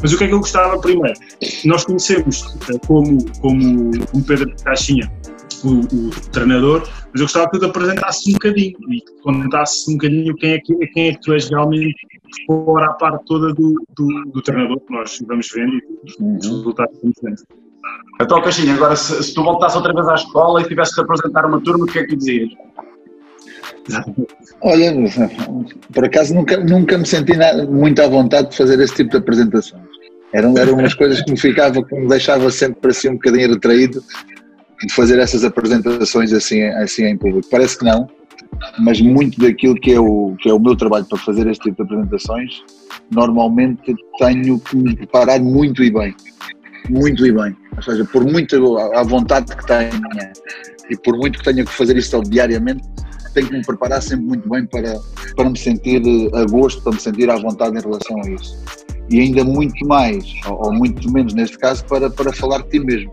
Mas 0.00 0.12
o 0.14 0.16
que 0.16 0.24
é 0.24 0.28
que 0.28 0.32
eu 0.32 0.38
gostava 0.38 0.80
primeiro? 0.80 1.18
Nós 1.66 1.84
conhecemos 1.84 2.56
eh, 2.70 2.78
como, 2.86 3.18
como, 3.40 4.06
como 4.06 4.24
Pedro 4.24 4.56
Caixinha 4.64 5.12
o, 5.62 5.80
o, 5.80 6.10
treinador, 6.32 6.88
mas 7.12 7.20
eu 7.20 7.24
gostava 7.26 7.50
que 7.50 7.58
tu 7.58 7.60
te 7.60 7.66
apresentasse 7.66 8.30
um 8.30 8.32
bocadinho 8.32 8.78
e 8.88 9.04
contasse 9.22 9.90
um 9.90 9.94
bocadinho 9.94 10.34
quem 10.36 10.52
é 10.52 10.60
que, 10.60 10.74
quem 10.74 11.08
é 11.08 11.12
que 11.12 11.20
tu 11.20 11.34
és 11.34 11.50
realmente 11.50 12.00
fora 12.46 12.86
a 12.86 12.94
parte 12.94 13.26
toda 13.26 13.52
do, 13.52 13.74
do, 13.94 14.24
do 14.30 14.40
treinador 14.40 14.80
que 14.80 14.90
nós 14.90 15.18
vamos 15.26 15.50
vendo 15.54 15.74
e 15.74 15.82
dos 16.02 16.16
uhum. 16.18 16.34
resultados 16.36 16.96
que 16.96 17.02
vamos 17.02 17.16
vendo. 17.22 17.67
Então, 18.20 18.42
Caixinha, 18.42 18.74
agora 18.74 18.96
se, 18.96 19.22
se 19.22 19.32
tu 19.32 19.44
voltasses 19.44 19.76
outra 19.76 19.92
vez 19.92 20.08
à 20.08 20.14
escola 20.14 20.60
e 20.60 20.68
tivesse 20.68 20.94
de 20.94 21.00
apresentar 21.00 21.46
uma 21.46 21.60
turma, 21.60 21.84
o 21.84 21.86
que 21.86 22.00
é 22.00 22.02
que 22.02 22.08
tu 22.08 22.16
dizias? 22.16 22.50
Olha, 24.60 24.92
por 25.92 26.04
acaso 26.04 26.34
nunca, 26.34 26.56
nunca 26.58 26.98
me 26.98 27.06
senti 27.06 27.36
nada, 27.36 27.64
muito 27.64 28.02
à 28.02 28.08
vontade 28.08 28.50
de 28.50 28.56
fazer 28.56 28.80
esse 28.80 28.94
tipo 28.94 29.10
de 29.10 29.16
apresentações. 29.18 29.82
Eram, 30.32 30.56
eram 30.58 30.74
umas 30.74 30.94
coisas 30.94 31.22
que 31.22 31.30
me 31.30 31.38
ficava, 31.38 31.82
que 31.82 31.94
me 31.94 32.08
deixava 32.08 32.50
sempre 32.50 32.92
si 32.92 33.08
um 33.08 33.14
bocadinho 33.14 33.50
retraído 33.50 34.02
de 34.82 34.92
fazer 34.92 35.18
essas 35.18 35.44
apresentações 35.44 36.32
assim, 36.32 36.62
assim 36.62 37.04
em 37.04 37.16
público. 37.16 37.48
Parece 37.50 37.78
que 37.78 37.84
não, 37.84 38.08
mas 38.78 39.00
muito 39.00 39.40
daquilo 39.40 39.74
que 39.76 39.92
é, 39.92 40.00
o, 40.00 40.36
que 40.38 40.50
é 40.50 40.52
o 40.52 40.58
meu 40.58 40.76
trabalho 40.76 41.06
para 41.06 41.18
fazer 41.18 41.46
este 41.46 41.70
tipo 41.70 41.76
de 41.76 41.94
apresentações, 41.94 42.62
normalmente 43.10 43.94
tenho 44.18 44.60
que 44.60 44.76
me 44.76 44.96
preparar 44.96 45.40
muito 45.40 45.82
e 45.82 45.90
bem. 45.90 46.14
Muito 46.88 47.26
e 47.26 47.32
bem. 47.32 47.56
Ou 47.76 47.82
seja, 47.82 48.04
por 48.04 48.24
muito 48.24 48.78
à 48.78 49.02
vontade 49.02 49.54
que 49.54 49.66
tenha 49.66 49.90
e 50.90 50.96
por 50.96 51.16
muito 51.16 51.38
que 51.38 51.44
tenha 51.44 51.64
que 51.64 51.72
fazer 51.72 51.96
isto 51.96 52.20
diariamente, 52.22 52.82
tenho 53.34 53.48
que 53.48 53.56
me 53.56 53.64
preparar 53.64 54.02
sempre 54.02 54.26
muito 54.26 54.48
bem 54.48 54.66
para, 54.66 54.98
para 55.36 55.50
me 55.50 55.58
sentir 55.58 56.02
a 56.34 56.44
gosto, 56.44 56.82
para 56.82 56.92
me 56.92 57.00
sentir 57.00 57.30
à 57.30 57.36
vontade 57.36 57.76
em 57.76 57.80
relação 57.80 58.16
a 58.24 58.30
isso. 58.30 58.64
E 59.10 59.20
ainda 59.20 59.44
muito 59.44 59.86
mais, 59.86 60.24
ou, 60.46 60.66
ou 60.66 60.72
muito 60.72 61.10
menos 61.10 61.34
neste 61.34 61.58
caso, 61.58 61.84
para, 61.84 62.10
para 62.10 62.32
falar 62.32 62.62
de 62.62 62.70
ti 62.70 62.80
mesmo. 62.80 63.12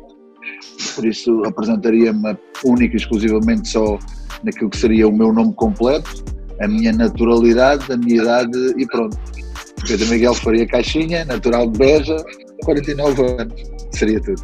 Por 0.95 1.05
isso 1.05 1.43
apresentaria-me 1.45 2.37
única 2.63 2.93
e 2.93 2.97
exclusivamente 2.97 3.69
só 3.69 3.99
naquilo 4.43 4.69
que 4.69 4.77
seria 4.77 5.07
o 5.07 5.11
meu 5.11 5.33
nome 5.33 5.53
completo, 5.53 6.23
a 6.61 6.67
minha 6.67 6.91
naturalidade, 6.93 7.91
a 7.91 7.97
minha 7.97 8.21
idade 8.21 8.57
e 8.77 8.85
pronto. 8.87 9.17
Pedro 9.87 10.07
Miguel 10.07 10.33
Faria 10.33 10.65
Caixinha, 10.65 11.25
natural 11.25 11.69
de 11.69 11.77
Beja, 11.77 12.15
49 12.63 13.21
anos. 13.41 13.63
Seria 13.91 14.21
tudo. 14.21 14.41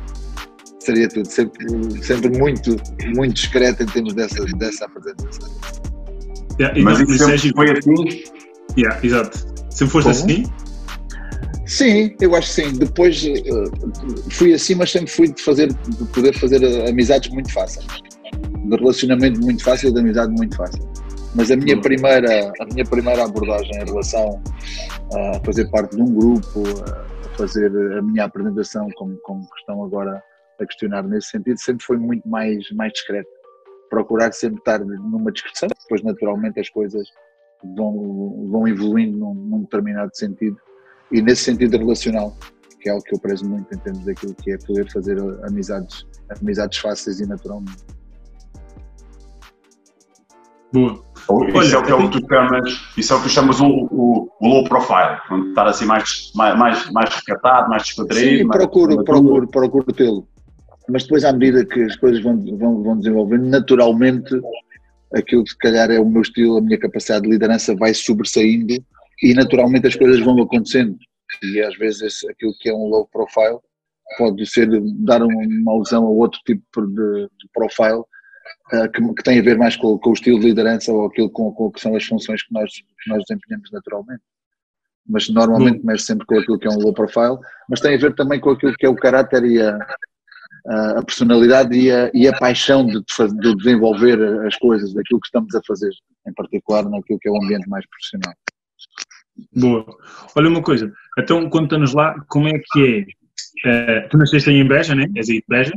Seria 0.79 1.07
tudo. 1.07 1.27
Sempre, 1.27 2.03
sempre 2.03 2.37
muito, 2.37 2.75
muito 3.15 3.33
discreto 3.33 3.83
em 3.83 3.85
termos 3.85 4.13
dessa, 4.13 4.43
dessa 4.57 4.85
apresentação. 4.85 5.49
Yeah, 6.59 6.81
Mas 6.83 6.99
isso 6.99 7.17
sempre 7.17 7.53
foi 7.53 7.71
assim? 7.71 8.23
Yeah, 8.77 8.99
exato. 9.03 9.37
Sempre 9.69 9.93
foste 9.93 10.11
Como? 10.11 10.31
assim? 10.31 10.43
Sim, 11.65 12.13
eu 12.19 12.35
acho 12.35 12.47
que 12.47 12.53
sim. 12.53 12.73
Depois 12.73 13.23
uh, 13.23 14.29
fui 14.29 14.53
assim, 14.53 14.75
mas 14.75 14.91
sempre 14.91 15.09
fui 15.09 15.29
de, 15.29 15.41
fazer, 15.41 15.67
de 15.67 16.05
poder 16.07 16.37
fazer 16.37 16.63
amizades 16.87 17.31
muito 17.31 17.51
fáceis. 17.53 17.85
De 18.65 18.75
relacionamento 18.75 19.39
muito 19.39 19.63
fácil, 19.63 19.93
de 19.93 19.99
amizade 19.99 20.33
muito 20.33 20.55
fácil. 20.57 20.87
Mas 21.33 21.49
a 21.49 21.55
minha 21.55 21.79
primeira, 21.79 22.51
a 22.59 22.65
minha 22.65 22.83
primeira 22.83 23.23
abordagem 23.23 23.71
em 23.81 23.85
relação 23.85 24.41
a 25.15 25.39
fazer 25.45 25.69
parte 25.71 25.95
de 25.95 26.01
um 26.01 26.13
grupo, 26.13 26.63
fazer 27.42 27.72
a 27.97 28.02
minha 28.02 28.25
apresentação, 28.25 28.88
como, 28.95 29.17
como 29.17 29.47
estão 29.58 29.84
agora 29.84 30.23
a 30.59 30.66
questionar 30.66 31.03
nesse 31.03 31.30
sentido, 31.30 31.59
sempre 31.59 31.84
foi 31.84 31.97
muito 31.97 32.28
mais, 32.28 32.70
mais 32.72 32.94
discreto. 32.94 33.30
Procurar 33.89 34.31
sempre 34.31 34.59
estar 34.59 34.80
numa 34.80 35.31
discussão, 35.31 35.67
depois 35.67 36.03
naturalmente 36.03 36.59
as 36.59 36.69
coisas 36.69 37.08
vão, 37.75 38.47
vão 38.50 38.67
evoluindo 38.67 39.17
num, 39.17 39.34
num 39.34 39.62
determinado 39.62 40.12
sentido 40.14 40.58
e 41.12 41.22
nesse 41.22 41.44
sentido 41.44 41.78
relacional, 41.78 42.38
que 42.80 42.90
é 42.90 42.91
algo 42.91 43.03
que 43.03 43.16
eu 43.16 43.19
prezo 43.19 43.50
muito 43.50 43.74
em 43.74 43.78
termos 43.80 44.06
daquilo 44.06 44.34
que 44.35 44.51
é 44.51 44.57
poder 44.57 44.90
fazer 44.91 45.18
amizades, 45.44 46.06
amizades 46.40 46.78
fáceis 46.78 47.19
e 47.19 47.28
naturalmente. 47.28 47.84
Boa. 50.73 51.03
Isso, 51.63 51.75
é 51.75 51.77
o 51.77 51.83
que, 51.83 51.91
é 51.91 51.95
o 51.95 52.09
que 52.09 52.19
tu 52.21 52.27
chamas, 52.27 52.81
isso 52.97 53.13
é 53.13 53.15
o 53.15 53.21
que 53.21 53.29
chamas 53.29 53.59
o, 53.59 53.67
o, 53.67 54.29
o 54.39 54.47
low 54.47 54.63
profile, 54.63 55.17
quando 55.27 55.49
estar 55.49 55.67
assim 55.67 55.85
mais, 55.85 56.31
mais, 56.35 56.89
mais 56.91 57.13
recatado, 57.13 57.69
mais 57.69 57.83
descontraído. 57.83 58.37
Sim, 58.37 58.47
procuro, 58.47 59.03
procuro, 59.03 59.47
procuro 59.47 59.93
tê-lo. 59.93 60.27
Mas 60.89 61.03
depois, 61.03 61.23
à 61.23 61.31
medida 61.31 61.65
que 61.65 61.83
as 61.83 61.95
coisas 61.95 62.21
vão, 62.23 62.37
vão, 62.57 62.83
vão 62.83 62.97
desenvolvendo, 62.97 63.47
naturalmente, 63.47 64.33
aquilo 65.13 65.43
que 65.43 65.51
se 65.51 65.57
calhar 65.57 65.91
é 65.91 65.99
o 65.99 66.05
meu 66.05 66.21
estilo, 66.21 66.57
a 66.57 66.61
minha 66.61 66.79
capacidade 66.79 67.23
de 67.23 67.29
liderança 67.29 67.75
vai 67.75 67.93
sobressaindo 67.93 68.73
e 69.21 69.33
naturalmente 69.33 69.88
as 69.88 69.95
coisas 69.95 70.19
vão 70.21 70.41
acontecendo 70.41 70.97
e 71.43 71.61
às 71.61 71.77
vezes 71.77 72.23
aquilo 72.29 72.53
que 72.59 72.69
é 72.69 72.73
um 72.73 72.88
low 72.88 73.07
profile 73.07 73.59
pode 74.17 74.45
ser 74.45 74.67
dar 74.99 75.21
uma 75.21 75.71
alusão 75.71 76.05
a 76.05 76.09
outro 76.09 76.39
tipo 76.45 76.85
de, 76.88 77.23
de 77.23 77.49
profile 77.53 78.03
que, 78.94 79.13
que, 79.16 79.24
tem 79.24 79.40
a 79.40 79.44
ver 79.44 79.57
mais 79.57 79.75
com, 79.75 79.97
com, 79.97 80.09
o 80.09 80.13
estilo 80.13 80.40
de 80.40 80.47
liderança 80.47 80.91
ou 80.91 81.06
aquilo 81.06 81.29
com, 81.29 81.52
com 81.52 81.72
que 81.72 81.81
são 81.81 81.96
as 81.96 82.03
funções 82.03 82.44
que 82.44 82.53
nós, 82.53 82.72
que 82.72 83.09
nós 83.09 83.24
desempenhamos 83.28 83.69
naturalmente. 83.72 84.22
Mas 85.07 85.29
normalmente 85.29 85.79
hum. 85.79 85.85
mexe 85.85 86.06
sempre 86.06 86.25
com 86.25 86.38
aquilo 86.38 86.59
que 86.59 86.68
é 86.68 86.72
um 86.72 86.80
low 86.80 86.94
profile, 86.94 87.38
mas 87.69 87.81
tem 87.81 87.96
a 87.96 87.97
ver 87.97 88.16
também 88.16 88.40
com 88.40 88.51
aquilo 88.51 88.74
que 88.74 88.85
é 88.85 88.90
o 88.90 88.96
caráter 88.96 89.44
e 89.44 89.62
a, 89.62 89.78
a 90.68 91.03
personalidade 91.03 91.75
e 91.75 91.91
a, 91.91 92.12
e 92.13 92.28
a 92.28 92.38
paixão 92.38 92.85
de, 92.85 93.00
de 93.00 93.56
desenvolver 93.56 94.46
as 94.46 94.56
coisas, 94.57 94.94
daquilo 94.94 95.19
que 95.19 95.28
estamos 95.28 95.53
a 95.56 95.62
fazer, 95.66 95.91
em 96.28 96.34
particular 96.34 96.84
naquilo 96.84 97.19
que 97.19 97.28
é 97.28 97.31
o 97.31 97.44
ambiente 97.44 97.68
mais 97.68 97.85
profissional. 97.88 98.34
Boa. 99.56 99.85
Olha 100.35 100.50
uma 100.50 100.62
coisa, 100.62 100.91
então 101.18 101.50
conta-nos 101.50 101.94
lá 101.94 102.16
como 102.28 102.47
é 102.47 102.59
que 102.72 103.07
é. 103.07 103.22
Uh, 103.63 104.09
tu 104.09 104.18
nasceste 104.18 104.50
em 104.50 104.68
Beja, 104.68 104.96
né? 104.96 105.06
És 105.16 105.30
aí 105.30 105.38
de 105.38 105.46
Beja? 105.47 105.72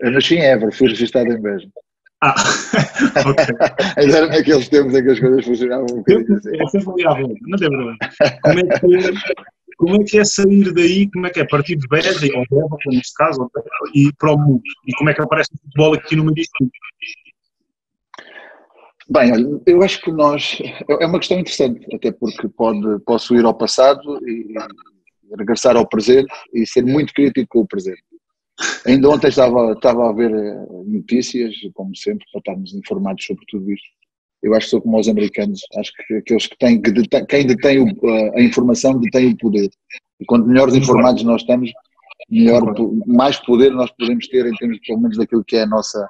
Eu 0.00 0.10
nasci 0.10 0.36
em 0.36 0.44
Évora, 0.44 0.72
fui 0.72 0.88
registado 0.88 1.32
em 1.32 1.40
Beja. 1.40 1.68
Ah, 2.20 2.34
ok. 3.26 3.46
Era 3.96 4.26
naqueles 4.26 4.68
tempos 4.68 4.94
em 4.94 5.04
que 5.04 5.10
as 5.10 5.20
coisas 5.20 5.44
funcionavam 5.44 5.86
um 5.92 5.96
bocadinho 5.98 6.36
assim. 6.36 6.50
É 6.60 6.66
sempre 6.66 6.90
ali 6.90 7.06
à 7.06 7.14
volta, 7.14 7.34
não 7.42 7.58
tem 7.58 7.68
problema. 7.68 7.98
Como 8.42 8.58
é, 8.58 8.62
que 8.64 8.96
é, 8.96 9.12
como 9.76 9.94
é 9.94 10.04
que 10.04 10.18
é 10.18 10.24
sair 10.24 10.74
daí, 10.74 11.10
como 11.12 11.26
é 11.26 11.30
que 11.30 11.40
é 11.40 11.46
partir 11.46 11.76
de 11.76 11.86
Beja, 11.86 12.10
ou 12.10 12.58
Évora, 12.58 12.82
neste 12.88 13.14
caso, 13.14 13.48
e 13.94 14.12
para 14.18 14.32
o 14.32 14.38
mundo? 14.38 14.62
E 14.86 14.92
como 14.96 15.10
é 15.10 15.14
que 15.14 15.22
aparece 15.22 15.50
o 15.54 15.58
futebol 15.58 15.94
aqui 15.94 16.16
no 16.16 16.24
meio 16.24 16.34
disto 16.34 16.52
Bem, 19.10 19.32
olha, 19.32 19.60
eu 19.66 19.82
acho 19.82 20.02
que 20.02 20.12
nós. 20.12 20.58
É 21.00 21.06
uma 21.06 21.18
questão 21.18 21.38
interessante, 21.38 21.86
até 21.94 22.12
porque 22.12 22.46
pode, 22.48 22.98
posso 23.06 23.34
ir 23.34 23.44
ao 23.44 23.54
passado 23.54 24.18
e 24.28 24.52
regressar 25.38 25.76
ao 25.76 25.88
presente 25.88 26.32
e 26.52 26.66
ser 26.66 26.82
muito 26.82 27.14
crítico 27.14 27.46
com 27.48 27.60
o 27.60 27.66
presente. 27.66 28.02
Ainda 28.86 29.08
ontem 29.08 29.28
estava, 29.28 29.72
estava 29.72 30.10
a 30.10 30.12
ver 30.12 30.32
eh, 30.32 30.66
notícias, 30.86 31.54
como 31.74 31.94
sempre, 31.96 32.26
para 32.32 32.40
estarmos 32.40 32.74
informados 32.74 33.24
sobre 33.24 33.44
tudo 33.48 33.70
isto. 33.70 33.86
Eu 34.42 34.54
acho 34.54 34.66
que 34.66 34.70
sou 34.70 34.82
como 34.82 34.98
os 34.98 35.08
americanos, 35.08 35.60
acho 35.76 35.92
que 35.94 36.14
aqueles 36.14 36.46
que 36.46 36.58
têm, 36.58 36.80
que 36.80 36.92
detém, 36.92 37.26
quem 37.26 37.46
detém 37.46 37.78
o, 37.80 37.88
a 38.34 38.40
informação 38.40 38.98
detém 38.98 39.32
o 39.32 39.36
poder. 39.36 39.68
E 40.20 40.24
quanto 40.24 40.46
melhores 40.46 40.74
informados 40.74 41.22
nós 41.22 41.42
estamos, 41.42 41.70
melhor, 42.30 42.62
mais 43.06 43.38
poder 43.38 43.70
nós 43.70 43.90
podemos 43.92 44.26
ter 44.28 44.46
em 44.46 44.54
termos, 44.54 44.78
pelo 44.86 45.00
menos, 45.00 45.16
daquilo 45.16 45.44
que 45.44 45.56
é 45.56 45.62
a 45.62 45.66
nossa, 45.66 46.08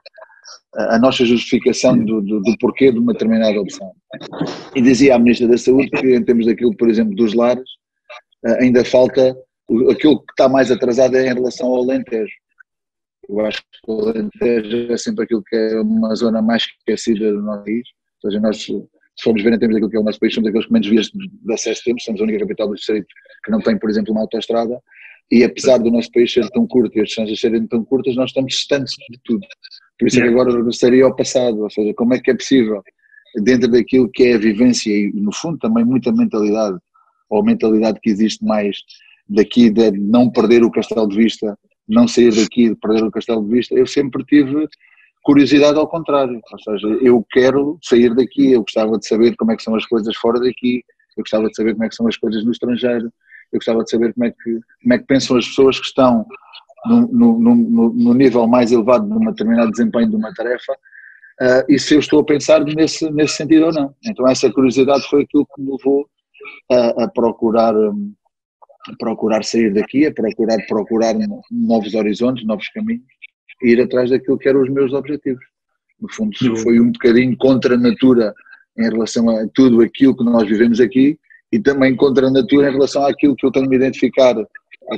a 0.74 0.98
nossa 0.98 1.24
justificação 1.24 1.96
do, 1.98 2.20
do, 2.20 2.40
do, 2.40 2.58
porquê 2.58 2.92
de 2.92 2.98
uma 2.98 3.12
determinada 3.12 3.60
opção. 3.60 3.92
E 4.74 4.80
dizia 4.80 5.14
a 5.14 5.18
Ministra 5.18 5.48
da 5.48 5.58
Saúde 5.58 5.90
que, 5.90 6.14
em 6.14 6.24
termos 6.24 6.46
daquilo, 6.46 6.76
por 6.76 6.88
exemplo, 6.88 7.14
dos 7.14 7.34
lares, 7.34 7.68
eh, 8.44 8.64
ainda 8.64 8.84
falta, 8.84 9.36
aquilo 9.90 10.20
que 10.20 10.32
está 10.32 10.48
mais 10.48 10.70
atrasado 10.70 11.16
é 11.16 11.26
em 11.26 11.34
relação 11.34 11.68
ao 11.68 11.82
Alentejo. 11.82 12.32
Eu 13.28 13.40
acho 13.40 13.60
que 13.60 13.90
o 13.90 14.08
Alentejo 14.08 14.92
é 14.92 14.96
sempre 14.96 15.24
aquilo 15.24 15.42
que 15.42 15.54
é 15.54 15.80
uma 15.80 16.14
zona 16.14 16.40
mais 16.40 16.62
esquecida 16.62 17.32
do 17.32 17.42
nosso 17.42 17.64
país. 17.64 17.88
Ou 18.24 18.30
seja, 18.30 18.40
nós, 18.40 18.62
se 18.62 18.72
formos 19.22 19.42
ver 19.42 19.52
em 19.52 19.58
termos 19.58 19.74
daquilo 19.74 19.90
que 19.90 19.96
é 19.96 20.00
o 20.00 20.04
nosso 20.04 20.18
país, 20.18 20.34
somos 20.34 20.48
aqueles 20.48 20.66
que 20.66 20.72
menos 20.72 20.88
vias 20.88 21.10
de 21.12 21.52
acesso 21.52 21.82
temos, 21.84 22.04
somos 22.04 22.20
a 22.20 22.24
única 22.24 22.40
capital 22.40 22.68
do 22.68 22.74
distrito 22.74 23.06
que 23.44 23.50
não 23.50 23.60
tem, 23.60 23.78
por 23.78 23.90
exemplo, 23.90 24.12
uma 24.12 24.22
autoestrada, 24.22 24.80
e 25.30 25.44
apesar 25.44 25.78
do 25.78 25.90
nosso 25.90 26.10
país 26.10 26.32
ser 26.32 26.48
tão 26.50 26.66
curto 26.66 26.96
e 26.96 27.02
as 27.02 27.08
distâncias 27.08 27.38
serem 27.38 27.66
tão 27.66 27.84
curtas, 27.84 28.16
nós 28.16 28.30
estamos 28.30 28.54
distantes 28.54 28.94
de 29.10 29.20
tudo. 29.24 29.46
Por 29.98 30.08
isso 30.08 30.18
é 30.18 30.22
que 30.22 30.28
agora 30.28 30.56
regressaria 30.56 31.04
ao 31.04 31.14
passado, 31.14 31.60
ou 31.62 31.70
seja, 31.70 31.92
como 31.94 32.14
é 32.14 32.20
que 32.20 32.30
é 32.30 32.34
possível, 32.34 32.82
dentro 33.42 33.70
daquilo 33.70 34.08
que 34.10 34.24
é 34.24 34.34
a 34.34 34.38
vivência 34.38 34.90
e, 34.90 35.12
no 35.12 35.32
fundo, 35.32 35.58
também 35.58 35.84
muita 35.84 36.10
mentalidade, 36.12 36.78
ou 37.28 37.40
a 37.40 37.44
mentalidade 37.44 38.00
que 38.00 38.08
existe 38.08 38.42
mais 38.42 38.78
daqui 39.28 39.70
de 39.70 39.90
não 39.92 40.30
perder 40.30 40.64
o 40.64 40.70
castelo 40.70 41.08
de 41.08 41.16
vista, 41.16 41.58
não 41.86 42.06
sair 42.08 42.34
daqui 42.34 42.70
de 42.70 42.76
perder 42.76 43.04
o 43.04 43.10
castelo 43.10 43.44
de 43.44 43.50
vista, 43.50 43.74
eu 43.74 43.86
sempre 43.86 44.24
tive 44.24 44.68
curiosidade 45.22 45.78
ao 45.78 45.88
contrário, 45.88 46.40
ou 46.50 46.58
seja, 46.58 46.86
eu 47.02 47.24
quero 47.30 47.78
sair 47.82 48.14
daqui, 48.14 48.52
eu 48.52 48.62
gostava 48.62 48.98
de 48.98 49.06
saber 49.06 49.36
como 49.36 49.52
é 49.52 49.56
que 49.56 49.62
são 49.62 49.74
as 49.74 49.84
coisas 49.86 50.16
fora 50.16 50.40
daqui, 50.40 50.82
eu 51.16 51.22
gostava 51.22 51.48
de 51.48 51.54
saber 51.54 51.72
como 51.72 51.84
é 51.84 51.88
que 51.88 51.94
são 51.94 52.06
as 52.06 52.16
coisas 52.16 52.44
no 52.44 52.52
estrangeiro, 52.52 53.12
eu 53.52 53.58
gostava 53.58 53.82
de 53.84 53.90
saber 53.90 54.14
como 54.14 54.26
é 54.26 54.30
que, 54.30 54.60
como 54.82 54.94
é 54.94 54.98
que 54.98 55.04
pensam 55.04 55.36
as 55.36 55.46
pessoas 55.46 55.78
que 55.78 55.86
estão 55.86 56.24
no, 56.86 57.08
no, 57.08 57.38
no, 57.38 57.54
no, 57.94 58.14
nível 58.14 58.46
mais 58.46 58.70
elevado 58.70 59.06
de 59.06 59.12
um 59.12 59.30
determinado 59.30 59.70
desempenho 59.70 60.10
de 60.10 60.16
uma 60.16 60.32
tarefa 60.32 60.72
uh, 60.72 61.64
e 61.68 61.78
se 61.78 61.94
eu 61.94 61.98
estou 61.98 62.20
a 62.20 62.24
pensar 62.24 62.64
nesse, 62.64 63.10
nesse 63.10 63.34
sentido 63.34 63.66
ou 63.66 63.72
não. 63.72 63.94
Então 64.06 64.28
essa 64.28 64.50
curiosidade 64.52 65.08
foi 65.08 65.22
aquilo 65.22 65.46
que 65.46 65.60
me 65.60 65.72
levou 65.72 66.08
a, 66.70 67.04
a 67.04 67.08
procurar 67.08 67.74
um, 67.74 68.12
a 68.86 68.96
procurar 68.98 69.44
sair 69.44 69.72
daqui, 69.72 70.06
a 70.06 70.12
procurar 70.12 70.58
procurar 70.66 71.14
novos 71.50 71.94
horizontes, 71.94 72.46
novos 72.46 72.68
caminhos, 72.68 73.02
e 73.62 73.70
ir 73.70 73.80
atrás 73.80 74.10
daquilo 74.10 74.38
que 74.38 74.48
eram 74.48 74.62
os 74.62 74.70
meus 74.70 74.92
objetivos. 74.92 75.44
No 76.00 76.08
fundo, 76.12 76.36
foi 76.58 76.80
um 76.80 76.92
bocadinho 76.92 77.36
contra 77.36 77.74
a 77.74 77.78
natura 77.78 78.32
em 78.78 78.88
relação 78.88 79.28
a 79.30 79.46
tudo 79.52 79.80
aquilo 79.80 80.16
que 80.16 80.24
nós 80.24 80.48
vivemos 80.48 80.80
aqui 80.80 81.18
e 81.52 81.58
também 81.58 81.96
contra 81.96 82.28
a 82.28 82.30
natura 82.30 82.68
em 82.68 82.72
relação 82.72 83.04
àquilo 83.04 83.34
que 83.34 83.44
eu 83.44 83.50
tenho 83.50 83.68
me 83.68 83.76
identificar 83.76 84.34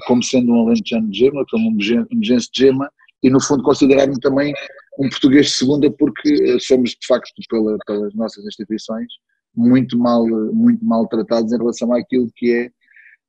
como 0.07 0.23
sendo 0.23 0.53
um 0.53 0.67
alentejano 0.67 1.11
de 1.11 1.19
gema, 1.19 1.45
como 1.51 1.69
um 1.69 1.75
megense 2.13 2.49
de 2.53 2.67
gema, 2.67 2.91
e 3.23 3.31
no 3.31 3.41
fundo 3.41 3.63
considerar-me 3.63 4.19
também 4.21 4.53
um 4.99 5.09
português 5.09 5.47
de 5.47 5.53
segunda 5.53 5.91
porque 5.91 6.59
somos 6.61 6.91
de 6.91 7.07
facto 7.07 7.31
pela, 7.49 7.77
pelas 7.87 8.15
nossas 8.15 8.45
instituições 8.45 9.07
muito 9.55 9.99
mal, 9.99 10.27
muito 10.27 10.85
mal 10.85 11.07
tratados 11.09 11.53
em 11.53 11.59
relação 11.59 11.93
àquilo 11.93 12.31
que 12.37 12.53
é 12.53 12.65
eh, 12.65 12.71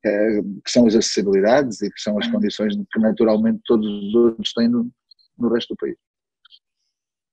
que 0.02 0.72
são 0.72 0.88
as 0.88 0.96
acessibilidades 0.96 1.82
e 1.82 1.92
que 1.92 2.02
são 2.02 2.18
as 2.18 2.28
condições 2.28 2.76
que 2.76 3.00
naturalmente 3.00 3.62
todos 3.66 3.88
os 3.88 4.16
outros 4.16 4.54
têm 4.54 4.68
no, 4.68 4.90
no 5.38 5.50
resto 5.54 5.74
do 5.74 5.78
país. 5.78 5.96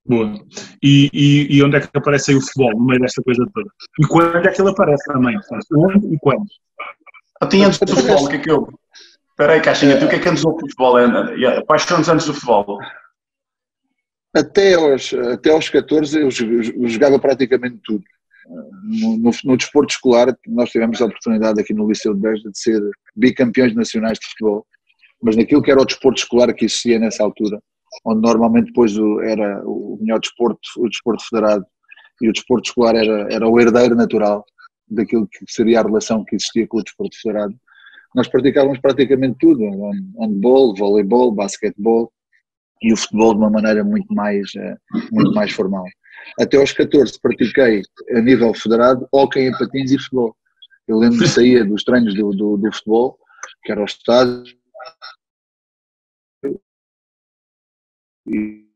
Boa. 0.07 0.35
E, 0.83 1.11
e, 1.13 1.57
e, 1.57 1.63
onde 1.63 1.77
é 1.77 1.81
que 1.81 1.89
aparece 1.95 2.31
aí 2.31 2.37
o 2.37 2.41
futebol 2.41 2.73
no 2.73 2.87
meio 2.87 3.01
desta 3.01 3.23
coisa 3.23 3.47
toda? 3.53 3.71
E 4.01 4.07
quando 4.07 4.37
é 4.37 4.51
que 4.51 4.61
ele 4.61 4.71
aparece 4.71 5.05
também? 5.05 5.39
Onde 5.75 6.15
e 6.15 6.19
quando? 6.19 6.47
Até 7.41 7.59
antes 7.59 7.79
do 7.79 7.95
futebol, 7.95 8.25
o 8.25 8.29
que 8.29 8.37
é 8.37 8.39
que 8.39 8.51
eu. 8.51 8.69
Espera 9.31 9.53
aí, 9.53 9.61
Caixinha, 9.61 9.99
tu 9.99 10.07
o 10.07 10.09
que 10.09 10.17
é 10.17 10.19
que 10.19 10.29
antes 10.29 10.43
do 10.43 10.59
futebol? 10.59 10.95
Quais 11.67 11.83
são 11.83 12.01
os 12.01 12.09
anos 12.09 12.25
do 12.25 12.35
futebol? 12.35 12.79
Até 14.35 14.75
aos, 14.75 15.13
até 15.13 15.51
aos 15.51 15.69
14 15.69 16.21
eu 16.21 16.89
jogava 16.89 17.19
praticamente 17.19 17.79
tudo. 17.85 18.05
No, 18.49 19.19
no, 19.19 19.31
no, 19.45 19.57
desporto 19.57 19.93
escolar, 19.93 20.35
nós 20.47 20.71
tivemos 20.71 21.01
a 21.03 21.07
oportunidade 21.07 21.61
aqui 21.61 21.75
no 21.75 21.87
Liceu 21.87 22.15
de 22.15 22.21
Beja 22.21 22.51
de 22.51 22.59
ser 22.59 22.81
bicampeões 23.15 23.75
nacionais 23.75 24.19
de 24.19 24.27
futebol, 24.27 24.67
mas 25.23 25.37
naquilo 25.37 25.63
que 25.63 25.71
era 25.71 25.81
o 25.81 25.85
desporto 25.85 26.21
escolar 26.21 26.55
que 26.55 26.65
existia 26.65 26.99
nessa 26.99 27.23
altura, 27.23 27.61
onde 28.07 28.23
normalmente 28.23 28.67
depois 28.67 28.93
era 29.25 29.63
o 29.67 29.99
melhor 30.01 30.21
desporto, 30.21 30.61
o 30.79 30.89
desporto 30.89 31.25
federado, 31.29 31.65
e 32.21 32.29
o 32.29 32.33
desporto 32.33 32.69
escolar 32.69 32.95
era, 32.97 33.29
era 33.31 33.49
o 33.49 33.61
herdeiro 33.61 33.95
natural 33.95 34.45
daquilo 34.91 35.29
que 35.29 35.45
seria 35.49 35.81
a 35.81 35.85
relação 35.85 36.25
que 36.25 36.37
existia 36.37 36.67
com 36.67 36.79
o 36.79 36.83
desporto 36.83 37.17
federado. 37.21 37.55
Nós 38.15 38.29
praticávamos 38.29 38.81
praticamente 38.81 39.37
tudo, 39.39 39.63
handball, 40.19 40.75
voleibol, 40.75 41.33
basquetebol 41.33 42.11
e 42.83 42.93
o 42.93 42.97
futebol 42.97 43.35
de 43.35 43.41
uma 43.41 43.51
maneira 43.51 43.85
muito 43.85 44.13
mais, 44.15 44.51
eh, 44.57 44.77
muito 45.13 45.33
mais 45.35 45.53
formal. 45.53 45.85
Até 46.41 46.57
aos 46.57 46.73
14 46.73 47.19
pratiquei 47.21 47.83
a 48.11 48.21
nível 48.21 48.55
federado 48.55 49.09
hóquei 49.13 49.49
em 49.49 49.53
patins 49.53 49.91
e 49.91 49.99
futebol. 49.99 50.37
Eu 50.87 50.97
lembro 50.97 51.19
que 51.19 51.29
saía 51.29 51.65
dos 51.65 51.85
treinos 51.85 52.15
do, 52.15 52.31
do, 52.31 52.57
do 52.57 52.73
futebol, 52.73 53.19
que 53.65 53.73
era 53.73 53.81
o 53.81 53.85
estádio, 53.85 54.57
e, 58.27 58.69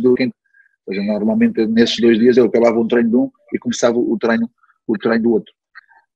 do 0.00 0.14
normalmente 0.86 1.66
nesses 1.66 1.98
dois 2.00 2.18
dias 2.18 2.36
eu 2.36 2.46
acabava 2.46 2.78
um 2.78 2.88
treino 2.88 3.10
de 3.10 3.16
um 3.16 3.30
e 3.52 3.58
começava 3.58 3.98
o 3.98 4.18
treino, 4.18 4.50
o 4.86 4.98
treino 4.98 5.22
do 5.22 5.32
outro. 5.32 5.52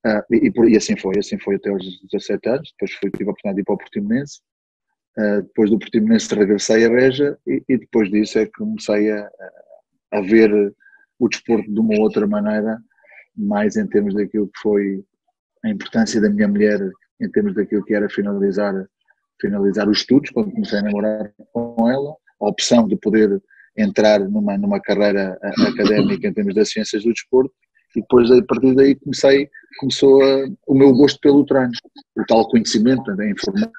Uh, 0.07 0.35
e, 0.35 0.73
e, 0.73 0.77
assim 0.77 0.97
foi, 0.97 1.19
assim 1.19 1.39
foi 1.39 1.57
até 1.57 1.71
aos 1.71 1.83
17 2.11 2.49
anos, 2.49 2.73
depois 2.73 2.99
fui, 2.99 3.11
tive 3.11 3.25
a 3.25 3.33
oportunidade 3.33 3.57
de 3.57 3.61
ir 3.63 3.65
para 3.65 3.75
o 3.75 3.79
Portimonense, 3.79 4.41
uh, 5.19 5.43
depois 5.43 5.71
do 5.71 5.79
Portimonense 5.79 6.35
regressei 6.35 6.85
a 6.85 6.89
Reja 6.89 7.39
e, 7.47 7.63
e, 7.69 7.79
depois 7.79 8.11
disso 8.11 8.39
é 8.39 8.47
que 8.47 8.53
comecei 8.53 9.11
a, 9.11 9.31
a 10.13 10.21
ver 10.21 10.75
o 11.19 11.29
desporto 11.29 11.73
de 11.73 11.81
uma 11.81 11.99
outra 12.01 12.27
maneira, 12.27 12.79
mais 13.37 13.77
em 13.77 13.87
termos 13.87 14.15
daquilo 14.15 14.49
que 14.49 14.61
foi 14.61 15.05
a 15.65 15.71
importância 15.71 16.21
da 16.21 16.29
minha 16.29 16.49
mulher, 16.49 16.81
em 17.21 17.31
termos 17.31 17.55
daquilo 17.55 17.85
que 17.85 17.95
era 17.95 18.09
finalizar 18.09 18.87
finalizar 19.41 19.89
os 19.89 19.99
estudos, 19.99 20.31
quando 20.31 20.53
comecei 20.53 20.79
a 20.79 20.83
namorar 20.83 21.33
com 21.53 21.91
ela, 21.91 22.15
a 22.41 22.49
opção 22.49 22.87
de 22.87 22.97
poder 22.97 23.43
entrar 23.77 24.21
numa, 24.21 24.57
numa 24.57 24.81
carreira 24.81 25.39
académica 25.43 26.29
em 26.29 26.33
termos 26.33 26.55
das 26.55 26.71
ciências 26.71 27.03
do 27.03 27.13
desporto, 27.13 27.53
e 27.97 28.01
depois 28.01 28.31
a 28.31 28.43
partir 28.45 28.75
daí 28.75 28.95
comecei, 28.97 29.49
começou 29.79 30.23
a, 30.23 30.49
o 30.67 30.75
meu 30.75 30.93
gosto 30.93 31.19
pelo 31.21 31.45
treino, 31.45 31.73
o 32.17 32.25
tal 32.27 32.49
conhecimento, 32.49 33.11
a 33.11 33.31
informação, 33.31 33.71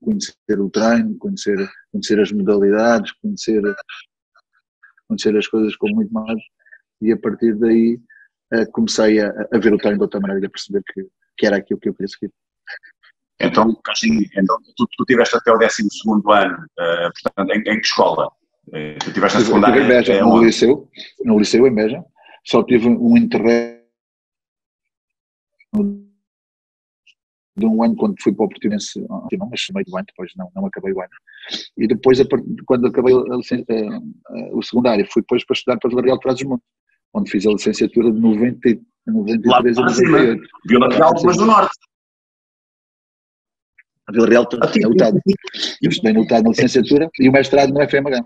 conhecer 0.00 0.60
o 0.60 0.70
treino, 0.70 1.16
conhecer, 1.18 1.56
conhecer 1.92 2.20
as 2.20 2.32
modalidades, 2.32 3.12
conhecer, 3.22 3.62
conhecer 5.08 5.36
as 5.36 5.46
coisas 5.46 5.76
com 5.76 5.88
muito 5.88 6.12
mais, 6.12 6.40
e 7.00 7.12
a 7.12 7.16
partir 7.18 7.54
daí 7.54 7.98
eh, 8.52 8.66
comecei 8.66 9.20
a, 9.20 9.28
a 9.52 9.58
ver 9.58 9.72
o 9.72 9.78
treino 9.78 9.98
de 9.98 10.04
outra 10.04 10.20
maneira 10.20 10.44
e 10.44 10.46
a 10.46 10.50
perceber 10.50 10.82
que, 10.92 11.06
que 11.36 11.46
era 11.46 11.56
aquilo 11.56 11.80
que 11.80 11.88
eu 11.88 11.94
queria 11.94 12.08
seguir. 12.08 12.32
Então, 13.40 13.78
assim, 13.88 14.24
então 14.36 14.56
tu, 14.76 14.88
tu 14.96 15.04
tiveste 15.04 15.36
até 15.36 15.52
o 15.52 15.58
12 15.58 15.82
ano, 16.30 16.54
uh, 16.54 17.12
portanto, 17.22 17.50
em, 17.50 17.58
em, 17.70 17.80
que 17.80 17.86
escola? 17.86 18.28
Uh, 18.68 18.98
tu 19.04 19.12
tiveste 19.12 19.38
a 19.38 19.40
secundária? 19.42 19.82
Em 19.82 19.88
Beja, 19.88 20.14
é 20.14 20.20
no, 20.22 20.42
liceu, 20.42 20.88
no 21.24 21.38
liceu 21.38 21.66
em 21.66 21.74
Beja. 21.74 22.02
Só 22.44 22.62
tive 22.62 22.88
um 22.88 23.16
interregno 23.16 23.75
de 27.56 27.66
um 27.66 27.82
ano 27.82 27.96
quando 27.96 28.14
fui 28.20 28.32
para 28.32 28.44
o 28.44 28.48
Portimonense, 28.48 29.00
não, 29.00 29.48
mas 29.50 29.66
meio 29.72 29.86
do 29.86 29.96
ano, 29.96 30.06
depois 30.06 30.30
não, 30.36 30.50
não 30.54 30.66
acabei 30.66 30.92
o 30.92 31.00
ano. 31.00 31.10
E 31.76 31.86
depois, 31.86 32.18
quando 32.66 32.86
acabei 32.86 33.14
a, 33.14 33.18
a, 33.18 33.96
a, 33.96 34.56
o 34.56 34.62
secundário, 34.62 35.06
fui 35.10 35.22
depois 35.22 35.44
para 35.44 35.54
estudar 35.54 35.78
para 35.78 35.88
Vila 35.88 36.02
Real 36.02 36.16
de 36.16 36.22
Trás-os-Montes, 36.22 36.66
onde 37.14 37.30
fiz 37.30 37.46
a 37.46 37.50
licenciatura 37.50 38.12
de 38.12 38.20
90, 38.20 38.80
93 39.06 39.78
a 39.78 39.82
98. 39.82 40.42
Vila 40.68 40.88
Real, 40.88 41.12
mas 41.24 41.36
do 41.36 41.46
Norte. 41.46 41.78
A 44.08 44.12
Vila 44.12 44.28
Real 44.28 44.48
é 44.52 44.86
UTAD. 44.86 45.20
Eu 45.82 45.90
estudei 45.90 46.12
no 46.12 46.22
UTAD 46.22 46.42
na 46.42 46.50
licenciatura 46.50 47.08
e 47.18 47.28
o 47.28 47.32
mestrado 47.32 47.72
no 47.72 47.88
FMH. 47.88 48.24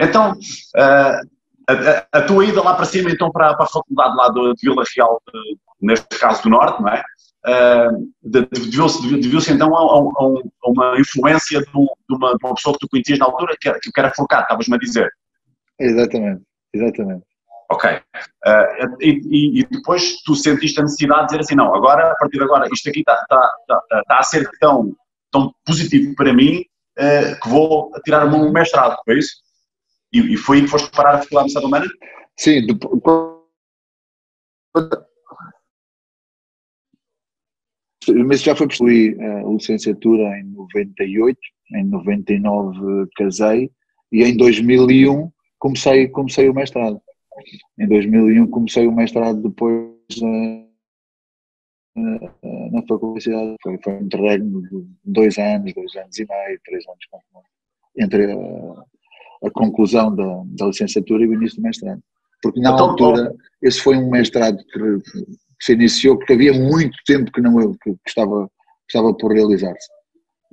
Então, 0.00 0.32
uh, 0.32 1.28
a, 1.68 2.06
a, 2.18 2.22
tua 2.22 2.44
ida 2.44 2.62
lá 2.62 2.74
para 2.74 2.84
cima, 2.84 3.10
então, 3.10 3.30
para, 3.30 3.54
para 3.54 3.64
a 3.64 3.68
faculdade 3.68 4.16
lá 4.16 4.28
de, 4.28 4.54
de 4.54 4.68
Vila 4.68 4.84
Real, 4.96 5.22
de, 5.32 5.58
neste 5.80 6.18
caso 6.18 6.42
do 6.42 6.50
Norte, 6.50 6.82
não 6.82 6.88
é? 6.88 7.02
Uh, 7.44 8.12
Deveu-se 8.22 9.02
deveu 9.20 9.40
então 9.50 9.74
a, 9.74 9.80
a, 9.80 9.98
a, 9.98 10.70
uma 10.70 11.00
influência 11.00 11.60
de, 11.60 11.66
de, 11.66 11.72
uma, 12.16 12.30
de, 12.30 12.44
uma, 12.44 12.54
pessoa 12.54 12.72
que 12.74 12.80
tu 12.80 12.88
conhecias 12.88 13.18
na 13.18 13.26
altura, 13.26 13.56
que 13.60 13.68
era, 13.68 13.80
que 13.80 13.90
era 13.96 14.14
focado, 14.14 14.42
estavas-me 14.42 14.76
a 14.76 14.78
dizer. 14.78 15.10
Exatamente, 15.80 16.42
exatamente. 16.72 17.24
Ok. 17.70 17.90
Uh, 17.90 18.96
e, 19.00 19.60
e, 19.60 19.66
depois 19.66 20.22
tu 20.22 20.36
sentiste 20.36 20.78
a 20.78 20.84
necessidade 20.84 21.22
de 21.22 21.26
dizer 21.28 21.40
assim, 21.40 21.54
não, 21.56 21.74
agora, 21.74 22.12
a 22.12 22.16
partir 22.16 22.38
de 22.38 22.44
agora, 22.44 22.68
isto 22.72 22.88
aqui 22.88 23.00
está, 23.00 23.14
está, 23.14 23.52
está, 23.62 24.00
está 24.00 24.18
a 24.18 24.22
ser 24.22 24.48
tão 24.60 24.94
tão 25.32 25.52
positivo 25.64 26.14
para 26.14 26.32
mim 26.32 26.60
uh, 26.98 27.40
que 27.42 27.48
vou 27.48 27.90
tirar 28.04 28.26
um 28.26 28.52
mestrado, 28.52 28.96
foi 29.04 29.18
isso? 29.18 29.34
E, 30.12 30.34
e 30.34 30.36
foi 30.36 30.58
aí 30.58 30.64
que 30.64 30.68
foste 30.68 30.90
parar 30.90 31.14
a 31.14 31.22
faculdade 31.22 31.48
de 31.48 31.54
Santa 31.54 31.88
Sim, 32.38 32.66
depois, 32.66 33.00
mas 38.26 38.42
já 38.42 38.56
foi 38.56 38.66
percebi 38.66 39.16
eh, 39.18 39.42
a 39.44 39.48
licenciatura 39.48 40.38
em 40.38 40.44
98, 40.44 41.38
em 41.74 41.84
99 41.84 43.08
casei 43.16 43.70
e 44.10 44.22
em 44.22 44.36
2001 44.36 45.30
comecei, 45.58 46.08
comecei 46.08 46.48
o 46.48 46.54
mestrado. 46.54 47.00
Em 47.78 47.86
2001 47.88 48.46
comecei 48.48 48.86
o 48.86 48.92
mestrado 48.92 49.42
depois 49.42 49.92
uh, 50.20 50.68
na 52.72 52.82
faculdade. 52.88 53.56
Foi, 53.62 53.78
foi 53.82 53.92
um 53.94 54.02
interregno 54.02 54.62
de 54.62 54.86
dois 55.04 55.38
anos, 55.38 55.72
dois 55.72 55.96
anos 55.96 56.18
e 56.18 56.26
meio, 56.26 56.60
três 56.64 56.84
anos, 56.86 57.06
entre 57.96 58.32
a, 58.32 59.46
a 59.46 59.50
conclusão 59.50 60.14
da, 60.14 60.42
da, 60.46 60.66
licenciatura 60.66 61.24
e 61.24 61.28
o 61.28 61.34
início 61.34 61.56
do 61.56 61.62
mestrado. 61.62 62.02
Porque 62.42 62.60
na 62.60 62.72
então, 62.72 62.90
altura, 62.90 63.34
esse 63.62 63.80
foi 63.80 63.96
um 63.96 64.10
mestrado 64.10 64.58
que, 64.58 64.78
se 65.62 65.72
iniciou, 65.72 66.18
que 66.18 66.32
havia 66.32 66.52
muito 66.52 66.96
tempo 67.06 67.30
que 67.30 67.40
não 67.40 67.56
que, 67.74 67.94
estava, 68.06 68.46
que 68.46 68.96
estava 68.96 69.14
por 69.14 69.32
realizar-se. 69.32 69.88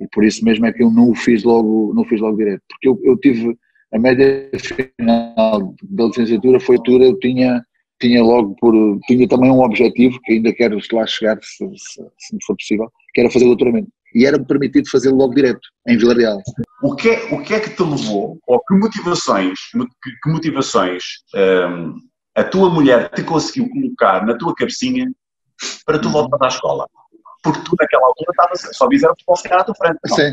E 0.00 0.06
por 0.12 0.24
isso 0.24 0.44
mesmo 0.44 0.66
é 0.66 0.72
que 0.72 0.82
eu 0.82 0.90
não 0.90 1.10
o 1.10 1.14
fiz 1.14 1.42
logo, 1.42 1.92
não 1.94 2.04
fiz 2.04 2.20
logo 2.20 2.36
direto. 2.36 2.62
Porque 2.68 2.88
eu, 2.88 2.98
eu 3.02 3.16
tive, 3.18 3.56
a 3.92 3.98
média 3.98 4.48
final 4.58 5.74
da 5.82 6.04
licenciatura 6.04 6.60
foi 6.60 6.76
altura, 6.76 7.04
eu 7.04 7.18
tinha 7.18 7.60
tinha 8.00 8.22
logo 8.22 8.56
por, 8.58 8.74
tinha 9.06 9.28
também 9.28 9.50
um 9.50 9.60
objetivo, 9.60 10.18
que 10.24 10.32
ainda 10.32 10.54
quero 10.54 10.78
lá 10.92 11.06
chegar, 11.06 11.38
se, 11.42 11.64
se, 11.76 12.02
se 12.18 12.34
me 12.34 12.44
for 12.46 12.56
possível, 12.56 12.90
que 13.12 13.20
era 13.20 13.30
fazer 13.30 13.44
doutoramento. 13.44 13.90
E 14.14 14.24
era-me 14.24 14.46
permitido 14.46 14.88
fazê-lo 14.90 15.16
logo 15.16 15.34
direto, 15.34 15.60
em 15.86 15.98
Vila 15.98 16.14
Real. 16.14 16.38
O 16.82 16.96
que, 16.96 17.10
é, 17.10 17.34
o 17.34 17.42
que 17.42 17.52
é 17.52 17.60
que 17.60 17.70
te 17.70 17.82
levou, 17.82 18.38
ou 18.46 18.60
que 18.64 18.74
motivações, 18.74 19.58
que, 19.70 20.30
motivações 20.30 21.02
um, 21.34 21.94
a 22.36 22.44
tua 22.44 22.70
mulher 22.70 23.10
te 23.10 23.22
conseguiu 23.22 23.68
colocar 23.70 24.24
na 24.24 24.36
tua 24.36 24.54
cabecinha 24.54 25.10
para 25.84 25.98
tu 25.98 26.10
voltar 26.10 26.44
à 26.44 26.48
escola? 26.48 26.88
Porque 27.42 27.60
tu 27.60 27.74
naquela 27.78 28.06
altura 28.06 28.30
estavas, 28.30 28.76
só 28.76 28.86
era 28.86 29.08
futebol 29.10 29.36
ficar 29.36 29.60
à 29.60 29.64
tua 29.64 29.74
frente. 29.74 29.98
Não. 30.08 30.16
Sim. 30.16 30.32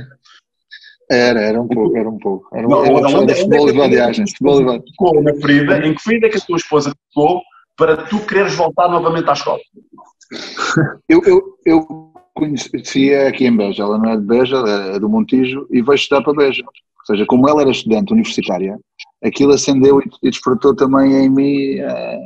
Era, 1.10 1.42
era 1.42 1.62
um 1.62 1.68
pouco, 1.68 1.98
era 1.98 2.10
um 2.10 2.18
pouco. 2.18 2.50
Era, 2.54 2.68
não, 2.68 2.84
era, 2.84 2.98
era, 2.98 3.22
era 3.24 3.36
futebol 3.36 3.70
e 3.70 3.78
vadiagens. 3.78 4.32
Futebol 4.32 4.76
e 4.76 4.84
Tocou 4.84 5.24
na 5.24 5.34
ferida, 5.36 5.88
em 5.88 5.94
que 5.94 6.02
ferida 6.02 6.28
é 6.28 6.30
que 6.30 6.38
a 6.38 6.42
tua 6.42 6.58
esposa 6.58 6.94
tocou 7.14 7.42
para 7.78 8.06
tu 8.06 8.20
quereres 8.26 8.56
voltar 8.56 8.90
novamente 8.90 9.30
à 9.30 9.34
escola? 9.34 9.60
Eu, 11.08 11.22
eu, 11.26 11.58
eu 11.66 12.14
conhecia 12.34 13.30
aqui 13.30 13.46
em 13.46 13.56
Beja, 13.56 13.84
ela 13.84 13.98
não 13.98 14.12
é 14.12 14.18
de 14.18 14.24
Beja, 14.24 14.58
é 14.58 15.00
do 15.00 15.08
Montijo, 15.08 15.66
e 15.72 15.82
veio 15.82 15.96
estudar 15.96 16.22
para 16.24 16.34
Beja. 16.34 16.64
Ou 16.64 17.06
seja, 17.06 17.26
como 17.26 17.48
ela 17.48 17.62
era 17.62 17.72
estudante 17.72 18.12
universitária, 18.12 18.78
aquilo 19.28 19.54
acendeu 19.54 20.02
e 20.02 20.30
despertou 20.30 20.76
também 20.76 21.14
em 21.14 21.30
mim 21.30 21.80
a, 21.82 22.18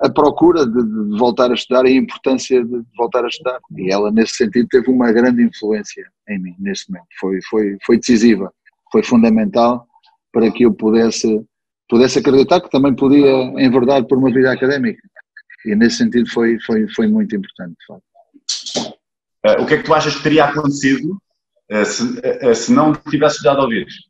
a 0.00 0.10
procura 0.10 0.66
de, 0.66 0.82
de, 0.82 1.18
voltar 1.18 1.50
a 1.50 1.54
estudar 1.54 1.84
e 1.86 1.94
a 1.94 2.00
importância 2.00 2.64
de 2.64 2.82
voltar 2.96 3.24
a 3.24 3.28
estudar. 3.28 3.58
E 3.76 3.92
ela, 3.92 4.10
nesse 4.10 4.34
sentido, 4.34 4.68
teve 4.68 4.90
uma 4.90 5.10
grande 5.12 5.42
influência 5.42 6.04
em 6.28 6.38
mim, 6.40 6.54
nesse 6.58 6.90
momento. 6.90 7.08
Foi, 7.18 7.38
foi, 7.48 7.76
foi 7.84 7.98
decisiva, 7.98 8.52
foi 8.92 9.02
fundamental 9.02 9.86
para 10.32 10.50
que 10.50 10.64
eu 10.64 10.72
pudesse, 10.72 11.44
pudesse 11.88 12.18
acreditar 12.18 12.60
que 12.60 12.70
também 12.70 12.94
podia, 12.94 13.26
em 13.26 13.70
verdade, 13.70 14.06
por 14.06 14.18
uma 14.18 14.32
vida 14.32 14.52
académica. 14.52 15.02
E 15.64 15.74
nesse 15.74 15.96
sentido 15.96 16.30
foi, 16.30 16.58
foi, 16.60 16.86
foi 16.94 17.08
muito 17.08 17.34
importante. 17.34 17.76
Uh, 19.44 19.62
o 19.62 19.66
que 19.66 19.74
é 19.74 19.76
que 19.78 19.84
tu 19.84 19.94
achas 19.94 20.14
que 20.14 20.22
teria 20.22 20.44
acontecido 20.44 21.20
uh, 21.72 21.84
se, 21.84 22.54
se 22.54 22.72
não 22.72 22.94
tivesse 22.94 23.42
dado 23.42 23.62
ouvidos? 23.62 24.07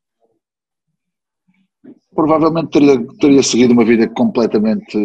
Provavelmente 2.18 2.70
teria, 2.70 3.06
teria 3.20 3.42
seguido 3.44 3.72
uma 3.72 3.84
vida 3.84 4.08
completamente 4.08 4.98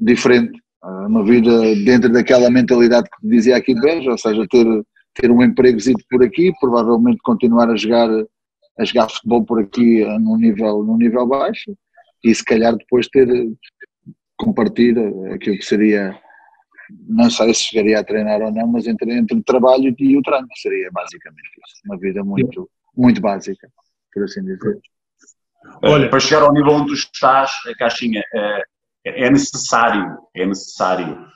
diferente, 0.00 0.58
uma 0.82 1.22
vida 1.22 1.74
dentro 1.84 2.10
daquela 2.10 2.48
mentalidade 2.48 3.06
que 3.10 3.28
dizia 3.28 3.58
aqui 3.58 3.74
Beja, 3.74 4.10
ou 4.10 4.16
seja, 4.16 4.46
ter, 4.48 4.66
ter 5.12 5.30
um 5.30 5.42
emprego 5.42 5.78
por 6.08 6.24
aqui, 6.24 6.52
provavelmente 6.58 7.18
continuar 7.22 7.68
a 7.68 7.76
jogar, 7.76 8.08
a 8.78 8.84
jogar 8.86 9.10
futebol 9.10 9.44
por 9.44 9.60
aqui 9.60 10.02
num 10.20 10.38
nível, 10.38 10.82
num 10.82 10.96
nível 10.96 11.26
baixo 11.26 11.76
e 12.24 12.34
se 12.34 12.42
calhar 12.46 12.74
depois 12.74 13.06
ter 13.08 13.28
compartilhar 14.38 15.06
aquilo 15.34 15.58
que 15.58 15.66
seria, 15.66 16.18
não 17.08 17.28
sei 17.28 17.52
se 17.52 17.64
chegaria 17.64 18.00
a 18.00 18.04
treinar 18.04 18.40
ou 18.40 18.50
não, 18.50 18.66
mas 18.68 18.86
entre, 18.86 19.12
entre 19.12 19.36
o 19.36 19.42
trabalho 19.42 19.94
e 19.98 20.16
o 20.16 20.22
treino, 20.22 20.48
seria 20.54 20.88
basicamente 20.94 21.50
isso. 21.62 21.82
Uma 21.84 21.98
vida 21.98 22.24
muito, 22.24 22.70
muito 22.96 23.20
básica, 23.20 23.68
por 24.14 24.24
assim 24.24 24.42
dizer. 24.42 24.80
Olha, 25.82 26.08
para 26.08 26.20
chegar 26.20 26.42
ao 26.42 26.52
nível 26.52 26.72
onde 26.72 26.88
tu 26.88 26.94
estás, 26.94 27.50
a 27.66 27.74
caixinha, 27.76 28.22
é, 28.34 28.62
é 29.04 29.30
necessário, 29.30 30.18
é 30.34 30.46
necessário 30.46 31.26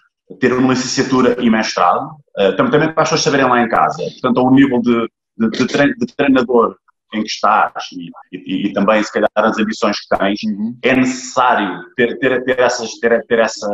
ter 0.40 0.52
uma 0.52 0.72
licenciatura 0.72 1.36
e 1.40 1.50
mestrado, 1.50 2.16
eh, 2.38 2.52
também 2.52 2.80
para 2.92 3.02
as 3.02 3.10
pessoas 3.10 3.22
saberem 3.22 3.46
lá 3.46 3.62
em 3.62 3.68
casa. 3.68 4.02
Portanto, 4.02 4.40
ao 4.40 4.50
nível 4.50 4.80
de, 4.80 5.08
de, 5.36 5.50
de 5.96 6.06
treinador 6.16 6.76
em 7.12 7.22
que 7.22 7.28
estás 7.28 7.72
e, 7.92 8.10
e, 8.32 8.68
e, 8.68 8.72
também, 8.72 9.02
se 9.02 9.12
calhar, 9.12 9.30
as 9.36 9.58
ambições 9.58 9.96
que 10.00 10.16
tens, 10.16 10.42
uhum. 10.44 10.76
é 10.82 10.96
necessário 10.96 11.84
ter, 11.96 12.18
ter, 12.18 12.42
ter, 12.44 12.58
essas, 12.58 12.98
ter, 12.98 13.24
ter 13.26 13.38
essa, 13.38 13.68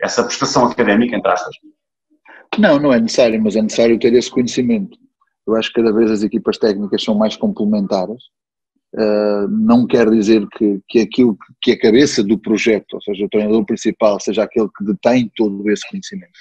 essa 0.00 0.22
prestação 0.22 0.66
académica, 0.66 1.16
entre 1.16 1.30
aspas? 1.30 1.54
Não, 2.58 2.78
não 2.78 2.92
é 2.92 3.00
necessário, 3.00 3.42
mas 3.42 3.56
é 3.56 3.62
necessário 3.62 3.98
ter 3.98 4.12
esse 4.12 4.30
conhecimento. 4.30 4.96
Eu 5.46 5.56
acho 5.56 5.72
que 5.72 5.82
cada 5.82 5.92
vez 5.92 6.10
as 6.10 6.22
equipas 6.22 6.56
técnicas 6.56 7.02
são 7.02 7.14
mais 7.14 7.36
complementares. 7.36 8.22
Uh, 8.94 9.48
não 9.48 9.88
quer 9.88 10.08
dizer 10.08 10.46
que, 10.56 10.80
que 10.88 11.00
aquilo 11.00 11.36
que 11.60 11.72
a 11.72 11.80
cabeça 11.80 12.22
do 12.22 12.38
projeto, 12.38 12.94
ou 12.94 13.02
seja, 13.02 13.24
o 13.24 13.28
treinador 13.28 13.64
principal, 13.64 14.20
seja 14.20 14.44
aquele 14.44 14.68
que 14.68 14.84
detém 14.84 15.28
todo 15.34 15.68
esse 15.68 15.88
conhecimento, 15.90 16.38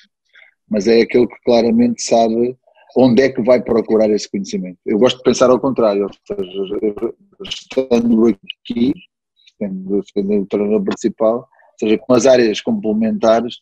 mas 0.69 0.87
é 0.87 1.01
aquele 1.01 1.25
que 1.25 1.41
claramente 1.43 2.03
sabe 2.03 2.55
onde 2.95 3.23
é 3.23 3.29
que 3.29 3.41
vai 3.41 3.61
procurar 3.61 4.09
esse 4.11 4.29
conhecimento. 4.29 4.77
Eu 4.85 4.99
gosto 4.99 5.17
de 5.17 5.23
pensar 5.23 5.49
ao 5.49 5.59
contrário, 5.59 6.03
ou 6.03 6.09
seja, 6.37 6.79
estando 7.43 8.27
aqui, 8.27 8.93
sendo, 9.57 10.03
sendo 10.13 10.41
o 10.41 10.45
treinador 10.45 10.83
principal, 10.83 11.37
ou 11.37 11.47
seja, 11.79 11.97
com 11.97 12.13
as 12.13 12.25
áreas 12.25 12.61
complementares 12.61 13.55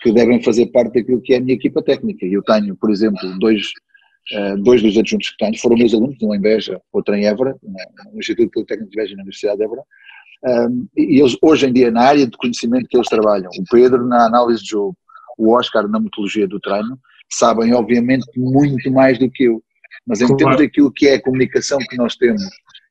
que 0.00 0.12
devem 0.12 0.42
fazer 0.42 0.66
parte 0.66 0.94
daquilo 0.94 1.20
que 1.20 1.34
é 1.34 1.36
a 1.36 1.40
minha 1.40 1.54
equipa 1.54 1.82
técnica. 1.82 2.26
Eu 2.26 2.42
tenho, 2.42 2.76
por 2.76 2.90
exemplo, 2.90 3.38
dois, 3.38 3.70
eh, 4.32 4.56
dois 4.56 4.82
dos 4.82 4.96
adjuntos 4.96 5.30
que 5.30 5.36
tenho, 5.38 5.58
foram 5.58 5.76
meus 5.76 5.92
alunos, 5.92 6.16
um 6.22 6.34
em 6.34 6.40
Beja, 6.40 6.80
outro 6.92 7.14
em 7.14 7.26
Évora, 7.26 7.56
no 8.12 8.18
Instituto 8.18 8.50
Politécnico 8.50 8.90
de 8.90 8.96
Beja 8.96 9.16
na 9.16 9.22
Universidade 9.22 9.58
de 9.58 9.64
Évora, 9.64 9.82
um, 10.44 10.86
e 10.96 11.20
eles, 11.20 11.36
hoje 11.40 11.66
em 11.66 11.72
dia, 11.72 11.90
na 11.90 12.02
área 12.02 12.26
de 12.26 12.36
conhecimento 12.36 12.86
que 12.88 12.96
eles 12.96 13.08
trabalham, 13.08 13.50
o 13.58 13.64
Pedro 13.70 14.06
na 14.06 14.26
análise 14.26 14.62
de 14.62 14.70
jogo, 14.70 14.96
o 15.38 15.52
Oscar 15.52 15.88
na 15.88 15.98
metodologia 15.98 16.46
do 16.46 16.60
treino, 16.60 16.98
sabem, 17.32 17.72
obviamente, 17.72 18.26
muito 18.36 18.90
mais 18.90 19.18
do 19.18 19.30
que 19.30 19.44
eu. 19.44 19.62
Mas 20.06 20.20
em 20.20 20.26
claro. 20.26 20.38
termos 20.38 20.56
daquilo 20.58 20.92
que 20.92 21.08
é 21.08 21.14
a 21.14 21.22
comunicação 21.22 21.78
que 21.78 21.96
nós 21.96 22.14
temos, 22.16 22.42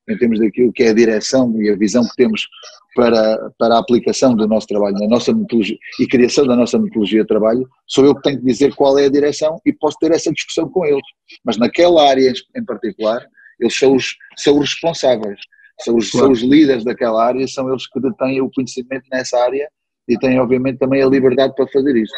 em 0.09 0.17
termos 0.17 0.39
daquilo 0.39 0.73
que 0.73 0.83
é 0.83 0.89
a 0.89 0.93
direção 0.93 1.61
e 1.61 1.69
a 1.69 1.75
visão 1.75 2.03
que 2.03 2.15
temos 2.15 2.47
para, 2.95 3.51
para 3.57 3.75
a 3.75 3.79
aplicação 3.79 4.35
do 4.35 4.47
nosso 4.47 4.67
trabalho, 4.67 4.95
na 4.99 5.07
nossa 5.07 5.33
metodologia 5.33 5.77
e 5.99 6.07
criação 6.07 6.45
da 6.45 6.55
nossa 6.55 6.77
metodologia 6.77 7.21
de 7.21 7.27
trabalho, 7.27 7.67
sou 7.87 8.05
eu 8.05 8.15
que 8.15 8.21
tenho 8.21 8.39
que 8.39 8.45
dizer 8.45 8.73
qual 8.75 8.97
é 8.97 9.05
a 9.05 9.09
direção 9.09 9.59
e 9.65 9.73
posso 9.73 9.97
ter 9.99 10.11
essa 10.11 10.31
discussão 10.31 10.69
com 10.69 10.85
eles. 10.85 11.05
Mas 11.43 11.57
naquela 11.57 12.07
área 12.07 12.31
em 12.55 12.65
particular, 12.65 13.25
eles 13.59 13.77
são 13.77 13.95
os, 13.95 14.15
são 14.37 14.59
os 14.59 14.69
responsáveis, 14.69 15.39
são 15.81 15.95
os, 15.95 16.11
claro. 16.11 16.25
são 16.25 16.31
os 16.33 16.41
líderes 16.41 16.83
daquela 16.83 17.25
área, 17.25 17.47
são 17.47 17.69
eles 17.69 17.87
que 17.87 17.99
detêm 17.99 18.41
o 18.41 18.51
conhecimento 18.51 19.05
nessa 19.11 19.37
área 19.39 19.67
e 20.07 20.17
têm, 20.17 20.39
obviamente, 20.39 20.79
também 20.79 21.01
a 21.01 21.07
liberdade 21.07 21.53
para 21.55 21.67
fazer 21.67 21.95
isso. 21.95 22.13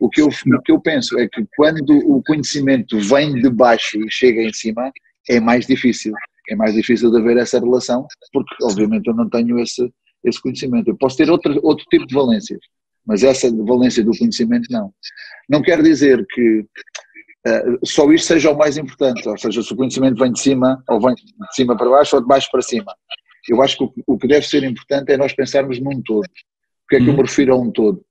O 0.00 0.08
que, 0.08 0.22
eu, 0.22 0.28
o 0.28 0.62
que 0.62 0.72
eu 0.72 0.80
penso 0.80 1.18
é 1.18 1.28
que 1.28 1.46
quando 1.56 1.90
o 1.90 2.22
conhecimento 2.24 2.98
vem 2.98 3.34
de 3.34 3.50
baixo 3.50 3.98
e 3.98 4.10
chega 4.10 4.42
em 4.42 4.52
cima, 4.52 4.90
é 5.28 5.38
mais 5.38 5.66
difícil. 5.66 6.12
É 6.48 6.56
mais 6.56 6.74
difícil 6.74 7.10
de 7.10 7.18
haver 7.18 7.36
essa 7.36 7.60
relação, 7.60 8.06
porque 8.32 8.54
obviamente 8.64 9.06
eu 9.06 9.14
não 9.14 9.28
tenho 9.28 9.58
esse, 9.60 9.88
esse 10.24 10.40
conhecimento. 10.40 10.88
Eu 10.88 10.96
posso 10.96 11.16
ter 11.16 11.30
outro, 11.30 11.58
outro 11.62 11.84
tipo 11.90 12.06
de 12.06 12.14
valências, 12.14 12.60
mas 13.06 13.22
essa 13.22 13.50
valência 13.64 14.04
do 14.04 14.16
conhecimento 14.16 14.66
não. 14.70 14.92
Não 15.48 15.62
quer 15.62 15.82
dizer 15.82 16.24
que 16.30 16.60
uh, 16.60 17.86
só 17.86 18.10
isto 18.12 18.26
seja 18.26 18.50
o 18.50 18.58
mais 18.58 18.76
importante, 18.76 19.28
ou 19.28 19.38
seja, 19.38 19.62
se 19.62 19.72
o 19.72 19.76
conhecimento 19.76 20.18
vem 20.18 20.32
de 20.32 20.40
cima, 20.40 20.82
ou 20.88 21.00
vem 21.00 21.14
de 21.14 21.54
cima 21.54 21.76
para 21.76 21.88
baixo, 21.88 22.16
ou 22.16 22.22
de 22.22 22.28
baixo 22.28 22.48
para 22.50 22.62
cima. 22.62 22.94
Eu 23.48 23.62
acho 23.62 23.78
que 23.78 23.84
o, 23.84 23.92
o 24.06 24.18
que 24.18 24.28
deve 24.28 24.46
ser 24.46 24.62
importante 24.64 25.12
é 25.12 25.16
nós 25.16 25.32
pensarmos 25.32 25.80
num 25.80 26.02
todo. 26.02 26.26
O 26.26 26.88
que 26.88 26.96
é 26.96 26.98
que 26.98 27.04
eu 27.04 27.12
me 27.12 27.20
uhum. 27.20 27.24
refiro 27.24 27.54
a 27.54 27.56
um 27.56 27.70
todo? 27.70 28.04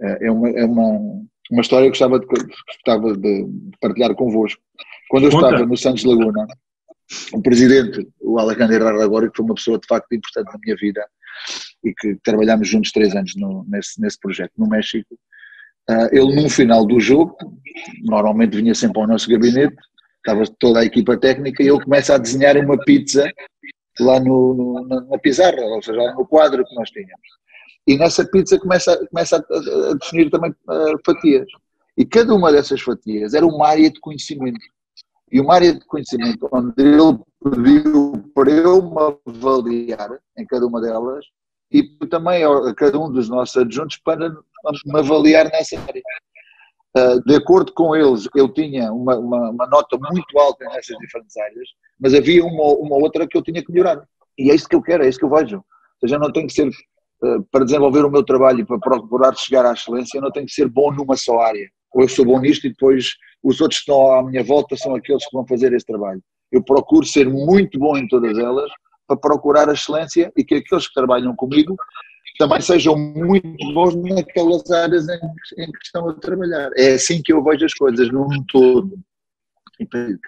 Uh, 0.00 0.16
é 0.24 0.30
uma, 0.30 0.50
é 0.50 0.64
uma, 0.64 1.26
uma 1.50 1.60
história 1.60 1.90
que 1.90 1.98
gostava 1.98 2.20
de, 2.20 2.26
gostava 2.26 3.16
de 3.16 3.46
partilhar 3.80 4.14
convosco. 4.14 4.60
Quando 5.08 5.24
eu 5.24 5.30
Conta. 5.30 5.46
estava 5.46 5.66
no 5.66 5.76
Santos 5.76 6.04
Laguna, 6.04 6.46
o 7.32 7.40
presidente, 7.40 8.06
o 8.20 8.38
Alejandro 8.38 8.86
Aragori, 8.86 9.30
que 9.30 9.36
foi 9.36 9.44
uma 9.44 9.54
pessoa 9.54 9.78
de 9.78 9.86
facto 9.86 10.12
importante 10.12 10.52
na 10.52 10.58
minha 10.62 10.76
vida 10.76 11.06
e 11.84 11.92
que 11.94 12.16
trabalhámos 12.22 12.68
juntos 12.68 12.92
três 12.92 13.14
anos 13.14 13.34
no, 13.36 13.64
nesse, 13.68 14.00
nesse 14.00 14.18
projeto 14.18 14.52
no 14.56 14.68
México, 14.68 15.14
uh, 15.90 16.08
ele 16.12 16.42
no 16.42 16.48
final 16.48 16.86
do 16.86 16.98
jogo, 17.00 17.36
normalmente 18.04 18.56
vinha 18.56 18.74
sempre 18.74 19.00
ao 19.00 19.06
nosso 19.06 19.28
gabinete, 19.30 19.76
estava 20.18 20.44
toda 20.58 20.80
a 20.80 20.84
equipa 20.84 21.16
técnica 21.16 21.62
e 21.62 21.68
ele 21.68 21.82
começa 21.82 22.14
a 22.14 22.18
desenhar 22.18 22.56
uma 22.56 22.76
pizza 22.78 23.30
lá 24.00 24.18
no, 24.20 24.54
no 24.54 24.86
na, 24.88 25.00
na 25.02 25.18
pizarra, 25.18 25.60
ou 25.60 25.82
seja, 25.82 26.12
no 26.14 26.26
quadro 26.26 26.64
que 26.64 26.74
nós 26.74 26.90
tínhamos. 26.90 27.36
E 27.86 27.96
nessa 27.96 28.24
pizza 28.24 28.58
começa, 28.58 29.06
começa 29.06 29.36
a, 29.36 29.90
a 29.90 29.94
definir 29.94 30.28
também 30.30 30.50
uh, 30.50 30.98
fatias. 31.04 31.46
E 31.96 32.04
cada 32.04 32.34
uma 32.34 32.52
dessas 32.52 32.80
fatias 32.80 33.32
era 33.32 33.46
uma 33.46 33.68
área 33.68 33.90
de 33.90 34.00
conhecimento. 34.00 34.60
E 35.30 35.40
uma 35.40 35.54
área 35.54 35.72
de 35.72 35.84
conhecimento 35.86 36.48
onde 36.52 36.72
ele 36.78 36.96
pediu 37.50 38.24
para 38.34 38.50
eu 38.50 38.82
me 38.82 39.20
avaliar 39.26 40.18
em 40.36 40.46
cada 40.46 40.66
uma 40.66 40.80
delas 40.80 41.24
e 41.70 41.82
também 42.08 42.44
a 42.44 42.74
cada 42.74 42.98
um 42.98 43.10
dos 43.10 43.28
nossos 43.28 43.56
adjuntos 43.56 43.98
para 43.98 44.30
me 44.30 44.98
avaliar 44.98 45.46
nessa 45.50 45.78
área. 45.80 46.02
Uh, 46.96 47.22
de 47.26 47.36
acordo 47.36 47.72
com 47.74 47.94
eles, 47.94 48.26
eu 48.34 48.48
tinha 48.48 48.90
uma, 48.90 49.16
uma, 49.16 49.50
uma, 49.50 49.66
nota 49.66 49.98
muito 49.98 50.38
alta 50.38 50.64
nessas 50.64 50.96
diferentes 50.98 51.36
áreas, 51.36 51.68
mas 52.00 52.14
havia 52.14 52.42
uma, 52.42 52.72
uma 52.74 52.96
outra 52.96 53.26
que 53.26 53.36
eu 53.36 53.42
tinha 53.42 53.62
que 53.62 53.70
melhorar. 53.70 54.02
E 54.38 54.50
é 54.50 54.54
isso 54.54 54.68
que 54.68 54.74
eu 54.74 54.82
quero, 54.82 55.04
é 55.04 55.08
isso 55.08 55.18
que 55.18 55.24
eu 55.24 55.30
vejo. 55.30 55.56
Ou 55.56 55.64
seja, 56.00 56.18
não 56.18 56.32
tenho 56.32 56.46
que 56.46 56.54
ser 56.54 56.70
eh, 57.24 57.38
para 57.50 57.64
desenvolver 57.64 58.04
o 58.04 58.10
meu 58.10 58.24
trabalho 58.24 58.60
e 58.60 58.64
para 58.64 58.78
procurar 58.78 59.34
chegar 59.36 59.66
à 59.66 59.72
excelência, 59.72 60.18
eu 60.18 60.22
não 60.22 60.30
tenho 60.30 60.46
que 60.46 60.52
ser 60.52 60.68
bom 60.68 60.90
numa 60.92 61.16
só 61.16 61.40
área. 61.40 61.68
Ou 61.92 62.02
eu 62.02 62.08
sou 62.08 62.24
bom 62.24 62.40
nisto 62.40 62.66
e 62.66 62.70
depois 62.70 63.14
os 63.42 63.60
outros 63.60 63.80
que 63.80 63.90
estão 63.90 64.12
à 64.12 64.22
minha 64.22 64.42
volta 64.42 64.76
são 64.76 64.94
aqueles 64.94 65.24
que 65.24 65.36
vão 65.36 65.46
fazer 65.46 65.72
esse 65.72 65.86
trabalho. 65.86 66.22
Eu 66.50 66.62
procuro 66.62 67.04
ser 67.04 67.28
muito 67.28 67.78
bom 67.78 67.96
em 67.96 68.06
todas 68.08 68.36
elas 68.38 68.70
para 69.06 69.16
procurar 69.16 69.68
a 69.68 69.72
excelência 69.72 70.32
e 70.36 70.44
que 70.44 70.56
aqueles 70.56 70.88
que 70.88 70.94
trabalham 70.94 71.34
comigo 71.34 71.76
também 72.38 72.60
sejam 72.60 72.96
muito 72.96 73.72
bons 73.72 73.96
naquelas 73.96 74.70
áreas 74.70 75.08
em, 75.08 75.62
em 75.62 75.72
que 75.72 75.78
estão 75.82 76.08
a 76.08 76.14
trabalhar. 76.14 76.70
É 76.76 76.94
assim 76.94 77.22
que 77.22 77.32
eu 77.32 77.42
vejo 77.42 77.64
as 77.64 77.74
coisas, 77.74 78.10
num 78.10 78.28
todo. 78.48 78.98
Que, 79.78 80.18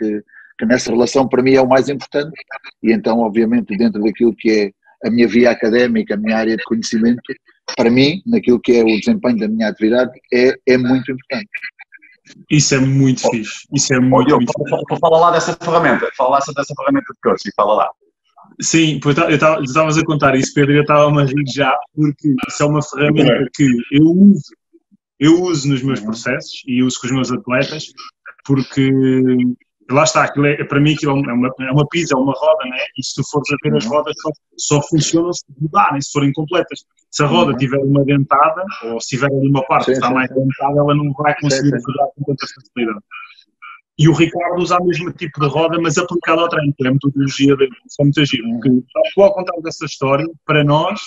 que 0.59 0.67
nessa 0.67 0.91
relação 0.91 1.29
para 1.29 1.43
mim 1.43 1.55
é 1.55 1.63
o 1.63 1.69
mais 1.69 1.89
importante 1.89 2.33
e 2.83 2.93
então 2.93 3.21
obviamente 3.21 3.75
dentro 3.79 4.03
daquilo 4.03 4.35
que 4.37 4.51
é 4.51 5.07
a 5.07 5.11
minha 5.11 5.29
via 5.29 5.51
académica, 5.51 6.15
a 6.15 6.17
minha 6.17 6.37
área 6.37 6.57
de 6.57 6.65
conhecimento, 6.65 7.23
para 7.77 7.91
mim, 7.91 8.23
naquilo 8.27 8.61
que 8.61 8.73
é 8.73 8.83
o 8.83 8.99
desempenho 8.99 9.39
da 9.39 9.49
minha 9.49 9.69
atividade, 9.69 10.11
é, 10.33 10.55
é 10.67 10.77
muito 10.77 11.13
importante. 11.13 11.49
Isso 12.51 12.75
é 12.75 12.79
muito 12.79 13.27
oh, 13.27 13.31
fixe. 13.31 13.67
Isso 13.75 13.95
é 13.95 14.01
muito, 14.01 14.35
oh, 14.35 14.37
muito 14.37 14.53
fixe. 14.53 15.01
Fala 15.01 15.19
lá 15.19 15.31
dessa 15.31 15.57
ferramenta. 15.61 16.09
Fala 16.17 16.31
lá 16.31 16.39
dessa 16.39 16.75
ferramenta 16.75 17.13
de 17.13 17.21
coaching. 17.23 17.51
Fala 17.57 17.75
lá. 17.75 17.91
Sim, 18.61 18.99
eu 19.05 19.63
estavas 19.65 19.99
a 19.99 20.05
contar 20.05 20.35
isso, 20.35 20.53
Pedro, 20.53 20.75
eu 20.75 20.83
estava 20.83 21.09
a 21.09 21.25
rir 21.25 21.45
já, 21.55 21.77
porque 21.95 22.35
isso 22.49 22.63
é 22.63 22.67
uma 22.67 22.83
ferramenta 22.83 23.49
que 23.55 23.65
eu 23.93 24.05
uso, 24.05 24.53
eu 25.21 25.43
uso 25.43 25.69
nos 25.69 25.83
meus 25.83 26.01
uhum. 26.01 26.07
processos 26.07 26.63
e 26.67 26.83
uso 26.83 27.01
com 27.01 27.07
os 27.07 27.13
meus 27.13 27.31
atletas, 27.31 27.85
porque 28.45 28.91
lá 29.90 30.04
está, 30.04 30.25
aquilo 30.25 30.47
é, 30.47 30.64
para 30.64 30.80
mim 30.80 30.95
aquilo 30.95 31.12
é 31.12 31.33
uma, 31.33 31.49
é 31.61 31.73
uma 31.73 31.87
pizza, 31.88 32.14
é 32.14 32.18
uma 32.18 32.33
roda, 32.33 32.64
né? 32.64 32.78
e 32.97 33.04
se 33.04 33.14
tu 33.14 33.23
fores 33.30 33.49
a 33.52 33.57
ver 33.62 33.76
as 33.76 33.85
uhum. 33.85 33.90
rodas 33.92 34.14
só, 34.18 34.30
só 34.57 34.83
funcionam 34.88 35.33
se 35.33 35.45
mudarem, 35.61 36.00
se 36.00 36.11
forem 36.12 36.33
completas. 36.33 36.85
Se 37.11 37.23
a 37.23 37.26
roda 37.26 37.52
uhum. 37.52 37.57
tiver 37.57 37.78
uma 37.78 38.04
dentada, 38.04 38.64
ou 38.85 39.00
se 39.00 39.09
tiver 39.09 39.28
uma 39.30 39.64
parte 39.64 39.87
sim, 39.87 39.92
que 39.92 39.97
está 39.99 40.09
sim. 40.09 40.14
mais 40.14 40.28
dentada, 40.28 40.78
ela 40.78 40.95
não 40.95 41.12
vai 41.12 41.35
conseguir 41.40 41.71
rodar 41.71 42.09
com 42.14 42.25
tanta 42.25 42.47
facilidade. 42.47 43.04
E 43.99 44.09
o 44.09 44.12
Ricardo 44.12 44.62
usa 44.62 44.78
o 44.78 44.85
mesmo 44.85 45.12
tipo 45.12 45.40
de 45.40 45.49
roda, 45.49 45.76
mas 45.80 45.99
aplicado 45.99 46.42
ao 46.42 46.49
treino, 46.49 46.73
que 46.76 46.87
é 46.87 46.88
a 46.88 46.92
metodologia 46.92 47.57
dele. 47.57 47.73
É 48.00 48.04
muito 48.04 48.25
giro. 48.25 48.45
Porque, 48.52 48.71
ao 49.21 49.35
contar 49.35 49.61
dessa 49.61 49.87
história, 49.87 50.25
para 50.47 50.62
nós, 50.62 51.00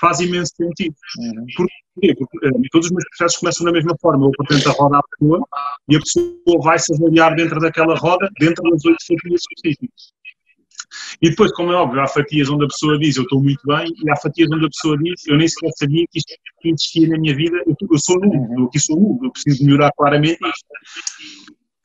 faz 0.00 0.20
imenso 0.20 0.52
sentido. 0.56 0.94
Uhum. 1.18 1.46
Porquê? 1.56 2.14
Porque 2.14 2.48
uh, 2.48 2.62
todos 2.70 2.86
os 2.86 2.92
meus 2.92 3.04
processos 3.08 3.38
começam 3.38 3.64
da 3.64 3.72
mesma 3.72 3.96
forma. 4.00 4.26
Eu 4.26 4.32
apresento 4.38 4.68
a 4.68 4.72
roda 4.72 4.98
à 4.98 5.02
pessoa 5.02 5.46
e 5.88 5.96
a 5.96 6.00
pessoa 6.00 6.62
vai 6.62 6.78
se 6.78 6.94
avaliar 6.94 7.34
dentro 7.34 7.60
daquela 7.60 7.96
roda, 7.96 8.28
dentro 8.38 8.62
das 8.70 8.84
oito 8.84 8.98
fatias 9.06 9.40
específicas. 9.40 10.16
E 11.20 11.30
depois, 11.30 11.52
como 11.52 11.72
é 11.72 11.74
óbvio, 11.74 12.00
há 12.00 12.06
fatias 12.06 12.48
onde 12.48 12.64
a 12.64 12.68
pessoa 12.68 12.98
diz 12.98 13.16
eu 13.16 13.24
estou 13.24 13.42
muito 13.42 13.60
bem 13.66 13.92
e 14.04 14.10
há 14.10 14.16
fatias 14.16 14.48
onde 14.52 14.66
a 14.66 14.68
pessoa 14.68 14.96
diz 14.98 15.26
eu 15.26 15.36
nem 15.36 15.48
sequer 15.48 15.70
sabia 15.76 16.04
que 16.10 16.18
isto 16.18 16.34
existia 16.64 17.08
na 17.08 17.18
minha 17.18 17.34
vida, 17.34 17.56
eu, 17.66 17.74
eu 17.90 17.98
sou 17.98 18.20
nulo, 18.20 18.34
uhum. 18.34 18.60
eu 18.60 18.64
aqui 18.66 18.78
sou 18.78 18.98
nulo, 18.98 19.20
eu 19.24 19.32
preciso 19.32 19.64
melhorar 19.64 19.90
claramente 19.96 20.38
isto. 20.46 20.66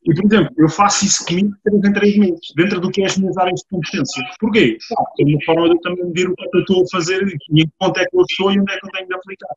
E, 0.04 0.14
por 0.14 0.24
exemplo, 0.24 0.52
eu 0.58 0.68
faço 0.68 1.04
isso 1.04 1.24
comigo 1.24 1.54
três 1.62 1.84
em 1.84 1.92
três 1.92 2.16
meses, 2.16 2.52
dentro 2.56 2.80
do 2.80 2.90
que 2.90 3.02
é 3.02 3.06
as 3.06 3.16
minhas 3.16 3.36
áreas 3.36 3.60
de 3.60 3.68
competência. 3.70 4.24
Porquê? 4.40 4.76
Porque 4.88 5.22
é 5.22 5.26
uma 5.26 5.44
forma 5.44 5.68
de 5.68 5.76
eu 5.76 5.80
também 5.80 6.04
medir 6.06 6.28
o 6.28 6.32
é 6.32 6.48
que 6.48 6.56
eu 6.56 6.60
estou 6.60 6.82
a 6.82 6.86
fazer 6.90 7.22
e 7.22 7.62
em 7.62 7.66
que 7.66 7.72
ponto 7.78 8.00
é 8.00 8.04
que 8.04 8.16
eu 8.16 8.22
estou 8.22 8.52
e 8.52 8.58
onde 8.58 8.72
é 8.72 8.78
que 8.78 8.86
eu 8.86 8.90
tenho 8.90 9.06
de 9.06 9.14
aplicar. 9.14 9.54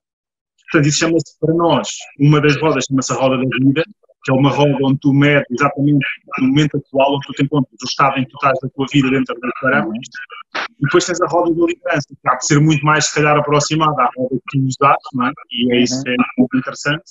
Portanto, 0.72 0.88
isso 0.88 1.00
chama-se 1.00 1.40
para 1.40 1.54
nós, 1.54 1.90
uma 2.20 2.42
das 2.42 2.60
rodas 2.62 2.86
chama-se 2.86 3.12
a 3.12 3.16
roda 3.16 3.38
da 3.38 3.58
vida, 3.58 3.84
que 4.24 4.32
é 4.32 4.34
uma 4.36 4.52
roda 4.52 4.78
onde 4.84 5.00
tu 5.00 5.14
medes 5.14 5.46
exatamente 5.50 6.06
no 6.40 6.48
momento 6.48 6.78
atual, 6.78 7.16
onde 7.16 7.28
tu 7.28 7.34
te 7.34 7.44
encontras, 7.44 7.74
o 7.82 7.86
estado 7.86 8.20
em 8.20 8.24
que 8.24 8.30
tu 8.30 8.36
estás 8.36 8.60
da 8.62 8.70
tua 8.70 8.86
vida 8.92 9.10
dentro 9.10 9.36
dos 9.36 9.52
parâmetros. 9.62 10.10
E 10.56 10.84
depois 10.84 11.06
tens 11.06 11.22
a 11.22 11.28
roda 11.28 11.54
da 11.56 11.66
liderança, 11.66 12.08
que 12.10 12.30
há 12.30 12.36
de 12.36 12.46
ser 12.46 12.60
muito 12.60 12.86
mais, 12.86 13.06
se 13.06 13.16
calhar, 13.16 13.38
aproximada 13.38 14.04
à 14.04 14.10
roda 14.16 14.36
que 14.36 14.60
tu 14.60 14.60
nos 14.60 14.76
não 15.14 15.28
é? 15.28 15.32
e 15.52 15.74
é 15.74 15.82
isso 15.82 16.04
que 16.04 16.10
é 16.10 16.16
muito 16.38 16.58
interessante 16.58 17.04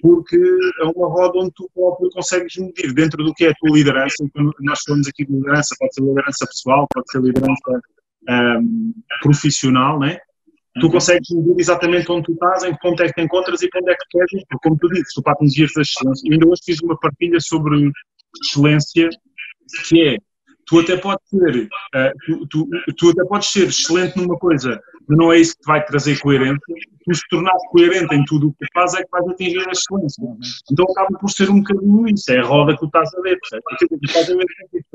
porque 0.00 0.36
é 0.36 0.84
uma 0.84 1.08
roda 1.08 1.38
onde 1.38 1.52
tu 1.54 1.70
próprio 1.74 2.10
consegues 2.10 2.56
medir 2.56 2.92
dentro 2.92 3.22
do 3.24 3.32
que 3.34 3.46
é 3.46 3.50
a 3.50 3.54
tua 3.54 3.76
liderança. 3.76 4.24
Nós 4.60 4.80
falamos 4.86 5.08
aqui 5.08 5.24
de 5.24 5.32
liderança, 5.32 5.74
pode 5.78 5.94
ser 5.94 6.02
liderança 6.02 6.46
pessoal, 6.46 6.86
pode 6.92 7.10
ser 7.10 7.20
liderança 7.20 7.80
um, 8.28 8.92
profissional, 9.22 9.98
né? 9.98 10.18
Tu 10.80 10.86
uhum. 10.86 10.92
consegues 10.92 11.30
medir 11.30 11.54
exatamente 11.58 12.10
onde 12.10 12.24
tu 12.24 12.32
estás, 12.32 12.64
em 12.64 12.72
que 12.72 12.80
ponto 12.80 13.02
é 13.02 13.06
que 13.06 13.12
te 13.12 13.22
encontras 13.22 13.62
e 13.62 13.68
onde 13.76 13.92
é 13.92 13.94
que 13.94 14.06
queres. 14.10 14.44
Porque, 14.48 14.68
como 14.68 14.78
tu 14.78 14.88
dizes, 14.88 15.14
tu 15.14 15.22
para 15.22 15.34
atingir 15.34 15.62
a 15.62 15.80
excelência. 15.80 16.32
Ainda 16.32 16.48
hoje 16.48 16.62
fiz 16.64 16.80
uma 16.80 16.98
partilha 16.98 17.38
sobre 17.40 17.92
excelência, 18.42 19.08
que 19.88 20.02
é 20.02 20.16
tu 20.66 20.80
até 20.80 20.96
podes 20.96 21.28
ser, 21.28 21.68
uh, 21.68 22.12
tu, 22.26 22.46
tu, 22.48 22.68
tu, 22.96 23.10
até 23.10 23.24
podes 23.24 23.50
ser 23.50 23.68
excelente 23.68 24.16
numa 24.16 24.38
coisa, 24.38 24.80
mas 25.08 25.18
não 25.18 25.32
é 25.32 25.38
isso 25.38 25.54
que 25.54 25.62
te 25.62 25.66
vai 25.66 25.84
trazer 25.84 26.18
coerência. 26.20 26.58
Tu 27.04 27.14
se 27.14 27.22
tornares 27.28 27.62
coerente 27.70 28.14
em 28.14 28.24
tudo 28.24 28.48
o 28.48 28.52
que 28.52 28.66
fazes 28.72 28.98
é 28.98 29.02
que 29.02 29.10
vais 29.10 29.28
atingir 29.28 29.68
a 29.68 29.72
excelência. 29.72 30.24
Então 30.72 30.86
acaba 30.90 31.18
por 31.18 31.30
ser 31.30 31.50
um 31.50 31.60
bocadinho 31.60 32.08
isso, 32.08 32.32
é 32.32 32.38
a 32.38 32.44
roda 32.44 32.72
que 32.72 32.80
tu 32.80 32.86
estás 32.86 33.14
a 33.14 33.20
ver, 33.20 33.38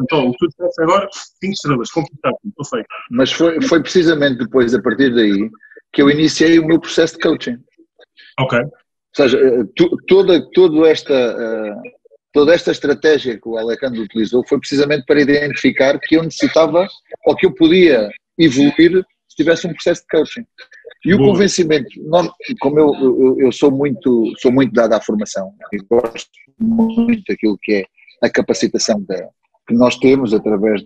Então, 0.01 0.27
o 0.27 0.31
que 0.31 0.37
tu 0.39 0.47
disseste 0.47 0.81
agora, 0.81 1.07
5 1.11 1.53
estrelas, 1.53 1.91
conquistado, 1.91 2.35
estou 2.45 2.65
feito. 2.65 2.87
Mas 3.11 3.31
foi, 3.31 3.61
foi 3.61 3.81
precisamente 3.81 4.39
depois, 4.39 4.73
a 4.73 4.81
partir 4.81 5.13
daí, 5.13 5.49
que 5.93 6.01
eu 6.01 6.09
iniciei 6.09 6.57
o 6.57 6.65
meu 6.65 6.79
processo 6.79 7.15
de 7.15 7.21
coaching. 7.21 7.57
Ok. 8.39 8.59
Ou 8.59 8.69
seja, 9.15 9.37
eh, 9.37 9.63
tu, 9.75 9.89
toda, 10.07 10.49
toda 10.51 10.87
esta 10.87 11.13
uh, 11.13 11.81
toda 12.31 12.53
esta 12.53 12.71
estratégia 12.71 13.39
que 13.39 13.47
o 13.47 13.57
Alejandro 13.57 14.01
utilizou 14.01 14.45
foi 14.47 14.59
precisamente 14.59 15.05
para 15.05 15.21
identificar 15.21 15.99
que 15.99 16.15
eu 16.15 16.23
necessitava 16.23 16.87
ou 17.25 17.35
que 17.35 17.45
eu 17.45 17.53
podia 17.53 18.09
evoluir 18.37 19.03
se 19.27 19.35
tivesse 19.35 19.67
um 19.67 19.73
processo 19.73 20.01
de 20.01 20.07
coaching. 20.07 20.45
E 21.05 21.13
o 21.13 21.17
Boa. 21.17 21.31
convencimento, 21.31 21.89
como 22.59 22.79
eu, 22.79 22.93
eu, 22.95 23.39
eu, 23.39 23.51
sou 23.51 23.71
muito 23.71 24.33
sou 24.37 24.51
muito 24.51 24.73
dado 24.73 24.93
à 24.93 25.01
formação 25.01 25.53
e 25.71 25.77
gosto 25.77 26.29
muito 26.59 27.23
daquilo 27.27 27.57
que 27.61 27.73
é 27.73 27.85
a 28.21 28.29
capacitação 28.29 29.01
da, 29.03 29.29
que 29.67 29.73
nós 29.73 29.97
temos 29.97 30.33
através 30.33 30.83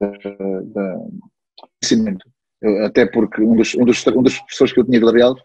da, 0.00 0.96
conhecimento. 1.82 2.26
Até 2.84 3.04
porque 3.04 3.42
um 3.42 3.56
dos, 3.56 3.74
um 3.74 3.84
dos, 3.84 4.06
um 4.06 4.22
dos 4.22 4.38
professores 4.38 4.72
que 4.72 4.80
eu 4.80 4.84
tinha 4.84 4.98
de 4.98 5.10
Real 5.10 5.36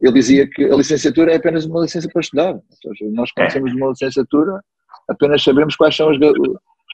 ele 0.00 0.12
dizia 0.12 0.48
que 0.48 0.64
a 0.64 0.76
licenciatura 0.76 1.32
é 1.32 1.36
apenas 1.36 1.64
uma 1.64 1.82
licença 1.82 2.08
para 2.12 2.20
estudar. 2.20 2.58
Seja, 2.82 3.10
nós 3.12 3.30
conhecemos 3.32 3.72
uma 3.72 3.88
licenciatura, 3.88 4.60
apenas 5.08 5.42
sabemos 5.42 5.76
quais 5.76 5.96
são 5.96 6.10
os, 6.10 6.18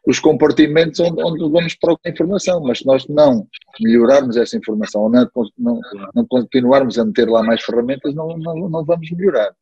os 0.07 0.19
compartimentos 0.19 1.01
onde, 1.01 1.23
onde 1.23 1.39
vamos 1.41 1.75
procurar 1.75 2.13
informação, 2.13 2.63
mas 2.63 2.79
se 2.79 2.87
nós 2.87 3.07
não 3.09 3.47
melhorarmos 3.81 4.37
essa 4.37 4.57
informação, 4.57 5.03
ou 5.03 5.11
não, 5.11 5.29
não, 5.59 5.81
não 6.15 6.27
continuarmos 6.27 6.99
a 6.99 7.05
meter 7.05 7.29
lá 7.29 7.43
mais 7.43 7.63
ferramentas, 7.63 8.15
não, 8.15 8.37
não, 8.39 8.69
não 8.69 8.85
vamos 8.85 9.11
melhorar. 9.11 9.53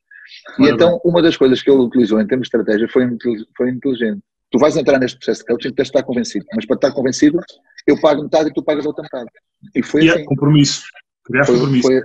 E 0.58 0.68
então, 0.68 1.00
uma 1.04 1.22
das 1.22 1.36
coisas 1.36 1.62
que 1.62 1.70
ele 1.70 1.80
utilizou 1.80 2.20
em 2.20 2.26
termos 2.26 2.48
de 2.48 2.56
estratégia 2.56 2.88
foi, 2.88 3.08
foi 3.56 3.70
inteligente. 3.70 4.20
Tu 4.50 4.58
vais 4.58 4.76
entrar 4.76 4.98
neste 4.98 5.18
processo 5.18 5.40
de 5.40 5.46
coaching, 5.46 5.72
tens 5.72 5.74
de 5.74 5.82
estar 5.82 6.02
convencido, 6.02 6.46
mas 6.54 6.64
para 6.66 6.76
estar 6.76 6.92
convencido, 6.92 7.38
eu 7.86 8.00
pago 8.00 8.22
metade 8.22 8.50
e 8.50 8.52
tu 8.52 8.62
pagas 8.62 8.86
outra 8.86 9.02
metade. 9.02 9.30
E 9.74 9.82
foi 9.82 10.04
e 10.04 10.08
é 10.08 10.12
assim. 10.12 10.22
É 10.22 10.24
compromisso. 10.24 10.82
Criar 11.24 11.44
foi, 11.44 11.54
compromisso. 11.56 11.88
Foi, 11.88 12.02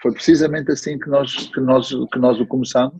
foi 0.00 0.12
precisamente 0.12 0.70
assim 0.70 0.98
que 0.98 1.08
nós, 1.08 1.34
que 1.48 1.60
nós, 1.60 1.88
que 2.12 2.18
nós 2.18 2.40
o 2.40 2.46
começamos 2.46 2.98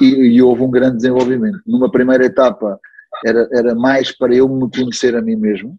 e, 0.00 0.04
e 0.04 0.42
houve 0.42 0.62
um 0.62 0.70
grande 0.70 0.96
desenvolvimento. 0.96 1.60
Numa 1.66 1.90
primeira 1.90 2.24
etapa 2.24 2.78
era, 3.24 3.48
era 3.52 3.74
mais 3.74 4.16
para 4.16 4.34
eu 4.34 4.48
me 4.48 4.70
conhecer 4.70 5.16
a 5.16 5.22
mim 5.22 5.36
mesmo, 5.36 5.78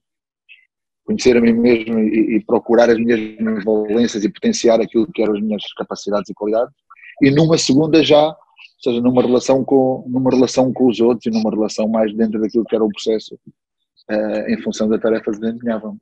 conhecer 1.06 1.38
a 1.38 1.41
mim 1.41 1.53
mesmo 1.53 1.99
e, 1.99 2.38
e, 2.38 2.45
procurar 2.45 2.89
as 2.89 2.97
minhas 2.97 3.63
valências 3.63 4.23
e 4.23 4.30
potenciar 4.30 4.82
aquilo 4.82 5.08
que 5.12 5.21
eram 5.21 5.36
as 5.36 5.41
minhas 5.41 5.63
capacidades 5.77 6.30
e 6.30 6.34
qualidades. 6.34 6.73
E 7.21 7.32
numa 7.32 7.58
segunda 7.58 8.03
já, 8.03 8.27
ou 8.27 8.36
seja, 8.84 9.01
numa 9.01 9.21
relação 9.21 9.63
com, 9.63 10.06
numa 10.08 10.30
relação 10.30 10.73
com 10.73 10.88
os 10.88 10.99
outros 10.99 11.25
e 11.25 11.36
numa 11.36 11.49
relação 11.49 11.88
mais 11.88 12.13
dentro 12.15 12.39
daquilo 12.39 12.65
que 12.65 12.75
era 12.75 12.84
o 12.84 12.89
processo 12.89 13.36
uh, 14.12 14.49
em 14.49 14.62
função 14.62 14.88
da 14.89 14.99
tarefa 14.99 15.32
que 15.32 15.39
desempenhávamos. 15.39 16.01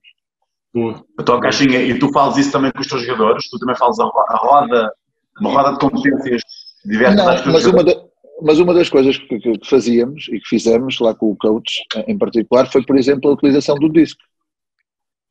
Então, 1.19 1.39
Caixinha, 1.39 1.81
e 1.81 1.97
tu 1.97 2.11
falas 2.11 2.37
isso 2.37 2.51
também 2.51 2.71
com 2.71 2.81
os 2.81 2.87
teus 2.87 3.01
jogadores? 3.03 3.49
Tu 3.49 3.57
também 3.59 3.75
falas 3.77 3.97
a, 3.99 4.05
roda, 4.37 4.91
uma 5.39 5.49
roda 5.51 5.71
de 5.71 5.79
competências 5.79 6.41
diversas 6.83 7.45
Não, 7.45 7.53
mas 7.53 7.65
uma, 7.65 7.83
da, 7.83 7.95
mas 8.41 8.59
uma 8.59 8.73
das 8.73 8.89
coisas 8.89 9.17
que, 9.17 9.39
que, 9.39 9.59
fazíamos 9.63 10.27
e 10.27 10.39
que 10.39 10.47
fizemos 10.47 10.99
lá 10.99 11.15
com 11.15 11.31
o 11.31 11.37
coach 11.37 11.81
em 12.07 12.17
particular 12.17 12.69
foi, 12.69 12.83
por 12.85 12.97
exemplo, 12.97 13.29
a 13.29 13.33
utilização 13.33 13.75
do 13.75 13.89
disco. 13.89 14.21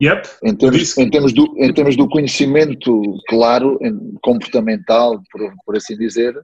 Yep, 0.02 0.28
em, 0.42 0.56
termos, 0.56 0.98
em, 0.98 1.10
termos 1.10 1.32
do, 1.32 1.54
em 1.56 1.72
termos 1.72 1.96
do 1.96 2.08
conhecimento 2.08 3.02
claro, 3.28 3.78
comportamental, 4.22 5.20
por, 5.30 5.52
por 5.64 5.76
assim 5.76 5.96
dizer, 5.96 6.34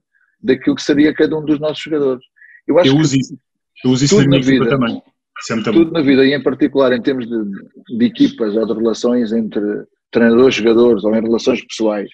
daquilo 0.40 0.76
que 0.76 0.82
seria 0.82 1.14
cada 1.14 1.36
um 1.36 1.44
dos 1.44 1.58
nossos 1.58 1.82
jogadores. 1.82 2.22
Eu, 2.66 2.78
acho 2.78 2.88
eu 2.88 2.96
uso 2.96 3.16
isso, 3.16 3.38
eu 3.84 3.90
uso 3.90 4.04
isso 4.04 4.18
na 4.18 4.26
minha 4.26 4.42
vida 4.42 4.68
também 4.68 5.02
Sempre 5.40 5.72
tudo 5.72 5.92
na 5.92 6.02
vida, 6.02 6.24
e 6.24 6.34
em 6.34 6.42
particular 6.42 6.92
em 6.92 7.00
termos 7.00 7.26
de, 7.26 7.98
de 7.98 8.04
equipas 8.04 8.54
ou 8.56 8.66
de 8.66 8.72
relações 8.74 9.32
entre 9.32 9.62
treinadores, 10.10 10.54
jogadores 10.54 11.04
ou 11.04 11.14
em 11.14 11.20
relações 11.22 11.64
pessoais, 11.64 12.10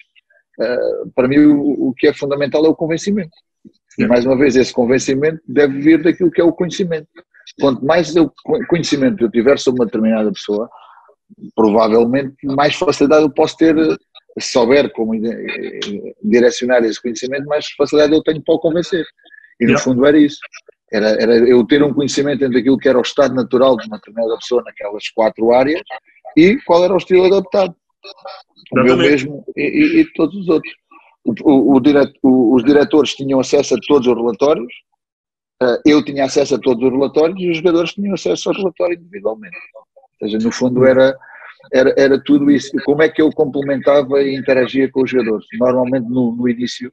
uh, 0.59 1.11
para 1.13 1.27
mim 1.27 1.39
o, 1.39 1.89
o, 1.89 1.93
que 1.93 2.07
é 2.07 2.13
fundamental 2.13 2.65
é 2.65 2.69
o 2.69 2.75
convencimento. 2.75 3.35
E 3.99 4.05
mais 4.05 4.25
uma 4.25 4.37
vez, 4.37 4.55
esse 4.55 4.71
convencimento 4.71 5.41
deve 5.47 5.79
vir 5.79 6.03
daquilo 6.03 6.31
que 6.31 6.39
é 6.39 6.43
o 6.43 6.53
conhecimento. 6.53 7.07
Quanto 7.59 7.83
mais 7.83 8.15
eu, 8.15 8.31
conhecimento 8.69 9.23
eu 9.23 9.31
tiver 9.31 9.57
sobre 9.57 9.81
uma 9.81 9.85
determinada 9.85 10.31
pessoa, 10.31 10.69
provavelmente 11.55 12.35
mais 12.43 12.75
facilidade 12.75 13.23
eu 13.23 13.31
posso 13.31 13.57
ter, 13.57 13.75
se 14.39 14.51
souber 14.51 14.91
como 14.91 15.13
direcionar 16.23 16.83
esse 16.83 17.01
conhecimento, 17.01 17.45
mais 17.47 17.65
facilidade 17.71 18.13
eu 18.13 18.21
tenho 18.21 18.43
para 18.43 18.55
o 18.55 18.59
convencer. 18.59 19.05
E 19.59 19.65
no 19.65 19.79
fundo 19.79 20.05
era 20.05 20.17
isso. 20.17 20.37
Era, 20.91 21.09
era 21.21 21.35
eu 21.37 21.65
ter 21.65 21.83
um 21.83 21.93
conhecimento 21.93 22.43
entre 22.43 22.59
aquilo 22.59 22.77
que 22.77 22.87
era 22.87 22.97
o 22.97 23.01
estado 23.01 23.33
natural 23.35 23.75
de 23.75 23.87
uma 23.87 23.97
determinada 23.97 24.37
pessoa 24.37 24.63
naquelas 24.63 25.09
quatro 25.09 25.51
áreas 25.53 25.81
e 26.35 26.57
qual 26.65 26.83
era 26.83 26.93
o 26.93 26.97
estilo 26.97 27.25
adaptado. 27.25 27.75
O 28.71 28.83
meu 28.83 28.95
mesmo 28.95 29.43
e, 29.55 29.61
e, 29.61 30.01
e, 30.01 30.13
todos 30.13 30.35
os 30.35 30.47
outros. 30.47 30.73
O, 31.25 31.33
o, 31.43 31.81
o 32.23 32.55
os 32.55 32.63
diretores 32.63 33.13
tinham 33.15 33.39
acesso 33.39 33.75
a 33.75 33.77
todos 33.85 34.07
os 34.07 34.15
relatórios, 34.15 34.73
eh, 35.61 35.81
eu 35.85 36.03
tinha 36.03 36.25
acesso 36.25 36.55
a 36.55 36.59
todos 36.59 36.83
os 36.83 36.91
relatórios 36.91 37.39
e 37.39 37.49
os 37.49 37.57
jogadores 37.57 37.93
tinham 37.93 38.13
acesso 38.13 38.49
ao 38.49 38.55
relatório 38.55 38.95
individualmente. 38.95 39.57
Ou 40.21 40.27
seja, 40.27 40.37
no 40.37 40.51
fundo 40.51 40.85
era, 40.85 41.17
era, 41.73 41.93
era 41.97 42.23
tudo 42.23 42.49
isso. 42.51 42.71
Como 42.85 43.01
é 43.01 43.09
que 43.09 43.21
eu 43.21 43.29
complementava 43.31 44.21
e 44.21 44.35
interagia 44.35 44.89
com 44.91 45.03
os 45.03 45.09
jogadores? 45.09 45.45
Normalmente 45.59 46.07
no, 46.07 46.35
no 46.35 46.47
início, 46.47 46.91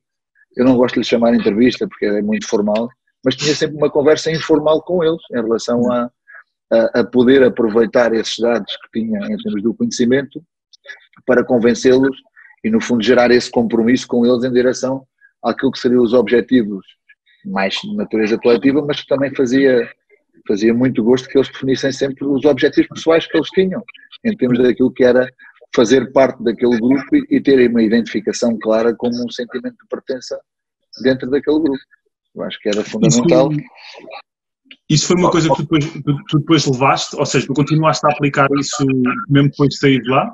eu 0.57 0.65
não 0.65 0.77
gosto 0.77 0.95
de 0.95 1.01
lhe 1.01 1.07
chamar 1.07 1.35
entrevista 1.35 1.87
porque 1.87 2.07
é 2.07 2.23
muito 2.23 2.49
formal, 2.49 2.89
mas 3.25 3.37
tinha 3.37 3.55
sempre 3.55 3.77
uma 3.77 3.91
conversa 3.91 4.31
informal 4.31 4.83
com 4.83 5.03
eles 5.03 5.23
em 5.33 5.41
relação 5.41 5.91
a, 5.91 6.11
a, 6.71 7.01
a 7.01 7.05
poder 7.05 7.43
aproveitar 7.43 8.13
esses 8.13 8.39
dados 8.39 8.77
que 8.77 9.01
tinha 9.01 9.19
em 9.21 9.37
termos 9.37 9.63
do 9.63 9.75
conhecimento 9.75 10.43
para 11.27 11.45
convencê-los 11.45 12.17
e, 12.63 12.71
no 12.71 12.81
fundo, 12.81 13.03
gerar 13.03 13.31
esse 13.31 13.51
compromisso 13.51 14.07
com 14.07 14.27
eles 14.27 14.45
em 14.45 14.53
direção 14.53 15.07
àquilo 15.43 15.73
que 15.73 15.79
seriam 15.79 16.03
os 16.03 16.13
objetivos 16.13 16.85
mais 17.45 17.75
de 17.75 17.95
natureza 17.95 18.39
coletiva, 18.39 18.83
mas 18.85 19.03
que 19.03 19.07
também 19.07 19.35
fazia, 19.35 19.89
fazia 20.49 20.73
muito 20.73 21.03
gosto 21.03 21.29
que 21.29 21.37
eles 21.37 21.49
definissem 21.49 21.93
sempre 21.93 22.25
os 22.25 22.45
objetivos 22.45 22.89
pessoais 22.89 23.27
que 23.27 23.37
eles 23.37 23.49
tinham, 23.51 23.83
em 24.25 24.37
termos 24.37 24.59
daquilo 24.59 24.93
que 24.93 25.05
era 25.05 25.29
fazer 25.75 26.11
parte 26.13 26.43
daquele 26.43 26.79
grupo 26.79 27.17
e, 27.17 27.27
e 27.31 27.41
terem 27.41 27.69
uma 27.69 27.83
identificação 27.83 28.59
clara 28.59 28.95
como 28.95 29.15
um 29.25 29.31
sentimento 29.31 29.77
de 29.77 29.89
pertença 29.89 30.41
dentro 31.03 31.29
daquele 31.29 31.59
grupo. 31.59 31.83
Eu 32.35 32.43
acho 32.43 32.59
que 32.61 32.69
era 32.69 32.85
fundamental. 32.85 33.53
Isso, 33.53 33.63
isso 34.89 35.07
foi 35.07 35.17
uma 35.17 35.31
coisa 35.31 35.49
que 35.49 35.57
tu 35.57 35.63
depois, 35.63 35.93
tu 36.29 36.39
depois, 36.39 36.67
levaste, 36.67 37.17
ou 37.17 37.27
seja, 37.27 37.47
tu 37.47 37.55
continuaste 37.55 38.07
a 38.07 38.11
aplicar 38.13 38.49
isso 38.59 38.85
mesmo 39.29 39.51
depois 39.51 39.71
de 39.71 39.79
sair 39.79 40.01
de 40.01 40.11
lá? 40.11 40.31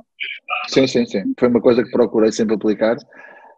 Sim, 0.68 0.86
sim, 0.86 1.06
sim. 1.06 1.22
Foi 1.38 1.48
uma 1.48 1.60
coisa 1.60 1.82
que 1.82 1.90
procurei 1.90 2.32
sempre 2.32 2.54
aplicar 2.54 2.96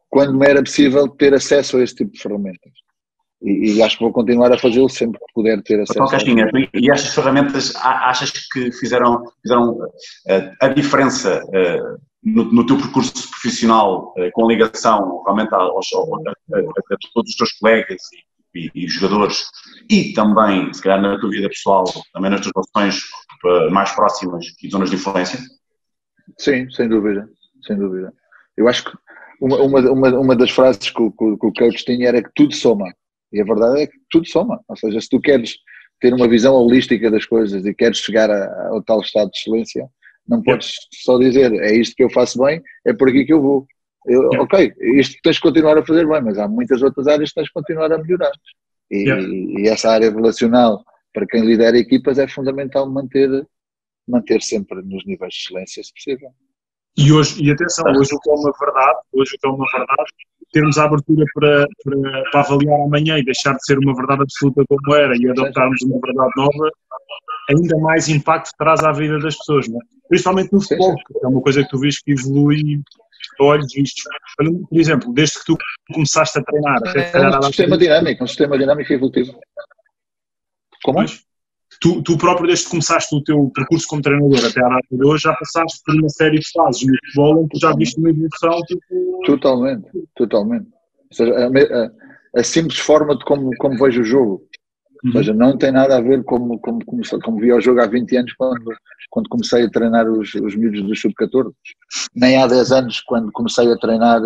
quando 0.08 0.38
me 0.38 0.46
era 0.46 0.62
possível 0.62 1.08
ter 1.08 1.32
acesso 1.34 1.78
a 1.78 1.82
esse 1.82 1.94
tipo 1.94 2.12
de 2.12 2.20
ferramentas. 2.20 2.72
E, 3.42 3.72
e 3.72 3.82
acho 3.82 3.96
que 3.96 4.04
vou 4.04 4.12
continuar 4.12 4.52
a 4.52 4.58
fazê-lo 4.58 4.88
sempre 4.88 5.18
que 5.18 5.32
puder 5.34 5.60
ter 5.62 5.80
acesso. 5.80 5.94
Então, 5.94 6.06
Caixinha, 6.06 6.50
e 6.74 6.90
estas 6.90 7.14
ferramentas 7.14 7.74
achas 7.76 8.30
que 8.30 8.70
fizeram, 8.72 9.24
fizeram 9.40 9.72
uh, 9.72 9.88
a 10.60 10.68
diferença 10.68 11.42
uh, 11.42 11.98
no, 12.22 12.44
no, 12.52 12.66
teu 12.66 12.76
percurso 12.76 13.28
profissional 13.30 14.14
uh, 14.16 14.30
com 14.32 14.46
ligação 14.46 15.22
realmente 15.24 15.52
aos, 15.54 15.86
a, 15.92 16.56
a, 16.56 16.60
a, 16.60 16.96
todos 17.14 17.30
os 17.30 17.36
teus 17.36 17.52
colegas 17.52 18.00
e, 18.54 18.70
e, 18.74 18.88
jogadores 18.88 19.44
e 19.90 20.12
também, 20.12 20.72
se 20.72 20.82
calhar, 20.82 21.00
na 21.00 21.18
tua 21.18 21.30
vida 21.30 21.48
pessoal, 21.48 21.84
também 22.12 22.30
nas 22.30 22.40
tuas 22.40 22.52
relações 22.74 23.02
mais 23.70 23.90
próximas 23.92 24.46
e 24.62 24.70
zonas 24.70 24.90
de 24.90 24.96
influência? 24.96 25.38
Sim, 26.38 26.70
sem 26.70 26.88
dúvida, 26.88 27.28
sem 27.66 27.76
dúvida. 27.76 28.12
Eu 28.56 28.68
acho 28.68 28.84
que 28.84 28.96
uma, 29.40 29.58
uma, 29.58 30.18
uma 30.18 30.36
das 30.36 30.50
frases 30.50 30.90
que 30.90 31.02
o, 31.02 31.10
que 31.10 31.24
o 31.24 31.52
coach 31.52 31.84
tinha 31.84 32.08
era 32.08 32.22
que 32.22 32.30
tudo 32.34 32.54
soma. 32.54 32.92
E 33.32 33.40
a 33.40 33.44
verdade 33.44 33.82
é 33.82 33.86
que 33.86 33.98
tudo 34.10 34.28
soma. 34.28 34.60
Ou 34.68 34.76
seja, 34.76 35.00
se 35.00 35.08
tu 35.08 35.20
queres 35.20 35.56
ter 36.00 36.12
uma 36.14 36.28
visão 36.28 36.54
holística 36.54 37.10
das 37.10 37.24
coisas 37.24 37.64
e 37.64 37.74
queres 37.74 37.98
chegar 37.98 38.30
a, 38.30 38.68
ao 38.68 38.82
tal 38.82 39.00
estado 39.00 39.30
de 39.30 39.38
excelência, 39.38 39.88
não 40.28 40.42
podes 40.42 40.74
só 41.02 41.18
dizer 41.18 41.52
é 41.54 41.74
isto 41.74 41.96
que 41.96 42.04
eu 42.04 42.10
faço 42.10 42.38
bem, 42.38 42.62
é 42.86 42.92
por 42.92 43.08
aqui 43.08 43.24
que 43.24 43.32
eu 43.32 43.42
vou. 43.42 43.66
Eu, 44.06 44.28
ok, 44.40 44.72
isto 44.98 45.16
tens 45.22 45.36
de 45.36 45.42
continuar 45.42 45.78
a 45.78 45.86
fazer 45.86 46.06
bem, 46.06 46.22
mas 46.22 46.38
há 46.38 46.48
muitas 46.48 46.82
outras 46.82 47.06
áreas 47.06 47.28
que 47.28 47.36
tens 47.36 47.46
de 47.46 47.52
continuar 47.52 47.92
a 47.92 47.98
melhorar. 47.98 48.32
E, 48.90 49.08
e 49.60 49.68
essa 49.68 49.90
área 49.90 50.10
relacional, 50.10 50.84
para 51.12 51.26
quem 51.26 51.44
lidera 51.44 51.78
equipas, 51.78 52.18
é 52.18 52.26
fundamental 52.26 52.90
manter, 52.90 53.46
manter 54.06 54.42
sempre 54.42 54.82
nos 54.82 55.04
níveis 55.06 55.32
de 55.32 55.40
excelência, 55.40 55.84
se 55.84 55.92
possível. 55.94 56.30
E 56.96 57.10
hoje, 57.10 57.42
e 57.42 57.50
atenção, 57.50 57.84
hoje 57.90 58.14
o 58.14 58.20
que 58.20 58.30
é 58.30 58.34
uma 58.34 58.52
verdade, 58.58 58.98
hoje 59.12 59.34
o 59.34 59.38
que 59.38 59.46
é 59.46 59.50
uma 59.50 59.66
verdade, 59.72 60.10
termos 60.52 60.76
a 60.76 60.84
abertura 60.84 61.24
para, 61.34 61.66
para, 61.82 62.22
para, 62.30 62.40
avaliar 62.40 62.80
amanhã 62.82 63.18
e 63.18 63.24
deixar 63.24 63.54
de 63.54 63.64
ser 63.64 63.78
uma 63.78 63.94
verdade 63.94 64.22
absoluta 64.22 64.62
como 64.68 64.94
era 64.94 65.16
e 65.16 65.30
adaptarmos 65.30 65.80
uma 65.82 65.98
verdade 66.00 66.30
nova, 66.36 66.70
ainda 67.48 67.78
mais 67.78 68.08
impacto 68.08 68.50
traz 68.58 68.82
à 68.84 68.92
vida 68.92 69.18
das 69.18 69.36
pessoas, 69.38 69.68
não 69.68 69.78
é? 69.78 69.84
principalmente 70.08 70.52
no 70.52 70.60
futebol, 70.60 70.94
que 70.94 71.24
é 71.24 71.28
uma 71.28 71.40
coisa 71.40 71.62
que 71.62 71.70
tu 71.70 71.78
vês 71.78 71.98
que 71.98 72.12
evolui 72.12 72.82
olhos 73.40 73.72
vistos. 73.72 74.02
Por 74.36 74.78
exemplo, 74.78 75.12
desde 75.12 75.38
que 75.38 75.46
tu 75.46 75.58
começaste 75.92 76.38
a 76.38 76.42
treinar, 76.42 76.80
é, 76.96 77.10
é 77.12 77.38
um 77.38 77.42
sistema 77.42 77.78
dinâmico, 77.78 78.24
um 78.24 78.26
sistema 78.26 78.58
dinâmico 78.58 78.92
e 78.92 78.94
evolutivo. 78.94 79.38
Como? 80.82 80.98
Mas, 80.98 81.24
tu, 81.80 82.02
tu 82.02 82.16
próprio, 82.16 82.46
desde 82.46 82.64
que 82.64 82.70
começaste 82.70 83.14
o 83.14 83.22
teu 83.22 83.50
percurso 83.54 83.86
como 83.88 84.02
treinador 84.02 84.44
até 84.44 84.64
à 84.64 84.68
data 84.68 84.86
de 84.90 85.04
hoje, 85.04 85.22
já 85.24 85.34
passaste 85.34 85.80
por 85.84 85.94
uma 85.94 86.08
série 86.08 86.38
de 86.38 86.50
fases 86.52 86.82
no 86.82 86.94
futebol 87.04 87.44
onde 87.44 87.58
já 87.58 87.74
viste 87.74 87.98
uma 87.98 88.10
evolução 88.10 88.60
tipo... 88.62 88.80
Totalmente, 89.24 89.88
totalmente. 90.14 90.66
Ou 90.66 91.16
seja, 91.16 91.32
a, 91.34 91.46
a, 91.46 92.40
a, 92.40 92.44
simples 92.44 92.78
forma 92.78 93.16
de 93.16 93.24
como, 93.24 93.50
como 93.58 93.78
vejo 93.78 94.00
o 94.00 94.04
jogo. 94.04 94.42
Uhum. 95.04 95.10
Ou 95.10 95.12
seja, 95.12 95.34
não 95.34 95.58
tem 95.58 95.72
nada 95.72 95.96
a 95.96 96.00
ver 96.00 96.22
como, 96.24 96.58
como, 96.60 96.84
como, 96.84 97.02
como 97.22 97.40
vi 97.40 97.52
o 97.52 97.60
jogo 97.60 97.80
há 97.80 97.86
20 97.86 98.16
anos 98.16 98.32
quando, 98.34 98.72
quando 99.10 99.28
comecei 99.28 99.64
a 99.64 99.70
treinar 99.70 100.08
os, 100.08 100.34
os 100.34 100.54
miúdos 100.54 100.82
do 100.82 100.94
Sub-14. 100.94 101.52
Nem 102.14 102.36
há 102.36 102.46
10 102.46 102.72
anos 102.72 103.00
quando 103.00 103.32
comecei 103.32 103.70
a 103.72 103.78
treinar 103.78 104.20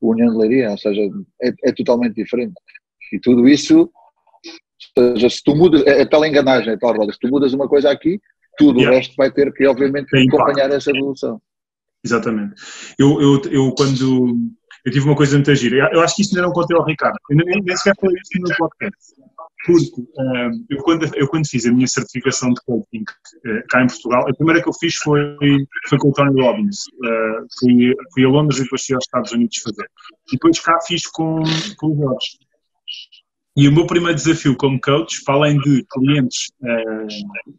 o 0.00 0.10
União 0.10 0.30
de 0.30 0.38
Leiria. 0.38 0.70
Ou 0.70 0.78
seja, 0.78 1.00
é, 1.42 1.52
é 1.64 1.72
totalmente 1.72 2.14
diferente. 2.14 2.54
E 3.12 3.18
tudo 3.18 3.48
isso 3.48 3.90
seja, 4.96 5.30
se 5.30 5.42
tu 5.42 5.54
mudas, 5.54 5.82
é, 5.86 6.02
é 6.02 6.06
tal 6.06 6.24
enganagem, 6.24 6.72
é 6.72 6.76
tal 6.76 6.94
roda, 6.94 7.12
se 7.12 7.18
tu 7.18 7.28
mudas 7.28 7.52
uma 7.52 7.68
coisa 7.68 7.90
aqui, 7.90 8.20
tudo 8.56 8.78
yeah. 8.78 8.94
o 8.94 8.98
resto 8.98 9.14
vai 9.16 9.30
ter 9.30 9.52
que, 9.52 9.66
obviamente, 9.66 10.08
Tem 10.10 10.26
acompanhar 10.28 10.66
impacto. 10.66 10.74
essa 10.74 10.90
evolução. 10.90 11.40
Exatamente. 12.04 12.54
Eu, 12.98 13.20
eu, 13.20 13.42
eu 13.50 13.74
quando. 13.76 14.36
Eu 14.84 14.92
tive 14.92 15.04
uma 15.04 15.16
coisa 15.16 15.36
muito 15.36 15.54
gira. 15.54 15.90
Eu 15.92 16.00
acho 16.00 16.14
que 16.14 16.22
isso 16.22 16.34
ainda 16.34 16.46
não 16.46 16.52
contei 16.52 16.76
ao 16.76 16.84
Ricardo. 16.84 17.16
Eu 17.30 17.36
nem, 17.36 17.60
nem 17.62 17.76
sequer 17.76 17.94
falei 18.00 18.16
isso 18.16 18.40
no 18.40 18.56
podcast. 18.56 19.14
Porque 19.68 20.00
um, 20.00 20.66
eu, 20.70 20.78
quando, 20.78 21.14
eu, 21.14 21.28
quando 21.28 21.46
fiz 21.46 21.66
a 21.66 21.72
minha 21.72 21.86
certificação 21.86 22.48
de 22.54 22.60
coaching 22.64 23.02
uh, 23.02 23.62
cá 23.68 23.82
em 23.82 23.86
Portugal, 23.86 24.26
a 24.26 24.34
primeira 24.34 24.62
que 24.62 24.68
eu 24.68 24.72
fiz 24.72 24.96
foi, 24.96 25.36
foi 25.88 25.98
com 25.98 26.08
o 26.08 26.12
Tony 26.12 26.40
Robbins. 26.40 26.86
Uh, 27.04 27.46
fui, 27.60 27.94
fui 28.14 28.24
a 28.24 28.28
Londres 28.28 28.58
e 28.58 28.62
depois 28.62 28.82
fui 28.82 28.94
aos 28.94 29.04
Estados 29.04 29.32
Unidos 29.32 29.58
fazer. 29.58 29.84
E 30.28 30.32
depois 30.32 30.58
cá 30.58 30.78
fiz 30.86 31.06
com, 31.06 31.42
com 31.76 31.86
o 31.88 31.96
Jorge. 31.96 32.38
E 33.54 33.68
o 33.68 33.72
meu 33.72 33.86
primeiro 33.86 34.14
desafio 34.14 34.56
como 34.56 34.80
coach, 34.80 35.22
para 35.22 35.34
além 35.34 35.58
de 35.58 35.84
clientes, 35.90 36.48
uh, 36.62 37.54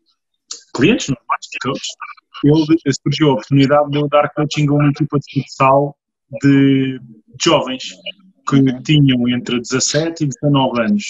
clientes 0.76 1.10
normais 1.10 1.45
de 1.52 1.60
coach, 1.62 1.88
ele 2.43 2.93
surgiu 3.04 3.30
a 3.30 3.34
oportunidade 3.34 3.91
de 3.91 3.98
eu 4.00 4.08
dar 4.08 4.34
coaching 4.34 4.67
a 4.67 4.74
uma 4.74 4.89
equipa 4.89 5.19
de 5.19 5.41
futsal 5.41 5.95
de 6.41 7.00
jovens 7.39 7.84
que 8.50 8.82
tinham 8.82 9.30
entre 9.30 9.60
17 9.60 10.24
e 10.24 10.28
19 10.28 10.82
anos. 10.82 11.04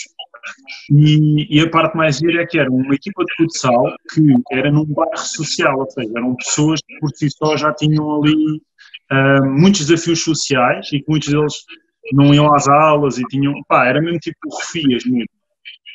E, 0.92 1.58
e, 1.58 1.62
a 1.62 1.70
parte 1.70 1.96
mais 1.96 2.18
gira 2.18 2.42
é 2.42 2.46
que 2.46 2.60
era 2.60 2.70
uma 2.70 2.94
equipa 2.96 3.24
de 3.24 3.34
futsal 3.36 3.84
que 4.14 4.22
era 4.52 4.72
num 4.72 4.86
bairro 4.86 5.18
social, 5.18 5.80
ou 5.80 5.90
seja, 5.90 6.12
eram 6.16 6.36
pessoas 6.36 6.80
que 6.82 6.98
por 7.00 7.10
si 7.16 7.30
só 7.30 7.56
já 7.56 7.74
tinham 7.74 8.22
ali 8.22 8.62
uh, 9.12 9.46
muitos 9.46 9.86
desafios 9.86 10.24
sociais 10.24 10.88
e 10.92 11.00
que 11.00 11.10
muitos 11.10 11.30
deles 11.30 11.54
não 12.14 12.34
iam 12.34 12.54
às 12.54 12.68
aulas 12.68 13.18
e 13.18 13.24
tinham, 13.24 13.54
pá, 13.68 13.88
era 13.88 14.02
mesmo 14.02 14.20
tipo 14.20 14.38
refias 14.58 15.06
mesmo. 15.06 15.30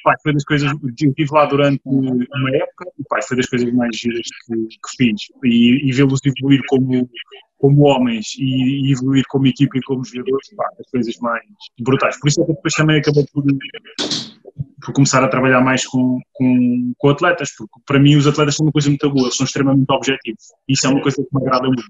Pá, 0.05 0.15
foi 0.23 0.35
das 0.35 0.45
coisas, 0.45 0.71
eu 0.71 0.89
estive 0.91 1.31
lá 1.33 1.47
durante 1.47 1.81
uma 1.85 2.57
época 2.57 2.85
e 2.99 3.05
pá, 3.09 3.23
foi 3.23 3.39
das 3.39 3.47
coisas 3.47 3.73
mais 3.73 3.97
giras 3.97 4.27
que, 4.47 4.55
que 4.55 4.97
fiz. 4.97 5.21
E, 5.45 5.89
e 5.89 5.93
vê-los 5.93 6.21
evoluir 6.25 6.61
como, 6.69 7.09
como 7.59 7.83
homens 7.85 8.35
e, 8.39 8.89
e, 8.89 8.93
evoluir 8.93 9.25
como 9.29 9.47
equipa 9.47 9.79
e 9.79 9.83
como 9.83 10.05
jogadores, 10.05 10.55
pá, 10.57 10.69
as 10.79 10.91
coisas 10.91 11.17
mais 11.21 11.43
brutais. 11.81 12.21
Por 12.21 12.29
isso 12.29 12.43
é 12.43 12.47
que 12.47 12.53
depois 12.53 12.75
também 12.75 12.99
acabei 12.99 13.27
por, 13.33 13.45
por 14.81 14.93
começar 14.93 15.23
a 15.25 15.29
trabalhar 15.29 15.61
mais 15.61 15.87
com, 15.87 16.21
com, 16.33 16.93
com 16.97 17.09
atletas, 17.09 17.51
porque 17.57 17.81
para 17.87 17.99
mim 17.99 18.17
os 18.17 18.27
atletas 18.27 18.57
são 18.57 18.67
uma 18.67 18.73
coisa 18.73 18.88
muito 18.88 19.11
boa, 19.11 19.31
são 19.31 19.45
extremamente 19.45 19.90
objetivos. 19.90 20.45
Isso 20.69 20.87
é 20.87 20.90
uma 20.90 21.03
coisa 21.03 21.17
que 21.17 21.29
me 21.33 21.43
agrada 21.43 21.67
muito. 21.67 21.83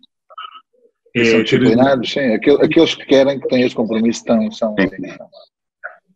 É, 1.16 1.24
são 1.24 1.42
disciplinados, 1.42 2.10
sim. 2.10 2.34
Aqueles 2.34 2.94
que 2.94 3.06
querem, 3.06 3.38
que 3.38 3.48
têm 3.48 3.62
esse 3.62 3.74
compromisso, 3.74 4.20
estão, 4.20 4.50
são. 4.50 4.74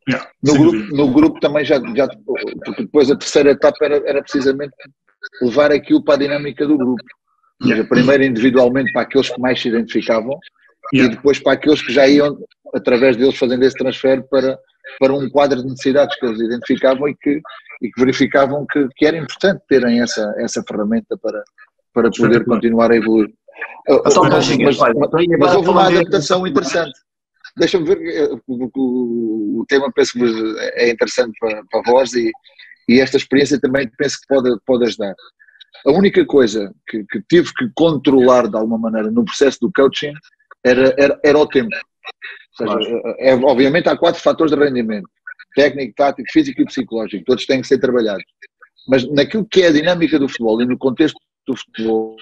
Yeah, 0.09 0.27
no, 0.43 0.55
grupo, 0.55 0.97
no 0.97 1.13
grupo 1.13 1.41
também 1.41 1.65
já, 1.65 1.77
já. 1.95 2.09
Porque 2.65 2.83
depois 2.83 3.11
a 3.11 3.17
terceira 3.17 3.51
etapa 3.51 3.77
era, 3.83 3.97
era 4.09 4.23
precisamente 4.23 4.73
levar 5.43 5.71
aquilo 5.71 6.03
para 6.03 6.15
a 6.15 6.19
dinâmica 6.19 6.67
do 6.67 6.79
grupo. 6.79 7.03
Yeah. 7.63 7.83
Seja, 7.83 7.89
primeiro 7.89 8.25
individualmente 8.25 8.93
para 8.93 9.03
aqueles 9.03 9.29
que 9.29 9.41
mais 9.41 9.61
se 9.61 9.69
identificavam 9.69 10.39
yeah. 10.95 11.13
e 11.13 11.17
depois 11.17 11.39
para 11.41 11.53
aqueles 11.53 11.83
que 11.83 11.93
já 11.93 12.07
iam, 12.09 12.39
através 12.75 13.17
deles, 13.17 13.37
fazendo 13.37 13.65
esse 13.65 13.77
transfer 13.77 14.23
para, 14.29 14.59
para 14.99 15.13
um 15.13 15.29
quadro 15.29 15.63
de 15.63 15.69
necessidades 15.69 16.19
que 16.19 16.27
eles 16.27 16.41
identificavam 16.41 17.09
e 17.09 17.17
que, 17.17 17.41
e 17.83 17.91
que 17.91 18.01
verificavam 18.01 18.67
que, 18.71 18.89
que 18.97 19.07
era 19.07 19.17
importante 19.17 19.63
terem 19.69 20.01
essa, 20.01 20.35
essa 20.39 20.63
ferramenta 20.67 21.17
para, 21.19 21.43
para 21.93 22.11
poder 22.11 22.45
continuar 22.45 22.91
a 22.91 22.97
evoluir. 22.97 23.33
Então, 23.89 24.25
mas, 24.25 24.49
mas, 24.57 24.79
mas 24.79 25.55
houve 25.55 25.69
uma 25.71 25.87
adaptação 25.87 26.47
interessante. 26.47 26.99
Deixa-me 27.57 27.87
ver, 27.87 27.99
eh, 28.03 28.29
o, 28.47 29.61
o, 29.61 29.65
tema 29.67 29.91
penso 29.93 30.13
que 30.13 30.25
é 30.75 30.91
interessante 30.91 31.37
para, 31.41 31.63
para 31.71 31.83
vós 31.91 32.13
e, 32.15 32.31
e 32.89 33.01
esta 33.01 33.17
experiência 33.17 33.61
também 33.61 33.91
penso 33.99 34.21
que 34.21 34.29
pode, 34.29 34.57
pode 34.65 34.85
ajudar. 34.85 35.15
A 35.87 35.91
única 35.91 36.25
coisa 36.25 36.73
que, 36.89 37.05
que 37.05 37.23
tive 37.29 37.53
que 37.55 37.69
controlar 37.75 38.49
de 38.49 38.57
alguma 38.57 38.79
maneira 38.79 39.11
no 39.11 39.25
processo 39.25 39.59
do 39.61 39.73
coaching 39.73 40.13
era, 40.65 40.95
era, 40.99 41.21
era 41.25 41.39
o 41.39 41.47
tempo. 41.47 41.75
Seja, 42.59 42.75
claro. 42.75 43.17
é, 43.19 43.35
obviamente 43.35 43.89
há 43.89 43.97
quatro 43.97 44.21
fatores 44.21 44.53
de 44.53 44.59
rendimento: 44.59 45.09
técnico, 45.55 45.95
tático, 45.97 46.31
físico 46.31 46.61
e 46.61 46.67
psicológico. 46.67 47.25
Todos 47.25 47.47
têm 47.47 47.61
que 47.61 47.69
ser 47.69 47.79
trabalhados. 47.79 48.25
Mas 48.89 49.09
naquilo 49.11 49.47
que 49.49 49.63
é 49.63 49.69
a 49.69 49.73
dinâmica 49.73 50.19
do 50.19 50.29
futebol 50.29 50.61
e 50.61 50.67
no 50.67 50.77
contexto 50.77 51.19
do 51.47 51.57
futebol, 51.57 52.17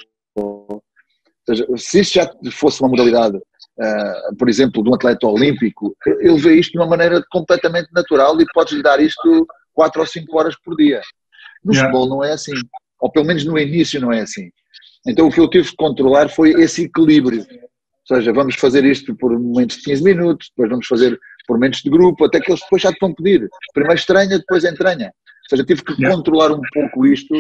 seja, 1.46 1.66
se 1.77 2.01
isso 2.01 2.14
já 2.14 2.31
fosse 2.53 2.81
uma 2.81 2.90
modalidade 2.90 3.38
uh, 3.79 4.37
por 4.37 4.49
exemplo, 4.49 4.83
de 4.83 4.90
um 4.90 4.94
atleta 4.94 5.27
olímpico, 5.27 5.96
ele 6.07 6.38
vê 6.38 6.55
isto 6.55 6.72
de 6.72 6.79
uma 6.79 6.87
maneira 6.87 7.22
completamente 7.31 7.88
natural 7.92 8.40
e 8.40 8.46
podes 8.53 8.75
lhe 8.75 8.83
dar 8.83 9.01
isto 9.01 9.46
4 9.75 10.01
ou 10.01 10.07
5 10.07 10.38
horas 10.38 10.57
por 10.62 10.77
dia. 10.77 11.01
No 11.64 11.72
yeah. 11.72 11.90
futebol 11.90 12.09
não 12.09 12.25
é 12.25 12.33
assim, 12.33 12.53
ou 13.01 13.11
pelo 13.11 13.27
menos 13.27 13.44
no 13.44 13.59
início 13.59 14.01
não 14.01 14.12
é 14.12 14.20
assim. 14.20 14.51
Então 15.07 15.29
o 15.29 15.31
que 15.31 15.40
eu 15.40 15.49
tive 15.49 15.68
que 15.68 15.77
controlar 15.77 16.29
foi 16.29 16.51
esse 16.51 16.85
equilíbrio. 16.85 17.46
Ou 18.09 18.16
seja, 18.16 18.33
vamos 18.33 18.55
fazer 18.55 18.85
isto 18.85 19.14
por 19.16 19.37
momentos 19.38 19.79
de 19.79 19.83
15 19.83 20.05
minutos, 20.05 20.49
depois 20.51 20.71
vamos 20.71 20.87
fazer 20.87 21.19
por 21.47 21.55
momentos 21.55 21.83
de 21.83 21.90
grupo, 21.90 22.25
até 22.25 22.40
que 22.40 22.51
eles 22.51 22.61
depois 22.61 22.83
já 22.83 22.92
te 22.92 22.99
vão 23.01 23.14
pedir. 23.14 23.49
Primeiro 23.75 23.99
estranha, 23.99 24.38
depois 24.38 24.64
entranha. 24.64 25.07
Ou 25.07 25.49
seja, 25.51 25.64
tive 25.64 25.83
que 25.83 25.92
yeah. 25.95 26.14
controlar 26.14 26.53
um 26.53 26.61
pouco 26.73 27.07
isto, 27.07 27.35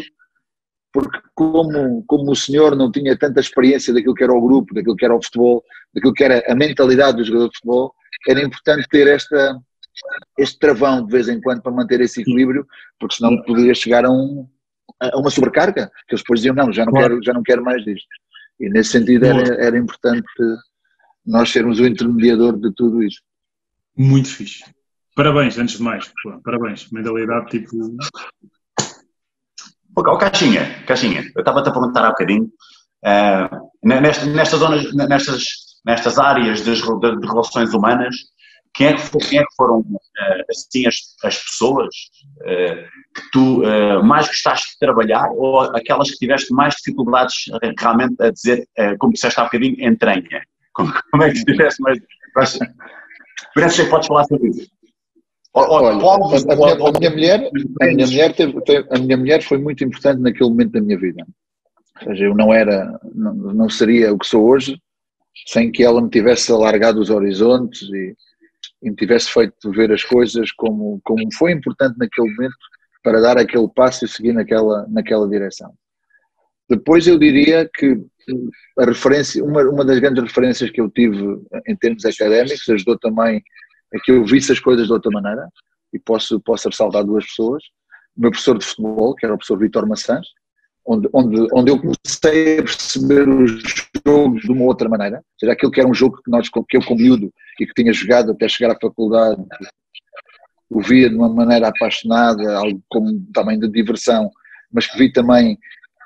porque 0.92 1.18
como, 1.34 2.04
como 2.06 2.32
o 2.32 2.36
senhor 2.36 2.74
não 2.74 2.90
tinha 2.90 3.16
tanta 3.16 3.40
experiência 3.40 3.92
daquilo 3.92 4.14
que 4.14 4.24
era 4.24 4.32
o 4.32 4.40
grupo, 4.40 4.74
daquilo 4.74 4.96
que 4.96 5.04
era 5.04 5.14
o 5.14 5.22
futebol, 5.22 5.62
daquilo 5.94 6.14
que 6.14 6.24
era 6.24 6.42
a 6.50 6.54
mentalidade 6.54 7.18
do 7.18 7.24
jogador 7.24 7.48
de 7.48 7.56
futebol, 7.56 7.94
era 8.28 8.42
importante 8.42 8.88
ter 8.88 9.06
esta, 9.06 9.58
este 10.38 10.58
travão 10.58 11.04
de 11.04 11.12
vez 11.12 11.28
em 11.28 11.40
quando 11.40 11.62
para 11.62 11.72
manter 11.72 12.00
esse 12.00 12.22
equilíbrio, 12.22 12.66
porque 12.98 13.16
senão 13.16 13.40
poderia 13.42 13.74
chegar 13.74 14.04
a, 14.04 14.10
um, 14.10 14.48
a 15.00 15.18
uma 15.18 15.30
sobrecarga, 15.30 15.90
que 16.08 16.14
eles 16.14 16.22
depois 16.22 16.40
diziam, 16.40 16.54
não, 16.54 16.72
já 16.72 16.84
não, 16.84 16.92
quero, 16.92 17.22
já 17.22 17.32
não 17.32 17.42
quero 17.42 17.62
mais 17.62 17.84
disto. 17.84 18.08
E 18.58 18.68
nesse 18.68 18.90
sentido 18.90 19.26
era, 19.26 19.54
era 19.62 19.78
importante 19.78 20.26
nós 21.24 21.50
sermos 21.50 21.80
o 21.80 21.86
intermediador 21.86 22.58
de 22.58 22.72
tudo 22.72 23.02
isso. 23.02 23.20
Muito 23.96 24.28
fixe. 24.28 24.64
Parabéns, 25.14 25.58
antes 25.58 25.78
de 25.78 25.82
mais. 25.82 26.12
Parabéns. 26.44 26.90
Mentalidade 26.90 27.50
tipo. 27.50 27.96
Oh, 29.96 30.18
Caixinha, 30.18 30.84
Caixinha, 30.84 31.22
eu 31.34 31.40
estava-te 31.40 31.70
a 31.70 31.72
perguntar 31.72 32.04
há 32.04 32.10
bocadinho, 32.10 32.44
uh, 32.44 33.70
nestas, 33.82 34.26
nestas, 34.26 34.60
zonas, 34.60 34.94
nestas, 34.94 35.44
nestas 35.86 36.18
áreas 36.18 36.62
de, 36.62 36.74
de, 36.74 37.26
relações 37.26 37.72
humanas, 37.72 38.14
quem 38.76 38.88
é 38.88 38.92
que, 38.94 39.18
quem 39.28 39.38
é 39.38 39.42
que 39.42 39.54
foram 39.56 39.80
uh, 39.80 40.44
assim 40.50 40.86
as, 40.86 40.96
as 41.24 41.42
pessoas 41.42 41.94
uh, 42.40 42.84
que 43.14 43.30
tu 43.32 43.62
mais 44.04 44.26
gostaste 44.26 44.72
de 44.72 44.78
trabalhar 44.78 45.28
ou 45.32 45.60
aquelas 45.60 46.10
que 46.10 46.18
tiveste 46.18 46.52
mais 46.52 46.74
dificuldades 46.74 47.34
realmente 47.78 48.14
a 48.20 48.30
dizer, 48.30 48.68
como 48.98 49.14
disseste 49.14 49.40
há 49.40 49.44
bocadinho, 49.44 49.74
entranha? 49.82 50.42
Como, 50.74 50.92
como 51.10 51.22
é 51.22 51.32
que 51.32 51.42
tiveste 51.44 51.80
mais. 51.82 51.98
Parece 53.54 53.84
que 53.84 53.90
podes 53.90 54.06
falar 54.06 54.24
sobre 54.24 54.50
isso. 54.50 54.68
Olha, 55.54 55.88
a, 55.88 56.52
a, 56.52 56.56
minha, 56.56 56.74
a, 56.74 56.98
minha, 56.98 57.10
mulher, 57.10 57.50
a 57.80 57.86
minha 57.86 58.06
mulher 58.06 58.34
teve, 58.34 58.60
teve, 58.60 58.86
a 58.90 58.98
minha 58.98 59.16
mulher 59.16 59.42
foi 59.42 59.56
muito 59.56 59.82
importante 59.82 60.20
naquele 60.20 60.50
momento 60.50 60.72
da 60.72 60.82
minha 60.82 60.98
vida. 60.98 61.26
Ou 62.02 62.08
seja, 62.08 62.24
eu 62.26 62.34
não 62.34 62.52
era, 62.52 63.00
não, 63.14 63.32
não 63.32 63.68
seria 63.70 64.12
o 64.12 64.18
que 64.18 64.26
sou 64.26 64.46
hoje 64.46 64.78
sem 65.46 65.72
que 65.72 65.82
ela 65.82 66.02
me 66.02 66.10
tivesse 66.10 66.52
alargado 66.52 67.00
os 67.00 67.08
horizontes 67.08 67.82
e, 67.88 68.14
e 68.82 68.90
me 68.90 68.96
tivesse 68.96 69.30
feito 69.30 69.70
ver 69.72 69.92
as 69.92 70.04
coisas 70.04 70.52
como, 70.52 71.00
como 71.04 71.22
foi 71.34 71.52
importante 71.52 71.96
naquele 71.98 72.30
momento 72.30 72.56
para 73.02 73.20
dar 73.20 73.38
aquele 73.38 73.68
passo 73.68 74.04
e 74.04 74.08
seguir 74.08 74.32
naquela, 74.32 74.86
naquela 74.88 75.28
direção. 75.28 75.72
Depois 76.68 77.06
eu 77.06 77.18
diria 77.18 77.68
que 77.72 77.96
a 78.78 78.84
referência, 78.84 79.44
uma, 79.44 79.62
uma 79.62 79.84
das 79.84 79.98
grandes 80.00 80.22
referências 80.22 80.70
que 80.70 80.80
eu 80.80 80.90
tive 80.90 81.40
em 81.68 81.76
termos 81.76 82.04
académicos 82.04 82.68
ajudou 82.68 82.98
também 82.98 83.42
a 83.94 84.00
que 84.00 84.10
eu 84.10 84.24
visse 84.24 84.52
as 84.52 84.58
coisas 84.58 84.86
de 84.86 84.92
outra 84.92 85.10
maneira 85.10 85.48
e 85.92 85.98
posso, 85.98 86.40
posso 86.40 86.68
ressaltar 86.68 87.04
duas 87.04 87.24
pessoas. 87.24 87.62
O 88.16 88.22
meu 88.22 88.30
professor 88.30 88.58
de 88.58 88.66
futebol, 88.66 89.14
que 89.14 89.24
era 89.24 89.34
o 89.34 89.38
professor 89.38 89.58
Vitor 89.58 89.86
Maçãs, 89.86 90.26
onde, 90.86 91.08
onde, 91.12 91.48
onde 91.52 91.70
eu 91.70 91.78
comecei 91.78 92.58
a 92.58 92.62
perceber 92.62 93.28
os 93.28 93.62
jogos 94.06 94.42
de 94.42 94.52
uma 94.52 94.64
outra 94.64 94.88
maneira, 94.88 95.16
ou 95.16 95.38
seja, 95.38 95.52
aquilo 95.52 95.72
que 95.72 95.80
era 95.80 95.88
um 95.88 95.94
jogo 95.94 96.20
que, 96.22 96.30
nós, 96.30 96.48
que 96.48 96.76
eu 96.76 96.84
como 96.84 97.00
miúdo 97.00 97.32
e 97.60 97.66
que 97.66 97.74
tinha 97.74 97.92
jogado 97.92 98.30
até 98.30 98.48
chegar 98.48 98.72
à 98.72 98.78
faculdade, 98.80 99.42
o 100.70 100.80
via 100.80 101.08
de 101.08 101.16
uma 101.16 101.28
maneira 101.28 101.68
apaixonada, 101.68 102.56
algo 102.56 102.82
como 102.88 103.20
também 103.32 103.58
de 103.58 103.68
diversão, 103.68 104.30
mas 104.72 104.86
que 104.86 104.98
vi 104.98 105.12
também 105.12 105.58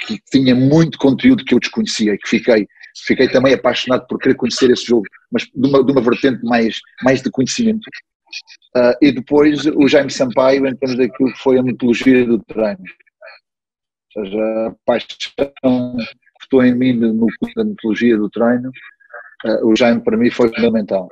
que 0.07 0.19
tinha 0.31 0.55
muito 0.55 0.99
conteúdo 0.99 1.45
que 1.45 1.55
eu 1.55 1.61
desconhecia 1.61 2.15
e 2.15 2.19
que 2.19 2.29
fiquei, 2.29 2.67
fiquei 3.07 3.29
também 3.29 3.55
apaixonado 3.55 4.07
por 4.07 4.19
querer 4.19 4.35
conhecer 4.35 4.71
esse 4.71 4.87
jogo, 4.87 5.05
mas 5.31 5.45
de 5.45 5.69
uma, 5.69 5.85
de 5.85 5.93
uma 5.93 6.01
vertente 6.01 6.43
mais, 6.45 6.79
mais 7.03 7.23
de 7.23 7.31
conhecimento. 7.31 7.87
Uh, 8.77 8.95
e 9.03 9.13
depois 9.13 9.67
o 9.67 9.89
Jaime 9.89 10.11
Sampaio, 10.11 10.67
em 10.67 10.77
termos 10.77 10.97
daquilo 10.97 11.33
que 11.33 11.39
foi 11.39 11.59
a 11.59 11.63
mitologia 11.63 12.25
do 12.25 12.39
treino. 12.39 12.85
Ou 14.17 14.25
seja, 14.25 14.67
a 14.67 14.75
paixão 14.85 15.97
que 15.97 16.45
estou 16.45 16.65
em 16.65 16.75
mim 16.75 16.93
no 16.95 17.27
da 17.55 17.65
mitologia 17.65 18.17
do 18.17 18.29
treino, 18.31 18.71
uh, 19.45 19.67
o 19.67 19.77
Jaime 19.77 20.03
para 20.03 20.17
mim 20.17 20.31
foi 20.31 20.49
fundamental. 20.55 21.09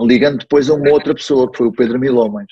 Ligando 0.00 0.38
depois 0.38 0.70
a 0.70 0.74
uma 0.74 0.90
outra 0.90 1.14
pessoa, 1.14 1.50
que 1.50 1.58
foi 1.58 1.66
o 1.66 1.72
Pedro 1.72 1.98
Milomens, 1.98 2.48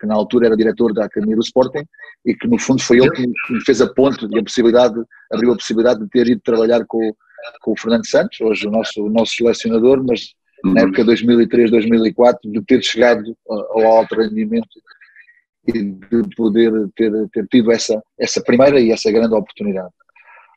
que 0.00 0.06
na 0.06 0.14
altura 0.14 0.46
era 0.46 0.56
diretor 0.56 0.92
da 0.92 1.04
Academia 1.04 1.36
do 1.36 1.42
Sporting 1.42 1.84
e 2.24 2.34
que 2.34 2.46
no 2.46 2.58
fundo 2.58 2.82
foi 2.82 2.98
ele 2.98 3.10
que 3.10 3.26
me 3.26 3.64
fez 3.64 3.80
a 3.80 3.92
ponte 3.92 4.26
e 4.30 4.38
a 4.38 4.42
possibilidade, 4.42 4.94
abriu 5.32 5.52
a 5.52 5.56
possibilidade 5.56 6.00
de 6.00 6.08
ter 6.08 6.26
ido 6.28 6.40
trabalhar 6.42 6.84
com, 6.86 7.14
com 7.60 7.72
o 7.72 7.76
Fernando 7.76 8.06
Santos, 8.06 8.40
hoje 8.40 8.66
o 8.66 8.70
nosso, 8.70 9.04
o 9.04 9.10
nosso 9.10 9.34
selecionador, 9.34 10.04
mas 10.06 10.34
uhum. 10.64 10.74
na 10.74 10.82
época 10.82 11.04
2003, 11.04 11.70
2004, 11.70 12.50
de 12.50 12.62
ter 12.62 12.82
chegado 12.82 13.36
ao 13.48 13.86
alto 13.86 14.16
rendimento 14.16 14.68
e 15.68 15.92
de 15.92 16.36
poder 16.36 16.72
ter, 16.94 17.12
ter 17.30 17.46
tido 17.48 17.72
essa, 17.72 18.02
essa 18.18 18.42
primeira 18.42 18.80
e 18.80 18.92
essa 18.92 19.10
grande 19.10 19.34
oportunidade. 19.34 19.92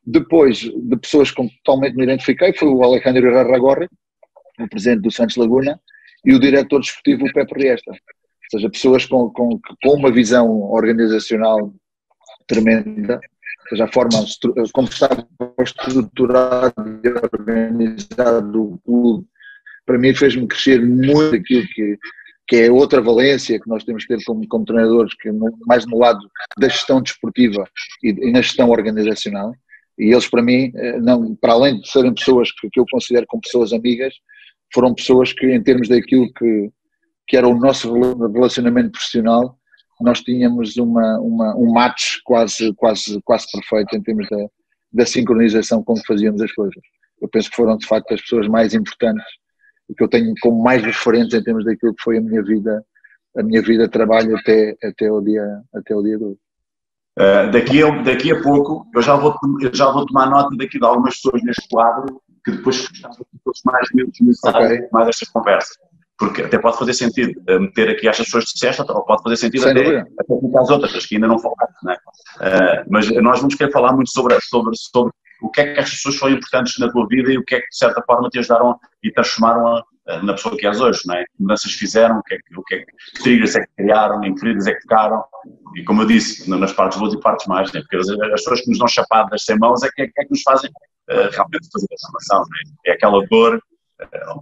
Depois, 0.06 0.58
de 0.60 0.98
pessoas 0.98 1.32
com 1.32 1.48
que 1.48 1.56
totalmente 1.64 1.96
me 1.96 2.04
identifiquei, 2.04 2.54
foi 2.54 2.70
o 2.70 2.84
Alejandro 2.84 3.34
Rarragorri, 3.34 3.88
o 4.60 4.68
presidente 4.68 5.02
do 5.02 5.12
Santos 5.12 5.36
Laguna, 5.36 5.80
e 6.26 6.34
o 6.34 6.40
diretor 6.40 6.80
desportivo, 6.80 7.32
Pepe 7.34 7.62
Riesta. 7.62 7.92
Ou 7.92 7.98
seja, 8.52 8.70
pessoas 8.70 9.06
com, 9.06 9.30
com, 9.30 9.60
com 9.84 9.94
uma 9.94 10.12
visão 10.12 10.50
organizacional 10.64 11.74
tremenda, 12.48 13.16
ou 13.16 13.70
seja, 13.70 13.86
a 13.86 13.92
forma 13.92 14.26
como 14.74 14.88
está 14.88 15.10
estruturado 15.62 16.74
e 17.04 17.10
organizado 17.10 18.74
o 18.74 18.80
clube, 18.80 19.28
para 19.86 19.98
mim 19.98 20.14
fez-me 20.14 20.48
crescer 20.48 20.82
muito 20.82 21.36
aquilo 21.36 21.68
que, 21.68 21.98
que 22.50 22.56
é 22.56 22.72
outra 22.72 23.00
valência 23.00 23.60
que 23.60 23.70
nós 23.70 23.84
temos 23.84 24.04
que 24.04 24.16
ter 24.16 24.24
como, 24.26 24.46
como 24.48 24.66
treinadores, 24.66 25.14
que 25.14 25.30
mais 25.68 25.86
no 25.86 26.00
lado 26.00 26.20
da 26.58 26.68
gestão 26.68 27.00
desportiva 27.00 27.64
e, 28.04 28.10
e, 28.10 28.32
na 28.32 28.42
gestão 28.42 28.72
organizacional. 28.72 29.54
E 30.00 30.12
eles, 30.12 30.28
para 30.28 30.42
mim, 30.42 30.72
eh, 30.76 31.00
não, 31.00 31.36
para 31.36 31.54
além 31.54 31.80
de 31.80 31.88
serem 31.88 32.12
pessoas 32.12 32.52
que, 32.52 32.68
que 32.72 32.80
eu 32.80 32.86
considero 32.90 33.28
como 33.28 33.44
pessoas 33.44 33.72
amigas, 33.72 34.16
foram 34.74 34.96
pessoas 34.96 35.32
que, 35.32 35.46
em 35.46 35.62
termos 35.62 35.88
daquilo 35.88 36.32
que, 36.34 36.72
que 37.28 37.38
era 37.38 37.48
o 37.48 37.60
nosso 37.60 37.94
relacionamento 37.94 38.94
profissional, 38.94 39.56
nós 40.02 40.22
tínhamos 40.22 40.76
uma, 40.78 41.20
uma, 41.20 41.56
um 41.56 41.72
match 41.72 42.16
quase, 42.24 42.74
quase, 42.74 43.22
quase 43.22 43.46
perfeito 43.52 43.96
em 43.96 44.02
termos 44.02 44.28
da, 44.28 44.48
da 44.92 45.06
sincronização 45.06 45.84
com 45.84 45.94
que 45.94 46.08
fazíamos 46.08 46.42
as 46.42 46.52
coisas. 46.54 46.82
Eu 47.22 47.30
penso 47.30 47.50
que 47.52 47.56
foram 47.56 47.78
de 47.78 47.86
facto 47.86 48.12
as 48.12 48.22
pessoas 48.22 48.48
mais 48.48 48.74
importantes 48.74 49.39
e 49.90 49.94
que 49.94 50.04
eu 50.04 50.08
tenho 50.08 50.34
como 50.42 50.62
mais 50.62 50.84
referentes 50.84 51.34
em 51.34 51.44
termos 51.44 51.66
daquilo 51.66 51.94
que 51.96 52.04
foi 52.04 52.18
a 52.18 52.22
minha 52.22 52.44
vida, 52.44 52.84
a 53.38 53.44
minha 53.44 53.62
vida 53.62 53.86
de 53.86 53.92
trabalho 53.92 54.36
até, 54.38 54.76
até, 54.84 55.12
o, 55.12 55.22
dia, 55.22 55.44
até 55.74 55.96
o 55.96 56.04
dia 56.04 56.18
de 56.18 56.24
hoje. 56.24 56.40
Uh, 57.18 57.52
daqui, 57.52 57.84
a, 57.84 57.90
daqui 58.04 58.32
a 58.32 58.42
pouco 58.42 58.86
eu 58.96 59.02
já, 59.02 59.16
vou, 59.16 59.36
eu 59.62 59.74
já 59.74 59.92
vou 59.92 60.06
tomar 60.06 60.30
nota 60.30 60.56
daqui 60.56 60.80
de 60.80 60.86
algumas 60.86 61.16
pessoas 61.16 61.44
neste 61.44 61.68
quadro 61.68 62.22
que 62.46 62.52
depois 62.52 62.88
gostava 62.88 63.16
que 63.16 63.40
fosse 63.44 63.62
mais 63.66 63.88
necessários 64.22 64.72
okay. 64.72 64.88
mais 64.94 65.10
estas 65.10 65.28
conversas 65.30 65.89
porque 66.20 66.42
até 66.42 66.60
pode 66.60 66.78
fazer 66.78 66.94
sentido 66.94 67.42
eh, 67.48 67.58
meter 67.58 67.90
aqui 67.90 68.08
estas 68.08 68.26
pessoas 68.26 68.46
que 68.46 68.54
disseste, 68.54 68.82
ou 68.82 69.06
pode 69.06 69.24
fazer 69.24 69.38
sentido 69.38 69.64
Sem 69.64 69.72
até, 69.72 70.00
até 70.00 70.24
colocar 70.28 70.60
as 70.60 70.70
outras, 70.70 71.06
que 71.06 71.16
ainda 71.16 71.28
não 71.28 71.40
falaram, 71.40 71.74
não 71.82 71.94
é? 71.94 71.96
uh, 71.96 72.86
mas 72.90 73.10
nós 73.10 73.40
vamos 73.40 73.56
querer 73.56 73.72
falar 73.72 73.94
muito 73.94 74.12
sobre, 74.12 74.38
sobre, 74.42 74.76
sobre 74.76 75.14
o 75.42 75.50
que 75.50 75.62
é 75.62 75.74
que 75.74 75.80
estas 75.80 75.96
pessoas 75.96 76.18
foram 76.18 76.36
importantes 76.36 76.78
na 76.78 76.92
tua 76.92 77.08
vida 77.08 77.32
e 77.32 77.38
o 77.38 77.46
que 77.46 77.56
é 77.56 77.62
que 77.62 77.70
de 77.70 77.78
certa 77.78 78.04
forma 78.06 78.30
te 78.30 78.38
ajudaram 78.38 78.78
e 79.02 79.12
transformaram 79.12 79.66
a, 79.68 79.84
a, 80.10 80.22
na 80.22 80.34
pessoa 80.34 80.58
que 80.58 80.68
és 80.68 80.82
hoje, 80.82 81.00
não 81.06 81.16
é? 81.16 81.24
Que 81.24 81.32
mudanças 81.40 81.72
fizeram, 81.72 82.20
o 82.20 82.24
que 82.24 82.36
é 82.36 82.38
que, 82.38 82.60
o 82.60 82.64
que, 82.64 82.76
é 82.76 82.80
que 82.80 83.24
triggers 83.24 83.56
é 83.56 83.62
que 83.62 83.70
criaram, 83.78 84.22
em 84.26 84.34
que 84.34 84.42
feridas 84.42 84.68
é 84.68 84.74
que 84.74 84.82
tocaram, 84.82 85.24
e 85.78 85.84
como 85.86 86.02
eu 86.02 86.06
disse, 86.06 86.50
nas 86.50 86.74
partes 86.74 87.00
boas 87.00 87.14
e 87.14 87.20
partes 87.22 87.48
mais, 87.48 87.72
né? 87.72 87.80
porque 87.80 87.96
as, 87.96 88.10
as 88.10 88.42
pessoas 88.42 88.62
que 88.62 88.70
nos 88.70 88.80
dão 88.80 88.88
chapadas 88.90 89.42
sem 89.46 89.58
mãos 89.58 89.82
é 89.84 89.90
que, 89.90 90.02
é, 90.02 90.08
que, 90.08 90.20
é 90.20 90.26
que 90.26 90.32
nos 90.32 90.42
fazem 90.42 90.70
uh, 90.70 91.32
realmente 91.32 91.70
fazer 91.72 91.86
a 91.86 91.96
transformação, 91.96 92.44
é? 92.86 92.92
é 92.92 92.94
aquela 92.94 93.26
dor 93.28 93.62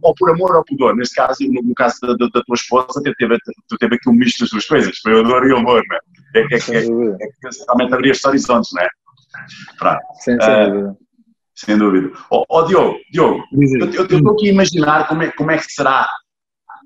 ou 0.01 0.13
por 0.15 0.29
amor 0.29 0.55
ou 0.55 0.63
por 0.63 0.77
dor. 0.77 0.95
Neste 0.95 1.15
caso, 1.15 1.39
no, 1.41 1.61
no 1.61 1.73
caso 1.73 1.95
da, 2.01 2.13
da, 2.13 2.27
da, 2.33 2.43
tua 2.43 2.55
esposa, 2.55 3.01
tu 3.03 3.13
teve, 3.17 3.37
teve 3.79 3.95
aqui 3.95 4.09
um 4.09 4.13
misto 4.13 4.41
das 4.41 4.49
duas 4.49 4.65
coisas, 4.65 4.97
foi 4.99 5.13
o 5.13 5.23
dor 5.23 5.45
e 5.47 5.53
o 5.53 5.57
amor, 5.57 5.83
não 5.87 5.95
é? 5.95 5.99
É, 6.35 6.39
é, 6.39 6.55
é, 6.55 6.79
é 6.79 7.27
que 7.27 7.65
realmente 7.65 7.93
abriste 7.93 8.27
horizontes, 8.27 8.69
não 8.73 8.83
é? 8.83 8.87
Pronto. 9.77 10.01
Sem, 10.23 10.35
uh, 10.35 10.97
sem 11.55 11.77
dúvida. 11.77 12.11
Ó 12.29 12.41
oh, 12.41 12.45
oh, 12.49 12.63
Diogo, 12.63 12.97
Diogo 13.11 13.43
eu 13.51 14.05
estou 14.05 14.31
aqui 14.31 14.49
a 14.49 14.53
imaginar 14.53 15.07
como 15.07 15.23
é, 15.23 15.31
como 15.31 15.51
é 15.51 15.57
que 15.57 15.71
será 15.71 16.07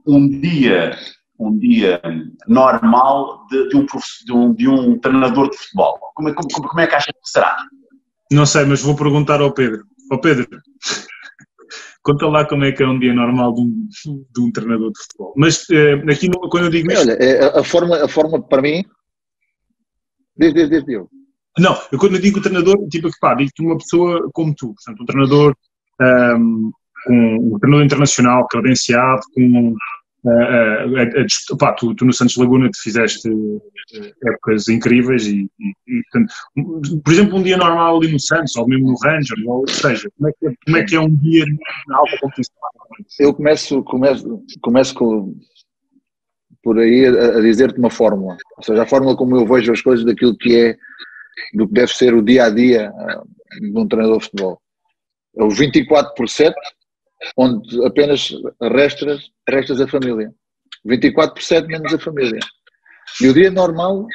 um 0.07 0.27
dia 0.27 0.97
um 1.37 1.57
dia 1.57 1.99
normal 2.47 3.47
de, 3.47 3.69
de, 3.69 3.75
um, 3.75 3.85
de, 3.85 4.31
um, 4.31 4.53
de 4.53 4.67
um 4.67 4.99
treinador 4.99 5.49
de 5.49 5.57
futebol? 5.57 5.99
Como 6.13 6.29
é, 6.29 6.33
como, 6.33 6.47
como 6.47 6.79
é 6.79 6.85
que 6.85 6.95
achas 6.95 7.11
que 7.11 7.29
será? 7.29 7.57
Não 8.31 8.45
sei, 8.45 8.63
mas 8.65 8.81
vou 8.81 8.95
perguntar 8.95 9.41
ao 9.41 9.51
Pedro. 9.51 9.83
Ó 10.11 10.15
oh, 10.15 10.21
Pedro, 10.21 10.47
conta 12.03 12.27
lá 12.27 12.45
como 12.45 12.65
é 12.65 12.71
que 12.71 12.83
é 12.83 12.87
um 12.87 12.99
dia 12.99 13.13
normal 13.13 13.53
de 13.53 13.61
um, 13.61 13.87
de 14.31 14.41
um 14.41 14.51
treinador 14.51 14.91
de 14.91 14.99
futebol. 14.99 15.33
Mas 15.35 15.63
uh, 15.69 16.09
aqui, 16.09 16.29
quando 16.49 16.65
eu 16.65 16.69
digo 16.69 16.91
isto. 16.91 17.01
Olha, 17.01 17.13
é, 17.13 17.43
a, 17.43 17.59
a, 17.59 17.63
forma, 17.63 18.03
a 18.03 18.07
forma 18.07 18.41
para 18.41 18.61
mim. 18.61 18.83
Desde, 20.35 20.93
eu. 20.93 21.07
Não, 21.57 21.77
eu 21.91 21.99
quando 21.99 22.15
eu 22.15 22.21
digo 22.21 22.41
treinador, 22.41 22.77
tipo, 22.89 23.09
pá, 23.19 23.35
digo-te 23.35 23.61
uma 23.61 23.77
pessoa 23.77 24.29
como 24.33 24.55
tu, 24.55 24.73
portanto, 24.73 25.01
um 25.01 25.05
treinador, 25.05 25.55
um, 26.01 26.71
um 27.09 27.59
treinador 27.59 27.85
internacional, 27.85 28.47
credenciado, 28.47 29.21
com 29.33 29.75
Uh, 30.23 31.57
pá, 31.57 31.73
tu, 31.73 31.95
tu, 31.95 32.05
no 32.05 32.13
Santos 32.13 32.37
Laguna 32.37 32.69
te 32.69 32.79
fizeste 32.79 33.27
épocas 34.23 34.67
incríveis 34.67 35.25
e, 35.25 35.49
e, 35.59 35.73
e 35.87 36.03
portanto, 36.11 37.01
por 37.03 37.11
exemplo 37.11 37.39
um 37.39 37.43
dia 37.43 37.57
normal 37.57 37.97
ali 37.97 38.11
no 38.11 38.19
Santos 38.19 38.55
ou 38.55 38.67
mesmo 38.67 38.91
no 38.91 38.97
Ranger 39.03 39.35
ou 39.47 39.67
seja, 39.67 40.07
como 40.15 40.29
é 40.29 40.33
que 40.33 40.47
é, 40.47 40.53
como 40.63 40.77
é, 40.77 40.83
que 40.83 40.95
é 40.95 40.99
um 40.99 41.15
dia 41.15 41.43
na 41.87 41.97
alta 41.97 42.17
competição? 42.21 42.55
Eu 43.19 43.33
começo, 43.33 43.83
começo, 43.83 44.43
começo 44.61 44.93
com, 44.93 45.35
por 46.61 46.77
aí 46.77 47.07
a, 47.07 47.37
a 47.37 47.41
dizer-te 47.41 47.79
uma 47.79 47.89
fórmula, 47.89 48.37
ou 48.57 48.63
seja, 48.63 48.83
a 48.83 48.87
fórmula 48.87 49.17
como 49.17 49.35
eu 49.35 49.47
vejo 49.47 49.71
as 49.71 49.81
coisas 49.81 50.05
daquilo 50.05 50.37
que 50.37 50.55
é 50.55 50.77
do 51.55 51.67
que 51.67 51.73
deve 51.73 51.91
ser 51.93 52.13
o 52.13 52.21
dia 52.21 52.45
a 52.45 52.49
dia 52.51 52.91
de 53.59 53.75
um 53.75 53.87
treinador 53.87 54.19
de 54.19 54.25
futebol. 54.25 54.61
É 55.35 55.43
o 55.43 55.49
24 55.49 56.13
por 56.13 56.29
7 56.29 56.53
onde 57.37 57.85
apenas 57.85 58.31
restas, 58.61 59.31
restas 59.47 59.81
a 59.81 59.87
família. 59.87 60.33
24% 60.85 61.67
menos 61.67 61.93
a 61.93 61.99
família. 61.99 62.39
E 63.21 63.27
o 63.27 63.33
dia 63.33 63.51
normal, 63.51 64.07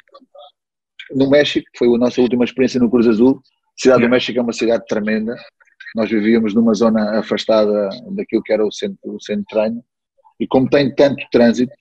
no 1.12 1.30
México, 1.30 1.66
foi 1.76 1.88
a 1.88 1.98
nossa 1.98 2.20
última 2.20 2.44
experiência 2.44 2.80
no 2.80 2.90
Cruz 2.90 3.06
Azul, 3.06 3.40
a 3.78 3.82
cidade 3.82 4.02
do 4.02 4.08
México 4.08 4.38
é 4.38 4.42
uma 4.42 4.52
cidade 4.52 4.84
tremenda, 4.86 5.36
nós 5.94 6.10
vivíamos 6.10 6.54
numa 6.54 6.74
zona 6.74 7.18
afastada 7.18 7.88
daquilo 8.10 8.42
que 8.42 8.52
era 8.52 8.66
o 8.66 8.72
centro, 8.72 8.98
o 9.04 9.20
centro 9.20 9.42
de 9.42 9.48
treino, 9.48 9.84
e 10.40 10.46
como 10.46 10.68
tem 10.68 10.94
tanto 10.94 11.24
trânsito, 11.30 11.72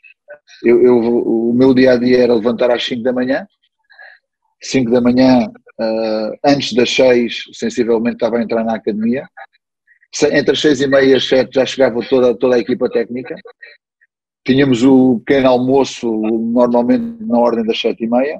eu, 0.63 0.81
eu, 0.81 0.97
o 0.97 1.53
meu 1.53 1.73
dia 1.73 1.93
a 1.93 1.97
dia 1.97 2.23
era 2.23 2.33
levantar 2.33 2.71
às 2.71 2.83
5 2.85 3.01
da 3.01 3.13
manhã, 3.13 3.47
5 4.61 4.91
da 4.91 5.01
manhã, 5.01 5.47
uh, 5.47 6.37
antes 6.45 6.73
das 6.73 6.89
6, 6.91 7.43
sensivelmente 7.53 8.15
estava 8.15 8.37
a 8.37 8.43
entrar 8.43 8.63
na 8.63 8.75
academia, 8.75 9.27
entre 10.23 10.51
as 10.51 10.61
seis 10.61 10.81
e 10.81 10.87
meia 10.87 11.05
e 11.05 11.15
as 11.15 11.27
sete 11.27 11.55
já 11.55 11.65
chegava 11.65 11.99
toda, 12.07 12.35
toda 12.35 12.55
a 12.55 12.59
equipa 12.59 12.89
técnica. 12.89 13.35
Tínhamos 14.45 14.83
o 14.83 15.19
pequeno 15.25 15.49
almoço 15.49 16.09
normalmente 16.09 17.23
na 17.25 17.39
ordem 17.39 17.65
das 17.65 17.79
sete 17.79 18.03
e 18.03 18.07
meia. 18.07 18.39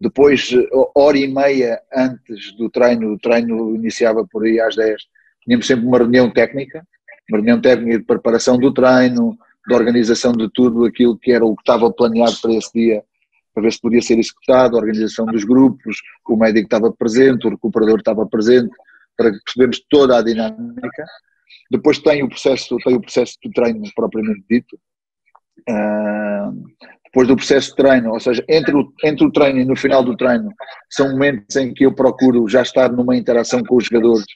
Depois, 0.00 0.50
hora 0.94 1.16
e 1.16 1.26
meia 1.26 1.80
antes 1.94 2.54
do 2.56 2.68
treino, 2.68 3.14
o 3.14 3.18
treino 3.18 3.74
iniciava 3.74 4.26
por 4.30 4.44
aí 4.44 4.60
às 4.60 4.76
dez, 4.76 5.02
tínhamos 5.42 5.66
sempre 5.66 5.86
uma 5.86 5.98
reunião 5.98 6.30
técnica, 6.30 6.86
uma 7.30 7.38
reunião 7.38 7.60
técnica 7.60 7.98
de 7.98 8.04
preparação 8.04 8.58
do 8.58 8.72
treino, 8.72 9.38
de 9.66 9.74
organização 9.74 10.32
de 10.32 10.50
tudo 10.52 10.84
aquilo 10.84 11.16
que 11.16 11.32
era 11.32 11.44
o 11.44 11.56
que 11.56 11.62
estava 11.62 11.90
planeado 11.90 12.36
para 12.42 12.52
esse 12.52 12.70
dia, 12.74 13.02
para 13.54 13.62
ver 13.62 13.72
se 13.72 13.80
podia 13.80 14.02
ser 14.02 14.18
executado, 14.18 14.76
a 14.76 14.80
organização 14.80 15.24
dos 15.24 15.44
grupos, 15.44 15.96
o 16.28 16.36
médico 16.36 16.66
estava 16.66 16.92
presente, 16.92 17.46
o 17.46 17.50
recuperador 17.50 17.98
estava 17.98 18.26
presente, 18.26 18.74
para 19.16 19.30
percebermos 19.30 19.80
toda 19.88 20.18
a 20.18 20.22
dinâmica. 20.22 21.04
Depois 21.70 21.98
tem 21.98 22.22
o 22.22 22.28
processo, 22.28 22.76
tem 22.84 22.94
o 22.94 23.00
processo 23.00 23.36
de 23.42 23.50
treino 23.52 23.82
propriamente 23.94 24.44
dito. 24.48 24.78
Uh, 25.68 26.64
depois 27.04 27.28
do 27.28 27.36
processo 27.36 27.70
de 27.70 27.76
treino, 27.76 28.12
ou 28.12 28.18
seja, 28.18 28.44
entre 28.48 28.74
o, 28.74 28.92
entre 29.04 29.24
o 29.24 29.30
treino 29.30 29.60
e 29.60 29.64
no 29.64 29.76
final 29.76 30.02
do 30.02 30.16
treino, 30.16 30.52
são 30.90 31.12
momentos 31.12 31.54
em 31.54 31.72
que 31.72 31.86
eu 31.86 31.94
procuro 31.94 32.48
já 32.48 32.62
estar 32.62 32.90
numa 32.90 33.16
interação 33.16 33.62
com 33.62 33.76
os 33.76 33.84
jogadores 33.84 34.26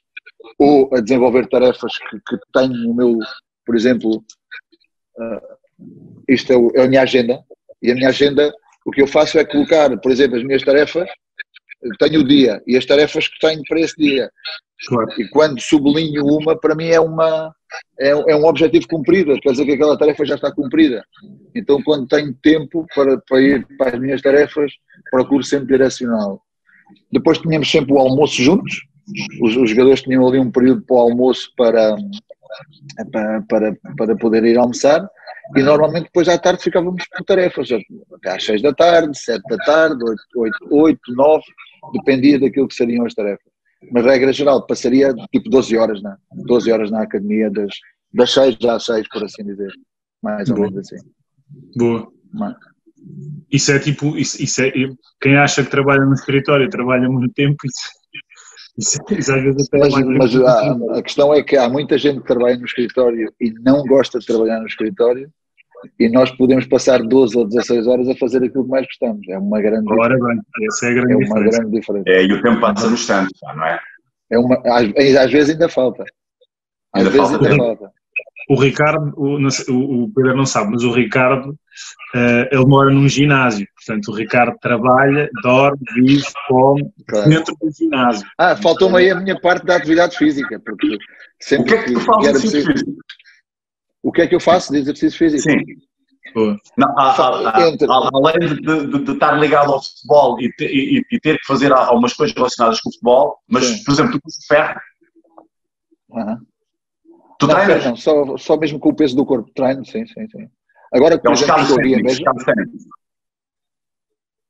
ou 0.59 0.89
a 0.95 1.01
desenvolver 1.01 1.49
tarefas 1.49 1.93
que, 1.99 2.17
que 2.19 2.39
tenho 2.53 2.73
no 2.73 2.95
meu, 2.95 3.19
por 3.67 3.75
exemplo, 3.75 4.25
uh, 5.19 5.59
isto 6.29 6.53
é, 6.53 6.57
o, 6.57 6.71
é 6.77 6.85
a 6.85 6.89
minha 6.89 7.03
agenda, 7.03 7.43
e 7.83 7.91
a 7.91 7.95
minha 7.95 8.09
agenda, 8.09 8.53
o 8.87 8.91
que 8.93 9.03
eu 9.03 9.07
faço 9.07 9.39
é 9.39 9.45
colocar, 9.45 9.97
por 9.99 10.13
exemplo, 10.13 10.37
as 10.37 10.45
minhas 10.45 10.63
tarefas, 10.63 11.09
tenho 11.99 12.21
o 12.21 12.25
dia 12.25 12.63
e 12.67 12.77
as 12.77 12.85
tarefas 12.85 13.29
que 13.29 13.39
tenho 13.39 13.63
para 13.69 13.81
esse 13.81 13.97
dia. 13.97 14.31
Claro. 14.87 15.09
E 15.19 15.29
quando 15.29 15.61
sublinho 15.61 16.25
uma, 16.25 16.57
para 16.57 16.75
mim 16.75 16.87
é, 16.87 17.01
uma, 17.01 17.53
é, 17.99 18.11
é, 18.11 18.37
um 18.37 18.45
objetivo 18.45 18.87
cumprido, 18.87 19.39
quer 19.41 19.51
dizer 19.51 19.65
que 19.65 19.73
aquela 19.73 19.99
tarefa 19.99 20.25
já 20.25 20.37
está 20.37 20.53
cumprida. 20.53 21.05
Então, 21.55 21.83
quando 21.83 22.07
tenho 22.07 22.33
tempo 22.35 22.87
para, 22.95 23.19
para 23.29 23.41
ir 23.41 23.67
para 23.77 23.97
as 23.97 24.01
minhas 24.01 24.23
tarefas, 24.23 24.73
procuro 25.11 25.43
sempre 25.43 25.77
direcioná-lo. 25.77 26.41
Depois 27.11 27.39
tínhamos 27.39 27.71
sempre 27.71 27.93
o 27.93 27.99
almoço 27.99 28.41
juntos, 28.41 28.83
os, 29.43 29.57
os, 29.57 29.71
jogadores 29.71 30.03
tinham 30.03 30.27
ali 30.27 30.39
um 30.39 30.51
período 30.51 30.83
para 30.83 30.97
o 30.97 31.01
almoço 31.01 31.51
para, 31.57 31.97
para, 33.11 33.43
para, 33.43 33.77
para 33.97 34.17
poder 34.17 34.45
ir 34.45 34.59
almoçar. 34.59 35.09
E 35.57 35.63
normalmente 35.63 36.05
depois 36.05 36.29
à 36.29 36.39
tarde 36.39 36.63
ficávamos 36.63 37.03
por 37.09 37.25
tarefas, 37.25 37.69
até 38.15 38.37
às 38.37 38.45
6 38.45 38.63
da 38.63 38.73
tarde, 38.73 39.19
7 39.19 39.43
da 39.49 39.57
tarde, 39.57 40.05
8, 40.05 40.23
8, 40.37 40.57
8 40.71 41.01
9, 41.09 41.45
dependia 41.95 42.39
daquilo 42.39 42.69
que 42.69 42.75
seriam 42.75 43.07
as 43.07 43.15
tarefas 43.15 43.58
mas 43.93 44.05
regra 44.05 44.33
geral, 44.33 44.67
passaria 44.67 45.15
tipo 45.33 45.49
12 45.49 45.77
horas, 45.77 46.03
né? 46.03 46.17
12 46.33 46.71
horas 46.73 46.91
na 46.91 47.03
academia, 47.03 47.51
das, 47.51 47.73
das 48.13 48.33
6 48.33 48.57
às 48.65 48.85
6, 48.85 49.09
por 49.09 49.25
assim 49.25 49.45
dizer. 49.45 49.73
Mais 50.23 50.49
ou 50.51 50.57
Boa. 50.57 50.71
menos 50.71 50.87
assim. 50.87 51.09
Boa. 51.77 52.11
Mas... 52.33 52.57
Isso 53.51 53.73
é 53.73 53.79
tipo, 53.79 54.17
isso, 54.17 54.43
isso 54.43 54.61
é, 54.61 54.73
quem 55.21 55.37
acha 55.37 55.63
que 55.63 55.71
trabalha 55.71 56.05
no 56.05 56.15
escritório 56.15 56.69
trabalha 56.69 57.09
muito 57.09 57.33
tempo, 57.33 57.57
isso, 57.65 57.89
isso, 58.77 58.99
isso 59.17 59.33
às 59.33 59.43
vezes 59.43 59.69
até 59.69 59.79
Mas, 59.79 59.95
é 59.95 60.05
mas 60.05 60.37
a, 60.37 60.99
a 60.99 61.03
questão 61.03 61.33
é 61.33 61.43
que 61.43 61.57
há 61.57 61.69
muita 61.69 61.97
gente 61.97 62.21
que 62.21 62.27
trabalha 62.27 62.59
no 62.59 62.67
escritório 62.67 63.33
e 63.41 63.53
não 63.61 63.85
gosta 63.85 64.19
de 64.19 64.27
trabalhar 64.27 64.61
no 64.61 64.67
escritório 64.67 65.33
e 65.99 66.09
nós 66.09 66.31
podemos 66.33 66.67
passar 66.67 67.03
12 67.03 67.37
ou 67.37 67.47
16 67.47 67.87
horas 67.87 68.09
a 68.09 68.17
fazer 68.17 68.39
aquilo 68.39 68.65
que 68.65 68.71
mais 68.71 68.87
gostamos. 68.87 69.27
É 69.29 69.39
uma 69.39 69.61
grande 69.61 69.93
Ora 69.93 70.17
bem, 70.19 70.41
essa 70.67 70.87
é 70.87 70.91
a 70.91 70.95
grande, 70.95 71.13
é 71.13 71.17
uma 71.17 71.25
diferença. 71.25 71.59
grande 71.59 71.81
diferença. 71.81 72.11
É, 72.11 72.25
e 72.25 72.33
o 72.33 72.43
tempo 72.43 72.61
passa 72.61 72.87
no 72.87 72.95
instante, 72.95 73.33
não 73.43 73.65
é? 73.65 73.81
é 74.31 74.39
uma, 74.39 74.57
às, 74.67 75.17
às 75.17 75.31
vezes 75.33 75.51
ainda 75.51 75.69
falta. 75.69 76.05
Às 76.93 77.07
ainda 77.07 77.11
vezes 77.11 77.31
falta 77.31 77.49
ainda 77.49 77.65
falta. 77.65 77.99
O 78.51 78.55
Ricardo, 78.55 79.13
o, 79.15 80.05
o 80.05 80.13
Pedro 80.15 80.35
não 80.35 80.47
sabe, 80.47 80.71
mas 80.71 80.83
o 80.83 80.91
Ricardo, 80.91 81.51
uh, 81.51 82.49
ele 82.51 82.65
mora 82.65 82.91
num 82.91 83.07
ginásio, 83.07 83.67
portanto 83.77 84.09
o 84.09 84.15
Ricardo 84.15 84.57
trabalha, 84.59 85.29
dorme, 85.43 85.79
vive, 85.95 86.25
come, 86.49 86.91
claro. 87.07 87.29
dentro 87.29 87.55
do 87.61 87.71
ginásio. 87.71 88.27
Ah, 88.39 88.57
faltou-me 88.57 88.97
aí 88.97 89.11
a 89.11 89.17
minha 89.17 89.39
parte 89.39 89.67
da 89.67 89.77
atividade 89.77 90.17
física, 90.17 90.59
porque 90.65 90.97
sempre 91.39 91.63
o 91.63 91.67
que 91.67 91.75
é 91.75 91.85
que 91.85 91.93
tu 91.93 92.01
fazes 92.01 92.41
preciso... 92.41 92.73
O 94.03 94.13
que 94.13 94.23
é 94.23 94.27
que 94.27 94.35
eu 94.35 94.41
faço 94.41 94.73
de 94.73 94.79
exercício 94.79 95.19
físico? 95.19 95.43
Sim. 95.43 95.65
Não, 96.77 96.95
além 96.99 98.39
de, 98.39 98.61
de, 98.61 99.05
de, 99.05 99.13
estar 99.13 99.33
ligado 99.33 99.73
ao 99.73 99.83
futebol 99.83 100.41
e, 100.41 100.53
ter, 100.55 100.71
e, 100.71 101.03
e 101.11 101.21
ter 101.21 101.39
que 101.39 101.47
fazer 101.47 101.73
algumas 101.73 102.13
coisas 102.13 102.37
relacionadas 102.37 102.81
com 102.81 102.91
o 102.91 102.93
futebol, 102.93 103.39
mas, 103.49 103.65
sim. 103.65 103.85
por 103.85 103.93
exemplo, 103.93 104.13
tu 104.13 104.21
com 104.21 104.31
ferro. 104.47 104.81
Uhum. 106.11 106.37
Tu 107.39 107.47
não, 107.47 107.55
treinas? 107.55 107.85
Não, 107.85 107.97
só, 107.97 108.37
só 108.37 108.57
mesmo 108.57 108.79
com 108.79 108.91
o 108.91 108.95
peso 108.95 109.17
do 109.17 109.25
corpo. 109.25 109.51
Treino, 109.55 109.85
sim, 109.85 110.07
sim, 110.07 110.29
sim. 110.29 110.49
Agora, 110.93 111.19
por 111.19 111.31
é 111.31 111.33
exemplo, 111.33 111.77
mesmo... 112.03 112.25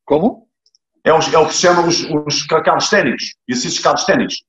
Como? 0.04 0.48
É, 1.04 1.12
os, 1.12 1.32
é 1.32 1.38
o 1.38 1.46
que 1.46 1.54
se 1.54 1.60
chama 1.60 1.86
os, 1.86 2.02
os 2.04 2.46
calisténicos, 2.46 3.34
exercícios 3.48 3.82
calisténicos. 3.82 4.44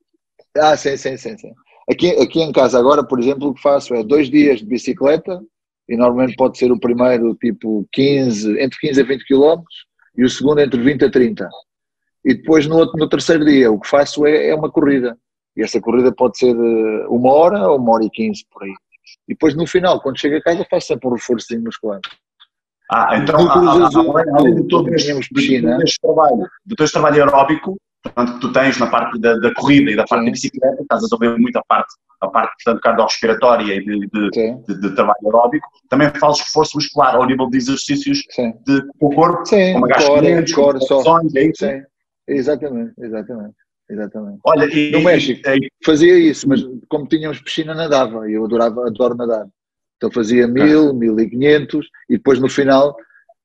Ah, 0.56 0.76
sim, 0.76 0.96
sim, 0.96 1.16
sim, 1.16 1.36
sim. 1.38 1.52
Aqui, 1.90 2.10
aqui 2.10 2.40
em 2.40 2.52
casa 2.52 2.78
agora, 2.78 3.02
por 3.04 3.18
exemplo, 3.18 3.48
o 3.48 3.54
que 3.54 3.60
faço 3.60 3.94
é 3.94 4.04
dois 4.04 4.30
dias 4.30 4.60
de 4.60 4.66
bicicleta, 4.66 5.42
e 5.88 5.96
normalmente 5.96 6.36
pode 6.36 6.56
ser 6.56 6.70
o 6.70 6.78
primeiro 6.78 7.34
tipo 7.34 7.84
15, 7.92 8.60
entre 8.60 8.78
15 8.78 9.00
a 9.00 9.04
20 9.04 9.24
km 9.26 9.62
e 10.16 10.24
o 10.24 10.30
segundo 10.30 10.60
entre 10.60 10.80
20 10.80 11.04
a 11.04 11.10
30. 11.10 11.48
E 12.24 12.34
depois 12.34 12.66
no, 12.68 12.76
outro, 12.76 12.96
no 12.96 13.08
terceiro 13.08 13.44
dia 13.44 13.72
o 13.72 13.80
que 13.80 13.88
faço 13.88 14.24
é, 14.24 14.50
é 14.50 14.54
uma 14.54 14.70
corrida. 14.70 15.18
E 15.56 15.62
essa 15.62 15.80
corrida 15.80 16.12
pode 16.12 16.38
ser 16.38 16.54
eh, 16.54 17.06
uma 17.08 17.32
hora 17.32 17.68
ou 17.68 17.78
uma 17.78 17.94
hora 17.94 18.04
e 18.04 18.10
quinze 18.10 18.46
por 18.52 18.62
aí. 18.62 18.72
E 19.26 19.32
depois 19.32 19.56
no 19.56 19.66
final, 19.66 20.00
quando 20.00 20.20
chego 20.20 20.36
a 20.36 20.42
casa, 20.42 20.64
faço 20.70 20.86
sempre 20.86 21.08
um 21.08 21.14
reforço 21.14 21.60
muscular. 21.60 22.00
Ah, 22.92 23.16
então, 23.16 23.50
além 23.50 24.54
de 24.54 24.68
todo 24.68 24.94
este, 24.94 25.34
piscina, 25.34 25.78
trabalho, 26.00 26.48
do 26.64 26.76
teu 26.76 26.90
trabalho 26.90 27.24
aeróbico, 27.24 27.76
portanto, 28.02 28.34
que 28.34 28.40
tu 28.40 28.52
tens 28.52 28.78
na 28.78 28.86
parte 28.86 29.18
da, 29.20 29.34
da 29.38 29.52
corrida 29.54 29.90
e 29.90 29.96
da 29.96 30.04
parte 30.04 30.20
Sim. 30.20 30.26
da 30.26 30.32
bicicleta, 30.32 30.82
estás 30.82 31.02
a 31.02 31.04
resolver 31.04 31.38
muito 31.38 31.56
a 31.56 31.64
parte, 31.64 31.94
a 32.20 32.28
parte 32.28 32.52
portanto, 32.62 32.82
cardiorrespiratória 32.82 33.74
e 33.74 33.84
de, 33.84 34.00
de, 34.08 34.30
de, 34.30 34.80
de, 34.80 34.94
trabalho 34.94 35.18
aeróbico, 35.24 35.68
também 35.88 36.10
fazes 36.18 36.40
reforço 36.40 36.76
muscular 36.76 37.14
ao 37.14 37.26
nível 37.26 37.48
de 37.48 37.58
exercícios 37.58 38.22
Sim. 38.30 38.54
de, 38.66 38.82
com 38.98 39.06
o 39.06 39.14
corpo, 39.14 39.46
Sim, 39.46 39.74
como 39.74 39.86
agachamentos, 39.86 40.52
core, 40.52 40.80
só. 40.80 41.20
é 41.36 41.44
isso? 41.44 41.66
Sim. 41.66 41.82
Exatamente, 42.28 42.94
exatamente. 42.98 43.54
Exatamente. 43.90 44.38
Olha, 44.44 44.66
e, 44.66 44.92
no 44.92 45.00
México 45.00 45.40
e, 45.48 45.68
fazia 45.84 46.16
isso, 46.16 46.48
mas 46.48 46.64
como 46.88 47.08
tínhamos 47.08 47.40
piscina 47.40 47.74
nadava 47.74 48.30
e 48.30 48.34
eu 48.34 48.44
adorava, 48.44 48.86
adoro 48.86 49.16
nadar. 49.16 49.48
Então 49.96 50.10
fazia 50.12 50.46
mil, 50.46 50.94
mil 50.94 51.18
e 51.18 51.28
quinhentos 51.28 51.88
e 52.08 52.16
depois 52.16 52.38
no 52.38 52.48
final 52.48 52.96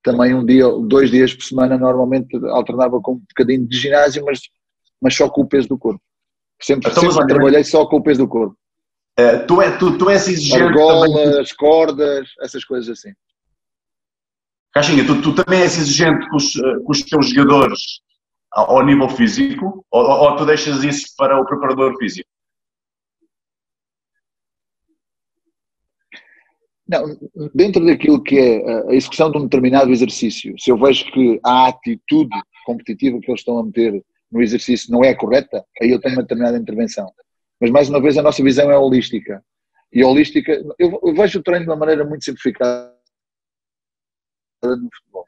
também 0.05 0.35
um 0.35 0.45
dia, 0.45 0.69
dois 0.69 1.09
dias 1.09 1.33
por 1.33 1.43
semana, 1.43 1.77
normalmente 1.79 2.37
alternava 2.49 3.01
com 3.01 3.13
um 3.13 3.19
bocadinho 3.27 3.67
de 3.67 3.75
ginásio, 3.75 4.23
mas, 4.23 4.39
mas 5.01 5.15
só 5.15 5.27
com 5.27 5.41
o 5.41 5.47
peso 5.47 5.67
do 5.67 5.79
corpo. 5.79 5.99
Sempre, 6.61 6.91
então, 6.91 7.11
sempre 7.11 7.27
trabalhei 7.27 7.63
só 7.63 7.87
com 7.87 7.97
o 7.97 8.03
peso 8.03 8.19
do 8.19 8.27
corpo. 8.27 8.55
Uh, 9.19 9.47
tu, 9.47 9.61
é, 9.61 9.75
tu, 9.77 9.97
tu 9.97 10.09
és 10.09 10.27
exigente. 10.27 10.61
Argolas, 10.61 11.11
também... 11.11 11.55
cordas, 11.57 12.29
essas 12.39 12.63
coisas 12.63 12.89
assim. 12.89 13.13
Caixinha, 14.73 15.05
tu, 15.05 15.21
tu 15.21 15.33
também 15.33 15.61
és 15.61 15.77
exigente 15.77 16.29
com 16.29 16.35
os, 16.35 16.53
com 16.53 16.91
os 16.91 17.01
teus 17.01 17.29
jogadores 17.29 17.81
ao 18.51 18.85
nível 18.85 19.09
físico 19.09 19.85
ou, 19.89 20.01
ou 20.01 20.35
tu 20.35 20.45
deixas 20.45 20.83
isso 20.83 21.07
para 21.17 21.39
o 21.39 21.45
preparador 21.45 21.97
físico? 21.97 22.29
Não, 26.87 27.17
dentro 27.53 27.83
daquilo 27.83 28.21
que 28.21 28.37
é 28.37 28.89
a 28.89 28.93
execução 28.93 29.31
de 29.31 29.37
um 29.37 29.43
determinado 29.43 29.91
exercício, 29.91 30.53
se 30.59 30.69
eu 30.69 30.77
vejo 30.77 31.05
que 31.11 31.39
a 31.43 31.67
atitude 31.67 32.35
competitiva 32.65 33.19
que 33.19 33.31
eles 33.31 33.41
estão 33.41 33.57
a 33.57 33.63
meter 33.63 34.03
no 34.31 34.41
exercício 34.41 34.91
não 34.91 35.03
é 35.03 35.13
correta, 35.15 35.65
aí 35.81 35.89
eu 35.89 35.99
tenho 35.99 36.15
uma 36.15 36.21
determinada 36.21 36.57
intervenção. 36.57 37.11
Mas 37.59 37.71
mais 37.71 37.89
uma 37.89 38.01
vez 38.01 38.17
a 38.17 38.21
nossa 38.21 38.43
visão 38.43 38.69
é 38.69 38.77
holística. 38.77 39.43
E 39.91 40.03
holística, 40.03 40.51
eu, 40.77 40.99
vejo 41.13 41.39
o 41.39 41.43
treino 41.43 41.65
de 41.65 41.71
uma 41.71 41.77
maneira 41.77 42.03
muito 42.03 42.25
simplificada 42.25 42.93
no 44.63 44.89
futebol, 44.93 45.25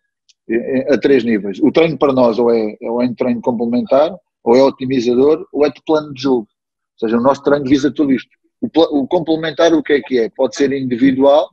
a 0.90 0.98
três 0.98 1.24
níveis. 1.24 1.60
O 1.60 1.72
treino 1.72 1.98
para 1.98 2.14
nós 2.14 2.38
ou 2.38 2.52
é, 2.52 2.76
ou 2.82 3.02
é 3.02 3.06
um 3.06 3.16
treino 3.16 3.42
complementar, 3.42 4.14
ou 4.44 4.56
é 4.56 4.64
otimizador, 4.64 5.48
ou 5.52 5.66
é 5.66 5.70
de 5.70 5.82
plano 5.86 6.14
de 6.14 6.22
jogo. 6.22 6.48
Ou 7.02 7.08
seja, 7.08 7.18
o 7.18 7.22
nosso 7.22 7.42
treino 7.44 7.66
visa 7.66 7.92
tudo 7.92 8.12
isto. 8.12 8.30
O, 8.62 9.08
complementar 9.08 9.74
o 9.74 9.84
que 9.84 9.94
é 9.94 10.02
que 10.02 10.20
é? 10.20 10.30
Pode 10.30 10.56
ser 10.56 10.72
individual, 10.72 11.50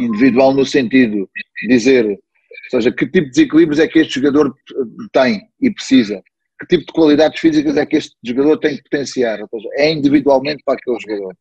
individual 0.00 0.52
no 0.52 0.64
sentido 0.64 1.28
de 1.62 1.68
dizer, 1.68 2.06
ou 2.06 2.18
seja, 2.70 2.90
que 2.90 3.06
tipo 3.06 3.26
de 3.26 3.30
desequilíbrios 3.30 3.78
é 3.78 3.86
que 3.86 4.00
este 4.00 4.14
jogador 4.14 4.54
tem 5.12 5.42
e 5.60 5.70
precisa, 5.70 6.22
que 6.58 6.66
tipo 6.66 6.86
de 6.86 6.92
qualidades 6.92 7.40
físicas 7.40 7.76
é 7.76 7.86
que 7.86 7.96
este 7.96 8.16
jogador 8.24 8.58
tem 8.58 8.76
que 8.76 8.82
potenciar, 8.84 9.40
ou 9.40 9.48
seja, 9.48 9.68
é 9.74 9.92
individualmente 9.92 10.62
para 10.64 10.74
aquele 10.74 10.98
jogador. 11.00 11.36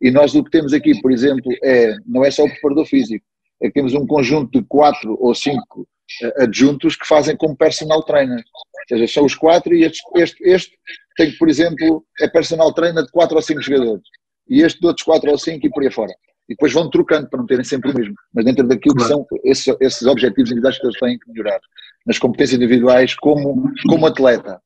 E 0.00 0.10
nós 0.10 0.34
o 0.34 0.44
que 0.44 0.50
temos 0.50 0.72
aqui, 0.72 1.00
por 1.00 1.10
exemplo, 1.10 1.50
é, 1.62 1.96
não 2.06 2.24
é 2.24 2.30
só 2.30 2.44
o 2.44 2.50
preparador 2.50 2.86
físico, 2.86 3.24
é 3.62 3.68
que 3.68 3.74
temos 3.74 3.94
um 3.94 4.06
conjunto 4.06 4.60
de 4.60 4.66
quatro 4.66 5.16
ou 5.18 5.34
cinco 5.34 5.88
eh, 6.22 6.44
adjuntos 6.44 6.94
que 6.94 7.06
fazem 7.06 7.34
como 7.34 7.56
personal 7.56 8.02
trainer. 8.04 8.38
Ou 8.38 8.82
seja, 8.86 9.12
são 9.12 9.24
os 9.24 9.34
quatro 9.34 9.74
e 9.74 9.84
este, 9.84 10.02
este, 10.14 10.44
este 10.44 10.78
tem 11.16 11.32
por 11.38 11.48
exemplo, 11.48 12.04
é 12.20 12.28
personal 12.28 12.72
trainer 12.74 13.02
de 13.02 13.10
quatro 13.10 13.36
ou 13.36 13.42
cinco 13.42 13.62
jogadores 13.62 14.02
e 14.48 14.62
este 14.62 14.80
de 14.80 14.86
outros 14.86 15.04
4 15.04 15.30
ou 15.30 15.38
5 15.38 15.66
e 15.66 15.70
por 15.70 15.82
aí 15.82 15.90
fora. 15.90 16.12
E 16.48 16.54
depois 16.54 16.72
vão 16.72 16.88
trocando 16.88 17.28
para 17.28 17.40
não 17.40 17.46
terem 17.46 17.64
sempre 17.64 17.90
o 17.90 17.94
mesmo. 17.94 18.14
Mas 18.32 18.44
dentro 18.44 18.66
daquilo 18.66 18.94
que 18.94 19.04
são 19.04 19.26
esses, 19.44 19.74
esses 19.80 20.06
objetivos 20.06 20.50
individuais 20.50 20.78
que 20.78 20.86
eles 20.86 20.98
têm 20.98 21.18
que 21.18 21.28
melhorar. 21.30 21.60
Nas 22.06 22.18
competências 22.18 22.56
individuais 22.56 23.14
como, 23.16 23.72
como 23.88 24.06
atleta. 24.06 24.60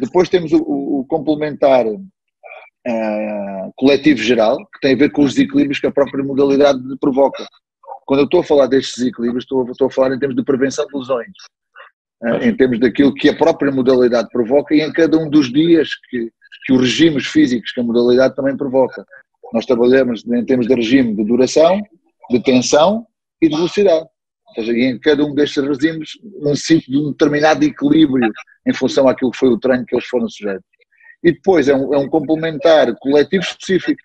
Depois 0.00 0.28
temos 0.28 0.52
o, 0.52 0.58
o 0.60 1.04
complementar 1.08 1.84
uh, 2.86 3.72
coletivo 3.76 4.20
geral, 4.20 4.56
que 4.56 4.80
tem 4.80 4.94
a 4.94 4.98
ver 4.98 5.10
com 5.10 5.22
os 5.22 5.34
desequilíbrios 5.34 5.80
que 5.80 5.86
a 5.86 5.92
própria 5.92 6.24
modalidade 6.24 6.80
provoca. 7.00 7.44
Quando 8.06 8.20
eu 8.20 8.24
estou 8.24 8.40
a 8.40 8.44
falar 8.44 8.66
destes 8.68 8.96
desequilíbrios, 8.96 9.44
estou, 9.44 9.68
estou 9.68 9.88
a 9.88 9.90
falar 9.90 10.14
em 10.14 10.18
termos 10.18 10.36
de 10.36 10.44
prevenção 10.44 10.86
de 10.86 10.96
lesões. 10.96 11.32
Uh, 12.22 12.44
em 12.44 12.56
termos 12.56 12.78
daquilo 12.80 13.12
que 13.12 13.28
a 13.28 13.36
própria 13.36 13.70
modalidade 13.72 14.28
provoca 14.30 14.74
e 14.74 14.80
em 14.80 14.92
cada 14.92 15.18
um 15.18 15.28
dos 15.28 15.52
dias 15.52 15.90
que, 16.08 16.30
que 16.66 16.72
os 16.72 16.80
regimes 16.80 17.26
físicos 17.26 17.70
que 17.70 17.80
a 17.80 17.84
modalidade 17.84 18.34
também 18.34 18.56
provoca. 18.56 19.06
Nós 19.52 19.64
trabalhamos 19.64 20.24
em 20.26 20.44
termos 20.44 20.66
de 20.66 20.74
regime 20.74 21.14
de 21.14 21.24
duração, 21.24 21.80
de 22.28 22.42
tensão 22.42 23.06
e 23.40 23.48
de 23.48 23.54
velocidade. 23.54 24.04
Ou 24.48 24.54
seja, 24.54 24.72
em 24.72 24.98
cada 24.98 25.24
um 25.24 25.32
destes 25.32 25.62
regimes 25.62 26.10
necessita 26.42 26.90
de 26.90 26.98
um 26.98 27.12
determinado 27.12 27.64
equilíbrio 27.64 28.28
em 28.66 28.74
função 28.74 29.08
àquilo 29.08 29.30
que 29.30 29.38
foi 29.38 29.48
o 29.48 29.58
treino 29.58 29.86
que 29.86 29.94
eles 29.94 30.06
foram 30.06 30.28
sujeitos. 30.28 30.66
E 31.22 31.32
depois 31.32 31.68
é 31.68 31.74
um, 31.74 31.94
é 31.94 31.98
um 31.98 32.08
complementar 32.08 32.94
coletivo 32.96 33.44
específico, 33.44 34.00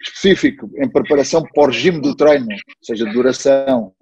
específico 0.00 0.70
em 0.76 0.88
preparação 0.88 1.42
para 1.42 1.64
o 1.64 1.66
regime 1.66 2.00
do 2.00 2.16
treino, 2.16 2.46
seja 2.82 3.04
de 3.04 3.12
duração, 3.12 3.92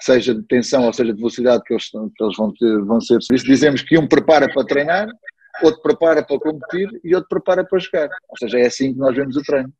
seja 0.00 0.34
de 0.34 0.42
tensão 0.44 0.86
ou 0.86 0.92
seja 0.92 1.12
de 1.12 1.18
velocidade 1.18 1.62
que 1.64 1.74
eles, 1.74 1.88
que 1.88 2.24
eles 2.24 2.36
vão, 2.36 2.52
ter, 2.52 2.84
vão 2.84 3.00
ser. 3.00 3.18
Dizemos 3.44 3.82
que 3.82 3.96
um 3.96 4.06
prepara 4.06 4.52
para 4.52 4.66
treinar 4.66 5.08
outro 5.62 5.82
prepara 5.82 6.24
para 6.24 6.38
competir 6.38 6.88
e 7.04 7.14
outro 7.14 7.28
prepara 7.28 7.64
para 7.64 7.78
jogar. 7.78 8.08
Ou 8.28 8.36
seja, 8.38 8.58
é 8.58 8.66
assim 8.66 8.92
que 8.92 8.98
nós 8.98 9.14
vemos 9.14 9.36
o 9.36 9.42
treino. 9.42 9.72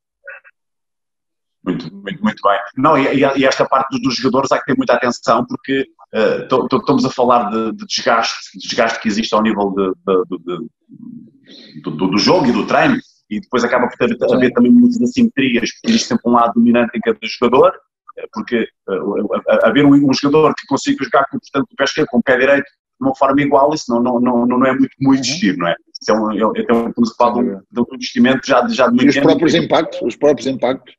Muito, 1.65 1.95
muito, 1.95 2.23
muito 2.23 2.43
bem. 2.43 2.59
Não, 2.77 2.99
e, 2.99 3.21
e 3.21 3.45
esta 3.45 3.65
parte 3.65 4.01
dos 4.03 4.17
jogadores 4.17 4.51
há 4.51 4.59
que 4.59 4.67
ter 4.67 4.77
muita 4.77 4.95
atenção 4.95 5.47
porque 5.47 5.87
uh, 6.13 6.77
estamos 6.77 7.05
a 7.05 7.11
falar 7.11 7.51
de, 7.51 7.73
de, 7.73 7.87
desgaste, 7.87 8.59
desgaste 8.59 9.01
que 9.01 9.07
existe 9.07 9.33
ao 9.33 9.43
nível 9.43 9.71
de, 9.71 9.93
de, 10.39 11.83
do, 11.83 12.09
do, 12.09 12.19
jogo 12.19 12.47
e 12.47 12.53
do 12.53 12.67
treino 12.67 12.99
e 13.31 13.41
depois 13.41 13.63
acaba 13.63 13.89
por 13.89 13.97
ter, 13.97 14.17
haver 14.35 14.53
também 14.53 14.73
muitas 14.73 15.01
assimetrias 15.03 15.71
porque 15.73 15.89
existe 15.89 16.09
sempre 16.09 16.29
um 16.29 16.33
lado 16.33 16.55
dominante 16.55 16.99
em 16.99 17.01
cada 17.01 17.19
jogador 17.23 17.73
eh, 18.19 18.27
porque 18.33 18.69
uh, 18.89 19.29
haver 19.63 19.87
um, 19.87 19.95
um, 19.95 20.13
jogador 20.13 20.53
que 20.59 20.67
consiga 20.67 21.05
jogar 21.05 21.27
com, 21.31 21.39
portanto, 21.39 21.69
o 21.73 21.77
pé 21.77 21.85
esquerdo 21.85 22.09
com 22.09 22.19
o 22.19 22.23
pé 22.23 22.39
direito 22.39 22.71
de 23.03 23.09
uma 23.09 23.17
forma 23.17 23.43
igual, 23.43 23.75
isso 23.75 23.93
não, 23.93 24.01
não, 24.01 24.21
não, 24.21 24.47
não 24.47 24.67
é 24.67 24.73
muito, 24.73 24.95
muito 25.01 25.21
existir, 25.21 25.57
não 25.57 25.67
é? 25.67 25.75
Isso 26.01 26.11
é 26.11 26.15
um, 26.15 26.33
é, 26.33 26.59
é, 26.59 26.89
estamos 26.89 27.11
a 27.11 27.15
falar 27.17 27.33
de 27.35 27.41
um, 27.41 27.61
de 27.71 27.81
um 27.81 27.95
investimento 27.95 28.47
já, 28.47 28.67
já 28.69 28.87
de 28.87 28.95
muito 28.95 29.07
E 29.07 29.09
os 29.09 29.19
próprios 29.19 29.55
impactos, 29.55 30.01
os 30.03 30.17
próprios 30.17 30.47
impactos. 30.47 30.95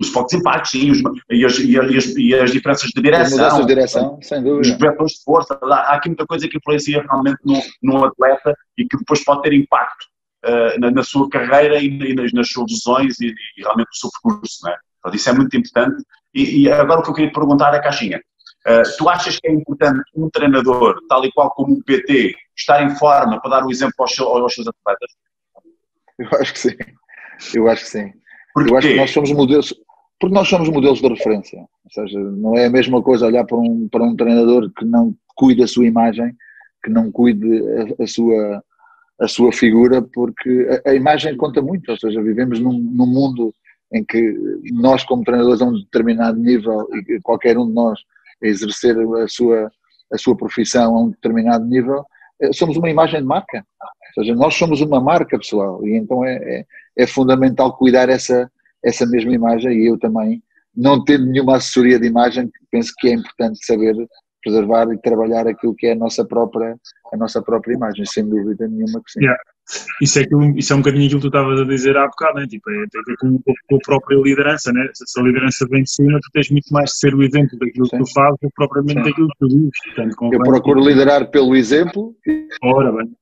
Os 0.00 0.08
próprios 0.08 0.40
impactos, 0.40 0.70
sim, 0.70 0.90
os, 0.90 0.98
e, 1.30 1.44
as, 1.44 1.58
e, 1.58 1.78
as, 1.78 2.06
e 2.16 2.34
as 2.34 2.50
diferenças 2.52 2.90
de 2.90 3.02
direção. 3.02 3.36
Mudanças 3.36 3.60
de 3.60 3.66
direção, 3.66 4.18
sem 4.22 4.42
dúvida. 4.42 4.60
Os 4.60 4.78
vetores 4.78 5.12
de 5.12 5.24
força, 5.24 5.58
há 5.62 5.94
aqui 5.94 6.08
muita 6.08 6.26
coisa 6.26 6.48
que 6.48 6.56
influencia 6.56 7.02
realmente 7.02 7.38
no, 7.44 7.60
no 7.82 8.04
atleta 8.04 8.54
e 8.78 8.86
que 8.86 8.96
depois 8.96 9.22
pode 9.22 9.42
ter 9.42 9.52
impacto 9.52 10.06
uh, 10.46 10.80
na, 10.80 10.90
na, 10.90 11.02
sua 11.02 11.28
carreira 11.28 11.78
e, 11.78 11.86
e 11.86 12.14
nas, 12.14 12.32
nas, 12.32 12.48
suas 12.48 12.70
lesões 12.70 13.20
e, 13.20 13.26
e, 13.26 13.62
realmente 13.62 13.88
no 13.88 13.94
seu 13.94 14.10
percurso, 14.10 14.58
não 14.62 14.72
é? 14.72 14.76
Portanto, 15.02 15.20
isso 15.20 15.28
é 15.28 15.32
muito 15.34 15.56
importante. 15.56 16.02
E, 16.34 16.62
e 16.62 16.72
agora 16.72 17.00
o 17.00 17.02
que 17.02 17.10
eu 17.10 17.14
queria 17.14 17.32
perguntar 17.32 17.74
é, 17.74 17.80
Caixinha, 17.80 18.22
Uh, 18.66 18.82
tu 18.98 19.08
achas 19.08 19.38
que 19.38 19.48
é 19.48 19.52
importante 19.52 20.02
um 20.14 20.28
treinador, 20.28 21.00
tal 21.08 21.24
e 21.24 21.32
qual 21.32 21.50
como 21.52 21.74
o 21.74 21.82
PT, 21.82 22.34
estar 22.54 22.82
em 22.82 22.94
forma 22.96 23.40
para 23.40 23.50
dar 23.50 23.66
um 23.66 23.70
exemplo 23.70 23.94
aos, 23.98 24.18
aos 24.20 24.54
seus 24.54 24.66
atletas? 24.68 25.10
Eu 26.18 26.28
acho 26.38 26.52
que 26.52 26.58
sim. 26.58 26.76
Eu 27.54 27.68
acho 27.68 27.84
que 27.84 27.90
sim. 27.90 28.12
Eu 28.56 28.76
acho 28.76 28.88
que 28.88 28.96
nós 28.96 29.10
somos 29.10 29.32
modelos, 29.32 29.74
porque 30.18 30.34
nós 30.34 30.48
somos 30.48 30.68
modelos 30.68 31.00
de 31.00 31.08
referência. 31.08 31.58
Ou 31.58 31.90
seja, 31.90 32.18
não 32.18 32.56
é 32.56 32.66
a 32.66 32.70
mesma 32.70 33.02
coisa 33.02 33.26
olhar 33.26 33.44
para 33.46 33.56
um, 33.56 33.88
para 33.88 34.04
um 34.04 34.14
treinador 34.14 34.70
que 34.76 34.84
não 34.84 35.14
cuide 35.34 35.62
da 35.62 35.66
sua 35.66 35.86
imagem, 35.86 36.34
que 36.84 36.90
não 36.90 37.10
cuide 37.10 37.48
a, 37.98 38.02
a 38.02 38.06
sua, 38.06 38.62
a 39.20 39.28
sua 39.28 39.52
figura, 39.52 40.02
porque 40.02 40.68
a, 40.84 40.90
a, 40.90 40.94
imagem 40.94 41.36
conta 41.36 41.62
muito. 41.62 41.90
Ou 41.90 41.98
seja, 41.98 42.22
vivemos 42.22 42.60
num, 42.60 42.78
num 42.78 43.06
mundo 43.06 43.54
em 43.92 44.04
que 44.04 44.36
nós, 44.72 45.02
como 45.04 45.24
treinadores, 45.24 45.62
a 45.62 45.64
um 45.64 45.72
determinado 45.72 46.38
nível, 46.38 46.86
e 46.92 47.18
qualquer 47.22 47.56
um 47.56 47.66
de 47.66 47.72
nós 47.72 47.98
exercer 48.42 48.96
a 48.98 49.28
sua, 49.28 49.70
a 50.12 50.18
sua 50.18 50.36
profissão 50.36 50.94
a 50.94 51.02
um 51.02 51.10
determinado 51.10 51.64
nível, 51.64 52.04
eh, 52.40 52.52
somos 52.52 52.76
uma 52.76 52.90
imagem 52.90 53.20
de 53.20 53.26
marca. 53.26 53.64
Ou 54.16 54.24
seja, 54.24 54.34
nós 54.34 54.54
somos 54.54 54.80
uma 54.80 55.00
marca 55.00 55.38
pessoal 55.38 55.86
e 55.86 55.96
então 55.96 56.24
é, 56.24 56.36
é, 56.36 56.64
é 56.96 57.06
fundamental 57.06 57.76
cuidar 57.76 58.08
essa, 58.08 58.50
essa 58.82 59.06
mesma 59.06 59.32
imagem 59.32 59.72
e 59.72 59.86
eu 59.86 59.98
também, 59.98 60.42
não 60.76 61.04
tendo 61.04 61.26
nenhuma 61.26 61.56
assessoria 61.56 61.98
de 61.98 62.06
imagem, 62.06 62.50
penso 62.70 62.92
que 62.98 63.08
é 63.08 63.12
importante 63.12 63.64
saber 63.64 63.94
preservar 64.42 64.90
e 64.92 64.98
trabalhar 64.98 65.46
aquilo 65.46 65.74
que 65.74 65.86
é 65.86 65.92
a 65.92 65.96
nossa 65.96 66.24
própria, 66.24 66.76
a 67.12 67.16
nossa 67.16 67.42
própria 67.42 67.74
imagem, 67.74 68.04
sem 68.06 68.26
dúvida 68.28 68.66
nenhuma 68.66 69.02
que 69.04 69.12
sim. 69.12 69.20
Yeah. 69.20 69.42
Isso, 70.00 70.18
é 70.18 70.22
aquilo, 70.22 70.58
isso 70.58 70.72
é 70.72 70.76
um 70.76 70.80
bocadinho 70.80 71.06
aquilo 71.06 71.20
que 71.20 71.30
tu 71.30 71.36
estavas 71.36 71.60
a 71.60 71.64
dizer 71.64 71.96
há 71.96 72.06
bocado, 72.06 72.40
né? 72.40 72.46
tipo, 72.46 72.70
é, 72.70 72.86
tem 72.90 73.00
a 73.00 73.04
ver 73.06 73.16
com, 73.18 73.38
com, 73.42 73.76
a 73.76 73.78
própria 73.84 74.16
liderança, 74.16 74.72
né? 74.72 74.90
se 74.94 75.20
a 75.20 75.22
liderança 75.22 75.66
vem 75.70 75.82
de 75.82 75.90
cima, 75.90 76.18
tu 76.20 76.30
tens 76.32 76.50
muito 76.50 76.72
mais 76.72 76.90
de 76.90 76.98
ser 76.98 77.14
o 77.14 77.22
exemplo 77.22 77.58
daquilo 77.58 77.86
sim. 77.86 77.98
que 77.98 78.04
tu 78.04 78.12
fazes 78.12 78.38
do 78.40 78.48
que 78.48 78.54
propriamente 78.54 79.00
sim. 79.00 79.10
daquilo 79.10 79.28
que 79.28 79.38
tu 79.38 79.48
dizes. 79.48 79.70
Portanto, 79.84 80.30
Eu 80.32 80.40
procuro 80.40 80.80
liderar 80.80 81.30
pelo 81.30 81.54
exemplo. 81.54 82.16
Ora 82.62 82.92
bem. 82.92 83.16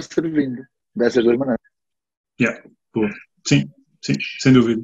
servindo, 0.00 0.62
dessas 0.94 1.24
duas 1.24 1.36
maneiras. 1.36 1.60
Yeah. 2.40 2.62
Sim, 3.46 3.70
sim, 4.02 4.14
sem 4.38 4.52
dúvida. 4.52 4.82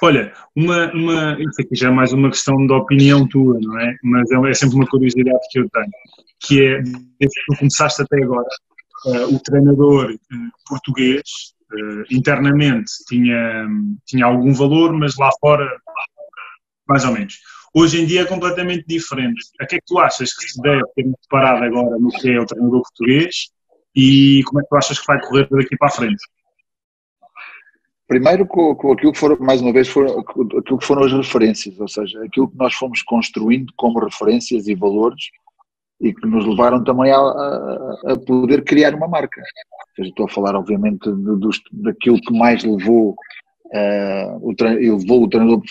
Olha, 0.00 0.32
uma, 0.56 0.92
uma, 0.92 1.36
isso 1.40 1.60
aqui 1.60 1.76
já 1.76 1.88
é 1.88 1.90
mais 1.90 2.12
uma 2.12 2.28
questão 2.28 2.66
de 2.66 2.72
opinião 2.72 3.26
tua, 3.28 3.58
não 3.60 3.78
é? 3.78 3.96
Mas 4.02 4.30
é, 4.30 4.50
é 4.50 4.54
sempre 4.54 4.76
uma 4.76 4.86
curiosidade 4.86 5.38
que 5.50 5.60
eu 5.60 5.68
tenho, 5.70 5.90
que 6.40 6.60
é, 6.60 6.82
desde 6.82 7.00
que 7.20 7.54
tu 7.54 7.58
começaste 7.58 8.02
até 8.02 8.22
agora, 8.22 8.48
uh, 9.06 9.34
o 9.34 9.38
treinador 9.38 10.10
uh, 10.10 10.18
português, 10.66 11.22
uh, 11.72 12.04
internamente, 12.10 12.90
tinha, 13.06 13.66
tinha 14.04 14.26
algum 14.26 14.52
valor, 14.52 14.92
mas 14.92 15.16
lá 15.16 15.30
fora, 15.40 15.68
mais 16.88 17.04
ou 17.04 17.12
menos. 17.12 17.38
Hoje 17.74 18.02
em 18.02 18.06
dia 18.06 18.22
é 18.22 18.26
completamente 18.26 18.84
diferente. 18.86 19.40
A 19.60 19.66
que 19.66 19.76
é 19.76 19.78
que 19.78 19.86
tu 19.86 19.98
achas 19.98 20.34
que 20.34 20.48
se 20.48 20.60
deve 20.60 20.82
ter 20.94 21.04
preparado 21.20 21.62
agora 21.62 21.96
no 21.98 22.10
que 22.10 22.30
é 22.30 22.40
o 22.40 22.44
treinador 22.44 22.82
português 22.82 23.50
e 23.94 24.42
como 24.44 24.60
é 24.60 24.62
que 24.62 24.68
tu 24.68 24.76
achas 24.76 24.98
que 24.98 25.06
vai 25.06 25.20
correr 25.20 25.48
daqui 25.50 25.76
para 25.76 25.88
a 25.88 25.90
frente? 25.90 26.22
Primeiro 28.12 28.44
com, 28.44 28.74
com 28.74 28.92
aquilo 28.92 29.10
que 29.10 29.18
foram, 29.18 29.38
mais 29.40 29.62
uma 29.62 29.72
vez, 29.72 29.88
foram, 29.88 30.20
aquilo 30.20 30.76
que 30.78 30.84
foram 30.84 31.04
as 31.04 31.12
referências, 31.14 31.80
ou 31.80 31.88
seja, 31.88 32.22
aquilo 32.22 32.46
que 32.46 32.58
nós 32.58 32.74
fomos 32.74 33.00
construindo 33.00 33.72
como 33.74 33.98
referências 34.00 34.68
e 34.68 34.74
valores 34.74 35.30
e 35.98 36.12
que 36.12 36.26
nos 36.26 36.46
levaram 36.46 36.84
também 36.84 37.10
a, 37.10 37.16
a, 37.16 38.12
a 38.12 38.18
poder 38.18 38.64
criar 38.64 38.94
uma 38.94 39.08
marca. 39.08 39.40
Ou 39.40 39.96
seja, 39.96 40.10
estou 40.10 40.26
a 40.26 40.28
falar, 40.28 40.54
obviamente, 40.54 41.10
de, 41.10 41.38
de, 41.40 41.48
daquilo 41.72 42.20
que 42.20 42.36
mais 42.36 42.62
levou, 42.62 43.12
uh, 43.12 44.36
o, 44.42 44.54
levou 44.60 45.22
o 45.22 45.28
treinador 45.30 45.62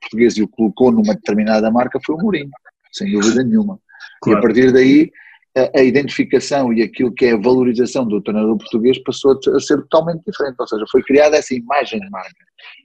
português 0.00 0.38
e 0.38 0.42
o 0.42 0.48
colocou 0.48 0.90
numa 0.90 1.14
determinada 1.14 1.70
marca 1.70 2.00
foi 2.02 2.14
o 2.14 2.18
Mourinho, 2.18 2.48
sem 2.92 3.12
dúvida 3.12 3.44
nenhuma. 3.44 3.78
Claro. 4.22 4.38
E 4.38 4.40
a 4.40 4.42
partir 4.42 4.72
daí, 4.72 5.12
a, 5.56 5.80
a, 5.80 5.82
identificação 5.82 6.72
e 6.72 6.82
aquilo 6.82 7.12
que 7.12 7.26
é 7.26 7.32
a 7.32 7.36
valorização 7.36 8.06
do 8.06 8.20
treinador 8.20 8.56
português 8.56 9.02
passou 9.02 9.38
a 9.54 9.60
ser 9.60 9.78
totalmente 9.82 10.22
diferente. 10.26 10.56
Ou 10.58 10.66
seja, 10.66 10.84
foi 10.90 11.02
criada 11.02 11.36
essa 11.36 11.54
imagem 11.54 12.00
de 12.00 12.10
marca. 12.10 12.44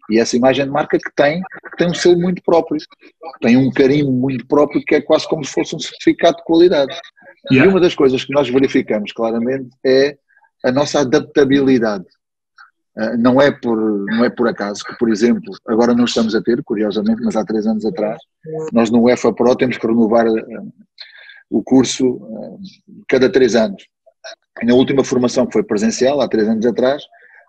E 0.09 0.19
essa 0.19 0.35
imagem 0.35 0.65
de 0.65 0.71
marca 0.71 0.97
que 0.97 1.11
tem, 1.15 1.41
que 1.41 1.77
tem 1.77 1.89
um 1.89 1.93
selo 1.93 2.19
muito 2.19 2.41
próprio, 2.43 2.79
tem 3.41 3.57
um 3.57 3.71
carinho 3.71 4.11
muito 4.11 4.45
próprio 4.47 4.83
que 4.85 4.95
é 4.95 5.01
quase 5.01 5.27
como 5.27 5.43
se 5.43 5.51
fosse 5.51 5.75
um 5.75 5.79
certificado 5.79 6.37
de 6.37 6.43
qualidade. 6.43 6.93
Yeah. 7.51 7.67
E 7.67 7.71
uma 7.71 7.79
das 7.79 7.95
coisas 7.95 8.23
que 8.23 8.33
nós 8.33 8.49
verificamos 8.49 9.11
claramente 9.11 9.69
é 9.85 10.17
a 10.63 10.71
nossa 10.71 11.01
adaptabilidade. 11.01 12.05
Uh, 12.97 13.17
não, 13.17 13.41
é 13.41 13.51
por, 13.51 13.77
não 14.05 14.23
é 14.23 14.29
por 14.29 14.47
acaso 14.47 14.81
que, 14.83 14.97
por 14.97 15.09
exemplo, 15.09 15.53
agora 15.67 15.93
não 15.93 16.05
estamos 16.05 16.33
a 16.33 16.41
ter, 16.41 16.63
curiosamente, 16.63 17.21
mas 17.23 17.35
há 17.35 17.43
três 17.43 17.67
anos 17.67 17.85
atrás, 17.85 18.17
nós 18.71 18.89
no 18.89 19.01
UEFA 19.01 19.33
Pro 19.33 19.53
temos 19.55 19.77
que 19.77 19.85
renovar 19.85 20.25
uh, 20.27 20.73
o 21.57 21.63
curso 21.63 22.15
uh, 22.15 22.59
cada 23.07 23.31
três 23.31 23.55
anos. 23.55 23.87
E 24.61 24.65
na 24.65 24.73
última 24.73 25.03
formação 25.05 25.45
que 25.45 25.53
foi 25.53 25.63
presencial, 25.63 26.19
há 26.19 26.27
três 26.27 26.47
anos 26.47 26.65
atrás, 26.65 27.03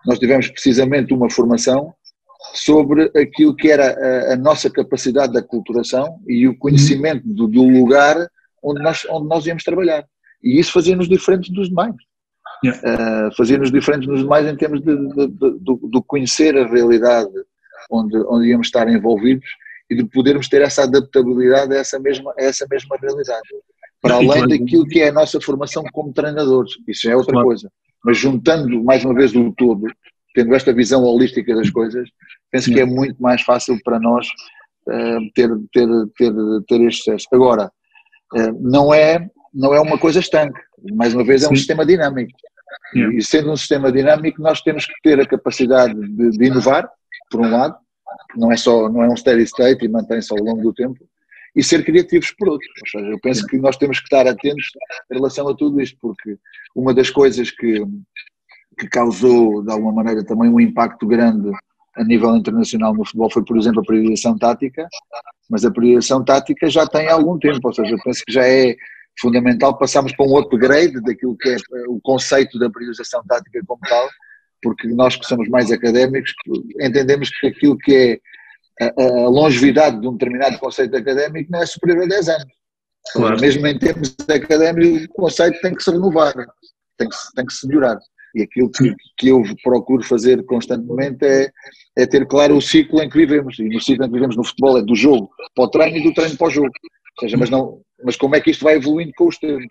nós 0.05 0.17
tivemos 0.17 0.47
precisamente 0.47 1.13
uma 1.13 1.29
formação 1.29 1.93
sobre 2.53 3.11
aquilo 3.15 3.53
que 3.53 3.69
era 3.69 3.87
a, 4.29 4.33
a 4.33 4.35
nossa 4.37 4.69
capacidade 4.69 5.33
de 5.33 5.39
aculturação 5.39 6.19
e 6.25 6.47
o 6.47 6.57
conhecimento 6.57 7.23
do, 7.25 7.47
do, 7.47 7.63
lugar 7.63 8.15
onde 8.63 8.81
nós, 8.81 9.05
onde 9.09 9.27
nós 9.27 9.45
íamos 9.45 9.63
trabalhar. 9.63 10.05
E 10.41 10.57
isso 10.57 10.71
fazia-nos 10.71 11.09
diferentes 11.09 11.49
dos 11.51 11.67
demais. 11.67 11.95
Yeah. 12.63 12.81
Uh, 13.27 13.35
fazia-nos 13.35 13.71
diferentes 13.71 14.07
dos 14.07 14.21
demais 14.21 14.47
em 14.47 14.55
termos 14.55 14.81
de, 14.81 14.95
de, 14.95 15.27
de, 15.27 15.89
de, 15.91 16.01
conhecer 16.07 16.57
a 16.57 16.65
realidade 16.65 17.29
onde, 17.91 18.17
onde 18.29 18.47
íamos 18.47 18.67
estar 18.67 18.87
envolvidos 18.89 19.47
e 19.89 19.95
de 19.95 20.05
podermos 20.05 20.47
ter 20.47 20.61
essa 20.61 20.83
adaptabilidade 20.83 21.73
a 21.75 21.77
essa 21.77 21.99
mesma, 21.99 22.33
a 22.37 22.43
essa 22.43 22.65
mesma 22.69 22.97
realidade. 23.01 23.47
Para 24.01 24.15
além 24.15 24.47
daquilo 24.47 24.85
que 24.85 25.01
é 25.01 25.09
a 25.09 25.13
nossa 25.13 25.41
formação 25.41 25.83
como 25.91 26.13
treinadores, 26.13 26.73
isso 26.87 27.09
é 27.09 27.15
outra 27.15 27.33
claro. 27.33 27.47
coisa. 27.47 27.71
Mas 28.03 28.17
juntando 28.17 28.83
mais 28.83 29.03
uma 29.03 29.13
vez 29.13 29.35
o 29.35 29.51
todo, 29.53 29.87
tendo 30.35 30.53
esta 30.53 30.73
visão 30.73 31.03
holística 31.03 31.55
das 31.55 31.69
coisas, 31.69 32.07
penso 32.51 32.71
que 32.71 32.79
é 32.79 32.85
muito 32.85 33.21
mais 33.21 33.41
fácil 33.41 33.77
para 33.83 33.99
nós 33.99 34.27
uh, 34.87 35.31
ter, 35.33 35.49
ter, 35.73 35.87
ter, 36.15 36.33
ter 36.67 36.81
este 36.81 37.03
sucesso. 37.03 37.27
Agora, 37.33 37.71
uh, 38.35 38.59
não, 38.61 38.93
é, 38.93 39.27
não 39.53 39.73
é 39.73 39.81
uma 39.81 39.97
coisa 39.97 40.19
estanque, 40.19 40.59
mais 40.93 41.13
uma 41.13 41.23
vez 41.23 41.43
é 41.43 41.47
um 41.47 41.49
Sim. 41.49 41.55
sistema 41.55 41.85
dinâmico. 41.85 42.37
E 42.93 43.21
sendo 43.23 43.51
um 43.51 43.57
sistema 43.57 43.91
dinâmico, 43.91 44.41
nós 44.41 44.61
temos 44.61 44.85
que 44.85 44.93
ter 45.01 45.19
a 45.19 45.25
capacidade 45.25 45.93
de, 45.93 46.29
de 46.29 46.45
inovar, 46.45 46.89
por 47.29 47.41
um 47.41 47.49
lado, 47.49 47.75
não 48.35 48.51
é 48.51 48.57
só 48.57 48.89
não 48.89 49.03
é 49.03 49.09
um 49.09 49.17
steady 49.17 49.43
state 49.43 49.85
e 49.85 49.89
mantém-se 49.89 50.31
ao 50.31 50.43
longo 50.43 50.61
do 50.61 50.73
tempo, 50.73 50.97
e 51.57 51.63
ser 51.63 51.83
criativos 51.83 52.31
por 52.37 52.49
outro. 52.49 52.67
Ou 52.81 52.87
seja, 52.87 53.11
eu 53.11 53.19
penso 53.19 53.45
que 53.47 53.57
nós 53.57 53.75
temos 53.77 53.97
que 53.99 54.05
estar 54.05 54.27
atentos 54.27 54.63
em 55.11 55.15
relação 55.15 55.49
a 55.49 55.55
tudo 55.55 55.81
isto, 55.81 55.97
porque 55.99 56.37
uma 56.75 56.93
das 56.93 57.09
coisas 57.09 57.49
que, 57.49 57.83
que 58.77 58.87
causou, 58.87 59.63
de 59.63 59.71
alguma 59.71 59.91
maneira, 59.91 60.23
também 60.23 60.49
um 60.49 60.59
impacto 60.59 61.07
grande 61.07 61.49
a 61.95 62.03
nível 62.03 62.35
internacional 62.35 62.93
no 62.93 63.03
futebol 63.03 63.31
foi, 63.31 63.43
por 63.43 63.57
exemplo, 63.57 63.81
a 63.81 63.83
priorização 63.83 64.37
tática, 64.37 64.87
mas 65.49 65.65
a 65.65 65.71
priorização 65.71 66.23
tática 66.23 66.69
já 66.69 66.85
tem 66.85 67.09
algum 67.09 67.39
tempo, 67.39 67.59
ou 67.63 67.73
seja, 67.73 67.91
eu 67.91 67.99
penso 68.03 68.23
que 68.23 68.31
já 68.31 68.47
é 68.47 68.75
fundamental 69.19 69.75
passarmos 69.75 70.15
para 70.15 70.27
um 70.27 70.37
upgrade 70.37 71.01
daquilo 71.01 71.35
que 71.35 71.49
é 71.49 71.57
o 71.87 71.99
conceito 72.01 72.59
da 72.59 72.69
priorização 72.69 73.23
tática 73.27 73.59
como 73.65 73.81
tal, 73.81 74.07
porque 74.61 74.87
nós 74.89 75.15
que 75.15 75.25
somos 75.25 75.49
mais 75.49 75.71
académicos 75.71 76.31
entendemos 76.79 77.31
que 77.31 77.47
aquilo 77.47 77.75
que 77.79 77.95
é 77.95 78.19
a, 78.81 79.01
a 79.01 79.29
longevidade 79.29 79.99
de 79.99 80.07
um 80.07 80.13
determinado 80.13 80.59
conceito 80.59 80.95
académico 80.95 81.51
não 81.51 81.61
é 81.61 81.65
superior 81.65 82.03
a 82.03 82.07
10 82.07 82.29
anos. 82.29 82.53
Claro. 83.13 83.39
Mesmo 83.39 83.65
em 83.65 83.79
termos 83.79 84.15
académicos, 84.29 85.05
o 85.05 85.09
conceito 85.09 85.59
tem 85.61 85.73
que 85.73 85.83
se 85.83 85.91
renovar, 85.91 86.33
tem 86.97 87.07
que, 87.07 87.15
tem 87.35 87.45
que 87.45 87.53
se 87.53 87.67
melhorar. 87.67 87.97
E 88.35 88.43
aquilo 88.43 88.69
que, 88.69 88.93
que 89.17 89.29
eu 89.29 89.41
procuro 89.63 90.03
fazer 90.03 90.45
constantemente 90.45 91.25
é, 91.25 91.49
é 91.97 92.05
ter 92.05 92.27
claro 92.27 92.57
o 92.57 92.61
ciclo 92.61 93.01
em 93.01 93.09
que 93.09 93.17
vivemos. 93.17 93.57
E 93.57 93.63
no 93.63 93.81
ciclo 93.81 94.05
em 94.05 94.07
que 94.07 94.13
vivemos 94.13 94.35
no 94.35 94.43
futebol 94.43 94.77
é 94.77 94.81
do 94.81 94.95
jogo 94.95 95.29
para 95.55 95.63
o 95.63 95.69
treino 95.69 95.97
e 95.97 96.03
do 96.03 96.13
treino 96.13 96.37
para 96.37 96.47
o 96.47 96.51
jogo. 96.51 96.67
Ou 96.67 97.21
seja, 97.21 97.37
mas, 97.37 97.49
não, 97.49 97.81
mas 98.03 98.15
como 98.15 98.35
é 98.35 98.41
que 98.41 98.51
isto 98.51 98.63
vai 98.63 98.75
evoluindo 98.75 99.11
com 99.17 99.27
os 99.27 99.37
tempos? 99.37 99.65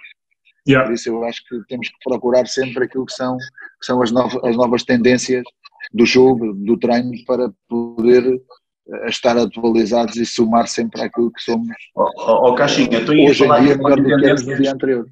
Yeah. 0.66 0.88
Por 0.88 0.94
isso 0.94 1.08
eu 1.10 1.22
acho 1.24 1.44
que 1.46 1.60
temos 1.68 1.88
que 1.88 1.96
procurar 2.04 2.46
sempre 2.46 2.84
aquilo 2.84 3.06
que 3.06 3.12
são, 3.12 3.36
que 3.36 3.86
são 3.86 4.02
as, 4.02 4.10
novas, 4.10 4.42
as 4.42 4.56
novas 4.56 4.82
tendências 4.82 5.44
do 5.92 6.04
jogo, 6.04 6.52
do 6.54 6.76
treino, 6.76 7.12
para 7.24 7.52
poder 7.68 8.40
eh, 8.88 9.08
estar 9.08 9.36
atualizados 9.36 10.16
e 10.16 10.26
somar 10.26 10.68
sempre 10.68 11.02
aquilo 11.02 11.32
que 11.32 11.42
somos. 11.42 11.68
Oh, 11.94 12.10
oh, 12.16 12.48
oh 12.50 12.54
Caixinha, 12.54 13.04
tu 13.04 13.12
hoje 13.12 13.44
em 13.44 13.60
dia 13.62 13.76
melhor 13.76 13.96
do 13.96 14.04
que 14.04 14.12
era 14.12 14.34
no 14.34 14.56
dia 14.56 14.72
anterior. 14.72 15.06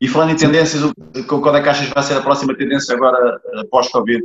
E 0.00 0.08
falando 0.08 0.30
em 0.30 0.36
tendências, 0.36 0.82
qual 1.28 1.54
é 1.56 1.62
que 1.62 1.68
achas 1.68 1.88
que 1.88 1.94
vai 1.94 2.02
ser 2.02 2.14
a 2.14 2.22
próxima 2.22 2.56
tendência 2.56 2.94
agora 2.94 3.38
pós-Covid 3.70 4.22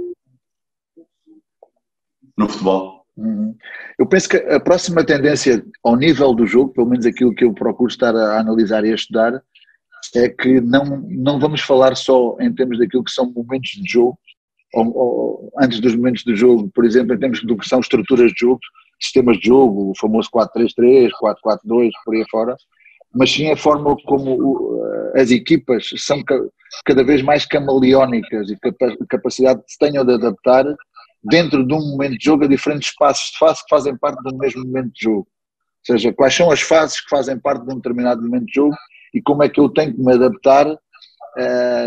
no 2.38 2.48
futebol? 2.48 3.06
Uhum. 3.18 3.56
Eu 3.98 4.06
penso 4.06 4.30
que 4.30 4.38
a 4.38 4.60
próxima 4.60 5.04
tendência 5.06 5.66
ao 5.84 5.96
nível 5.96 6.34
do 6.34 6.46
jogo, 6.46 6.72
pelo 6.72 6.88
menos 6.88 7.06
aquilo 7.06 7.34
que 7.34 7.44
eu 7.44 7.54
procuro 7.54 7.90
estar 7.90 8.16
a 8.16 8.40
analisar 8.40 8.86
e 8.86 8.92
a 8.92 8.96
estudar, 8.96 9.42
é 10.16 10.30
que 10.30 10.62
não, 10.62 10.84
não 11.10 11.40
vamos 11.40 11.62
falar 11.62 11.96
só 11.96 12.38
em 12.40 12.54
termos 12.54 12.78
daquilo 12.78 13.04
que 13.04 13.12
são 13.12 13.32
momentos 13.32 13.72
de 13.72 13.90
jogo, 13.90 14.18
ou, 14.76 14.98
ou 14.98 15.54
antes 15.60 15.80
dos 15.80 15.96
momentos 15.96 16.24
de 16.24 16.36
jogo, 16.36 16.70
por 16.74 16.86
exemplo, 16.86 17.16
em 17.16 17.20
termos 17.20 17.42
do 17.44 17.58
que 17.58 17.68
são 17.68 17.80
estruturas 17.80 18.32
de 18.32 18.42
jogo, 18.42 18.60
sistemas 19.02 19.38
de 19.38 19.48
jogo, 19.48 19.92
o 19.92 19.98
famoso 19.98 20.30
4-3-3, 20.32 21.10
4-4-2, 21.46 21.92
por 22.04 22.16
aí 22.16 22.26
fora, 22.30 22.56
mas 23.14 23.32
sim 23.32 23.50
a 23.52 23.58
forma 23.58 23.96
como 24.06 24.82
as 25.16 25.32
equipas 25.32 25.90
são 25.98 26.22
cada 26.86 27.04
vez 27.04 27.22
mais 27.22 27.46
camaleónicas 27.46 28.50
e 28.50 28.58
capacidade 29.08 29.62
que 29.62 29.78
tenham 29.80 30.06
de 30.06 30.14
adaptar 30.14 30.66
dentro 31.24 31.66
de 31.66 31.74
um 31.74 31.92
momento 31.92 32.18
de 32.18 32.26
jogo 32.26 32.44
a 32.44 32.48
diferentes 32.48 32.90
espaços 32.90 33.32
de 33.32 33.38
fase 33.38 33.64
que 33.64 33.70
fazem 33.70 33.98
parte 33.98 34.22
de 34.22 34.34
um 34.34 34.38
mesmo 34.38 34.66
momento 34.66 34.92
de 34.94 35.04
jogo. 35.04 35.28
Ou 35.28 35.96
seja, 35.96 36.14
quais 36.14 36.36
são 36.36 36.52
as 36.52 36.62
fases 36.62 37.00
que 37.00 37.10
fazem 37.10 37.40
parte 37.40 37.66
de 37.66 37.74
um 37.74 37.78
determinado 37.78 38.22
momento 38.22 38.46
de 38.46 38.54
jogo 38.54 38.76
e 39.14 39.22
como 39.22 39.44
é 39.44 39.50
que 39.50 39.60
eu 39.60 39.70
tenho 39.70 39.94
que 39.94 40.02
me 40.02 40.14
adaptar 40.14 40.68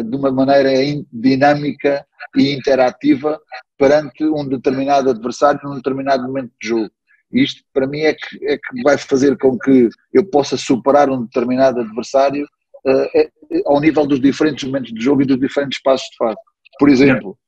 de 0.05 0.17
uma 0.17 0.31
maneira 0.31 0.71
dinâmica 1.13 2.05
e 2.37 2.55
interativa 2.55 3.41
perante 3.79 4.25
um 4.25 4.47
determinado 4.47 5.11
adversário 5.11 5.61
num 5.65 5.77
determinado 5.77 6.23
momento 6.25 6.53
de 6.61 6.69
jogo. 6.69 6.91
Isto, 7.33 7.63
para 7.73 7.87
mim, 7.87 8.01
é 8.01 8.15
que, 8.15 8.47
é 8.47 8.57
que 8.57 8.83
vai 8.83 8.97
fazer 8.97 9.37
com 9.37 9.59
que 9.59 9.89
eu 10.13 10.25
possa 10.25 10.57
superar 10.57 11.11
um 11.11 11.25
determinado 11.25 11.81
adversário 11.81 12.47
uh, 12.87 13.67
ao 13.67 13.81
nível 13.81 14.07
dos 14.07 14.21
diferentes 14.21 14.65
momentos 14.65 14.93
de 14.93 15.01
jogo 15.01 15.23
e 15.23 15.27
dos 15.27 15.39
diferentes 15.39 15.81
passos 15.83 16.09
de 16.11 16.17
fase. 16.17 16.39
Por 16.79 16.89
exemplo, 16.89 17.39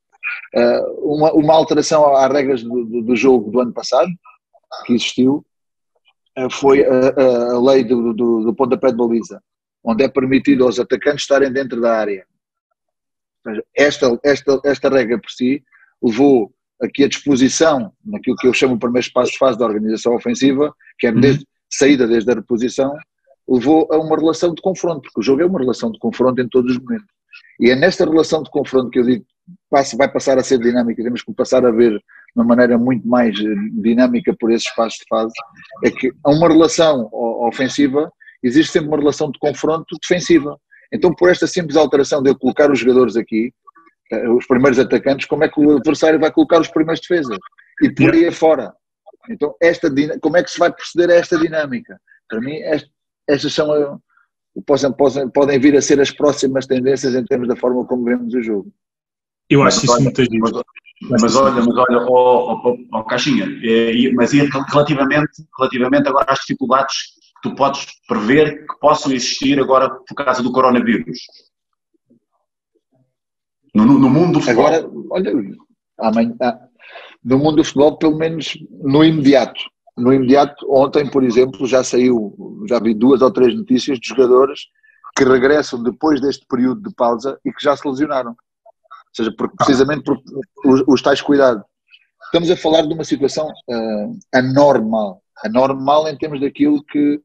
uh, 0.54 1.14
uma, 1.14 1.32
uma, 1.32 1.54
alteração 1.54 2.14
às 2.14 2.30
regras 2.30 2.62
do, 2.62 2.84
do, 2.84 3.02
do, 3.02 3.16
jogo 3.16 3.50
do 3.50 3.60
ano 3.60 3.72
passado, 3.72 4.10
que 4.84 4.92
existiu, 4.92 5.44
uh, 6.38 6.50
foi 6.50 6.84
a, 6.84 7.54
a, 7.54 7.60
lei 7.60 7.82
do, 7.82 8.12
do, 8.12 8.44
do 8.44 8.54
pontapé 8.54 8.90
de 8.90 8.98
baliza, 8.98 9.42
onde 9.82 10.04
é 10.04 10.08
permitido 10.08 10.64
aos 10.64 10.78
atacantes 10.78 11.22
estarem 11.22 11.52
dentro 11.52 11.80
da 11.80 11.96
área. 11.96 12.26
Esta, 13.74 14.18
esta, 14.22 14.60
esta 14.64 14.88
regra 14.88 15.18
por 15.18 15.30
si 15.30 15.62
levou 16.02 16.52
aqui 16.82 17.04
a 17.04 17.08
disposição, 17.08 17.92
naquilo 18.04 18.36
que 18.36 18.46
eu 18.46 18.54
chamo 18.54 18.74
o 18.74 18.78
primeiro 18.78 19.06
espaço 19.06 19.32
de 19.32 19.38
fase 19.38 19.58
da 19.58 19.66
organização 19.66 20.14
ofensiva, 20.14 20.74
que 20.98 21.06
é 21.06 21.12
desde, 21.12 21.46
saída 21.70 22.06
desde 22.06 22.30
a 22.30 22.34
reposição, 22.34 22.94
levou 23.48 23.88
a 23.90 23.98
uma 23.98 24.16
relação 24.16 24.54
de 24.54 24.62
confronto, 24.62 25.02
porque 25.02 25.20
o 25.20 25.22
jogo 25.22 25.42
é 25.42 25.46
uma 25.46 25.58
relação 25.58 25.90
de 25.90 25.98
confronto 25.98 26.40
em 26.40 26.48
todos 26.48 26.72
os 26.72 26.82
momentos. 26.82 27.08
E 27.58 27.70
é 27.70 27.76
nesta 27.76 28.04
relação 28.04 28.42
de 28.42 28.50
confronto 28.50 28.90
que 28.90 28.98
eu 28.98 29.04
digo 29.04 29.24
vai 29.70 30.10
passar 30.10 30.38
a 30.38 30.44
ser 30.44 30.58
dinâmica, 30.58 31.02
temos 31.02 31.22
que 31.22 31.32
passar 31.32 31.64
a 31.64 31.70
ver 31.70 31.92
de 31.92 32.02
uma 32.36 32.44
maneira 32.44 32.78
muito 32.78 33.06
mais 33.06 33.36
eh, 33.38 33.54
dinâmica 33.82 34.34
por 34.38 34.50
esses 34.52 34.68
espaços 34.68 34.98
de 35.00 35.06
fase, 35.08 35.32
é 35.84 35.90
que 35.90 36.12
a 36.24 36.30
uma 36.30 36.48
relação 36.48 37.08
ofensiva 37.12 38.10
existe 38.42 38.72
sempre 38.72 38.88
uma 38.88 38.98
relação 38.98 39.30
de 39.30 39.38
confronto 39.38 39.96
defensiva. 40.00 40.58
Então, 40.92 41.14
por 41.14 41.30
esta 41.30 41.46
simples 41.46 41.76
alteração 41.76 42.22
de 42.22 42.30
eu 42.30 42.38
colocar 42.38 42.70
os 42.70 42.78
jogadores 42.78 43.16
aqui, 43.16 43.52
eh, 44.10 44.28
os 44.28 44.46
primeiros 44.46 44.78
atacantes, 44.78 45.26
como 45.26 45.44
é 45.44 45.48
que 45.48 45.60
o 45.60 45.76
adversário 45.76 46.18
vai 46.18 46.32
colocar 46.32 46.60
os 46.60 46.68
primeiros 46.68 47.00
defesas? 47.00 47.38
E 47.82 47.92
por 47.94 48.12
aí 48.12 48.30
fora. 48.30 48.72
Então, 49.28 49.54
esta, 49.60 49.88
como 50.20 50.36
é 50.36 50.42
que 50.42 50.50
se 50.50 50.58
vai 50.58 50.72
proceder 50.72 51.10
a 51.10 51.14
esta 51.14 51.38
dinâmica? 51.38 52.00
Para 52.28 52.40
mim, 52.40 52.56
estas 53.28 53.52
são, 53.52 53.74
eh, 53.74 53.96
podem, 54.66 54.92
podem, 54.92 55.30
podem 55.30 55.60
vir 55.60 55.76
a 55.76 55.82
ser 55.82 56.00
as 56.00 56.10
próximas 56.10 56.66
tendências 56.66 57.14
em 57.14 57.24
termos 57.24 57.48
da 57.48 57.56
forma 57.56 57.86
como 57.86 58.04
vemos 58.04 58.34
o 58.34 58.42
jogo. 58.42 58.72
Eu 59.48 59.62
acho 59.62 59.84
isso 59.84 60.02
muito 60.02 60.22
mas, 61.02 61.22
mas, 61.22 61.34
olha, 61.34 61.54
mas 61.54 61.66
olha, 61.66 62.06
oh, 62.08 62.60
oh, 62.62 62.76
oh, 62.92 63.04
Caixinha, 63.04 63.46
é, 63.64 64.12
mas 64.12 64.32
relativamente, 64.32 65.30
relativamente 65.58 66.06
agora 66.06 66.26
às 66.30 66.40
dificuldades 66.40 66.94
tu 67.42 67.54
podes 67.54 67.86
prever 68.06 68.66
que 68.66 68.78
possam 68.80 69.12
existir 69.12 69.58
agora 69.60 69.90
por 69.90 70.14
causa 70.14 70.42
do 70.42 70.52
coronavírus? 70.52 71.18
No, 73.74 73.84
no 73.84 74.10
mundo 74.10 74.34
do 74.34 74.40
futebol. 74.40 74.66
Agora, 74.66 74.90
olha, 75.10 75.32
amanhã, 75.98 76.34
ah, 76.42 76.58
no 77.24 77.38
mundo 77.38 77.56
do 77.56 77.64
futebol, 77.64 77.96
pelo 77.98 78.16
menos 78.16 78.56
no 78.70 79.04
imediato. 79.04 79.60
No 79.96 80.12
imediato, 80.12 80.66
ontem, 80.68 81.08
por 81.08 81.22
exemplo, 81.22 81.66
já 81.66 81.84
saiu, 81.84 82.34
já 82.68 82.78
vi 82.78 82.94
duas 82.94 83.22
ou 83.22 83.30
três 83.30 83.54
notícias 83.54 83.98
de 83.98 84.08
jogadores 84.08 84.60
que 85.16 85.24
regressam 85.24 85.82
depois 85.82 86.20
deste 86.20 86.46
período 86.46 86.88
de 86.88 86.94
pausa 86.94 87.38
e 87.44 87.52
que 87.52 87.62
já 87.62 87.76
se 87.76 87.86
lesionaram. 87.86 88.30
Ou 88.30 89.14
seja, 89.14 89.34
porque, 89.36 89.56
precisamente 89.56 90.04
por 90.04 90.18
os, 90.64 90.82
os 90.86 91.02
tais 91.02 91.20
cuidados. 91.20 91.62
Estamos 92.24 92.50
a 92.50 92.56
falar 92.56 92.82
de 92.82 92.94
uma 92.94 93.04
situação 93.04 93.48
uh, 93.48 94.18
anormal. 94.32 95.20
Anormal 95.44 96.08
em 96.08 96.16
termos 96.16 96.40
daquilo 96.40 96.82
que, 96.84 97.20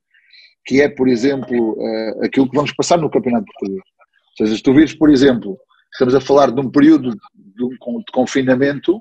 que 0.65 0.81
é, 0.81 0.89
por 0.89 1.07
exemplo, 1.07 1.73
uh, 1.73 2.25
aquilo 2.25 2.49
que 2.49 2.55
vamos 2.55 2.73
passar 2.73 2.97
no 2.97 3.09
Campeonato 3.09 3.45
Português. 3.45 3.83
Ou 4.31 4.45
seja, 4.45 4.57
se 4.57 4.63
tu 4.63 4.73
vires, 4.73 4.93
por 4.93 5.09
exemplo, 5.09 5.57
estamos 5.93 6.15
a 6.15 6.19
falar 6.19 6.51
de 6.51 6.59
um 6.59 6.69
período 6.69 7.11
de, 7.11 7.77
confinamento 8.11 8.99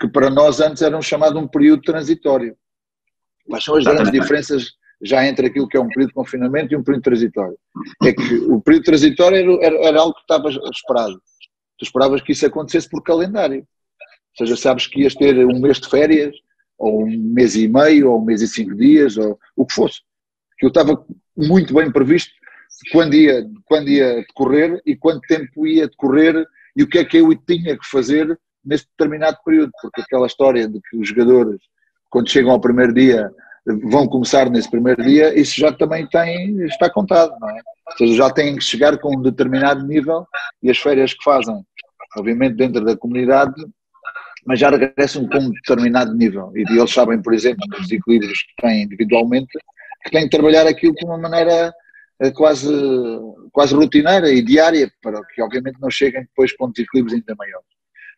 que 0.00 0.08
para 0.08 0.30
nós 0.30 0.60
antes 0.60 0.82
era 0.82 0.96
um 0.96 1.02
chamado 1.02 1.38
um 1.38 1.46
período 1.46 1.82
transitório. 1.82 2.56
Quais 3.46 3.62
são 3.62 3.76
as 3.76 3.84
grandes 3.84 4.10
diferenças 4.10 4.72
já 5.02 5.24
entre 5.26 5.46
aquilo 5.46 5.68
que 5.68 5.76
é 5.76 5.80
um 5.80 5.88
período 5.88 6.08
de 6.08 6.14
confinamento 6.14 6.72
e 6.72 6.76
um 6.76 6.82
período 6.82 7.04
transitório? 7.04 7.58
É 8.02 8.12
que 8.12 8.34
o 8.36 8.60
período 8.60 8.84
transitório 8.84 9.36
era, 9.36 9.66
era, 9.66 9.86
era 9.88 10.00
algo 10.00 10.14
que 10.14 10.22
estava 10.22 10.48
esperado. 10.48 11.20
Tu 11.78 11.84
esperavas 11.84 12.22
que 12.22 12.32
isso 12.32 12.46
acontecesse 12.46 12.88
por 12.88 13.02
calendário. 13.02 13.60
Ou 13.60 14.46
seja, 14.46 14.56
sabes 14.56 14.86
que 14.86 15.02
ias 15.02 15.14
ter 15.14 15.46
um 15.46 15.60
mês 15.60 15.78
de 15.78 15.88
férias, 15.88 16.34
ou 16.76 17.04
um 17.04 17.16
mês 17.16 17.54
e 17.54 17.68
meio, 17.68 18.10
ou 18.10 18.20
um 18.20 18.24
mês 18.24 18.42
e 18.42 18.48
cinco 18.48 18.74
dias, 18.74 19.16
ou 19.16 19.38
o 19.54 19.64
que 19.64 19.74
fosse. 19.74 20.00
Que 20.58 20.66
eu 20.66 20.68
estava 20.68 21.04
muito 21.36 21.74
bem 21.74 21.90
previsto 21.90 22.32
quando 22.92 23.14
ia, 23.14 23.46
quando 23.64 23.88
ia 23.88 24.16
decorrer 24.16 24.80
e 24.84 24.96
quanto 24.96 25.20
tempo 25.22 25.66
ia 25.66 25.88
decorrer 25.88 26.46
e 26.76 26.82
o 26.82 26.88
que 26.88 26.98
é 26.98 27.04
que 27.04 27.18
eu 27.18 27.34
tinha 27.46 27.78
que 27.78 27.86
fazer 27.86 28.38
nesse 28.64 28.86
determinado 28.86 29.38
período, 29.44 29.70
porque 29.80 30.00
aquela 30.00 30.26
história 30.26 30.66
de 30.66 30.80
que 30.80 30.96
os 30.96 31.08
jogadores, 31.08 31.60
quando 32.10 32.30
chegam 32.30 32.52
ao 32.52 32.60
primeiro 32.60 32.92
dia, 32.92 33.30
vão 33.84 34.06
começar 34.06 34.50
nesse 34.50 34.70
primeiro 34.70 35.02
dia, 35.02 35.38
isso 35.38 35.60
já 35.60 35.72
também 35.72 36.06
tem, 36.06 36.58
está 36.64 36.90
contado, 36.90 37.34
não 37.40 37.50
é? 37.50 37.60
Ou 37.86 37.96
seja, 37.98 38.14
já 38.14 38.30
têm 38.30 38.56
que 38.56 38.64
chegar 38.64 38.98
com 38.98 39.16
um 39.16 39.22
determinado 39.22 39.86
nível 39.86 40.26
e 40.62 40.70
as 40.70 40.78
férias 40.78 41.12
que 41.12 41.22
fazem, 41.22 41.62
obviamente 42.16 42.56
dentro 42.56 42.84
da 42.84 42.96
comunidade, 42.96 43.54
mas 44.46 44.60
já 44.60 44.70
regressam 44.70 45.26
com 45.28 45.38
um 45.38 45.50
determinado 45.50 46.14
nível. 46.14 46.52
E 46.54 46.60
eles 46.60 46.92
sabem, 46.92 47.20
por 47.20 47.32
exemplo, 47.32 47.64
nos 47.68 47.90
equilíbrios 47.90 48.38
que 48.42 48.62
têm 48.62 48.82
individualmente, 48.82 49.58
que 50.04 50.10
têm 50.10 50.24
que 50.24 50.36
trabalhar 50.36 50.66
aquilo 50.66 50.94
de 50.94 51.04
uma 51.04 51.18
maneira 51.18 51.72
eh, 52.20 52.30
quase, 52.30 52.70
quase 53.52 53.74
rotineira 53.74 54.30
e 54.30 54.42
diária, 54.42 54.90
para 55.02 55.20
que 55.34 55.42
obviamente 55.42 55.80
não 55.80 55.90
cheguem 55.90 56.22
depois 56.22 56.54
com 56.56 56.70
desequilíbrios 56.70 57.14
ainda 57.14 57.34
maiores. 57.36 57.66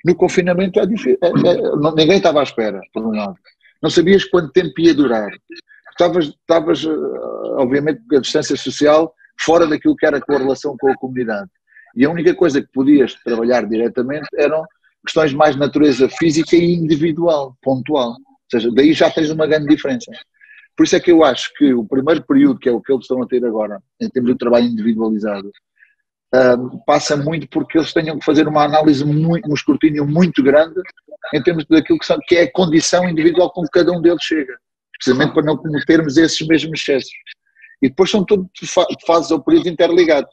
No 0.04 0.14
confinamento 0.14 0.78
é 0.80 0.86
difícil, 0.86 1.18
é, 1.22 1.28
é, 1.28 1.92
ninguém 1.96 2.18
estava 2.18 2.40
à 2.40 2.42
espera, 2.42 2.80
por 2.92 3.04
um 3.04 3.10
lado. 3.10 3.36
Não 3.82 3.90
sabias 3.90 4.24
quanto 4.24 4.52
tempo 4.52 4.72
ia 4.80 4.94
durar. 4.94 5.30
Estavas, 5.90 6.26
estavas 6.26 6.84
eh, 6.84 6.88
obviamente, 7.56 8.02
com 8.08 8.16
a 8.16 8.20
distância 8.20 8.56
social 8.56 9.14
fora 9.40 9.66
daquilo 9.66 9.96
que 9.96 10.06
era 10.06 10.18
a 10.18 10.20
tua 10.20 10.38
relação 10.38 10.76
com 10.78 10.90
a 10.90 10.96
comunidade. 10.96 11.50
E 11.94 12.04
a 12.04 12.10
única 12.10 12.34
coisa 12.34 12.60
que 12.60 12.68
podias 12.72 13.14
trabalhar 13.24 13.66
diretamente 13.66 14.26
eram 14.36 14.64
questões 15.04 15.32
mais 15.32 15.54
de 15.54 15.60
natureza 15.60 16.08
física 16.08 16.56
e 16.56 16.74
individual, 16.74 17.56
pontual. 17.62 18.10
Ou 18.10 18.50
seja, 18.50 18.70
daí 18.74 18.92
já 18.92 19.10
tens 19.10 19.30
uma 19.30 19.46
grande 19.46 19.68
diferença. 19.68 20.10
Por 20.76 20.84
isso 20.84 20.96
é 20.96 21.00
que 21.00 21.10
eu 21.10 21.24
acho 21.24 21.52
que 21.54 21.72
o 21.72 21.84
primeiro 21.84 22.22
período, 22.22 22.58
que 22.58 22.68
é 22.68 22.72
o 22.72 22.80
que 22.80 22.92
eles 22.92 23.04
estão 23.04 23.22
a 23.22 23.26
ter 23.26 23.44
agora, 23.44 23.82
em 24.00 24.10
termos 24.10 24.32
de 24.32 24.38
trabalho 24.38 24.66
individualizado, 24.66 25.50
passa 26.86 27.16
muito 27.16 27.48
porque 27.48 27.78
eles 27.78 27.92
tenham 27.92 28.18
que 28.18 28.24
fazer 28.24 28.46
uma 28.46 28.64
análise, 28.64 29.04
muito, 29.04 29.50
um 29.50 29.54
escrutínio 29.54 30.06
muito 30.06 30.42
grande 30.42 30.80
em 31.34 31.42
termos 31.42 31.64
daquilo 31.66 31.98
que, 31.98 32.06
são, 32.06 32.18
que 32.26 32.36
é 32.36 32.42
a 32.42 32.52
condição 32.52 33.08
individual 33.08 33.50
com 33.52 33.62
que 33.62 33.70
cada 33.70 33.90
um 33.90 34.02
deles 34.02 34.22
chega, 34.22 34.54
precisamente 34.92 35.32
para 35.32 35.44
não 35.44 35.56
cometermos 35.56 36.16
esses 36.16 36.46
mesmos 36.46 36.80
excessos. 36.80 37.10
E 37.82 37.88
depois 37.88 38.10
são 38.10 38.24
todos 38.24 38.48
fases 39.06 39.30
ou 39.30 39.42
períodos 39.42 39.70
interligados. 39.70 40.30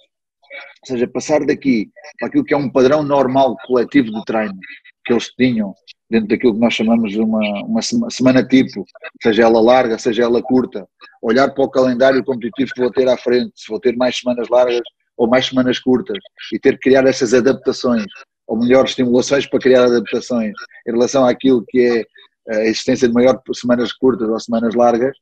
Ou 0.82 0.88
seja, 0.88 1.08
passar 1.08 1.46
daqui 1.46 1.90
para 2.20 2.28
aquilo 2.28 2.44
que 2.44 2.54
é 2.54 2.58
um 2.58 2.70
padrão 2.70 3.02
normal 3.02 3.56
coletivo 3.66 4.12
de 4.12 4.24
treino 4.26 4.58
que 5.06 5.14
eles 5.14 5.30
tinham 5.36 5.74
dentro 6.14 6.28
daquilo 6.28 6.54
que 6.54 6.60
nós 6.60 6.76
chamamos 6.76 7.12
de 7.12 7.20
uma, 7.20 7.42
uma 7.64 7.82
semana 7.82 8.46
tipo, 8.46 8.86
seja 9.20 9.42
ela 9.42 9.60
larga, 9.60 9.98
seja 9.98 10.22
ela 10.22 10.44
curta, 10.44 10.88
olhar 11.20 11.50
para 11.50 11.64
o 11.64 11.70
calendário 11.70 12.24
competitivo 12.24 12.72
que 12.72 12.82
vou 12.82 12.92
ter 12.92 13.10
à 13.10 13.18
frente, 13.18 13.52
se 13.56 13.68
vou 13.68 13.80
ter 13.80 13.96
mais 13.96 14.16
semanas 14.20 14.48
largas 14.48 14.84
ou 15.18 15.28
mais 15.28 15.48
semanas 15.48 15.80
curtas 15.80 16.18
e 16.54 16.60
ter 16.60 16.74
que 16.74 16.90
criar 16.90 17.08
essas 17.08 17.34
adaptações 17.34 18.06
ou 18.46 18.60
melhores 18.60 18.92
estimulações 18.92 19.48
para 19.48 19.58
criar 19.58 19.86
adaptações 19.86 20.54
em 20.88 20.92
relação 20.92 21.26
àquilo 21.26 21.66
que 21.68 21.82
é 21.82 22.56
a 22.56 22.66
existência 22.66 23.08
de 23.08 23.14
maior 23.14 23.42
semanas 23.52 23.92
curtas 23.92 24.30
ou 24.30 24.40
semanas 24.40 24.76
largas, 24.76 25.18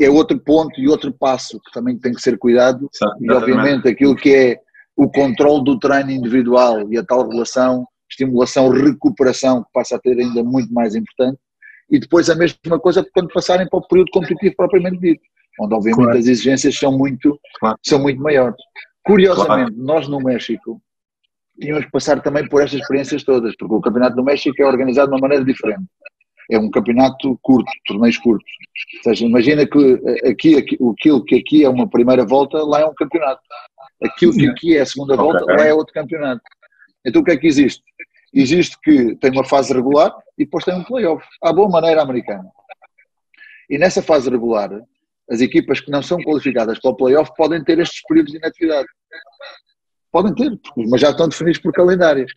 é 0.00 0.10
outro 0.10 0.36
ponto 0.40 0.80
e 0.80 0.88
outro 0.88 1.12
passo 1.12 1.60
que 1.60 1.70
também 1.72 1.96
tem 1.96 2.12
que 2.12 2.20
ser 2.22 2.36
cuidado. 2.38 2.90
E 3.20 3.30
obviamente 3.30 3.86
aquilo 3.86 4.16
que 4.16 4.34
é 4.34 4.56
o 4.96 5.08
controle 5.08 5.62
do 5.62 5.78
treino 5.78 6.10
individual 6.10 6.92
e 6.92 6.98
a 6.98 7.04
tal 7.04 7.28
relação 7.28 7.86
estimulação, 8.12 8.68
recuperação 8.68 9.62
que 9.64 9.70
passa 9.72 9.96
a 9.96 9.98
ter 9.98 10.18
ainda 10.18 10.42
muito 10.42 10.72
mais 10.72 10.94
importante 10.94 11.38
e 11.90 11.98
depois 11.98 12.30
a 12.30 12.34
mesma 12.34 12.78
coisa 12.78 13.06
quando 13.12 13.32
passarem 13.32 13.68
para 13.68 13.78
o 13.78 13.86
período 13.86 14.10
competitivo 14.12 14.54
propriamente 14.56 14.98
dito, 14.98 15.22
onde 15.60 15.74
obviamente 15.74 16.04
claro. 16.04 16.18
as 16.18 16.26
exigências 16.26 16.78
são 16.78 16.96
muito, 16.96 17.38
claro. 17.60 17.78
são 17.82 17.98
muito 17.98 18.20
maiores. 18.22 18.56
Curiosamente, 19.04 19.72
claro. 19.72 19.84
nós 19.84 20.08
no 20.08 20.18
México 20.18 20.80
tínhamos 21.60 21.84
que 21.84 21.90
passar 21.90 22.20
também 22.22 22.48
por 22.48 22.62
estas 22.62 22.80
experiências 22.80 23.22
todas, 23.24 23.54
porque 23.56 23.74
o 23.74 23.80
Campeonato 23.80 24.16
do 24.16 24.24
México 24.24 24.54
é 24.60 24.66
organizado 24.66 25.08
de 25.08 25.14
uma 25.14 25.20
maneira 25.20 25.44
diferente. 25.44 25.84
É 26.50 26.58
um 26.58 26.70
campeonato 26.70 27.38
curto, 27.40 27.70
torneios 27.86 28.18
curtos. 28.18 28.50
Ou 28.96 29.02
seja, 29.04 29.24
imagina 29.24 29.66
que 29.66 30.00
eh, 30.04 30.30
aqui, 30.30 30.56
aqui, 30.56 30.76
aquilo 30.90 31.24
que 31.24 31.36
aqui 31.36 31.64
é 31.64 31.68
uma 31.68 31.88
primeira 31.88 32.26
volta, 32.26 32.58
lá 32.64 32.80
é 32.80 32.84
um 32.84 32.94
campeonato. 32.94 33.40
Aquilo 34.02 34.32
que 34.32 34.48
aqui 34.48 34.76
é 34.76 34.80
a 34.80 34.86
segunda 34.86 35.14
okay. 35.14 35.24
volta, 35.24 35.44
lá 35.44 35.64
é 35.64 35.72
outro 35.72 35.94
campeonato. 35.94 36.42
Então 37.04 37.22
o 37.22 37.24
que 37.24 37.32
é 37.32 37.36
que 37.36 37.46
existe? 37.46 37.82
Existe 38.32 38.78
que 38.82 39.14
tem 39.16 39.30
uma 39.30 39.44
fase 39.44 39.72
regular 39.72 40.14
e 40.38 40.44
depois 40.44 40.64
tem 40.64 40.74
um 40.74 40.84
playoff, 40.84 41.24
à 41.42 41.52
boa 41.52 41.68
maneira 41.68 42.02
americana. 42.02 42.48
E 43.68 43.78
nessa 43.78 44.02
fase 44.02 44.30
regular, 44.30 44.70
as 45.30 45.40
equipas 45.40 45.80
que 45.80 45.90
não 45.90 46.02
são 46.02 46.18
qualificadas 46.18 46.78
para 46.78 46.90
o 46.90 46.96
playoff 46.96 47.32
podem 47.36 47.62
ter 47.62 47.78
estes 47.78 48.02
períodos 48.06 48.32
de 48.32 48.38
inatividade. 48.38 48.88
Podem 50.10 50.34
ter, 50.34 50.58
mas 50.88 51.00
já 51.00 51.10
estão 51.10 51.28
definidos 51.28 51.60
por 51.60 51.72
calendários. 51.72 52.32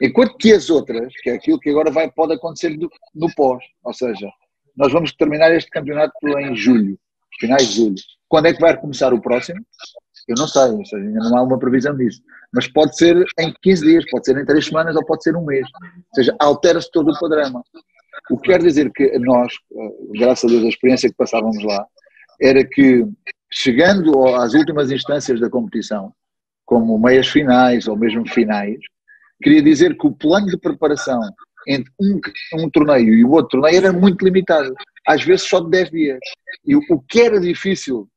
Enquanto 0.00 0.36
que 0.36 0.52
as 0.52 0.70
outras, 0.70 1.12
que 1.22 1.30
é 1.30 1.34
aquilo 1.34 1.58
que 1.58 1.70
agora 1.70 1.90
vai, 1.90 2.10
pode 2.10 2.34
acontecer 2.34 2.76
do, 2.76 2.90
no 3.14 3.32
pós, 3.34 3.62
ou 3.84 3.92
seja, 3.92 4.30
nós 4.76 4.92
vamos 4.92 5.12
terminar 5.12 5.52
este 5.52 5.70
campeonato 5.70 6.14
em 6.38 6.54
julho, 6.54 6.98
finais 7.38 7.68
de 7.68 7.76
julho. 7.76 7.94
Quando 8.28 8.46
é 8.46 8.54
que 8.54 8.60
vai 8.60 8.76
começar 8.76 9.12
o 9.12 9.20
próximo? 9.20 9.60
Eu 10.28 10.36
não 10.38 10.46
sei, 10.46 10.70
ou 10.70 10.84
seja, 10.84 11.04
ainda 11.04 11.30
não 11.30 11.38
há 11.38 11.42
uma 11.42 11.58
previsão 11.58 11.96
disso. 11.96 12.22
Mas 12.52 12.68
pode 12.68 12.96
ser 12.96 13.24
em 13.38 13.52
15 13.62 13.84
dias, 13.84 14.04
pode 14.10 14.24
ser 14.24 14.36
em 14.36 14.44
3 14.44 14.64
semanas 14.64 14.94
ou 14.94 15.04
pode 15.04 15.22
ser 15.22 15.36
um 15.36 15.44
mês. 15.44 15.66
Ou 15.84 16.14
seja, 16.14 16.34
altera-se 16.38 16.90
todo 16.92 17.10
o 17.10 17.18
padrão. 17.18 17.62
O 18.30 18.38
que 18.38 18.50
quer 18.50 18.62
dizer 18.62 18.90
que 18.92 19.18
nós, 19.18 19.52
eh, 19.74 20.18
graças 20.18 20.44
a 20.44 20.52
Deus, 20.52 20.64
a 20.64 20.68
experiência 20.68 21.08
que 21.08 21.16
passávamos 21.16 21.62
lá, 21.64 21.84
era 22.40 22.64
que, 22.64 23.04
chegando 23.50 24.26
às 24.36 24.54
últimas 24.54 24.90
instâncias 24.90 25.40
da 25.40 25.50
competição, 25.50 26.12
como 26.64 26.98
meias 26.98 27.28
finais 27.28 27.88
ou 27.88 27.96
mesmo 27.96 28.26
finais, 28.28 28.78
queria 29.42 29.62
dizer 29.62 29.96
que 29.98 30.06
o 30.06 30.12
plano 30.12 30.46
de 30.46 30.58
preparação 30.58 31.20
entre 31.66 31.92
um, 32.00 32.20
um 32.54 32.70
torneio 32.70 33.14
e 33.14 33.24
o 33.24 33.30
outro 33.30 33.60
torneio 33.60 33.76
era 33.78 33.92
muito 33.92 34.24
limitado, 34.24 34.74
às 35.06 35.24
vezes 35.24 35.48
só 35.48 35.60
de 35.60 35.70
10 35.70 35.90
dias. 35.90 36.20
E 36.64 36.76
o, 36.76 36.80
o 36.90 37.00
que 37.00 37.20
era 37.20 37.40
difícil 37.40 38.08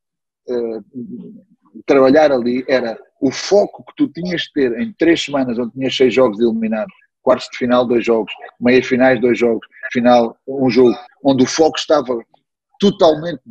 uh, 0.48 0.86
trabalhar 1.86 2.32
ali 2.32 2.66
era 2.68 2.98
o 3.22 3.32
foco 3.32 3.84
que 3.86 3.94
tu 3.96 4.08
tinhas 4.12 4.42
de 4.42 4.54
ter 4.54 4.80
em 4.80 4.94
três 4.94 5.24
semanas, 5.24 5.58
onde 5.58 5.72
tinhas 5.74 5.96
seis 5.96 6.14
jogos 6.14 6.40
eliminados, 6.40 6.94
quartos 7.22 7.48
de 7.52 7.58
final, 7.58 7.86
dois 7.86 8.06
jogos, 8.06 8.32
meias 8.60 8.86
finais, 8.86 9.20
dois 9.20 9.38
jogos, 9.38 9.66
final, 9.92 10.38
um 10.48 10.70
jogo, 10.70 10.96
onde 11.24 11.44
o 11.44 11.48
foco 11.48 11.78
estava 11.78 12.20
totalmente 12.80 13.42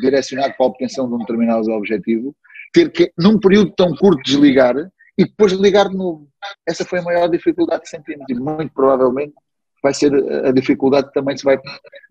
direcionado 0.00 0.54
para 0.56 0.66
a 0.66 0.68
obtenção 0.68 1.08
de 1.08 1.14
um 1.14 1.18
determinado 1.18 1.70
objetivo, 1.72 2.34
ter 2.72 2.90
que, 2.90 3.12
num 3.18 3.38
período 3.38 3.72
tão 3.76 3.94
curto, 3.96 4.22
desligar 4.22 4.76
e 5.16 5.24
depois 5.24 5.52
ligar 5.52 5.88
de 5.88 5.96
novo. 5.96 6.28
Essa 6.66 6.84
foi 6.84 7.00
a 7.00 7.02
maior 7.02 7.28
dificuldade 7.28 7.82
que 7.82 7.88
sentimos 7.88 8.24
e 8.28 8.34
muito 8.34 8.72
provavelmente 8.72 9.34
vai 9.82 9.94
ser 9.94 10.12
a 10.44 10.52
dificuldade 10.52 11.08
que 11.08 11.14
também 11.14 11.36
se 11.36 11.44
vai 11.44 11.58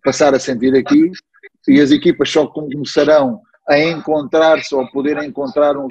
passar 0.03 0.33
a 0.33 0.39
sentir 0.39 0.75
aqui 0.75 1.11
e 1.67 1.81
as 1.81 1.91
equipas 1.91 2.29
só 2.29 2.47
começarão 2.47 3.41
a 3.69 3.79
encontrar-se 3.79 4.73
ou 4.73 4.89
poder 4.91 5.21
encontrar 5.23 5.75
um, 5.77 5.87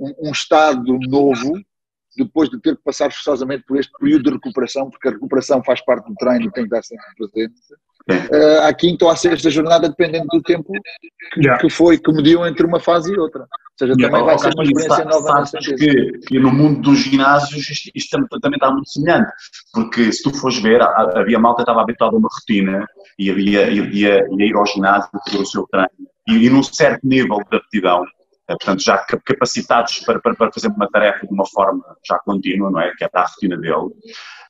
um, 0.00 0.28
um, 0.28 0.32
estado 0.32 0.98
novo 1.08 1.54
depois 2.16 2.48
de 2.48 2.60
ter 2.60 2.76
que 2.76 2.82
passar 2.82 3.12
forçosamente 3.12 3.64
por 3.66 3.78
este 3.78 3.92
período 3.98 4.24
de 4.24 4.30
recuperação, 4.30 4.90
porque 4.90 5.08
a 5.08 5.12
recuperação 5.12 5.62
faz 5.62 5.84
parte 5.84 6.06
do 6.08 6.14
treino 6.14 6.46
e 6.46 6.52
tem 6.52 6.68
que 6.68 6.74
estar 6.74 6.82
sempre 6.82 7.04
presente, 7.16 7.54
uh, 8.10 8.62
à 8.66 8.72
quinta 8.72 9.04
ou 9.04 9.10
à 9.10 9.16
sexta 9.16 9.50
jornada, 9.50 9.88
dependendo 9.88 10.26
do 10.28 10.42
tempo 10.42 10.72
que, 11.32 11.40
yeah. 11.40 11.60
que 11.60 11.70
foi, 11.70 11.98
que 11.98 12.12
mediu 12.12 12.46
entre 12.46 12.66
uma 12.66 12.80
fase 12.80 13.12
e 13.12 13.18
outra. 13.18 13.42
Ou 13.42 13.48
seja, 13.78 13.94
yeah. 13.98 14.08
também 14.08 14.26
vai 14.26 14.38
ser 14.38 14.54
uma 14.54 14.64
experiência 14.64 15.04
nova. 15.04 15.46
Sabes 15.46 15.66
que, 15.66 16.18
que 16.26 16.38
no 16.38 16.52
mundo 16.52 16.82
dos 16.82 16.98
ginásios 17.00 17.68
isto, 17.68 17.90
isto, 17.94 18.40
também 18.40 18.56
está 18.56 18.70
muito 18.70 18.88
semelhante, 18.88 19.32
porque 19.72 20.12
se 20.12 20.22
tu 20.22 20.32
fores 20.36 20.60
ver, 20.60 20.80
havia 20.82 21.38
malta 21.38 21.58
que 21.58 21.62
estava 21.62 21.82
habituada 21.82 22.14
a 22.14 22.18
uma 22.18 22.28
rotina 22.32 22.86
e 23.18 23.30
havia, 23.30 23.70
ia, 23.70 24.26
ia 24.30 24.46
ir 24.46 24.54
ao 24.54 24.66
ginásio, 24.66 25.10
fazer 25.26 25.38
o 25.38 25.46
seu 25.46 25.66
treino, 25.70 26.13
e, 26.28 26.46
e 26.46 26.50
num 26.50 26.62
certo 26.62 27.06
nível 27.06 27.38
de 27.50 27.56
aptidão, 27.56 28.04
eh, 28.48 28.56
portanto, 28.56 28.82
já 28.82 28.98
capacitados 28.98 30.00
para, 30.00 30.20
para, 30.20 30.34
para, 30.34 30.52
fazer 30.52 30.68
uma 30.68 30.88
tarefa 30.90 31.26
de 31.26 31.32
uma 31.32 31.46
forma 31.46 31.82
já 32.06 32.18
contínua, 32.18 32.70
não 32.70 32.80
é? 32.80 32.92
Que 32.96 33.04
é 33.04 33.10
a 33.12 33.22
rotina 33.22 33.56
dele, 33.56 33.90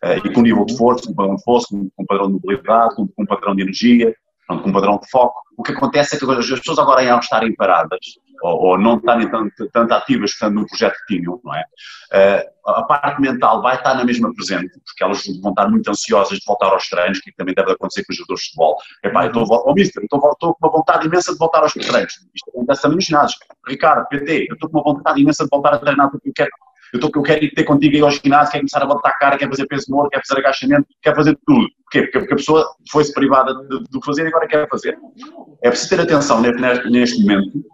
eh, 0.02 0.18
e 0.18 0.32
com 0.32 0.42
nível 0.42 0.64
de 0.64 0.76
força, 0.76 1.06
com 1.06 1.14
padrão 1.14 1.36
de 1.36 1.42
força, 1.42 1.66
com, 1.70 2.06
padrão 2.06 2.26
de 2.26 2.32
mobilidade, 2.34 2.94
com, 2.96 3.06
com 3.08 3.26
padrão 3.26 3.54
de 3.54 3.62
energia, 3.62 4.14
com 4.48 4.72
padrão 4.72 4.98
de 4.98 5.08
foco. 5.10 5.40
O 5.56 5.62
que 5.62 5.72
acontece 5.72 6.16
é 6.16 6.18
que 6.18 6.24
as 6.24 6.46
pessoas 6.46 6.78
agora, 6.78 7.10
ao 7.10 7.20
estarem 7.20 7.54
paradas, 7.54 8.00
ou, 8.42 8.62
ou 8.62 8.78
não 8.78 8.96
estarem 8.96 9.30
tanto, 9.30 9.68
tanto, 9.72 9.92
ativas 9.92 10.32
portanto, 10.32 10.60
no 10.60 10.66
projeto 10.66 10.96
que 11.06 11.16
tinham, 11.16 11.40
não 11.44 11.54
é? 11.54 11.64
Uh, 12.12 12.70
a 12.70 12.82
parte 12.82 13.20
mental 13.20 13.60
vai 13.60 13.76
estar 13.76 13.94
na 13.94 14.04
mesma 14.04 14.32
presente, 14.34 14.72
porque 14.84 15.04
elas 15.04 15.22
vão 15.42 15.50
estar 15.50 15.68
muito 15.68 15.90
ansiosas 15.90 16.38
de 16.38 16.44
voltar 16.46 16.68
aos 16.68 16.88
treinos, 16.88 17.20
que 17.20 17.32
também 17.32 17.54
deve 17.54 17.72
acontecer 17.72 18.04
com 18.04 18.12
os 18.12 18.16
jogadores 18.16 18.42
de 18.42 18.48
futebol. 18.48 18.76
Epá, 19.04 19.24
eu 19.24 19.28
estou, 19.28 19.46
oh, 19.66 19.74
mister, 19.74 20.02
estou, 20.02 20.20
com 20.20 20.56
uma 20.62 20.72
vontade 20.72 21.06
imensa 21.06 21.32
de 21.32 21.38
voltar 21.38 21.60
aos 21.60 21.72
treinos. 21.72 22.12
Isto 22.34 22.50
acontece 22.50 22.82
também 22.82 22.96
nos 22.96 23.04
ginásios. 23.04 23.38
Ricardo, 23.68 24.08
PT, 24.08 24.46
eu 24.48 24.54
estou 24.54 24.70
com 24.70 24.78
uma 24.78 24.94
vontade 24.94 25.20
imensa 25.20 25.44
de 25.44 25.50
voltar 25.50 25.74
a 25.74 25.78
treinar 25.78 26.10
porque 26.10 26.28
eu 26.28 26.32
quero 26.34 26.50
eu, 26.92 27.00
tô, 27.00 27.10
eu 27.12 27.22
quero 27.22 27.44
ir 27.44 27.52
ter 27.52 27.64
contigo 27.64 27.96
aí 27.96 28.02
ao 28.02 28.10
ginásio, 28.12 28.52
quero 28.52 28.62
começar 28.62 28.82
a 28.82 28.86
botar 28.86 29.08
a 29.08 29.18
cara, 29.18 29.36
quero 29.36 29.50
fazer 29.50 29.66
peso 29.66 29.90
morto, 29.90 30.10
quero 30.10 30.22
fazer 30.24 30.40
agachamento, 30.40 30.86
quero 31.02 31.16
fazer 31.16 31.36
tudo. 31.44 31.66
Porquê? 31.82 32.02
Porque, 32.02 32.18
porque 32.20 32.34
a 32.34 32.36
pessoa 32.36 32.64
foi-se 32.88 33.12
privada 33.12 33.52
de, 33.52 33.82
de 33.82 34.04
fazer 34.04 34.24
e 34.24 34.28
agora 34.28 34.46
quer 34.46 34.68
fazer. 34.68 34.96
É 35.64 35.70
preciso 35.70 35.90
ter 35.90 36.00
atenção 36.02 36.40
neste, 36.40 36.90
neste 36.90 37.20
momento 37.20 37.64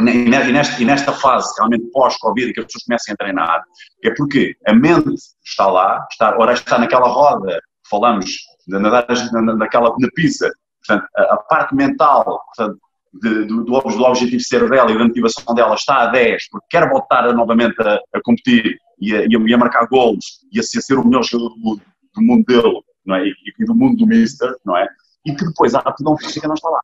e 0.00 0.84
nesta, 0.84 1.12
fase 1.12 1.52
realmente 1.58 1.90
pós-Covid 1.92 2.52
que 2.52 2.60
as 2.60 2.66
pessoas 2.66 2.84
começam 2.84 3.14
a 3.14 3.16
treinar, 3.16 3.62
é 4.04 4.10
porque 4.14 4.56
a 4.66 4.74
mente 4.74 5.14
está 5.44 5.66
lá, 5.66 6.06
está, 6.10 6.36
ora 6.38 6.52
está 6.52 6.78
naquela 6.78 7.08
roda, 7.08 7.60
falamos, 7.88 8.36
na, 8.68 8.78
na, 8.78 9.56
naquela, 9.56 9.94
na 9.98 10.08
pizza, 10.14 10.50
portanto, 10.86 11.08
a, 11.16 11.22
a 11.34 11.36
parte 11.36 11.74
mental, 11.74 12.24
portanto, 12.24 12.78
de, 13.12 13.44
do, 13.44 13.64
do, 13.64 13.74
objetivo 13.74 14.40
ser 14.40 14.68
dela 14.70 14.90
e 14.90 14.98
da 14.98 15.04
motivação 15.04 15.54
dela 15.54 15.74
está 15.74 16.02
a 16.02 16.06
10, 16.06 16.48
porque 16.50 16.66
quer 16.70 16.88
voltar 16.88 17.32
novamente 17.34 17.74
a, 17.82 17.98
a 18.14 18.20
competir 18.22 18.78
e 19.00 19.14
a, 19.14 19.24
e 19.26 19.54
a, 19.54 19.58
marcar 19.58 19.86
golos 19.86 20.40
e 20.52 20.60
a 20.60 20.62
ser 20.62 20.94
o 20.94 21.04
melhor 21.04 21.24
jogador 21.24 21.54
do, 21.56 21.80
do 22.14 22.22
mundo 22.22 22.44
dele, 22.44 22.80
não 23.04 23.16
é? 23.16 23.26
E, 23.26 23.34
e, 23.58 23.64
do 23.64 23.74
mundo 23.74 23.96
do 23.96 24.06
Mister, 24.06 24.54
não 24.64 24.76
é? 24.76 24.86
E 25.26 25.34
que 25.34 25.44
depois 25.44 25.74
a 25.74 25.80
aptidão 25.80 26.16
física 26.16 26.46
não 26.46 26.54
está 26.54 26.68
lá. 26.68 26.80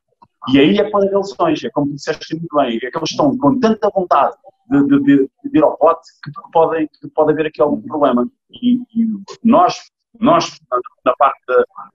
E 0.49 0.59
aí 0.59 0.77
é 0.77 0.89
podem 0.89 1.09
haver 1.09 1.17
lesões, 1.17 1.63
é 1.63 1.69
como 1.69 1.93
disseste 1.93 2.35
muito 2.35 2.55
bem, 2.55 2.77
é 2.77 2.91
que 2.91 2.97
eles 2.97 3.11
estão 3.11 3.37
com 3.37 3.59
tanta 3.59 3.89
vontade 3.89 4.35
de, 4.69 4.87
de, 4.87 4.99
de, 4.99 5.29
de 5.43 5.57
ir 5.57 5.63
ao 5.63 5.77
pote 5.77 6.07
que, 6.23 6.31
podem, 6.51 6.87
que 6.87 7.07
pode 7.09 7.33
haver 7.33 7.47
aqui 7.47 7.61
algum 7.61 7.81
problema. 7.81 8.29
E, 8.51 8.75
e 8.95 9.07
nós, 9.43 9.75
nós, 10.19 10.57
na 11.05 11.13
parte, 11.15 11.41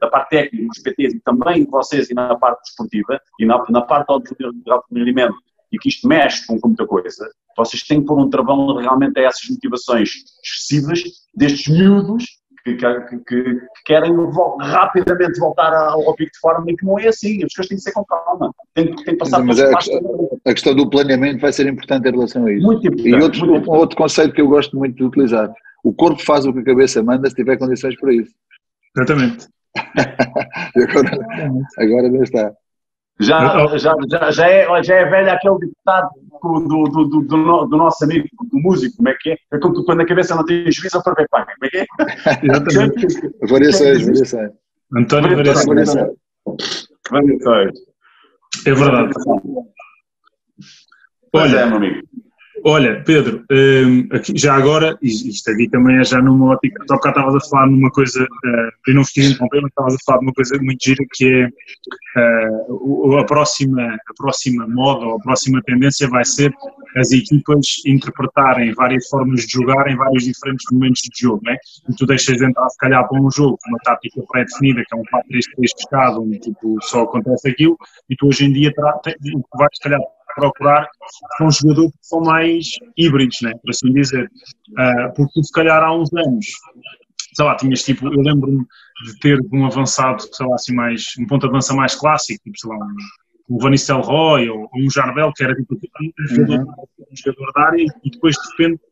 da, 0.01 0.09
parte 0.09 0.31
técnica, 0.31 0.67
dos 0.67 0.79
PTs, 0.83 1.15
e 1.15 1.21
também 1.21 1.65
vocês, 1.65 2.11
e 2.11 2.15
na 2.15 2.37
parte 2.37 2.63
desportiva, 2.63 3.21
e 3.39 3.47
na, 3.47 3.63
na 3.71 3.83
parte 3.83 4.11
alto 4.11 4.35
rendimento, 4.93 5.35
e 5.71 5.79
que 5.79 5.89
isto 5.89 6.07
mexe 6.07 6.47
com 6.47 6.59
muita 6.63 6.87
coisa, 6.87 7.31
vocês 7.57 7.83
têm 7.83 8.01
que 8.01 8.07
pôr 8.07 8.19
um 8.19 8.29
travão 8.29 8.77
realmente 8.77 9.19
a 9.19 9.23
essas 9.23 9.49
motivações 9.49 10.11
excessivas 10.45 11.03
destes 11.35 11.69
miúdos 11.69 12.42
que, 12.65 12.77
que, 12.77 13.19
que, 13.27 13.61
querem 13.85 14.13
rapidamente 14.61 15.39
voltar 15.41 15.73
ao, 15.75 16.07
ao, 16.07 16.15
pico 16.15 16.31
de 16.33 16.39
forma 16.39 16.71
e 16.71 16.77
que 16.77 16.85
não 16.85 16.99
é 16.99 17.09
assim, 17.09 17.43
as 17.45 17.53
coisas 17.53 17.69
têm 17.69 17.77
que 17.77 17.83
ser 17.83 17.93
com 17.93 18.05
calma, 18.05 18.55
tem, 18.75 18.87
tem 18.87 19.05
que 19.05 19.17
passar 19.17 19.43
Mas 19.43 19.59
é 19.59 19.67
a, 19.67 19.71
a, 19.71 20.53
questão 20.53 20.75
do 20.75 20.89
planeamento 20.89 21.41
vai 21.41 21.53
ser 21.53 21.67
importante 21.67 22.09
em 22.09 22.13
relação 22.13 22.47
a 22.47 22.53
isso. 22.53 22.65
Muito 22.65 22.87
importante. 22.87 23.09
E 23.09 23.15
outro, 23.15 23.47
muito 23.47 23.71
um 23.71 23.75
outro 23.75 23.97
conceito 23.97 24.33
que 24.33 24.41
eu 24.41 24.49
gosto 24.49 24.77
muito 24.77 24.97
de 24.97 25.05
utilizar, 25.05 25.53
o 25.83 25.93
corpo 25.93 26.23
faz 26.25 26.47
o 26.47 26.53
que 26.53 26.61
a 26.61 26.65
cabeça 26.65 27.03
manda 27.03 27.29
se 27.29 27.35
tiver 27.35 27.57
condições 27.57 27.99
para 27.99 28.15
isso. 28.15 28.33
Exatamente. 28.97 29.49
agora, 30.77 31.67
agora 31.79 32.09
não 32.09 32.23
está. 32.23 32.53
Já, 33.21 33.69
já, 33.79 33.97
já, 34.09 34.31
já, 34.31 34.49
é, 34.49 34.83
já 34.83 34.95
é 34.95 35.05
velho 35.05 35.31
aquele 35.31 35.59
ditado 35.59 36.11
do, 36.43 36.61
do, 36.61 37.05
do, 37.05 37.21
do, 37.23 37.67
do 37.67 37.77
nosso 37.77 38.05
amigo, 38.05 38.27
do 38.51 38.59
músico, 38.59 38.97
como 38.97 39.09
é 39.09 39.15
que 39.21 39.31
é? 39.31 39.37
É 39.53 39.59
como 39.59 39.85
quando 39.85 40.01
a 40.01 40.07
cabeça 40.07 40.35
não 40.35 40.45
tem 40.45 40.71
juízo, 40.73 40.99
a 40.99 41.03
corpo 41.03 41.21
é 41.21 41.27
paga. 41.31 41.53
Como 41.55 41.67
é 41.67 41.69
que 41.69 41.79
é? 41.79 41.87
Exatamente. 42.43 43.31
variações, 43.49 44.07
variações. 44.07 44.51
António 44.97 45.37
Variações. 45.37 45.95
Variações. 47.11 47.73
É 48.67 48.75
verdade. 48.75 49.15
Olha, 51.35 51.57
é, 51.57 51.67
meu 51.67 51.77
amigo. 51.77 52.03
Olha, 52.65 53.03
Pedro, 53.05 53.45
um, 53.51 54.09
aqui, 54.15 54.33
já 54.37 54.55
agora, 54.55 54.97
isto 55.03 55.51
aqui 55.51 55.69
também 55.69 55.99
é 55.99 56.05
já 56.05 56.23
numa 56.23 56.53
ótica, 56.53 56.85
só 56.89 56.97
cá 56.99 57.09
estavas 57.09 57.35
a 57.35 57.49
falar 57.49 57.67
numa 57.67 57.91
coisa, 57.91 58.23
uh, 58.23 58.93
não 58.93 59.03
vos 59.03 59.11
quis 59.11 59.33
interromper, 59.33 59.63
mas 59.63 59.71
estavas 59.71 59.95
a 59.95 59.99
falar 60.07 60.19
de 60.19 60.27
uma 60.27 60.33
coisa 60.33 60.59
muito 60.63 60.85
gira 60.85 61.05
que 61.13 61.51
é 62.17 62.21
uh, 62.21 63.19
a, 63.19 63.25
próxima, 63.25 63.83
a 63.83 64.15
próxima 64.17 64.69
moda 64.69 65.05
ou 65.07 65.17
a 65.17 65.19
próxima 65.19 65.61
tendência 65.67 66.09
vai 66.09 66.25
ser 66.25 66.55
as 66.97 67.11
equipas 67.11 67.67
interpretarem 67.85 68.73
várias 68.75 69.09
formas 69.09 69.45
de 69.45 69.53
jogar 69.53 69.89
em 69.89 69.97
vários 69.97 70.25
diferentes 70.25 70.65
momentos 70.71 71.01
de 71.03 71.21
jogo, 71.21 71.41
né? 71.45 71.57
E 71.89 71.97
tu 71.97 72.07
deixas 72.07 72.37
de 72.37 72.45
entrar, 72.45 72.69
se 72.69 72.79
calhar, 72.79 73.09
para 73.09 73.21
um 73.21 73.31
jogo 73.31 73.59
uma 73.67 73.79
tática 73.79 74.23
pré-definida, 74.31 74.85
que 74.87 74.95
é 74.95 74.99
um 74.99 75.03
4-3-3 75.03 75.43
pescado, 75.77 76.23
um 76.23 76.31
tipo, 76.33 76.79
só 76.83 77.03
acontece 77.03 77.49
aquilo, 77.49 77.77
e 78.09 78.15
tu 78.15 78.29
hoje 78.29 78.45
em 78.45 78.53
dia 78.53 78.73
vais, 78.77 79.71
se 79.73 79.83
calhar, 79.83 80.01
procurar 80.35 80.89
são 81.39 81.51
jogadores 81.51 81.93
que 81.93 82.07
são 82.07 82.21
mais 82.21 82.67
híbridos, 82.97 83.39
né, 83.43 83.53
por 83.63 83.71
assim 83.71 83.93
dizer. 83.93 84.31
Uh, 84.71 85.15
porque 85.15 85.43
se 85.43 85.53
calhar 85.53 85.83
há 85.83 85.95
uns 85.95 86.13
anos, 86.15 86.47
sei 87.35 87.45
lá, 87.45 87.57
tinhas 87.57 87.83
tipo, 87.83 88.07
eu 88.07 88.21
lembro-me 88.21 88.65
de 89.05 89.19
ter 89.21 89.41
um 89.53 89.67
avançado, 89.67 90.23
sei 90.33 90.47
lá, 90.47 90.55
assim, 90.55 90.75
mais, 90.75 91.07
um 91.19 91.27
ponto 91.27 91.43
de 91.43 91.49
avança 91.49 91.75
mais 91.75 91.95
clássico, 91.95 92.43
tipo, 92.45 92.59
sei 92.59 92.71
lá, 92.71 92.77
um, 92.77 93.57
um 93.57 93.59
Van 93.59 93.71
Nistelrooy 93.71 94.49
ou, 94.49 94.63
ou 94.73 94.81
um 94.81 94.91
Jardel, 94.91 95.33
que 95.35 95.45
era 95.45 95.55
tipo 95.55 95.75
um 95.75 96.29
jogador, 96.29 96.61
uhum. 96.61 96.73
um 97.11 97.17
jogador 97.17 97.53
da 97.53 97.63
área, 97.63 97.85
e 98.05 98.11
depois 98.11 98.37
de 98.37 98.51
repente 98.51 98.83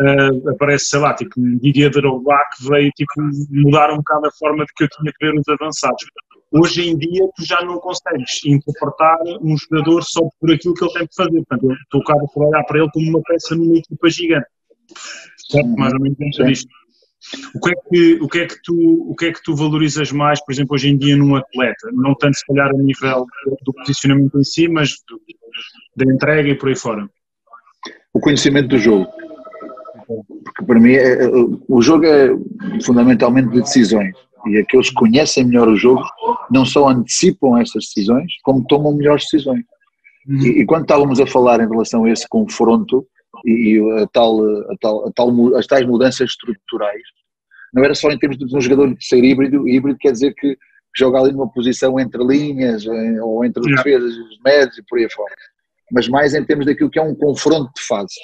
uh, 0.00 0.50
aparece, 0.50 0.86
sei 0.86 1.00
lá, 1.00 1.14
tipo 1.14 1.40
um 1.40 1.58
Didier 1.58 1.90
Drogba 1.90 2.38
que 2.56 2.68
veio 2.68 2.90
tipo, 2.92 3.12
mudar 3.50 3.92
um 3.92 3.98
bocado 3.98 4.26
a 4.26 4.32
forma 4.32 4.64
de 4.64 4.72
que 4.74 4.84
eu 4.84 4.88
tinha 4.88 5.12
que 5.12 5.26
ver 5.26 5.38
os 5.38 5.48
avançados. 5.48 6.04
Hoje 6.52 6.88
em 6.88 6.98
dia 6.98 7.28
tu 7.36 7.44
já 7.44 7.64
não 7.64 7.78
consegues 7.78 8.44
interpretar 8.44 9.18
um 9.40 9.56
jogador 9.56 10.02
só 10.02 10.20
por 10.40 10.52
aquilo 10.52 10.74
que 10.74 10.84
ele 10.84 10.92
tem 10.92 11.06
que 11.06 11.14
fazer. 11.14 11.44
Portanto, 11.44 11.70
eu 11.70 11.74
estou 11.74 12.02
cá 12.02 12.14
a 12.14 12.40
olhar 12.40 12.64
para 12.64 12.78
ele 12.80 12.90
como 12.92 13.08
uma 13.08 13.22
peça 13.22 13.54
numa 13.54 13.76
equipa 13.76 14.10
gigante. 14.10 14.46
Certo? 15.48 15.68
Mais 15.76 15.92
ou 15.92 16.00
menos 16.00 16.18
dentro 16.18 16.44
disto. 16.46 16.68
O 17.54 17.60
que, 17.60 17.70
é 17.70 17.74
que, 17.74 18.14
o, 18.22 18.28
que 18.28 18.38
é 18.40 18.46
que 18.46 18.56
tu, 18.64 18.74
o 19.10 19.14
que 19.14 19.26
é 19.26 19.32
que 19.32 19.42
tu 19.42 19.54
valorizas 19.54 20.10
mais, 20.10 20.44
por 20.44 20.52
exemplo, 20.52 20.74
hoje 20.74 20.88
em 20.88 20.96
dia 20.96 21.16
num 21.16 21.36
atleta? 21.36 21.90
Não 21.92 22.14
tanto 22.14 22.36
se 22.36 22.46
calhar 22.46 22.70
a 22.70 22.72
nível 22.72 23.26
do 23.62 23.72
posicionamento 23.72 24.38
em 24.38 24.44
si, 24.44 24.66
mas 24.66 24.90
do, 25.08 25.20
da 25.96 26.12
entrega 26.12 26.48
e 26.48 26.54
por 26.56 26.70
aí 26.70 26.76
fora. 26.76 27.08
O 28.12 28.18
conhecimento 28.18 28.68
do 28.68 28.78
jogo. 28.78 29.06
Porque 30.44 30.64
para 30.66 30.80
mim 30.80 30.94
é, 30.94 31.18
o 31.68 31.80
jogo 31.80 32.06
é 32.06 32.30
fundamentalmente 32.82 33.50
de 33.50 33.60
decisões 33.60 34.16
e 34.46 34.58
aqueles 34.58 34.88
que 34.88 34.94
conhecem 34.94 35.44
melhor 35.44 35.68
o 35.68 35.76
jogo 35.76 36.02
não 36.50 36.64
só 36.64 36.88
antecipam 36.88 37.58
essas 37.58 37.84
decisões, 37.84 38.32
como 38.42 38.64
tomam 38.66 38.94
melhores 38.94 39.24
decisões. 39.24 39.64
Uhum. 40.26 40.38
E, 40.38 40.60
e, 40.60 40.66
quando 40.66 40.82
estávamos 40.82 41.20
a 41.20 41.26
falar 41.26 41.60
em 41.60 41.68
relação 41.68 42.04
a 42.04 42.10
esse 42.10 42.28
confronto 42.28 43.06
e, 43.44 43.76
e 43.76 44.02
a 44.02 44.06
tal, 44.08 44.40
a 44.42 44.76
tal, 44.80 45.08
a 45.08 45.12
tal, 45.12 45.56
as 45.56 45.66
tais 45.66 45.86
mudanças 45.86 46.30
estruturais, 46.30 47.02
não 47.72 47.84
era 47.84 47.94
só 47.94 48.10
em 48.10 48.18
termos 48.18 48.38
de 48.38 48.56
um 48.56 48.60
jogador 48.60 48.94
ser 49.00 49.22
híbrido, 49.24 49.68
híbrido 49.68 49.98
quer 49.98 50.12
dizer 50.12 50.34
que 50.34 50.56
joga 50.96 51.20
ali 51.20 51.32
numa 51.32 51.50
posição 51.50 51.98
entre 52.00 52.22
linhas 52.24 52.84
ou 53.22 53.44
entre 53.44 53.60
os 53.60 53.76
defesas, 53.76 54.12
os 54.16 54.38
médios 54.44 54.78
e 54.78 54.82
por 54.88 54.98
aí 54.98 55.08
fora, 55.10 55.34
mas 55.92 56.08
mais 56.08 56.34
em 56.34 56.44
termos 56.44 56.66
daquilo 56.66 56.90
que 56.90 56.98
é 56.98 57.02
um 57.02 57.14
confronto 57.14 57.70
de 57.76 57.82
fase. 57.82 58.14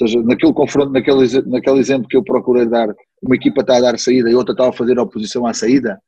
Ou 0.00 0.08
seja, 0.08 0.22
naquele 0.22 0.52
confronto, 0.52 0.92
naquele, 0.92 1.26
naquele 1.46 1.78
exemplo 1.78 2.08
que 2.08 2.16
eu 2.16 2.24
procurei 2.24 2.66
dar, 2.66 2.88
uma 3.22 3.36
equipa 3.36 3.60
está 3.60 3.76
a 3.76 3.80
dar 3.80 3.98
saída 3.98 4.28
e 4.28 4.34
outra 4.34 4.52
está 4.52 4.68
a 4.68 4.72
fazer 4.72 4.98
oposição 4.98 5.46
à 5.46 5.54
saída, 5.54 6.00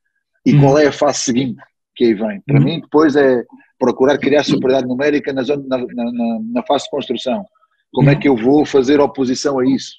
e 0.44 0.52
uhum. 0.52 0.60
qual 0.60 0.78
é 0.78 0.86
a 0.86 0.92
fase 0.92 1.20
seguinte 1.20 1.60
que 1.94 2.04
aí 2.04 2.14
vem? 2.14 2.40
Para 2.46 2.58
uhum. 2.58 2.64
mim, 2.64 2.80
depois 2.80 3.16
é 3.16 3.44
procurar 3.78 4.18
criar 4.18 4.42
superioridade 4.42 4.88
numérica 4.88 5.32
na, 5.32 5.42
zona, 5.42 5.64
na, 5.66 5.78
na, 5.78 6.38
na, 6.52 6.62
fase 6.64 6.84
de 6.84 6.90
construção. 6.90 7.44
Como 7.92 8.10
é 8.10 8.12
uhum. 8.12 8.20
que 8.20 8.28
eu 8.28 8.36
vou 8.36 8.64
fazer 8.64 9.00
oposição 9.00 9.58
a 9.58 9.66
isso? 9.66 9.94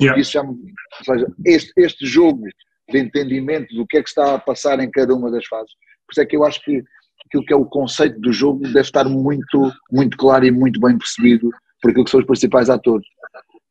Yeah. 0.00 0.20
Isso 0.20 0.32
já, 0.32 0.42
ou 0.42 0.56
seja, 1.04 1.26
este, 1.44 1.72
este 1.76 2.06
jogo 2.06 2.44
de 2.90 2.98
entendimento 2.98 3.74
do 3.74 3.86
que 3.86 3.98
é 3.98 4.02
que 4.02 4.08
está 4.08 4.34
a 4.34 4.38
passar 4.38 4.80
em 4.80 4.90
cada 4.90 5.14
uma 5.14 5.30
das 5.30 5.46
fases. 5.46 5.72
Por 6.06 6.12
isso 6.12 6.20
é 6.20 6.26
que 6.26 6.36
eu 6.36 6.44
acho 6.44 6.60
que 6.62 6.82
aquilo 7.26 7.44
que 7.44 7.52
é 7.52 7.56
o 7.56 7.64
conceito 7.64 8.20
do 8.20 8.32
jogo 8.32 8.60
deve 8.60 8.80
estar 8.80 9.04
muito, 9.04 9.72
muito 9.90 10.16
claro 10.16 10.44
e 10.44 10.50
muito 10.50 10.80
bem 10.80 10.96
percebido 10.98 11.50
por 11.80 11.90
aquilo 11.90 12.04
que 12.04 12.10
são 12.10 12.20
os 12.20 12.26
principais 12.26 12.68
atores. 12.70 13.06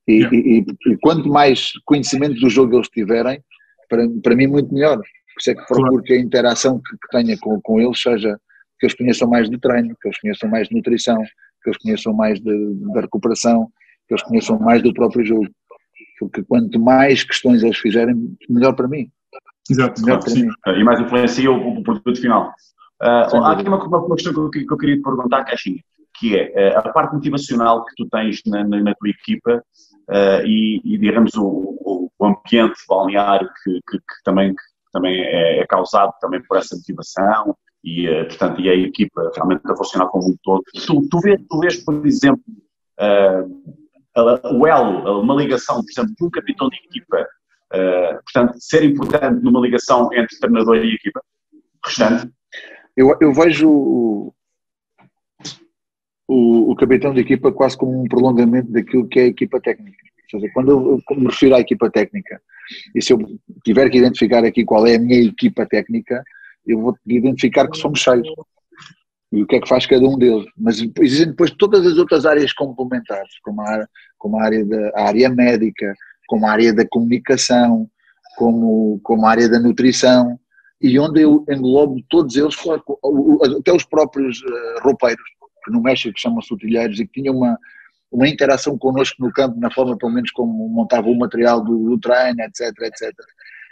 E, 0.07 0.13
yeah. 0.13 0.35
e, 0.35 0.65
e, 0.87 0.97
quanto 0.97 1.29
mais 1.29 1.71
conhecimento 1.85 2.39
do 2.39 2.49
jogo 2.49 2.75
eles 2.75 2.89
tiverem, 2.89 3.41
para, 3.89 4.07
para 4.21 4.35
mim, 4.35 4.47
muito 4.47 4.73
melhor. 4.73 5.01
isso 5.39 5.51
é 5.51 5.55
que 5.55 5.65
procuro 5.65 5.89
claro. 5.89 6.03
que 6.03 6.13
a 6.13 6.19
interação 6.19 6.79
que, 6.79 6.97
que 6.97 7.07
tenha 7.11 7.37
com, 7.39 7.59
com 7.61 7.79
eles 7.79 8.01
seja 8.01 8.37
que 8.79 8.87
eles 8.87 8.95
conheçam 8.95 9.29
mais 9.29 9.49
de 9.49 9.57
treino, 9.57 9.95
que 10.01 10.07
eles 10.07 10.19
conheçam 10.19 10.49
mais 10.49 10.67
de 10.67 10.75
nutrição, 10.75 11.17
que 11.63 11.69
eles 11.69 11.77
conheçam 11.77 12.13
mais 12.13 12.39
da 12.41 13.01
recuperação, 13.01 13.69
que 14.07 14.13
eles 14.13 14.23
conheçam 14.23 14.59
mais 14.59 14.81
do 14.81 14.93
próprio 14.93 15.25
jogo. 15.25 15.47
Porque 16.19 16.43
quanto 16.43 16.79
mais 16.79 17.23
questões 17.23 17.63
eles 17.63 17.77
fizerem, 17.77 18.35
melhor 18.49 18.73
para 18.73 18.87
mim. 18.87 19.09
Exato, 19.69 20.01
melhor 20.01 20.19
claro, 20.19 20.31
sim. 20.31 20.45
Mim. 20.45 20.53
E 20.79 20.83
mais 20.83 20.99
influencia 20.99 21.51
o, 21.51 21.79
o 21.79 21.83
produto 21.83 22.19
final. 22.19 22.49
Uh, 23.01 23.37
há 23.37 23.53
aqui 23.53 23.67
uma, 23.67 23.83
uma, 23.83 24.15
questão 24.15 24.33
que 24.33 24.39
eu, 24.39 24.49
que 24.49 24.73
eu 24.73 24.77
queria 24.77 24.95
te 24.97 25.01
perguntar, 25.01 25.43
Caixinha, 25.45 25.81
que 26.17 26.37
é 26.37 26.73
uh, 26.75 26.79
a 26.79 26.91
parte 26.91 27.13
motivacional 27.13 27.83
que 27.85 27.93
tu 27.95 28.07
tens 28.09 28.41
na, 28.45 28.63
na, 28.63 28.81
na 28.81 28.95
tua 28.95 29.09
equipa 29.09 29.63
uh, 30.09 30.45
e, 30.45 30.81
e, 30.83 30.97
digamos, 30.97 31.33
o, 31.35 32.09
o, 32.19 32.25
ambiente 32.25 32.79
balneário 32.87 33.49
que, 33.63 33.71
que, 33.89 33.97
que 33.97 34.23
também, 34.23 34.53
que 34.53 34.63
também 34.93 35.21
é, 35.21 35.59
é, 35.59 35.67
causado 35.67 36.13
também 36.21 36.41
por 36.43 36.57
essa 36.57 36.75
motivação 36.75 37.55
e, 37.83 38.07
portanto, 38.29 38.61
e 38.61 38.69
a 38.69 38.75
equipa 38.75 39.29
realmente 39.35 39.61
a 39.69 39.75
funcionar 39.75 40.07
como 40.07 40.29
um 40.29 40.35
todo. 40.41 40.63
Tu, 40.85 41.09
tu, 41.09 41.19
vês, 41.19 41.41
tu 41.49 41.59
vês, 41.59 41.83
por 41.83 42.05
exemplo, 42.05 42.41
o 44.53 44.67
elo, 44.67 45.21
uma 45.21 45.35
ligação, 45.35 45.81
por 45.83 45.91
exemplo, 45.91 46.15
de 46.17 46.25
um 46.25 46.29
capitão 46.29 46.69
de 46.69 46.77
equipa, 46.77 47.27
portanto, 48.23 48.55
ser 48.57 48.85
importante 48.85 49.43
numa 49.43 49.59
ligação 49.59 50.07
entre 50.13 50.39
treinador 50.39 50.77
e 50.77 50.95
equipa 50.95 51.21
restante? 51.85 52.31
Eu, 52.95 53.17
eu 53.19 53.33
vejo 53.33 54.33
o, 56.27 56.71
o, 56.71 56.75
capitão 56.75 57.13
de 57.13 57.21
equipa 57.21 57.51
quase 57.51 57.77
como 57.77 58.01
um 58.01 58.07
prolongamento 58.07 58.71
daquilo 58.71 59.07
que 59.07 59.19
é 59.19 59.23
a 59.23 59.27
equipa 59.27 59.59
técnica. 59.59 59.97
Ou 60.33 60.39
seja, 60.39 60.51
quando 60.53 60.71
eu, 60.71 61.17
me 61.17 61.25
refiro 61.27 61.55
à 61.55 61.59
equipa 61.59 61.89
técnica, 61.89 62.41
e 62.95 63.01
se 63.01 63.13
eu 63.13 63.19
tiver 63.63 63.89
que 63.89 63.97
identificar 63.97 64.43
aqui 64.43 64.63
qual 64.63 64.87
é 64.87 64.95
a 64.95 64.99
minha 64.99 65.21
equipa 65.21 65.65
técnica, 65.65 66.23
eu 66.65 66.79
vou 66.79 66.97
identificar 67.05 67.69
que 67.69 67.77
somos 67.77 68.01
seis. 68.01 68.25
E 69.31 69.43
o 69.43 69.47
que 69.47 69.55
é 69.55 69.59
que 69.59 69.67
faz 69.67 69.85
cada 69.85 70.07
um 70.07 70.17
deles. 70.17 70.45
Mas 70.57 70.79
existem 71.01 71.29
depois 71.29 71.51
todas 71.51 71.85
as 71.85 71.97
outras 71.97 72.25
áreas 72.25 72.53
complementares, 72.53 73.39
como 73.43 73.61
a, 73.61 73.87
como 74.17 74.39
a 74.39 74.43
área 74.43 74.65
da 74.65 74.91
a 74.95 75.07
área 75.07 75.29
médica, 75.29 75.93
como 76.27 76.45
a 76.45 76.51
área 76.51 76.73
da 76.73 76.87
comunicação, 76.87 77.89
como, 78.37 78.99
como 79.03 79.25
a 79.25 79.31
área 79.31 79.49
da 79.49 79.59
nutrição, 79.59 80.39
e 80.81 80.99
onde 80.99 81.21
eu 81.21 81.45
englobo 81.49 82.01
todos 82.09 82.35
eles, 82.35 82.55
até 83.59 83.73
os 83.73 83.85
próprios 83.85 84.41
uh, 84.41 84.83
roupeiros, 84.83 85.23
que 85.63 85.71
no 85.71 85.81
México 85.81 86.19
chamam-se 86.19 86.53
utilheiros 86.53 86.99
e 86.99 87.05
que 87.05 87.21
tinham 87.21 87.35
uma, 87.35 87.57
uma 88.11 88.27
interação 88.27 88.77
connosco 88.77 89.23
no 89.23 89.31
campo, 89.31 89.59
na 89.59 89.71
forma 89.71 89.97
pelo 89.97 90.11
menos 90.11 90.31
como 90.31 90.69
montavam 90.69 91.11
o 91.11 91.17
material 91.17 91.63
do, 91.63 91.89
do 91.89 91.99
treino, 91.99 92.41
etc, 92.41 92.71
etc. 92.81 93.13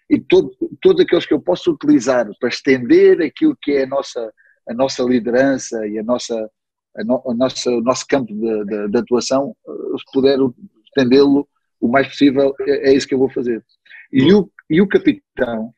E 0.09 0.19
todo, 0.19 0.51
todos 0.81 1.01
aqueles 1.01 1.25
que 1.25 1.33
eu 1.33 1.39
posso 1.39 1.71
utilizar 1.71 2.27
para 2.39 2.49
estender 2.49 3.21
aquilo 3.21 3.57
que 3.61 3.71
é 3.71 3.83
a 3.83 3.87
nossa, 3.87 4.33
a 4.67 4.73
nossa 4.73 5.03
liderança 5.03 5.87
e 5.87 5.97
a 5.97 6.03
nossa, 6.03 6.49
a, 6.97 7.03
no, 7.03 7.23
a 7.25 7.33
nossa, 7.33 7.71
o 7.71 7.81
nosso 7.81 8.05
campo 8.07 8.33
de, 8.33 8.65
de, 8.65 8.89
de 8.89 8.97
atuação, 8.97 9.55
eh, 9.67 9.97
se 9.97 10.11
puder 10.11 10.37
estendê-lo 10.85 11.47
o 11.79 11.87
mais 11.87 12.07
possível, 12.07 12.53
é, 12.61 12.89
é, 12.89 12.93
isso 12.93 13.07
que 13.07 13.13
eu 13.13 13.19
vou 13.19 13.29
fazer. 13.29 13.63
E 14.11 14.33
o, 14.33 14.51
e 14.69 14.81
o 14.81 14.87
capitão 14.87 15.73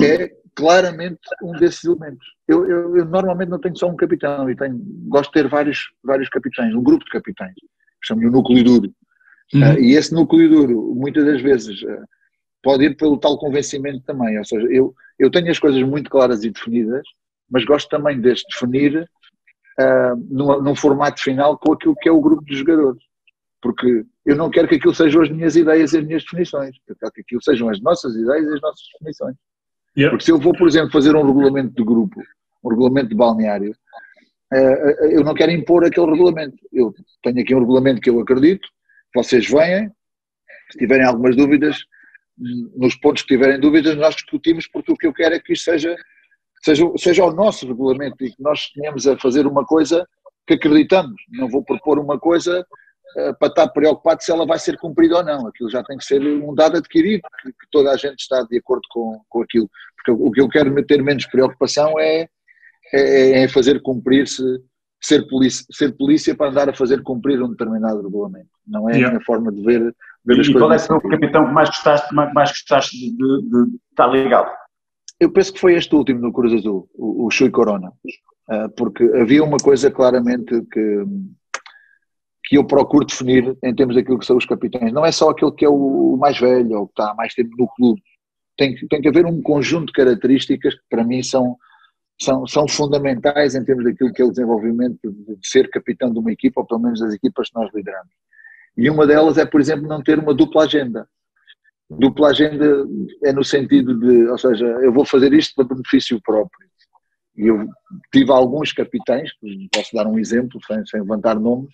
é 0.00 0.30
claramente 0.54 1.20
um 1.42 1.52
desses 1.52 1.84
elementos. 1.84 2.26
Eu, 2.46 2.68
eu, 2.68 2.96
eu, 2.96 3.04
normalmente 3.04 3.48
não 3.48 3.58
tenho 3.58 3.76
só 3.76 3.88
um 3.88 3.96
capitão, 3.96 4.50
e 4.50 4.56
tenho, 4.56 4.78
gosto 5.08 5.30
de 5.30 5.42
ter 5.42 5.48
vários, 5.48 5.90
vários 6.02 6.28
capitães, 6.28 6.74
um 6.74 6.82
grupo 6.82 7.04
de 7.04 7.10
capitães, 7.10 7.54
chamo-lhe 8.02 8.28
o 8.28 8.30
núcleo 8.30 8.64
duro. 8.64 8.94
Uhum. 9.54 9.60
Uh, 9.60 9.80
e 9.80 9.94
esse 9.94 10.14
núcleo 10.14 10.48
duro, 10.48 10.94
muitas 10.94 11.24
das 11.24 11.40
vezes, 11.40 11.82
uh, 11.82 12.04
pode 12.62 12.84
ir 12.84 12.96
pelo 12.96 13.18
tal 13.18 13.38
convencimento 13.38 14.00
também. 14.04 14.38
Ou 14.38 14.44
seja, 14.44 14.66
eu, 14.70 14.94
eu 15.18 15.30
tenho 15.30 15.50
as 15.50 15.58
coisas 15.58 15.82
muito 15.82 16.10
claras 16.10 16.44
e 16.44 16.50
definidas, 16.50 17.02
mas 17.50 17.64
gosto 17.64 17.88
também 17.88 18.20
de 18.20 18.30
as 18.30 18.42
definir 18.48 19.08
uh, 19.80 20.16
num, 20.30 20.62
num 20.62 20.74
formato 20.74 21.20
final 21.20 21.58
com 21.58 21.72
aquilo 21.72 21.96
que 21.96 22.08
é 22.08 22.12
o 22.12 22.20
grupo 22.20 22.44
de 22.44 22.56
jogadores. 22.56 23.02
Porque 23.60 24.04
eu 24.26 24.36
não 24.36 24.50
quero 24.50 24.68
que 24.68 24.74
aquilo 24.74 24.94
sejam 24.94 25.22
as 25.22 25.30
minhas 25.30 25.54
ideias 25.54 25.92
e 25.92 25.98
as 25.98 26.04
minhas 26.04 26.22
definições. 26.22 26.76
Eu 26.86 26.96
quero 26.96 27.12
que 27.12 27.20
aquilo 27.20 27.42
sejam 27.42 27.68
as 27.68 27.80
nossas 27.80 28.14
ideias 28.16 28.44
e 28.44 28.54
as 28.54 28.60
nossas 28.60 28.82
definições. 28.92 29.36
Yeah. 29.96 30.10
Porque 30.10 30.24
se 30.24 30.30
eu 30.30 30.38
vou, 30.38 30.52
por 30.52 30.66
exemplo, 30.66 30.90
fazer 30.90 31.14
um 31.14 31.26
regulamento 31.26 31.74
de 31.74 31.84
grupo, 31.84 32.20
um 32.64 32.70
regulamento 32.70 33.08
de 33.08 33.14
balneário, 33.14 33.72
uh, 34.52 35.06
eu 35.10 35.22
não 35.24 35.34
quero 35.34 35.52
impor 35.52 35.84
aquele 35.84 36.06
regulamento. 36.06 36.56
Eu 36.72 36.94
tenho 37.22 37.40
aqui 37.40 37.54
um 37.54 37.60
regulamento 37.60 38.00
que 38.00 38.10
eu 38.10 38.20
acredito, 38.20 38.66
vocês 39.14 39.48
venham, 39.48 39.90
se 40.70 40.78
tiverem 40.78 41.04
algumas 41.04 41.36
dúvidas, 41.36 41.84
nos 42.76 42.96
pontos 42.96 43.22
que 43.22 43.34
tiverem 43.34 43.60
dúvidas, 43.60 43.96
nós 43.96 44.14
discutimos, 44.14 44.66
porque 44.66 44.92
o 44.92 44.96
que 44.96 45.06
eu 45.06 45.12
quero 45.12 45.34
é 45.34 45.40
que 45.40 45.52
isto 45.52 45.64
seja, 45.64 45.94
seja, 46.62 46.84
seja 46.96 47.24
o 47.24 47.32
nosso 47.32 47.66
regulamento 47.66 48.24
e 48.24 48.30
que 48.30 48.42
nós 48.42 48.70
tenhamos 48.70 49.06
a 49.06 49.18
fazer 49.18 49.46
uma 49.46 49.64
coisa 49.64 50.06
que 50.46 50.54
acreditamos. 50.54 51.20
Não 51.30 51.48
vou 51.48 51.62
propor 51.62 51.98
uma 51.98 52.18
coisa 52.18 52.66
para 53.38 53.48
estar 53.48 53.68
preocupado 53.68 54.22
se 54.22 54.30
ela 54.30 54.46
vai 54.46 54.58
ser 54.58 54.78
cumprida 54.78 55.16
ou 55.16 55.24
não. 55.24 55.46
Aquilo 55.46 55.70
já 55.70 55.82
tem 55.82 55.96
que 55.96 56.04
ser 56.04 56.20
um 56.20 56.54
dado 56.54 56.76
adquirido, 56.76 57.22
que, 57.42 57.52
toda 57.70 57.90
a 57.90 57.96
gente 57.96 58.20
está 58.20 58.42
de 58.42 58.58
acordo 58.58 58.82
com, 58.90 59.20
com 59.28 59.42
aquilo. 59.42 59.68
Porque 59.96 60.10
o 60.10 60.30
que 60.30 60.40
eu 60.40 60.48
quero 60.48 60.74
ter 60.84 61.02
menos 61.02 61.26
preocupação 61.26 61.98
é, 61.98 62.28
é, 62.92 63.42
é 63.42 63.48
fazer 63.48 63.80
cumprir-se, 63.82 64.42
ser 65.00 65.26
polícia, 65.26 65.64
ser 65.70 65.96
polícia 65.96 66.34
para 66.34 66.50
andar 66.50 66.68
a 66.68 66.74
fazer 66.74 67.02
cumprir 67.02 67.42
um 67.42 67.50
determinado 67.50 68.02
regulamento. 68.02 68.50
Não 68.66 68.88
é 68.88 68.94
yeah. 68.94 69.08
a 69.08 69.10
minha 69.12 69.24
forma 69.24 69.52
de 69.52 69.62
ver, 69.62 69.94
ver 70.24 70.36
e, 70.36 70.40
as 70.40 70.46
e 70.46 70.52
coisas. 70.52 70.84
E 70.84 70.88
qual 70.88 70.98
é 70.98 70.98
o 70.98 71.10
capitão 71.10 71.46
que 71.46 71.52
mais 71.52 71.68
gostaste, 71.68 72.14
mais, 72.14 72.50
gostaste 72.50 72.96
de, 72.96 73.10
de, 73.10 73.50
de 73.50 73.76
estar 73.90 74.06
ligado? 74.06 74.50
Eu 75.20 75.32
penso 75.32 75.52
que 75.52 75.60
foi 75.60 75.74
este 75.74 75.94
último 75.94 76.20
no 76.20 76.32
Cruz 76.32 76.52
Azul, 76.52 76.88
o, 76.94 77.26
o 77.26 77.30
Chui 77.30 77.50
Corona, 77.50 77.92
ah, 78.48 78.68
porque 78.76 79.04
havia 79.14 79.44
uma 79.44 79.58
coisa 79.58 79.90
claramente 79.90 80.60
que, 80.72 81.04
que 82.52 82.58
eu 82.58 82.64
procuro 82.66 83.06
definir 83.06 83.56
em 83.64 83.74
termos 83.74 83.96
daquilo 83.96 84.18
que 84.18 84.26
são 84.26 84.36
os 84.36 84.44
capitães. 84.44 84.92
Não 84.92 85.06
é 85.06 85.10
só 85.10 85.30
aquele 85.30 85.52
que 85.52 85.64
é 85.64 85.68
o 85.70 86.18
mais 86.18 86.38
velho 86.38 86.80
ou 86.80 86.86
que 86.86 86.92
está 86.92 87.10
há 87.10 87.14
mais 87.14 87.32
tempo 87.32 87.48
no 87.56 87.66
clube, 87.66 88.02
tem, 88.58 88.76
tem 88.90 89.00
que 89.00 89.08
haver 89.08 89.24
um 89.24 89.40
conjunto 89.40 89.86
de 89.86 89.94
características 89.94 90.74
que 90.74 90.82
para 90.90 91.02
mim 91.02 91.22
são, 91.22 91.56
são, 92.20 92.46
são 92.46 92.68
fundamentais 92.68 93.54
em 93.54 93.64
termos 93.64 93.84
daquilo 93.86 94.12
que 94.12 94.20
é 94.20 94.24
o 94.26 94.30
desenvolvimento 94.30 94.98
de, 95.02 95.34
de 95.34 95.48
ser 95.48 95.70
capitão 95.70 96.12
de 96.12 96.18
uma 96.18 96.30
equipa, 96.30 96.60
ou 96.60 96.66
pelo 96.66 96.80
menos 96.80 97.00
das 97.00 97.14
equipas 97.14 97.48
que 97.48 97.58
nós 97.58 97.72
lideramos. 97.74 98.12
E 98.76 98.90
uma 98.90 99.06
delas 99.06 99.38
é, 99.38 99.46
por 99.46 99.58
exemplo, 99.58 99.88
não 99.88 100.02
ter 100.02 100.18
uma 100.18 100.34
dupla 100.34 100.64
agenda. 100.64 101.08
Dupla 101.88 102.28
agenda 102.28 102.84
é 103.24 103.32
no 103.32 103.42
sentido 103.42 103.98
de, 103.98 104.28
ou 104.28 104.36
seja, 104.36 104.66
eu 104.66 104.92
vou 104.92 105.06
fazer 105.06 105.32
isto 105.32 105.54
para 105.54 105.74
benefício 105.74 106.20
próprio. 106.22 106.68
E 107.34 107.46
eu 107.46 107.66
tive 108.12 108.30
alguns 108.30 108.74
capitães, 108.74 109.30
posso 109.74 109.96
dar 109.96 110.06
um 110.06 110.18
exemplo, 110.18 110.60
sem, 110.66 110.84
sem 110.84 111.00
levantar 111.00 111.40
nomes, 111.40 111.72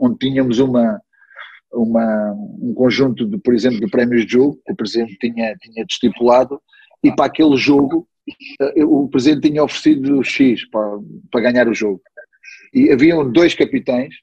onde 0.00 0.18
tínhamos 0.18 0.58
uma, 0.58 1.00
uma, 1.72 2.32
um 2.60 2.74
conjunto, 2.74 3.26
de, 3.26 3.38
por 3.38 3.54
exemplo, 3.54 3.80
de 3.80 3.90
prémios 3.90 4.26
de 4.26 4.32
jogo, 4.32 4.60
que 4.64 4.72
o 4.72 4.76
Presidente 4.76 5.16
tinha, 5.18 5.54
tinha 5.56 5.84
estipulado, 5.88 6.60
e 7.02 7.14
para 7.14 7.26
aquele 7.26 7.56
jogo 7.56 8.08
eh, 8.60 8.84
o 8.84 9.08
Presidente 9.08 9.48
tinha 9.48 9.62
oferecido 9.62 10.22
X 10.24 10.68
para, 10.70 10.98
para 11.30 11.40
ganhar 11.40 11.68
o 11.68 11.74
jogo. 11.74 12.00
E 12.72 12.90
haviam 12.90 13.30
dois 13.30 13.54
capitães, 13.54 14.14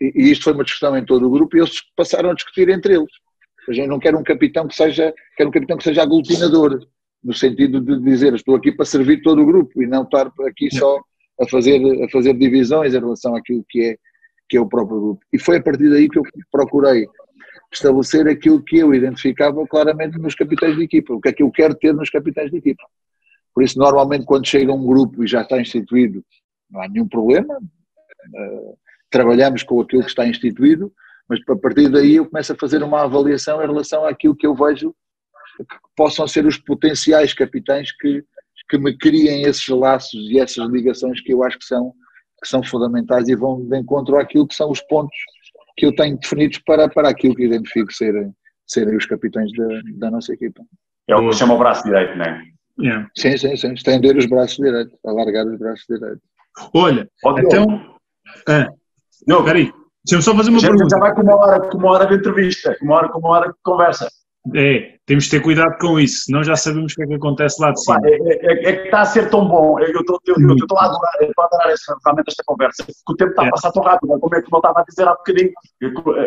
e, 0.00 0.30
isto 0.30 0.44
foi 0.44 0.52
uma 0.52 0.64
discussão 0.64 0.96
em 0.96 1.04
todo 1.04 1.26
o 1.26 1.30
grupo, 1.30 1.56
e 1.56 1.60
eles 1.60 1.80
passaram 1.96 2.30
a 2.30 2.34
discutir 2.34 2.68
entre 2.68 2.94
eles. 2.94 3.10
A 3.68 3.72
gente 3.72 3.88
não 3.88 3.98
quer 3.98 4.14
um 4.14 4.24
capitão 4.24 4.66
que 4.66 4.74
seja, 4.74 5.14
quer 5.36 5.46
um 5.46 5.50
capitão 5.50 5.76
que 5.76 5.84
seja 5.84 6.02
aglutinador, 6.02 6.86
no 7.22 7.32
sentido 7.32 7.80
de 7.80 8.00
dizer 8.00 8.34
estou 8.34 8.56
aqui 8.56 8.72
para 8.72 8.84
servir 8.84 9.22
todo 9.22 9.42
o 9.42 9.46
grupo 9.46 9.80
e 9.80 9.86
não 9.86 10.02
estar 10.02 10.30
aqui 10.48 10.68
só 10.74 11.00
a 11.40 11.48
fazer, 11.48 11.80
a 12.04 12.08
fazer 12.08 12.34
divisões 12.34 12.94
em 12.94 12.98
relação 12.98 13.36
àquilo 13.36 13.64
que 13.68 13.80
é 13.80 13.96
que 14.52 14.58
é 14.58 14.60
o 14.60 14.68
próprio 14.68 15.00
grupo. 15.00 15.24
E 15.32 15.38
foi 15.38 15.56
a 15.56 15.62
partir 15.62 15.88
daí 15.88 16.10
que 16.10 16.18
eu 16.18 16.22
procurei 16.50 17.06
estabelecer 17.72 18.28
aquilo 18.28 18.62
que 18.62 18.76
eu 18.76 18.92
identificava 18.92 19.66
claramente 19.66 20.18
nos 20.18 20.34
capitães 20.34 20.76
de 20.76 20.84
equipa, 20.84 21.14
o 21.14 21.20
que 21.22 21.30
é 21.30 21.32
que 21.32 21.42
eu 21.42 21.50
quero 21.50 21.74
ter 21.74 21.94
nos 21.94 22.10
capitães 22.10 22.50
de 22.50 22.58
equipa. 22.58 22.82
Por 23.54 23.64
isso, 23.64 23.78
normalmente, 23.78 24.26
quando 24.26 24.46
chega 24.46 24.70
um 24.70 24.86
grupo 24.86 25.24
e 25.24 25.26
já 25.26 25.40
está 25.40 25.58
instituído, 25.58 26.22
não 26.70 26.82
há 26.82 26.88
nenhum 26.88 27.08
problema, 27.08 27.56
uh, 27.56 28.78
trabalhamos 29.08 29.62
com 29.62 29.80
aquilo 29.80 30.02
que 30.02 30.10
está 30.10 30.26
instituído, 30.26 30.92
mas 31.26 31.40
a 31.48 31.56
partir 31.56 31.88
daí 31.88 32.16
eu 32.16 32.26
começo 32.26 32.52
a 32.52 32.56
fazer 32.56 32.82
uma 32.82 33.04
avaliação 33.04 33.62
em 33.62 33.66
relação 33.66 34.04
àquilo 34.04 34.36
que 34.36 34.46
eu 34.46 34.54
vejo 34.54 34.94
que 35.56 35.76
possam 35.96 36.28
ser 36.28 36.44
os 36.44 36.58
potenciais 36.58 37.32
capitães 37.32 37.90
que, 37.90 38.22
que 38.68 38.76
me 38.76 38.98
criem 38.98 39.44
esses 39.44 39.66
laços 39.68 40.30
e 40.30 40.38
essas 40.38 40.68
ligações 40.68 41.22
que 41.22 41.32
eu 41.32 41.42
acho 41.42 41.58
que 41.58 41.64
são 41.64 41.94
que 42.42 42.48
são 42.48 42.62
fundamentais 42.62 43.28
e 43.28 43.36
vão 43.36 43.64
de 43.64 43.78
encontro 43.78 44.18
àquilo 44.18 44.46
que 44.46 44.54
são 44.54 44.70
os 44.70 44.80
pontos 44.82 45.16
que 45.76 45.86
eu 45.86 45.94
tenho 45.94 46.18
definidos 46.18 46.58
para, 46.58 46.88
para 46.88 47.08
aquilo 47.08 47.34
que 47.34 47.44
identifico 47.44 47.92
serem, 47.92 48.34
serem 48.66 48.96
os 48.96 49.06
capitães 49.06 49.50
da, 49.52 49.68
da 49.94 50.10
nossa 50.10 50.34
equipa. 50.34 50.62
É 51.08 51.16
o 51.16 51.28
que 51.28 51.36
chama 51.36 51.54
o 51.54 51.58
braço 51.58 51.84
direito, 51.84 52.16
não 52.16 52.24
é? 52.24 52.42
Yeah. 52.80 53.10
Sim, 53.16 53.36
sim, 53.36 53.56
sim. 53.56 53.72
Estender 53.72 54.16
os 54.16 54.26
braços 54.26 54.56
direitos, 54.56 54.96
alargar 55.04 55.46
os 55.46 55.58
braços 55.58 55.84
direitos. 55.88 56.22
Olha, 56.74 57.08
então. 57.38 57.96
Ah, 58.48 58.68
não, 59.26 59.44
peraí. 59.44 59.72
Deixa-me 60.04 60.22
só 60.22 60.34
fazer 60.34 60.50
uma 60.50 60.58
já, 60.58 60.68
pergunta. 60.68 60.88
Já 60.90 60.98
vai 60.98 61.14
com 61.14 61.22
uma 61.22 61.36
hora, 61.36 61.60
com 61.60 61.78
uma 61.78 61.90
hora 61.90 62.06
de 62.06 62.14
entrevista, 62.16 62.76
com 62.78 62.86
uma 62.86 62.96
hora, 62.96 63.08
com 63.08 63.18
uma 63.18 63.30
hora 63.30 63.48
de 63.48 63.54
conversa. 63.62 64.08
É, 64.54 64.96
temos 65.06 65.24
de 65.24 65.30
ter 65.30 65.40
cuidado 65.40 65.78
com 65.78 66.00
isso, 66.00 66.24
senão 66.24 66.42
já 66.42 66.56
sabemos 66.56 66.92
o 66.92 66.96
que 66.96 67.02
é 67.04 67.06
que 67.06 67.14
acontece 67.14 67.62
lá 67.62 67.70
de 67.70 67.80
cima. 67.80 68.00
É, 68.04 68.10
é, 68.10 68.70
é 68.70 68.76
que 68.76 68.84
está 68.86 69.02
a 69.02 69.04
ser 69.04 69.30
tão 69.30 69.46
bom. 69.46 69.78
Eu 69.78 70.00
estou 70.00 70.16
a 70.16 70.84
adorar, 70.84 71.12
estou 71.22 71.44
a 71.44 71.46
adorar 71.46 71.70
esta, 71.70 71.96
realmente 72.04 72.28
esta 72.28 72.42
conversa, 72.44 72.84
porque 72.84 73.12
o 73.12 73.16
tempo 73.16 73.30
está 73.30 73.46
a 73.46 73.50
passar 73.50 73.70
tão 73.70 73.82
rápido, 73.84 74.18
como 74.18 74.34
é 74.34 74.42
que 74.42 74.52
eu 74.52 74.58
estava 74.58 74.80
a 74.80 74.84
dizer 74.84 75.06
há 75.06 75.14
bocadinho. 75.14 75.52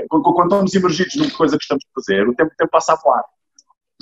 Quando 0.10 0.44
estamos 0.44 0.74
emergidos 0.74 1.16
numa 1.16 1.32
coisa 1.32 1.58
que 1.58 1.64
estamos 1.64 1.84
a 1.84 1.94
fazer, 2.00 2.28
o 2.28 2.34
tempo, 2.34 2.52
o 2.54 2.56
tempo 2.56 2.72
passa 2.72 2.94
a 2.94 2.96
voar. 2.96 3.24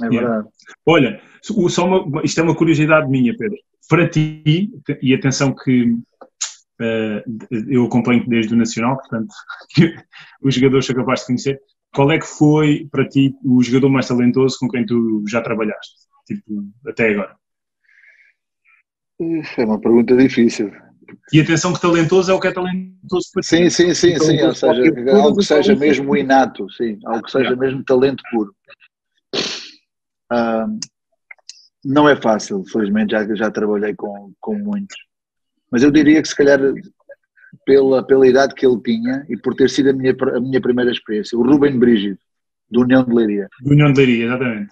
É 0.02 0.10
verdade. 0.10 0.48
Olha, 0.86 1.22
só 1.42 1.86
uma, 1.86 2.22
isto 2.24 2.40
é 2.40 2.44
uma 2.44 2.56
curiosidade 2.56 3.10
minha, 3.10 3.36
Pedro. 3.36 3.58
Para 3.90 4.08
ti, 4.08 4.72
e 5.02 5.14
atenção 5.14 5.54
que 5.56 5.92
uh, 6.82 7.68
eu 7.68 7.86
acompanho 7.86 8.28
desde 8.28 8.54
o 8.54 8.58
Nacional, 8.58 8.96
portanto, 8.98 9.34
os 10.42 10.54
jogadores 10.54 10.86
sou 10.86 10.96
capaz 10.96 11.22
de 11.22 11.26
conhecer. 11.28 11.60
Qual 11.94 12.12
é 12.12 12.20
que 12.20 12.26
foi 12.26 12.88
para 12.92 13.08
ti 13.08 13.36
o 13.44 13.62
jogador 13.62 13.90
mais 13.90 14.08
talentoso 14.08 14.58
com 14.60 14.68
quem 14.68 14.86
tu 14.86 15.24
já 15.28 15.42
trabalhaste? 15.42 15.94
Tipo, 16.26 16.66
até 16.88 17.10
agora. 17.10 17.36
É 19.58 19.66
uma 19.66 19.80
pergunta 19.80 20.16
difícil. 20.18 20.72
E 21.32 21.40
atenção 21.40 21.74
que 21.74 21.82
talentoso 21.82 22.32
é 22.32 22.34
o 22.34 22.40
que 22.40 22.48
é 22.48 22.52
talentoso 22.52 23.30
para 23.34 23.42
ti. 23.42 23.48
Sim, 23.48 23.70
sim, 23.70 23.94
sim, 23.94 24.18
sim. 24.18 24.42
Ou 24.42 24.56
seja, 24.56 25.12
algo 25.12 25.38
que 25.38 25.46
seja 25.46 25.76
mesmo 25.76 26.18
inato, 26.18 26.70
sim. 26.72 26.98
Algo 27.06 27.24
que 27.24 27.32
seja 27.32 27.56
mesmo 27.56 27.84
talento 27.84 28.24
puro. 28.32 28.56
Ah, 30.32 30.66
não 31.86 32.10
é 32.10 32.16
fácil, 32.16 32.64
felizmente 32.66 33.12
já, 33.12 33.36
já 33.36 33.52
trabalhei 33.52 33.94
com, 33.94 34.34
com 34.40 34.58
muitos. 34.58 34.98
Mas 35.70 35.84
eu 35.84 35.92
diria 35.92 36.22
que 36.22 36.28
se 36.28 36.36
calhar 36.36 36.60
pela, 37.66 38.06
pela 38.06 38.28
idade 38.28 38.56
que 38.56 38.66
ele 38.66 38.80
tinha 38.82 39.26
e 39.30 39.38
por 39.38 39.56
ter 39.56 39.70
sido 39.70 39.90
a 39.90 39.94
minha, 39.94 40.16
a 40.36 40.40
minha 40.40 40.62
primeira 40.62 40.92
experiência, 40.92 41.38
o 41.38 41.44
Ruben 41.44 41.78
Brígido, 41.78 42.18
do 42.70 42.82
União 42.82 43.04
de 43.04 43.14
Leiria. 43.14 43.48
Do 43.62 43.72
União 43.72 43.92
de 43.92 44.00
Leiria, 44.00 44.26
exatamente. 44.26 44.72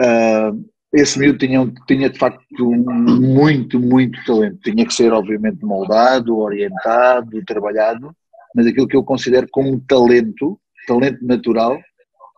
Uh, 0.00 0.68
esse 0.92 1.18
miúdo 1.18 1.38
tinha, 1.38 1.72
tinha 1.86 2.08
de 2.08 2.18
facto 2.18 2.70
muito, 2.72 3.78
muito 3.78 4.22
talento. 4.24 4.58
Tinha 4.62 4.86
que 4.86 4.94
ser, 4.94 5.12
obviamente, 5.12 5.64
moldado, 5.64 6.38
orientado, 6.38 7.44
trabalhado, 7.44 8.14
mas 8.54 8.66
aquilo 8.66 8.88
que 8.88 8.96
eu 8.96 9.04
considero 9.04 9.46
como 9.50 9.80
talento, 9.80 10.58
talento 10.86 11.24
natural, 11.24 11.78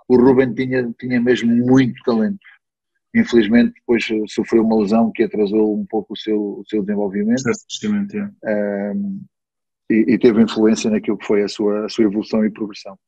o 0.09 0.16
Ruben 0.16 0.53
tinha, 0.53 0.92
tinha 0.98 1.20
mesmo 1.20 1.55
muito 1.55 2.03
talento. 2.03 2.38
Infelizmente, 3.14 3.74
depois 3.74 4.05
sofreu 4.28 4.64
uma 4.64 4.80
lesão 4.80 5.11
que 5.12 5.22
atrasou 5.22 5.76
um 5.76 5.84
pouco 5.84 6.14
o 6.14 6.16
seu, 6.16 6.40
o 6.40 6.64
seu 6.68 6.80
desenvolvimento. 6.80 7.42
Certamente, 7.68 8.16
é. 8.44 8.92
Um, 8.92 9.20
e, 9.91 10.14
e, 10.14 10.18
teve 10.18 10.43
influência 10.43 10.91
naquilo 10.91 11.18
que 11.18 11.26
foi 11.26 11.43
a 11.43 11.49
sua, 11.49 11.86
a 11.86 11.88
sua 11.88 12.05
evolução 12.05 12.45
e 12.45 12.51
progressão. 12.51 12.99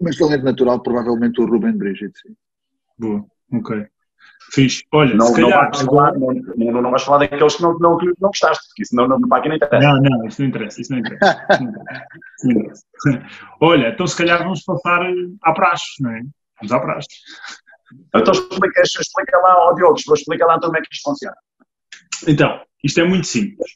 Mas 0.00 0.16
talento 0.16 0.44
natural, 0.44 0.82
provavelmente 0.82 1.40
o 1.40 1.46
Ruben 1.46 1.76
Brigitte, 1.76 2.18
sim. 2.20 2.34
Boa, 2.98 3.24
ok. 3.52 3.86
Fiz. 4.50 4.82
Olha, 4.92 5.14
não, 5.14 5.26
se 5.26 5.34
calhar, 5.34 5.50
não, 5.50 5.70
vais 5.70 5.80
falar, 5.82 6.18
não, 6.18 6.32
não, 6.32 6.82
não 6.82 6.90
vais 6.90 7.02
falar 7.02 7.18
daqueles 7.18 7.56
que 7.56 7.62
não, 7.62 7.78
não, 7.78 7.96
não 7.96 8.28
gostaste, 8.28 8.66
porque 8.68 8.82
isso 8.82 8.94
não, 8.94 9.06
não, 9.06 9.20
para 9.20 9.38
aqui 9.38 9.48
não 9.48 9.56
interessa. 9.56 9.86
Não, 9.86 10.00
não, 10.00 10.26
isso 10.26 10.42
não 10.42 10.48
interessa, 10.48 10.80
isso 10.80 10.92
não 10.92 10.98
interessa. 10.98 11.46
isso 12.36 12.46
não 12.46 12.52
interessa. 12.52 12.84
Olha, 13.60 13.88
então 13.88 14.06
se 14.06 14.16
calhar 14.16 14.38
vamos 14.38 14.62
passar 14.64 15.00
à 15.42 15.52
praxe, 15.52 16.02
não 16.02 16.10
é? 16.10 16.22
Vamos 16.60 16.72
à 16.72 16.80
praxe. 16.80 17.08
Então 18.14 18.32
explica, 18.32 18.82
explica 18.82 19.38
lá 19.38 19.52
ao 19.52 19.74
Diogo, 19.74 19.96
explica 19.96 20.46
lá 20.46 20.56
então 20.56 20.68
como 20.68 20.78
é 20.78 20.80
que 20.82 20.88
isto 20.92 21.08
funciona. 21.08 21.36
Então, 22.26 22.60
isto 22.84 23.00
é 23.00 23.04
muito 23.04 23.26
simples. 23.26 23.70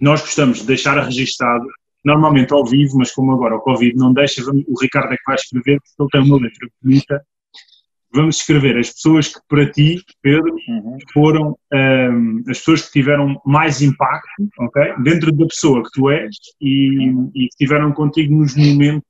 Nós 0.00 0.20
gostamos 0.20 0.60
de 0.60 0.66
deixar 0.66 0.98
registado, 1.02 1.66
normalmente 2.04 2.52
ao 2.52 2.64
vivo, 2.64 2.98
mas 2.98 3.12
como 3.12 3.32
agora 3.32 3.56
o 3.56 3.60
Covid 3.60 3.96
não 3.96 4.12
deixa, 4.12 4.42
o 4.42 4.80
Ricardo 4.80 5.12
é 5.12 5.16
que 5.16 5.22
vai 5.26 5.34
escrever, 5.34 5.80
porque 5.80 6.02
ele 6.02 6.08
tem 6.10 6.22
uma 6.22 6.42
letra 6.42 6.68
bonita. 6.82 7.22
Vamos 8.10 8.38
escrever 8.38 8.78
as 8.78 8.90
pessoas 8.90 9.28
que 9.28 9.40
para 9.46 9.70
ti, 9.70 10.00
Pedro, 10.22 10.54
uhum. 10.66 10.96
foram 11.12 11.58
um, 11.72 12.38
as 12.48 12.58
pessoas 12.58 12.86
que 12.86 12.92
tiveram 12.92 13.38
mais 13.44 13.82
impacto, 13.82 14.48
ok? 14.60 14.94
Dentro 15.02 15.30
da 15.30 15.46
pessoa 15.46 15.82
que 15.82 15.90
tu 15.92 16.08
és 16.08 16.34
e, 16.58 17.10
uhum. 17.10 17.30
e 17.34 17.48
que 17.48 17.56
tiveram 17.58 17.92
contigo 17.92 18.34
nos 18.34 18.56
momentos 18.56 19.06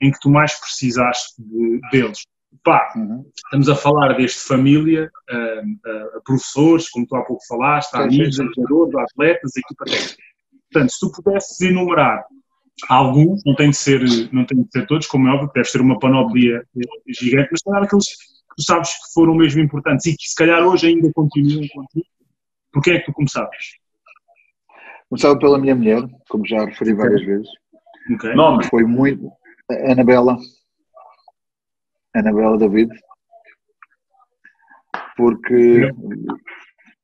em 0.00 0.10
que 0.10 0.18
tu 0.20 0.28
mais 0.28 0.58
precisaste 0.58 1.40
de, 1.40 1.80
deles. 1.92 2.18
Pá, 2.64 2.92
uhum. 2.94 3.24
estamos 3.34 3.68
a 3.68 3.74
falar 3.74 4.12
desde 4.14 4.38
família, 4.38 5.10
a, 5.28 5.36
a, 5.36 6.20
professores, 6.24 6.88
como 6.90 7.06
tu 7.06 7.16
há 7.16 7.24
pouco 7.24 7.42
falaste, 7.48 7.94
a 7.94 8.02
amigos, 8.02 8.38
a 8.38 8.44
jogadores, 8.44 8.94
a 8.94 9.02
atletas, 9.02 9.52
a 9.56 9.60
equipa 9.60 9.84
técnica. 9.84 10.22
Portanto, 10.70 10.92
se 10.92 11.00
tu 11.00 11.12
pudesses 11.12 11.60
enumerar 11.60 12.24
alguns, 12.88 13.42
não 13.44 13.54
tem 13.54 13.70
de 13.70 13.76
ser, 13.76 14.00
não 14.32 14.44
tem 14.46 14.62
de 14.62 14.68
ser 14.70 14.86
todos, 14.86 15.06
como 15.06 15.28
é 15.28 15.32
óbvio, 15.32 15.50
deves 15.54 15.72
ter 15.72 15.80
uma 15.80 15.98
panóplia 15.98 16.64
gigante, 17.08 17.48
mas 17.50 17.62
calhar 17.62 17.82
aqueles 17.82 18.06
que 18.06 18.56
tu 18.56 18.62
sabes 18.62 18.90
que 18.90 19.12
foram 19.14 19.34
mesmo 19.34 19.60
importantes 19.60 20.06
e 20.06 20.16
que 20.16 20.28
se 20.28 20.34
calhar 20.34 20.62
hoje 20.62 20.86
ainda 20.86 21.10
continuam 21.12 21.66
contigo, 21.68 22.06
porquê 22.72 22.92
é 22.92 22.98
que 23.00 23.06
tu 23.06 23.12
começavas? 23.12 23.82
Começava 25.08 25.38
pela 25.38 25.58
minha 25.58 25.74
mulher, 25.74 26.02
como 26.28 26.46
já 26.46 26.64
referi 26.64 26.94
várias 26.94 27.24
vezes. 27.24 27.48
Okay. 28.14 28.34
Nome? 28.34 28.64
Foi 28.66 28.84
muito. 28.84 29.30
Anabela. 29.90 30.38
Anabela 32.14 32.58
David, 32.58 32.90
porque 35.16 35.90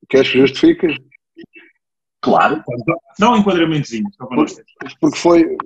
queres 0.09 0.31
que 0.31 0.39
justifique? 0.39 0.97
Claro. 2.21 2.63
Dá 3.19 3.31
um 3.31 3.37
enquadramentozinho, 3.37 4.07
só 4.17 4.27
para 4.27 4.37
nós 4.39 4.57
Porque 5.01 5.19
foi, 5.19 5.57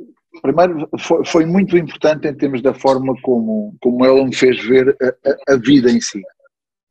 primeiro, 0.42 0.88
foi, 0.98 1.24
foi, 1.24 1.46
muito 1.46 1.76
importante 1.76 2.28
em 2.28 2.34
termos 2.34 2.62
da 2.62 2.74
forma 2.74 3.14
como, 3.22 3.74
como 3.80 4.04
ela 4.04 4.24
me 4.24 4.34
fez 4.34 4.62
ver 4.62 4.96
a, 5.00 5.52
a, 5.52 5.54
a 5.54 5.56
vida 5.56 5.90
em 5.90 6.00
si. 6.00 6.22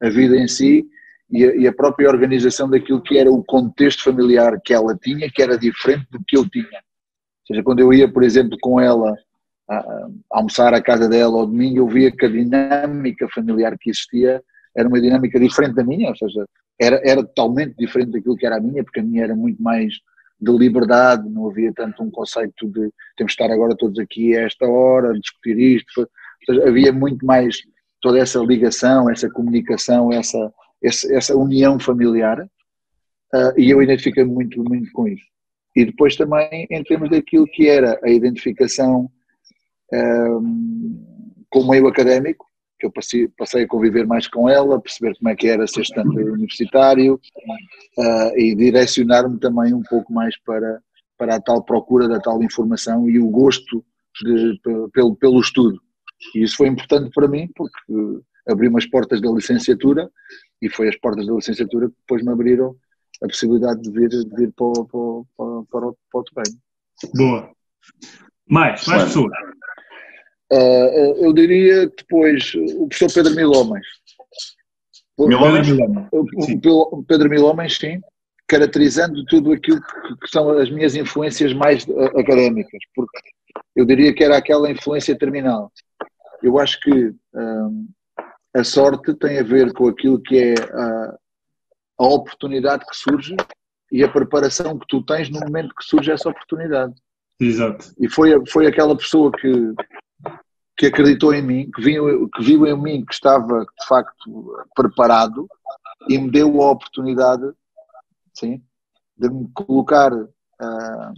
A 0.02 0.10
vida 0.10 0.36
em 0.36 0.48
si 0.48 0.84
e 1.30 1.46
a, 1.46 1.56
e 1.56 1.68
a, 1.68 1.74
própria 1.74 2.10
organização 2.10 2.70
daquilo 2.70 3.02
que 3.02 3.18
era 3.18 3.32
o 3.32 3.44
contexto 3.44 4.04
familiar 4.04 4.60
que 4.64 4.74
ela 4.74 4.98
tinha, 4.98 5.32
que 5.32 5.42
era 5.42 5.58
diferente 5.58 6.08
do 6.12 6.20
que 6.28 6.36
eu 6.36 6.50
tinha. 6.50 6.66
Ou 6.66 7.48
seja, 7.48 7.64
quando 7.64 7.80
eu 7.80 7.94
ia, 7.94 8.12
por 8.12 8.24
exemplo, 8.24 8.58
com 8.60 8.80
ela 8.80 9.16
a, 9.72 10.08
almoçar 10.32 10.74
à 10.74 10.82
casa 10.82 11.08
dela 11.08 11.40
ao 11.40 11.48
domingo, 11.48 11.78
eu 11.78 11.88
via 11.88 12.12
que 12.12 12.26
a 12.26 12.30
dinâmica 12.30 13.28
familiar 13.34 13.78
que 13.80 13.90
existia 13.90 14.44
era 14.76 14.88
uma 14.88 15.02
dinâmica 15.02 15.40
diferente 15.40 15.76
da 15.76 15.84
minha, 15.84 16.10
ou 16.10 16.16
seja, 16.16 16.46
era, 16.80 17.02
era 17.04 17.24
totalmente 17.24 17.76
diferente 17.78 18.12
daquilo 18.12 18.36
que 18.36 18.46
era 18.46 18.58
a 18.58 18.62
minha, 18.62 18.84
porque 18.84 19.00
a 19.00 19.04
minha 19.04 19.24
era 19.24 19.36
muito 19.36 19.62
mais 19.62 19.94
de 20.40 20.52
liberdade, 20.52 21.30
não 21.30 21.48
havia 21.48 21.72
tanto 21.74 22.04
um 22.04 22.10
conceito 22.10 22.68
de 22.68 22.90
temos 23.16 23.34
de 23.34 23.42
estar 23.42 23.52
agora 23.52 23.76
todos 23.78 24.00
aqui 24.00 24.36
a 24.36 24.42
esta 24.42 24.66
hora, 24.66 25.18
discutir 25.20 25.58
isto, 25.60 26.10
seja, 26.46 26.68
havia 26.68 26.92
muito 26.92 27.26
mais 27.26 27.58
toda 28.02 28.20
essa 28.20 28.40
ligação, 28.40 29.10
essa 29.10 29.30
comunicação, 29.30 30.12
essa, 30.12 30.52
essa, 30.84 31.14
essa 31.14 31.36
união 31.38 31.80
familiar, 31.80 32.42
uh, 32.42 33.60
e 33.60 33.70
eu 33.70 33.82
identifiquei-me 33.82 34.32
muito, 34.32 34.64
muito 34.64 34.92
com 34.92 35.08
isso. 35.08 35.26
E 35.76 35.86
depois 35.86 36.16
também 36.16 36.68
em 36.70 36.84
termos 36.84 37.10
daquilo 37.10 37.46
que 37.46 37.70
era 37.70 38.00
a 38.04 38.10
identificação 38.10 39.10
com 41.50 41.60
o 41.60 41.70
meio 41.70 41.88
académico, 41.88 42.46
que 42.80 42.88
eu 42.88 42.92
passei, 42.92 43.28
passei, 43.38 43.64
a 43.64 43.68
conviver 43.68 44.08
mais 44.08 44.28
com 44.28 44.50
ela, 44.50 44.82
perceber 44.82 45.16
como 45.18 45.30
é 45.30 45.36
que 45.36 45.48
era 45.48 45.68
ser 45.68 45.82
estudante 45.82 46.18
universitário 46.18 47.16
uh, 47.16 48.38
e 48.38 48.56
direcionar-me 48.56 49.40
também 49.40 49.74
um 49.74 49.84
pouco 49.84 50.12
mais 50.12 50.36
para, 50.42 50.82
para 51.18 51.36
a 51.36 51.42
tal 51.42 51.64
procura 51.64 52.08
da 52.08 52.20
tal 52.20 52.42
informação 52.42 53.08
e 53.08 53.20
o 53.20 53.30
gosto 53.30 53.86
de, 54.24 54.60
pelo, 54.92 55.16
pelo 55.16 55.40
estudo. 55.40 55.80
E 56.36 56.44
isso 56.44 56.58
foi 56.58 56.68
importante 56.68 57.12
para 57.14 57.28
mim 57.28 57.48
porque 57.56 58.22
abriu 58.48 58.76
as 58.76 58.86
portas 58.88 59.22
da 59.22 59.30
licenciatura 59.30 60.10
e 60.62 60.70
foi 60.70 60.90
as 60.90 60.98
portas 60.98 61.28
da 61.28 61.34
licenciatura 61.34 61.88
que 61.88 61.96
depois 62.00 62.24
me 62.24 62.32
abriram 62.32 62.76
a 63.24 63.28
possibilidade 63.28 63.82
de 63.82 63.92
vir, 63.92 64.10
de 64.10 64.36
vir 64.36 64.52
para, 64.54 64.66
o, 64.66 65.26
para, 65.38 65.38
para, 65.38 65.66
para, 65.70 65.88
o, 65.88 65.98
para 66.12 66.20
o 66.20 67.12
Boa. 67.16 67.52
Mais, 68.48 68.86
mais 68.88 69.04
pessoas. 69.04 69.32
Uh, 70.52 71.26
eu 71.26 71.34
diria 71.34 71.88
depois 71.88 72.54
o 72.56 72.88
professor 72.88 73.24
Pedro 73.24 73.36
Milhomens. 73.36 73.88
Milhomens? 75.18 75.68
O 76.12 77.04
Pedro 77.04 77.30
Milhomens, 77.30 77.78
sim, 77.78 78.02
caracterizando 78.48 79.24
tudo 79.26 79.54
aquilo 79.54 79.82
que, 79.82 80.16
que, 80.18 80.28
são 80.30 80.50
as 80.50 80.70
minhas 80.70 80.96
influências 80.96 81.54
mais 81.54 81.86
uh, 81.86 82.20
académicas, 82.20 82.82
porque 82.94 83.18
eu 83.76 83.86
diria 83.86 84.14
que 84.14 84.24
era 84.24 84.38
aquela 84.38 84.70
influência 84.70 85.18
terminal. 85.18 85.72
Eu 86.44 86.60
acho 86.60 86.80
que 86.82 87.14
um, 87.34 87.88
a 88.54 88.64
sorte 88.64 89.14
tem 89.14 89.40
a 89.40 89.44
ver 89.44 89.72
com 89.72 89.88
aquilo 89.88 90.22
que 90.22 90.38
é 90.38 90.54
a, 90.54 91.16
a 92.00 92.08
oportunidade 92.08 92.86
que 92.86 92.96
surge 92.98 93.38
e 93.90 94.04
a 94.04 94.10
preparação 94.10 94.78
que 94.78 94.88
tu 94.88 95.02
tens 95.06 95.30
no 95.30 95.40
momento 95.40 95.74
que 95.76 95.86
surge 95.86 96.12
essa 96.12 96.30
oportunidade. 96.30 96.94
Exato. 97.40 97.94
E 98.00 98.10
foi, 98.10 98.32
foi 98.48 98.68
aquela 98.68 98.98
pessoa 98.98 99.32
que 99.32 99.74
que 100.82 100.88
acreditou 100.88 101.32
em 101.32 101.44
mim, 101.44 101.70
que 101.70 101.80
viu, 101.80 102.28
que 102.28 102.44
viu 102.44 102.66
em 102.66 102.76
mim 102.76 103.06
que 103.06 103.14
estava 103.14 103.60
de 103.60 103.88
facto 103.88 104.66
preparado 104.76 105.48
e 106.10 106.18
me 106.18 106.32
deu 106.32 106.60
a 106.60 106.72
oportunidade 106.72 107.44
sim, 108.34 108.64
de 109.16 109.30
me 109.30 109.48
colocar 109.54 110.12
uh, 110.12 111.14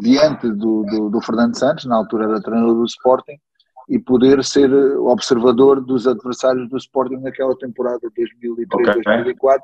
diante 0.00 0.52
do, 0.52 0.84
do, 0.84 1.10
do, 1.10 1.20
Fernando 1.20 1.58
Santos, 1.58 1.84
na 1.86 1.96
altura 1.96 2.28
da 2.28 2.40
treinador 2.40 2.76
do 2.76 2.84
Sporting, 2.84 3.40
e 3.88 3.98
poder 3.98 4.44
ser 4.44 4.72
observador 4.98 5.84
dos 5.84 6.06
adversários 6.06 6.68
do 6.68 6.76
Sporting 6.76 7.16
naquela 7.16 7.58
temporada 7.58 7.98
de 7.98 8.22
2003-2004, 8.64 9.34
okay. 9.34 9.58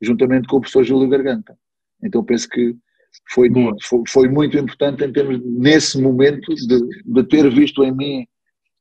juntamente 0.00 0.48
com 0.48 0.56
o 0.56 0.60
professor 0.60 0.82
Júlio 0.82 1.08
Garganta. 1.08 1.56
Então 2.02 2.24
penso 2.24 2.48
que 2.48 2.76
foi, 3.30 3.50
foi, 3.82 4.02
foi, 4.08 4.28
muito 4.28 4.56
importante 4.56 5.04
em 5.04 5.12
termos, 5.12 5.40
nesse 5.44 6.00
momento, 6.00 6.54
de, 6.54 7.02
de, 7.04 7.24
ter 7.24 7.50
visto 7.50 7.84
em 7.84 7.94
mim 7.94 8.26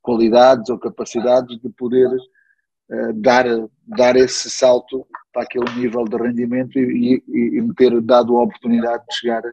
qualidades 0.02 0.70
ou 0.70 0.80
capacidades 0.80 1.60
de 1.60 1.70
poder 1.70 2.08
uh, 2.08 3.14
dar, 3.16 3.46
dar 3.86 4.16
esse 4.16 4.50
salto 4.50 5.06
para 5.34 5.44
aquele 5.44 5.70
nível 5.76 6.04
de 6.06 6.18
rendimento 6.18 6.78
e, 6.78 7.24
e, 7.28 7.58
e 7.58 7.62
me 7.62 7.74
ter 7.76 8.00
dado 8.02 8.38
a 8.38 8.44
oportunidade 8.44 9.04
de 9.10 9.16
chegar, 9.16 9.42
de 9.42 9.52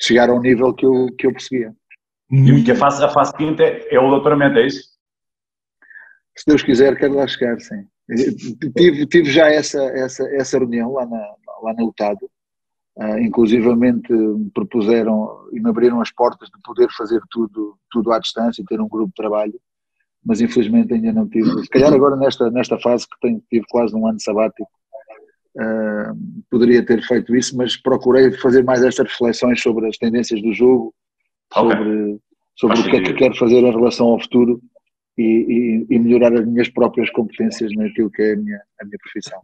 chegar 0.00 0.30
ao 0.30 0.40
nível 0.40 0.74
que 0.74 0.86
eu, 0.86 1.06
que 1.18 1.26
eu 1.26 1.32
perseguia. 1.32 1.74
E 2.30 2.62
que 2.62 2.70
a 2.70 2.76
fase, 2.76 3.04
a 3.04 3.08
fase 3.08 3.32
seguinte 3.32 3.62
é, 3.62 3.94
é 3.94 3.98
o 3.98 4.08
doutoramento, 4.08 4.58
é 4.58 4.66
isso? 4.66 4.82
Se 6.36 6.44
Deus 6.46 6.62
quiser, 6.62 6.96
quero 6.96 7.14
lá 7.14 7.26
chegar, 7.26 7.58
sim. 7.60 7.86
Tive, 8.76 9.06
tive 9.06 9.30
já 9.30 9.48
essa, 9.48 9.82
essa, 9.82 10.24
essa 10.34 10.58
reunião 10.58 10.92
lá 10.92 11.06
na, 11.06 11.34
lá 11.62 11.74
na 11.74 11.84
UTAD, 11.84 12.18
Uh, 13.00 13.18
inclusivamente 13.18 14.12
me 14.12 14.50
propuseram 14.50 15.48
e 15.52 15.58
me 15.58 15.70
abriram 15.70 16.02
as 16.02 16.12
portas 16.12 16.50
de 16.50 16.60
poder 16.62 16.86
fazer 16.90 17.22
tudo, 17.30 17.74
tudo 17.90 18.12
à 18.12 18.18
distância 18.18 18.60
e 18.60 18.64
ter 18.66 18.78
um 18.78 18.88
grupo 18.88 19.08
de 19.08 19.14
trabalho, 19.14 19.58
mas 20.22 20.42
infelizmente 20.42 20.92
ainda 20.92 21.10
não 21.10 21.26
tive. 21.26 21.48
Se 21.62 21.68
calhar 21.70 21.94
agora 21.94 22.14
nesta, 22.14 22.50
nesta 22.50 22.78
fase 22.78 23.06
que 23.06 23.18
tenho, 23.22 23.42
tive 23.48 23.64
quase 23.70 23.96
um 23.96 24.06
ano 24.06 24.20
sabático, 24.20 24.68
uh, 25.56 26.14
poderia 26.50 26.84
ter 26.84 27.02
feito 27.02 27.34
isso, 27.34 27.56
mas 27.56 27.74
procurei 27.74 28.32
fazer 28.32 28.62
mais 28.64 28.82
estas 28.82 29.08
reflexões 29.08 29.62
sobre 29.62 29.88
as 29.88 29.96
tendências 29.96 30.42
do 30.42 30.52
jogo, 30.52 30.94
sobre, 31.54 31.78
okay. 31.78 32.20
sobre 32.56 32.80
o 32.80 32.84
que 32.84 32.96
é 32.96 33.02
que 33.02 33.14
quero 33.14 33.34
fazer 33.36 33.60
em 33.60 33.72
relação 33.72 34.08
ao 34.08 34.20
futuro 34.20 34.60
e, 35.16 35.86
e, 35.88 35.94
e, 35.94 35.98
melhorar 35.98 36.34
as 36.34 36.46
minhas 36.46 36.68
próprias 36.68 37.10
competências 37.10 37.72
naquilo 37.74 38.10
que 38.10 38.20
é 38.20 38.32
a 38.34 38.36
minha, 38.36 38.60
a 38.80 38.84
minha 38.84 38.98
profissão. 39.02 39.40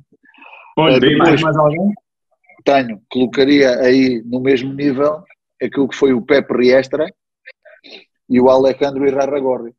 Olha, 0.77 0.99
uh, 0.99 1.01
depois, 1.01 1.41
mais 1.41 1.57
alguém? 1.57 1.95
Tenho, 2.67 3.01
colocaria 3.09 3.79
aí 3.79 4.23
no 4.27 4.41
mesmo 4.41 4.75
nível 4.75 5.23
aquilo 5.63 5.89
que 5.89 5.97
foi 5.97 6.13
o 6.13 6.21
Pepe 6.21 6.53
Riestra 6.53 7.07
e 8.29 8.41
o 8.41 8.51
Alejandro 8.51 9.07
Irarragorri. 9.07 9.73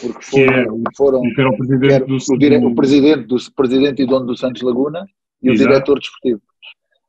Porque 0.00 0.24
foram, 0.24 0.76
é, 0.76 0.96
foram 0.96 1.20
o 1.20 1.56
presidente, 1.56 2.06
do, 2.06 2.16
o, 2.16 2.38
dire, 2.38 2.56
o 2.56 2.74
presidente, 2.74 3.26
do, 3.26 3.36
presidente 3.54 4.02
e 4.02 4.06
dono 4.06 4.26
do 4.26 4.36
Santos 4.36 4.62
Laguna 4.62 5.04
e 5.42 5.50
Exato. 5.50 5.62
o 5.62 5.72
diretor 5.72 5.98
desportivo. 5.98 6.42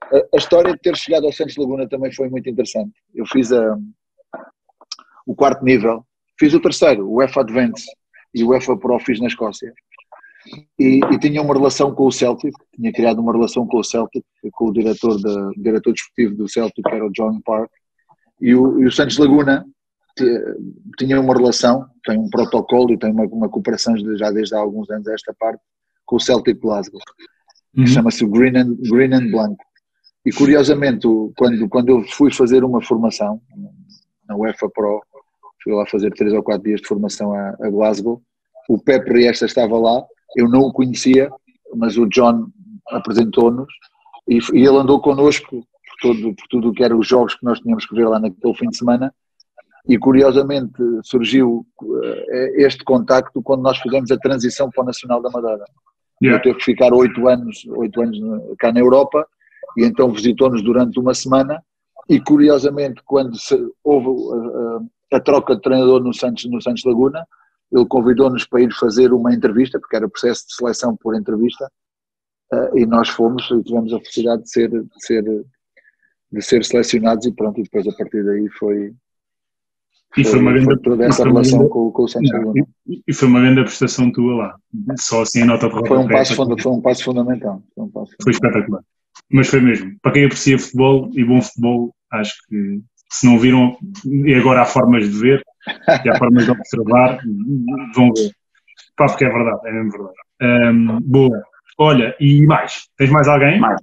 A, 0.03 0.17
a, 0.17 0.37
história 0.37 0.73
de 0.73 0.79
ter 0.79 0.95
chegado 0.97 1.25
ao 1.25 1.31
Santos 1.31 1.55
Laguna 1.55 1.87
também 1.87 2.11
foi 2.11 2.29
muito 2.29 2.49
interessante. 2.49 2.93
Eu 3.13 3.25
fiz 3.25 3.51
a, 3.51 3.77
o 5.25 5.35
quarto 5.35 5.63
nível, 5.63 6.05
fiz 6.37 6.53
o 6.53 6.59
terceiro, 6.59 7.07
o 7.07 7.15
UEFA 7.15 7.41
Advance 7.41 7.85
e 8.33 8.43
o 8.43 8.49
UEFA 8.49 8.77
Pro 8.77 8.99
fiz 8.99 9.19
na 9.19 9.27
Escócia 9.27 9.73
e, 10.77 10.99
e, 10.99 11.19
tinha 11.19 11.41
uma 11.41 11.53
relação 11.53 11.93
com 11.93 12.05
o 12.05 12.11
Celtic, 12.11 12.53
tinha 12.75 12.91
criado 12.91 13.19
uma 13.19 13.31
relação 13.31 13.65
com 13.65 13.77
o 13.77 13.83
Celtic, 13.83 14.23
com 14.53 14.69
o 14.69 14.73
diretor, 14.73 15.17
de, 15.17 15.61
diretor 15.61 15.93
desportivo 15.93 16.35
do 16.35 16.47
Celtic, 16.47 16.83
que 16.83 16.95
era 16.95 17.05
o 17.05 17.11
John 17.11 17.41
Park, 17.43 17.71
e 18.41 18.53
o, 18.53 18.79
e 18.79 18.85
o 18.85 18.91
Santos 18.91 19.17
Laguna 19.17 19.65
tinha 20.97 21.19
uma 21.19 21.33
relação, 21.33 21.85
tem 22.05 22.17
um 22.17 22.29
protocolo 22.29 22.93
e 22.93 22.97
tem 22.97 23.11
uma, 23.11 23.25
uma 23.25 23.49
cooperação 23.49 23.95
já 24.17 24.31
desde 24.31 24.55
há 24.55 24.59
alguns 24.59 24.89
anos 24.89 25.07
esta 25.07 25.33
parte, 25.37 25.61
com 26.05 26.15
o 26.15 26.19
Celtic 26.19 26.59
Glasgow, 26.59 27.01
que 27.73 27.81
uhum. 27.81 27.87
chama-se 27.87 28.25
Green 28.25 28.55
and, 28.55 28.75
Green 28.89 29.13
and 29.13 29.31
Blanc. 29.31 29.55
E 30.25 30.31
curiosamente, 30.31 31.07
quando, 31.37 31.67
quando 31.69 31.89
eu 31.89 32.03
fui 32.03 32.31
fazer 32.31 32.63
uma 32.63 32.81
formação 32.81 33.41
na 34.27 34.35
UEFA 34.35 34.69
Pro, 34.69 35.01
fui 35.63 35.73
lá 35.73 35.85
fazer 35.85 36.11
três 36.13 36.33
ou 36.33 36.43
quatro 36.43 36.63
dias 36.63 36.81
de 36.81 36.87
formação 36.87 37.33
a, 37.33 37.49
a 37.61 37.69
Glasgow, 37.69 38.21
o 38.69 38.79
Pepe 38.79 39.11
Riesta 39.11 39.45
estava 39.45 39.77
lá 39.77 40.03
eu 40.35 40.49
não 40.49 40.61
o 40.61 40.73
conhecia, 40.73 41.29
mas 41.75 41.97
o 41.97 42.05
John 42.07 42.47
apresentou-nos 42.89 43.71
e, 44.27 44.39
e, 44.53 44.65
ele 44.65 44.77
andou 44.77 44.99
connosco 44.99 45.49
por, 45.49 45.95
todo, 46.01 46.35
por 46.35 46.47
tudo 46.49 46.69
o 46.69 46.73
que 46.73 46.83
eram 46.83 46.99
os 46.99 47.07
jogos 47.07 47.35
que 47.35 47.45
nós 47.45 47.59
tínhamos 47.59 47.85
que 47.85 47.95
ver 47.95 48.07
lá 48.07 48.19
naquele 48.19 48.53
fim 48.55 48.69
de 48.69 48.77
semana 48.77 49.13
e 49.87 49.97
curiosamente 49.97 50.73
surgiu 51.03 51.65
eh, 52.03 52.53
este 52.65 52.83
contacto 52.83 53.41
quando 53.41 53.61
nós 53.61 53.77
fizemos 53.77 54.09
a 54.11 54.17
transição 54.17 54.69
para 54.71 54.81
o 54.81 54.85
Nacional 54.85 55.21
da 55.21 55.29
Madeira. 55.29 55.63
Yeah. 56.21 56.39
Eu 56.39 56.41
teve 56.41 56.57
que 56.57 56.65
ficar 56.65 56.91
oito 56.91 57.27
anos, 57.27 57.65
oito 57.67 58.01
anos 58.01 58.17
cá 58.57 58.71
na 58.71 58.79
Europa 58.79 59.27
e 59.77 59.85
então 59.85 60.11
visitou-nos 60.11 60.63
durante 60.63 60.99
uma 60.99 61.13
semana 61.13 61.61
e 62.09 62.19
curiosamente 62.19 63.01
quando 63.05 63.37
houve 63.83 64.07
a, 65.11 65.15
a, 65.15 65.17
a, 65.17 65.19
troca 65.19 65.55
de 65.55 65.61
treinador 65.61 66.01
no 66.03 66.13
Santos, 66.13 66.45
no 66.45 66.61
Santos 66.61 66.83
Laguna, 66.83 67.25
ele 67.75 67.85
convidou-nos 67.85 68.45
para 68.45 68.61
ir 68.61 68.73
fazer 68.73 69.13
uma 69.13 69.33
entrevista, 69.33 69.79
porque 69.79 69.95
era 69.95 70.09
processo 70.09 70.47
de 70.47 70.55
seleção 70.55 70.95
por 70.95 71.15
entrevista, 71.15 71.69
uh, 72.53 72.77
e 72.77 72.85
nós 72.85 73.09
fomos 73.09 73.49
e 73.51 73.63
tivemos 73.63 73.93
a 73.93 73.99
felicidade 73.99 74.43
de 74.43 74.49
ser, 74.49 74.69
de 74.69 75.05
ser, 75.05 75.23
de 76.31 76.41
ser 76.41 76.63
selecionados 76.63 77.25
e 77.25 77.33
pronto, 77.33 77.59
e 77.59 77.63
depois 77.63 77.87
a 77.87 77.91
partir 77.95 78.23
daí 78.23 78.49
foi, 78.49 78.93
e 80.17 80.23
foi, 80.23 80.39
uma 80.39 80.53
grande, 80.53 80.81
toda 80.81 81.05
essa 81.05 81.25
relação 81.25 81.67
com, 81.67 81.91
com, 81.91 82.03
o 82.03 82.07
Santos 82.07 82.31
e, 82.87 83.03
e, 83.05 83.13
foi 83.13 83.27
uma 83.27 83.41
grande 83.41 83.63
prestação 83.63 84.09
tua 84.11 84.35
lá, 84.35 84.55
só 84.97 85.23
assim 85.23 85.41
a 85.41 85.45
nota 85.45 85.69
foi 85.69 85.97
um 85.97 86.07
passo 86.07 86.35
Foi 86.35 86.71
um 86.71 86.81
passo 86.81 87.03
fundamental. 87.03 87.61
Foi, 87.73 87.83
um 87.83 87.89
passo 87.89 88.15
foi 88.23 88.31
espetacular. 88.31 88.81
Mas 89.29 89.47
foi 89.47 89.59
mesmo. 89.59 89.93
Para 90.01 90.13
quem 90.13 90.25
aprecia 90.25 90.57
futebol 90.57 91.09
e 91.13 91.23
bom 91.25 91.41
futebol, 91.41 91.93
acho 92.11 92.33
que 92.47 92.81
se 93.11 93.25
não 93.25 93.37
viram, 93.37 93.77
e 94.05 94.33
agora 94.33 94.61
há 94.61 94.65
formas 94.65 95.09
de 95.09 95.17
ver, 95.17 95.43
e 96.05 96.09
há 96.09 96.17
formas 96.17 96.45
de 96.45 96.51
observar, 96.51 97.19
vão 97.95 98.11
ver. 98.13 98.31
Pá, 98.95 99.07
porque 99.07 99.25
é 99.25 99.29
verdade, 99.29 99.59
é 99.67 99.71
mesmo 99.71 99.91
verdade. 99.91 100.15
Um, 100.41 101.01
boa. 101.01 101.43
Olha, 101.77 102.15
e 102.19 102.45
mais? 102.45 102.87
Tens 102.97 103.09
mais 103.09 103.27
alguém? 103.27 103.59
Mais. 103.59 103.79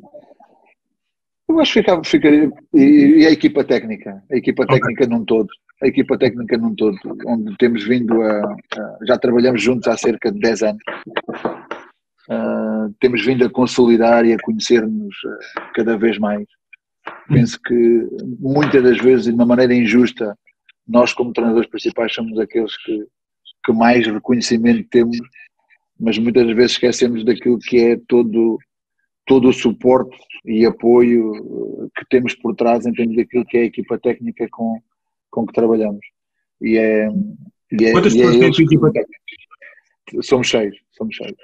Eu 1.48 1.60
acho 1.60 1.72
que 1.74 1.80
ficava, 1.80 2.04
ficaria. 2.04 2.50
E, 2.74 2.80
e, 3.20 3.26
a 3.26 3.30
equipa 3.30 3.62
técnica, 3.62 4.22
a 4.30 4.36
equipa 4.36 4.64
okay. 4.64 4.80
técnica 4.80 5.06
num 5.06 5.24
todo. 5.24 5.48
A 5.82 5.86
equipa 5.86 6.16
técnica 6.16 6.56
num 6.56 6.74
todo, 6.74 6.96
onde 7.26 7.56
temos 7.58 7.84
vindo 7.84 8.22
a. 8.22 8.40
a 8.40 8.98
já 9.06 9.18
trabalhamos 9.18 9.62
juntos 9.62 9.88
há 9.88 9.96
cerca 9.96 10.32
de 10.32 10.38
10 10.38 10.62
anos. 10.62 10.82
Uh, 12.30 12.94
temos 13.00 13.24
vindo 13.26 13.44
a 13.44 13.50
consolidar 13.50 14.24
e 14.24 14.32
a 14.32 14.38
conhecer-nos 14.40 15.14
uh, 15.24 15.62
cada 15.74 15.98
vez 15.98 16.18
mais. 16.18 16.46
Penso 17.28 17.60
que 17.60 18.08
muitas 18.38 18.82
das 18.82 18.98
vezes, 18.98 19.26
de 19.26 19.32
uma 19.32 19.44
maneira 19.44 19.74
injusta, 19.74 20.38
nós 20.86 21.12
como 21.12 21.32
treinadores 21.32 21.68
principais 21.68 22.14
somos 22.14 22.38
aqueles 22.38 22.76
que, 22.78 23.06
que 23.64 23.72
mais 23.72 24.06
reconhecimento 24.06 24.88
temos, 24.90 25.16
mas 25.98 26.18
muitas 26.18 26.46
vezes 26.54 26.72
esquecemos 26.72 27.24
daquilo 27.24 27.58
que 27.58 27.78
é 27.78 28.00
todo, 28.08 28.58
todo 29.26 29.48
o 29.48 29.52
suporte 29.52 30.16
e 30.44 30.66
apoio 30.66 31.34
eh, 31.34 31.88
que 31.96 32.06
temos 32.10 32.34
por 32.34 32.54
trás 32.56 32.84
em 32.86 32.92
termos 32.92 33.16
daquilo 33.16 33.44
que 33.46 33.56
é 33.56 33.60
a 33.62 33.66
equipa 33.66 33.98
técnica 33.98 34.48
com, 34.50 34.80
com 35.30 35.46
que 35.46 35.52
trabalhamos. 35.52 36.04
E 36.60 36.76
é, 36.76 37.08
e 37.72 37.84
é, 37.84 37.92
Quantas 37.92 38.14
e 38.14 38.20
é 38.20 38.26
pessoas 38.26 38.56
tem 38.56 38.64
a 38.64 38.66
equipa 38.66 38.92
técnica? 38.92 39.22
Somos 40.22 40.50
seis, 40.50 40.74
somos 40.90 41.16
seis. 41.16 41.34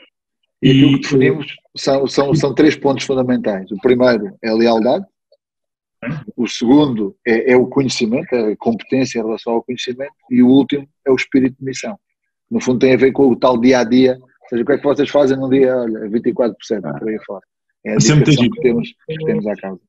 E, 0.60 0.68
e 0.68 0.70
aquilo 0.70 0.94
que 0.96 1.02
definimos 1.02 1.56
são, 1.76 2.06
são, 2.06 2.34
são 2.34 2.54
três 2.54 2.76
pontos 2.76 3.04
fundamentais. 3.04 3.70
O 3.70 3.80
primeiro 3.80 4.36
é 4.42 4.48
a 4.48 4.54
lealdade, 4.54 5.06
o 6.36 6.46
segundo 6.46 7.16
é, 7.26 7.52
é, 7.52 7.56
o 7.56 7.66
conhecimento, 7.66 8.34
a 8.34 8.56
competência 8.56 9.18
em 9.18 9.24
relação 9.24 9.54
ao 9.54 9.62
conhecimento, 9.62 10.12
e 10.30 10.42
o 10.42 10.48
último 10.48 10.88
é 11.06 11.10
o 11.10 11.16
espírito 11.16 11.56
de 11.58 11.64
missão. 11.64 11.98
No 12.50 12.60
fundo, 12.60 12.78
tem 12.78 12.94
a 12.94 12.96
ver 12.96 13.12
com 13.12 13.28
o 13.28 13.36
tal 13.36 13.58
dia 13.60 13.80
a 13.80 13.84
dia, 13.84 14.16
ou 14.20 14.48
seja, 14.48 14.62
o 14.62 14.66
que 14.66 14.72
é 14.72 14.78
que 14.78 14.84
vocês 14.84 15.10
fazem 15.10 15.36
num 15.36 15.48
dia, 15.48 15.76
olha, 15.76 16.08
24% 16.08 16.54
por 16.98 17.08
aí 17.08 17.18
fora. 17.26 17.44
É 17.84 17.92
a 17.92 17.96
Isso 17.96 18.12
é 18.12 18.22
que 18.22 18.60
temos, 18.60 18.88
que 18.88 19.24
temos 19.24 19.46
à 19.46 19.56
causa. 19.56 19.80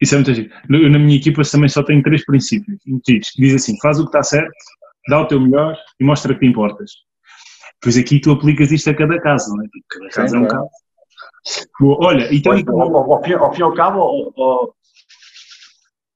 Isso 0.00 0.14
é 0.14 0.18
muito 0.18 0.34
giro. 0.34 0.50
Na 0.68 0.98
minha 0.98 1.16
equipa 1.16 1.42
também 1.50 1.68
só 1.68 1.82
tenho 1.82 2.02
três 2.02 2.24
princípios. 2.24 2.78
Diz 3.36 3.54
assim: 3.54 3.78
faz 3.80 3.98
o 3.98 4.02
que 4.02 4.08
está 4.08 4.22
certo, 4.22 4.52
dá 5.08 5.20
o 5.20 5.26
teu 5.26 5.40
melhor 5.40 5.76
e 6.00 6.04
mostra 6.04 6.34
que 6.34 6.40
te 6.40 6.46
importas. 6.46 6.90
Pois 7.80 7.96
aqui 7.96 8.20
tu 8.20 8.32
aplicas 8.32 8.72
isto 8.72 8.90
a 8.90 8.94
cada 8.94 9.20
caso, 9.20 9.54
não 9.54 9.64
é? 9.64 9.68
Cada 9.88 10.08
caso 10.10 10.28
Sim, 10.28 10.36
é 10.36 10.40
um 10.40 10.48
claro. 10.48 10.64
caso. 10.64 11.96
Olha, 12.00 12.34
então. 12.34 12.52
Ao, 12.52 12.96
ao, 12.96 13.12
ao, 13.12 13.22
fim, 13.22 13.32
ao 13.34 13.52
fim 13.52 13.60
e 13.60 13.62
ao 13.62 13.74
cabo, 13.74 14.74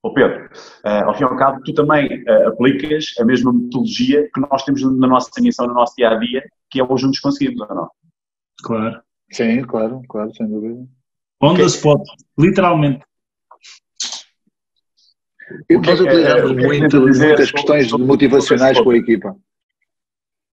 Oh 0.03 0.13
Pedro, 0.13 0.47
uh, 0.85 1.09
ao 1.09 1.15
fim 1.15 1.23
e 1.23 1.27
ao 1.27 1.37
cabo, 1.37 1.61
tu 1.65 1.75
também 1.75 2.23
uh, 2.23 2.49
aplicas 2.49 3.07
a 3.19 3.25
mesma 3.25 3.53
metodologia 3.53 4.29
que 4.33 4.41
nós 4.41 4.65
temos 4.65 4.83
na 4.97 5.09
nossa 5.09 5.29
missão, 5.41 5.67
no 5.67 5.75
nosso 5.75 5.95
dia 5.97 6.11
a 6.11 6.15
dia, 6.17 6.45
que 6.71 6.81
é 6.81 6.85
o 6.85 6.97
Juntos 6.97 7.19
Conseguimos, 7.19 7.61
ou 7.69 7.75
não? 7.75 7.89
Claro. 8.63 9.03
Sim, 9.33 9.63
claro, 9.63 10.01
claro, 10.09 10.33
sem 10.35 10.47
dúvida. 10.49 10.87
On 11.43 11.53
okay. 11.53 11.65
the 11.65 11.67
spot, 11.67 12.03
literalmente. 12.39 13.05
Eu, 15.69 15.81
nós 15.81 16.01
utilizamos 16.01 16.51
é, 16.51 16.55
muito, 16.55 17.01
muitas 17.01 17.51
questões 17.51 17.93
motivacionais 17.93 18.81
com 18.81 18.91
a 18.91 18.97
equipa. 18.97 19.37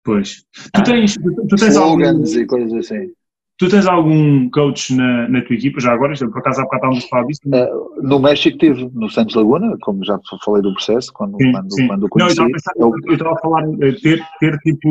Pois. 0.03 0.43
Tu 0.73 0.84
tens, 0.84 1.15
tu, 1.15 1.47
tu 1.47 1.55
tens 1.55 1.73
Slogans 1.73 2.30
algum... 2.30 2.41
e 2.41 2.45
coisas 2.45 2.73
assim. 2.73 3.13
Tu 3.62 3.70
tens 3.70 3.86
algum 3.86 4.50
coach 4.50 4.92
na, 4.96 5.30
na 5.30 5.40
tua 5.44 5.56
equipa, 5.56 5.80
já 5.80 5.94
agora? 5.94 6.16
Por 6.18 6.40
acaso 6.40 6.62
há 6.62 6.64
bocado 6.64 6.78
estávamos 6.78 7.06
a 7.06 7.08
falar 7.08 7.26
disso? 7.28 7.42
Uh, 7.46 8.02
no 8.02 8.20
México 8.20 8.58
tive, 8.58 8.90
no 8.92 9.08
Santos 9.08 9.36
Laguna, 9.36 9.78
como 9.82 10.04
já 10.04 10.20
falei 10.44 10.64
do 10.64 10.74
processo, 10.74 11.14
quando, 11.14 11.38
sim, 11.38 11.52
quando, 11.52 11.72
sim. 11.72 11.88
quando 11.88 12.10
conheci. 12.10 12.40
Não, 12.40 12.50
eu 12.50 12.56
estava, 12.56 12.90
a 12.90 12.92
pensar, 12.92 13.06
eu 13.06 13.14
estava 13.14 13.34
a 13.34 13.38
falar 13.38 13.64
eh, 13.84 13.92
ter, 14.02 14.26
ter 14.40 14.58
tipo 14.62 14.90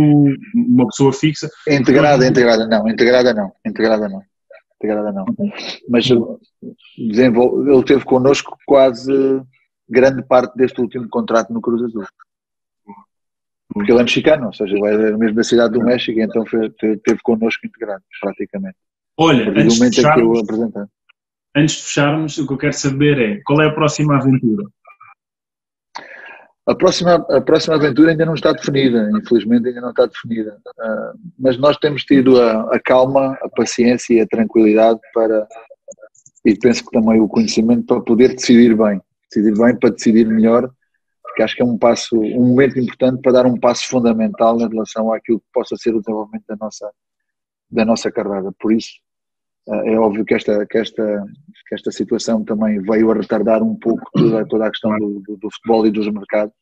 uma 0.54 0.86
pessoa 0.86 1.12
fixa. 1.12 1.50
Integrada, 1.68 2.24
integrada 2.24 2.64
não, 2.68 2.88
integrada 2.88 3.34
não, 3.34 3.50
integrada 3.66 4.08
não. 4.08 4.22
Integrada 4.76 5.12
não. 5.12 5.24
Mas 5.88 6.08
desenvolve, 6.96 7.72
ele 7.72 7.82
teve 7.82 8.04
connosco 8.04 8.56
quase 8.64 9.42
grande 9.88 10.22
parte 10.22 10.56
deste 10.56 10.80
último 10.80 11.08
contrato 11.08 11.52
no 11.52 11.60
Cruz 11.60 11.82
Azul. 11.82 12.04
Porque 13.72 13.92
ele 13.92 14.00
é 14.00 14.02
mexicano, 14.02 14.46
ou 14.46 14.52
seja, 14.52 14.74
ele 14.74 14.86
é 14.86 15.10
da 15.12 15.18
mesma 15.18 15.44
cidade 15.44 15.72
do 15.74 15.84
México, 15.84 16.18
então 16.18 16.44
foi, 16.46 16.70
teve 16.70 17.20
connosco 17.22 17.66
integrado, 17.66 18.02
praticamente. 18.20 18.76
Olha, 19.16 19.50
antes 19.50 19.78
de, 19.78 19.96
fecharmos, 19.96 20.42
antes 21.54 21.76
de 21.76 21.82
fecharmos, 21.82 22.38
o 22.38 22.46
que 22.46 22.52
eu 22.52 22.58
quero 22.58 22.72
saber 22.72 23.18
é 23.18 23.40
qual 23.44 23.60
é 23.60 23.66
a 23.66 23.72
próxima 23.72 24.16
aventura? 24.16 24.64
A 26.66 26.74
próxima, 26.74 27.14
a 27.14 27.40
próxima 27.40 27.76
aventura 27.76 28.10
ainda 28.10 28.24
não 28.24 28.34
está 28.34 28.52
definida, 28.52 29.10
infelizmente 29.14 29.68
ainda 29.68 29.80
não 29.80 29.90
está 29.90 30.06
definida. 30.06 30.56
Uh, 30.78 31.18
mas 31.38 31.58
nós 31.58 31.76
temos 31.78 32.04
tido 32.04 32.40
a, 32.40 32.74
a, 32.74 32.80
calma, 32.80 33.36
a 33.42 33.48
paciência 33.48 34.14
e 34.14 34.20
a 34.20 34.26
tranquilidade 34.26 35.00
para, 35.12 35.48
e 36.44 36.54
penso 36.56 36.84
que 36.84 36.90
também 36.92 37.20
o 37.20 37.28
conhecimento 37.28 37.86
para 37.86 38.00
poder 38.00 38.34
decidir 38.34 38.76
bem. 38.76 39.00
Decidir 39.32 39.58
bem 39.60 39.76
para 39.76 39.90
decidir 39.90 40.26
melhor 40.26 40.70
porque 41.40 41.42
acho 41.42 41.56
que 41.56 41.62
é 41.62 41.64
um 41.64 41.78
passo, 41.78 42.20
um 42.20 42.48
momento 42.48 42.78
importante 42.78 43.22
para 43.22 43.32
dar 43.32 43.46
um 43.46 43.58
passo 43.58 43.88
fundamental 43.88 44.60
em 44.60 44.68
relação 44.68 45.12
àquilo 45.12 45.40
que 45.40 45.46
possa 45.52 45.76
ser 45.76 45.94
o 45.94 46.00
desenvolvimento 46.00 46.44
da 46.46 46.56
nossa, 46.56 46.90
da 47.70 47.84
nossa 47.84 48.12
carreira. 48.12 48.52
Por 48.58 48.72
isso, 48.72 48.90
eh, 49.68 49.94
é 49.94 49.98
óbvio 49.98 50.24
que 50.24 50.34
esta, 50.34 50.66
que 50.66 50.76
esta, 50.76 51.24
que 51.66 51.74
esta 51.74 51.90
situação 51.90 52.44
também 52.44 52.80
veio 52.82 53.10
a 53.10 53.14
retardar 53.14 53.62
um 53.62 53.74
pouco 53.74 54.02
toda, 54.12 54.46
toda 54.46 54.66
a 54.66 54.70
questão 54.70 54.96
do, 54.98 55.20
do, 55.20 55.36
do, 55.38 55.50
futebol 55.50 55.86
e 55.86 55.90
dos 55.90 56.08
mercados, 56.12 56.52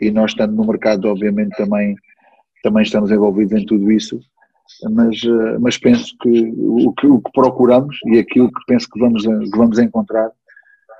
e 0.00 0.10
nós 0.10 0.30
estando 0.30 0.54
no 0.54 0.64
mercado, 0.64 1.08
obviamente, 1.08 1.56
também, 1.56 1.96
também 2.62 2.84
estamos 2.84 3.10
envolvidos 3.10 3.60
em 3.60 3.66
tudo 3.66 3.90
isso, 3.90 4.20
mas, 4.90 5.16
eh, 5.24 5.58
mas 5.58 5.76
penso 5.76 6.14
que 6.22 6.52
o, 6.56 6.92
que 6.92 7.06
o 7.06 7.20
que 7.20 7.32
procuramos 7.32 7.98
e 8.06 8.18
aquilo 8.18 8.48
que 8.48 8.60
penso 8.66 8.88
que 8.88 9.00
vamos, 9.00 9.24
que 9.24 9.58
vamos 9.58 9.78
encontrar 9.78 10.30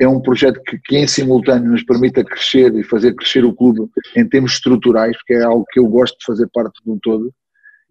é 0.01 0.09
um 0.09 0.21
projeto 0.21 0.61
que, 0.63 0.79
que, 0.79 0.97
em 0.97 1.07
simultâneo 1.07 1.71
nos 1.71 1.83
permita 1.83 2.25
crescer 2.25 2.75
e 2.75 2.85
fazer 2.85 3.15
crescer 3.15 3.45
o 3.45 3.55
clube 3.55 3.91
em 4.17 4.29
termos 4.29 4.53
estruturais, 4.53 5.17
porque 5.17 5.35
é 5.35 5.43
algo 5.43 5.65
que 5.71 5.79
eu 5.79 5.87
gosto 5.87 6.17
de 6.19 6.25
fazer 6.25 6.49
parte 6.53 6.83
de 6.85 6.91
um 6.91 6.99
todo, 6.99 7.33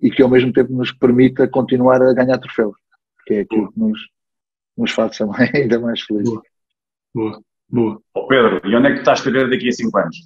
e 0.02 0.10
que 0.10 0.22
ao 0.22 0.30
mesmo 0.30 0.54
tempo 0.54 0.72
nos 0.74 0.92
permita 0.92 1.48
continuar 1.48 2.02
a 2.02 2.14
ganhar 2.14 2.38
troféus, 2.38 2.76
que 3.26 3.36
é 3.36 3.40
aquilo 3.42 3.72
que 3.72 3.80
nos, 3.80 4.00
nos 4.78 4.92
faz 4.92 5.18
também 5.18 5.50
ainda 5.54 5.80
mais 5.80 6.02
felizes. 6.02 6.30
Boa, 6.30 6.44
boa. 7.14 7.42
boa. 7.70 8.02
Oh 8.14 8.28
Pedro, 8.28 8.62
e 8.64 8.76
onde 8.76 8.88
é 8.88 8.90
que 8.92 8.98
tu 8.98 9.00
estás 9.00 9.28
a 9.28 9.32
ver 9.32 9.50
daqui 9.50 9.68
a 9.68 9.72
5 9.72 9.98
anos? 9.98 10.18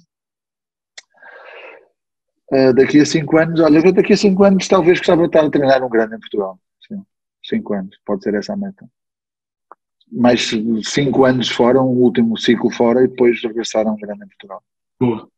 Uh, 2.52 2.74
daqui 2.74 3.00
a 3.00 3.06
5 3.06 3.38
anos, 3.38 3.60
olha, 3.60 3.92
daqui 3.92 4.12
a 4.12 4.16
5 4.16 4.44
anos 4.44 4.68
talvez 4.68 4.98
gostava 4.98 5.22
de 5.22 5.28
estar 5.28 5.44
a 5.44 5.50
treinar 5.50 5.82
um 5.82 5.88
grande 5.88 6.14
em 6.14 6.20
Portugal. 6.20 6.58
5 7.44 7.74
anos, 7.74 7.96
pode 8.04 8.22
ser 8.22 8.34
essa 8.34 8.52
a 8.52 8.56
meta 8.56 8.86
mais 10.12 10.50
cinco 10.84 11.24
anos 11.24 11.48
fora, 11.48 11.80
um 11.80 11.86
último 11.86 12.36
ciclo 12.38 12.70
fora 12.70 13.02
e 13.02 13.08
depois 13.08 13.42
regressaram 13.42 13.96
grande 13.96 14.24
em 14.24 14.28
Portugal. 14.28 14.62
Boa. 15.00 15.28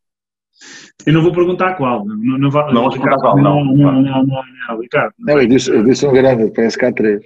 Eu 1.07 1.13
não 1.13 1.23
vou 1.23 1.33
perguntar 1.33 1.75
qual. 1.75 2.05
Não, 2.05 2.17
não, 2.17 2.39
não, 2.39 2.73
não 2.73 2.83
vou 2.83 2.91
perguntar 2.91 3.19
qual, 3.19 3.37
não. 3.37 3.65
Não, 3.65 3.75
não, 3.75 4.03
não, 4.03 4.27
não, 4.27 4.43
não, 4.69 4.81
Ricardo. 4.81 5.15
Não, 5.19 5.41
eu 5.41 5.47
disse, 5.47 5.71
eu 5.71 5.85
disse 5.85 6.07
um 6.07 6.13
grande, 6.13 6.53
parece 6.53 6.79
que 6.79 6.85
há 6.85 6.93
três. 6.93 7.25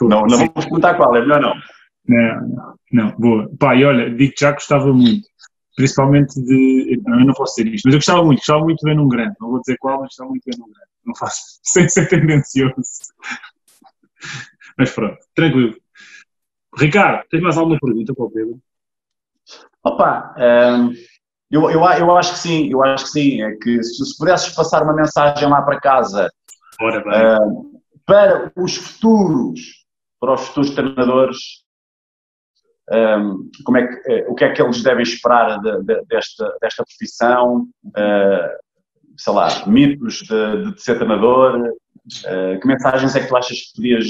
Não, 0.00 0.22
não 0.22 0.38
vou 0.38 0.50
perguntar 0.50 0.94
qual, 0.94 1.14
é 1.16 1.20
melhor 1.20 1.40
não. 1.40 1.54
Não, 2.08 2.48
não, 2.48 2.74
não, 2.92 3.10
boa. 3.18 3.50
Pá, 3.58 3.76
e 3.76 3.84
olha, 3.84 4.10
digo 4.10 4.32
que 4.32 4.40
já 4.40 4.52
gostava 4.52 4.92
muito, 4.92 5.26
principalmente 5.76 6.34
de. 6.40 7.00
Não, 7.04 7.20
eu 7.20 7.26
não 7.26 7.34
posso 7.34 7.56
dizer 7.56 7.74
isto, 7.74 7.86
mas 7.86 7.94
eu 7.94 7.98
gostava 7.98 8.24
muito, 8.24 8.38
gostava 8.38 8.64
muito 8.64 8.78
de 8.78 8.90
ver 8.90 8.96
num 8.96 9.08
grande. 9.08 9.36
Não 9.40 9.50
vou 9.50 9.60
dizer 9.60 9.76
qual, 9.78 10.00
mas 10.00 10.08
gostava 10.08 10.30
muito 10.30 10.42
de 10.44 10.50
ver 10.50 10.60
num 10.60 10.66
grande. 10.66 10.90
Não 11.04 11.14
faço, 11.14 11.42
sem 11.62 11.88
ser 11.88 12.08
tendencioso. 12.08 12.74
Mas 14.76 14.90
pronto, 14.90 15.18
tranquilo. 15.34 15.74
Ricardo, 16.76 17.24
tens 17.30 17.42
mais 17.42 17.56
alguma 17.56 17.78
pergunta 17.80 18.14
para 18.14 18.24
o 18.24 18.30
Pedro? 18.30 18.58
Opa, 19.84 20.34
um, 20.38 20.92
eu, 21.50 21.70
eu, 21.70 21.80
eu 21.80 22.16
acho 22.16 22.32
que 22.32 22.38
sim, 22.38 22.70
eu 22.70 22.82
acho 22.82 23.04
que 23.04 23.10
sim. 23.10 23.42
É 23.42 23.54
que 23.56 23.82
se, 23.82 24.04
se 24.04 24.16
pudesses 24.16 24.54
passar 24.54 24.82
uma 24.82 24.94
mensagem 24.94 25.48
lá 25.48 25.60
para 25.62 25.80
casa 25.80 26.30
um, 26.80 27.80
para 28.06 28.52
os 28.56 28.76
futuros, 28.76 29.84
para 30.18 30.34
os 30.34 30.48
futuros 30.48 30.70
treinadores, 30.70 31.38
um, 32.90 33.50
como 33.64 33.78
é 33.78 33.86
que, 33.86 34.12
eh, 34.12 34.26
o 34.28 34.34
que 34.34 34.44
é 34.44 34.52
que 34.52 34.62
eles 34.62 34.82
devem 34.82 35.02
esperar 35.02 35.60
de, 35.60 35.82
de, 35.84 36.04
desta, 36.06 36.56
desta 36.60 36.84
profissão, 36.84 37.68
uh, 37.86 38.58
sei 39.16 39.32
lá, 39.32 39.66
mitos 39.66 40.22
de, 40.22 40.72
de 40.72 40.82
ser 40.82 40.96
treinador, 40.96 41.58
uh, 41.60 42.60
que 42.60 42.66
mensagens 42.66 43.14
é 43.14 43.20
que 43.20 43.28
tu 43.28 43.36
achas 43.36 43.58
que 43.58 43.76
podias 43.76 44.06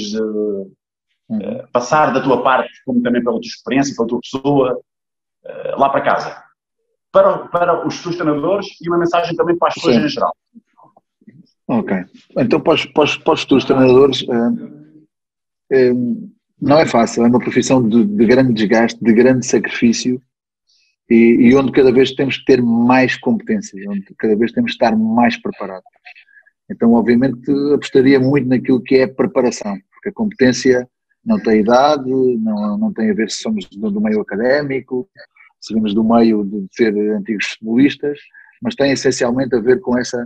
uh, 1.41 1.63
uh, 1.63 1.67
passar 1.71 2.13
da 2.13 2.21
tua 2.21 2.41
parte, 2.43 2.71
como 2.85 3.01
também 3.01 3.23
pela 3.23 3.39
tua 3.39 3.47
experiência, 3.47 3.95
pela 3.95 4.07
tua 4.07 4.19
pessoa, 4.19 4.79
uh, 5.45 5.79
lá 5.79 5.89
para 5.89 6.01
casa. 6.01 6.43
Para, 7.11 7.37
para 7.49 7.87
os 7.87 8.01
teus 8.01 8.15
treinadores 8.15 8.67
e 8.81 8.89
uma 8.89 8.97
mensagem 8.97 9.35
também 9.35 9.57
para 9.57 9.67
as 9.67 9.75
pessoas 9.75 9.95
Sim. 9.95 10.05
em 10.05 10.09
geral. 10.09 10.35
Ok. 11.67 12.05
Então, 12.37 12.59
para 12.59 12.73
os, 12.73 12.85
para 12.85 13.03
os, 13.03 13.17
para 13.17 13.33
os 13.33 13.45
teus 13.45 13.65
treinadores, 13.65 14.25
eh, 15.71 15.91
não 16.61 16.77
é 16.77 16.85
fácil, 16.85 17.25
é 17.25 17.27
uma 17.27 17.39
profissão 17.39 17.87
de, 17.87 18.05
de 18.05 18.25
grande 18.25 18.53
desgaste, 18.53 19.03
de 19.03 19.11
grande 19.11 19.45
sacrifício 19.45 20.21
e, 21.09 21.49
e, 21.49 21.55
onde 21.55 21.71
cada 21.71 21.91
vez 21.91 22.11
temos 22.13 22.37
que 22.37 22.45
ter 22.45 22.61
mais 22.61 23.17
competências, 23.17 23.85
onde 23.87 24.05
cada 24.17 24.35
vez 24.35 24.51
temos 24.51 24.71
que 24.71 24.75
estar 24.75 24.95
mais 24.95 25.35
preparados. 25.41 25.83
Então, 26.69 26.93
obviamente, 26.93 27.39
apostaria 27.73 28.19
muito 28.19 28.47
naquilo 28.47 28.81
que 28.81 28.95
é 28.95 29.07
preparação, 29.07 29.77
porque 29.91 30.09
a 30.09 30.13
competência 30.13 30.87
não 31.25 31.39
tem 31.39 31.61
idade, 31.61 32.09
não, 32.09 32.77
não 32.77 32.93
tem 32.93 33.09
a 33.09 33.13
ver 33.13 33.29
se 33.29 33.37
somos 33.37 33.65
do, 33.67 34.01
meio 34.01 34.21
académico, 34.21 35.07
se 35.59 35.73
vimos 35.73 35.93
do 35.93 36.03
meio 36.03 36.43
de 36.43 36.67
ser 36.71 36.93
antigos 37.15 37.47
futebolistas, 37.47 38.19
mas 38.61 38.75
tem 38.75 38.91
essencialmente 38.91 39.55
a 39.55 39.59
ver 39.59 39.79
com 39.79 39.97
essa, 39.97 40.25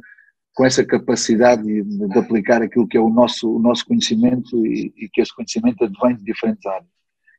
com 0.56 0.66
essa 0.66 0.84
capacidade 0.84 1.64
de, 1.64 1.84
de 1.84 2.18
aplicar 2.18 2.62
aquilo 2.62 2.88
que 2.88 2.98
é 2.98 3.02
o 3.02 3.10
nosso, 3.10 3.56
o 3.56 3.60
nosso 3.60 3.86
conhecimento 3.86 4.66
e, 4.66 4.92
e, 4.98 5.10
que 5.10 5.22
esse 5.22 5.36
conhecimento 5.36 5.84
advém 5.84 6.16
de 6.16 6.24
diferentes 6.24 6.66
áreas. 6.66 6.90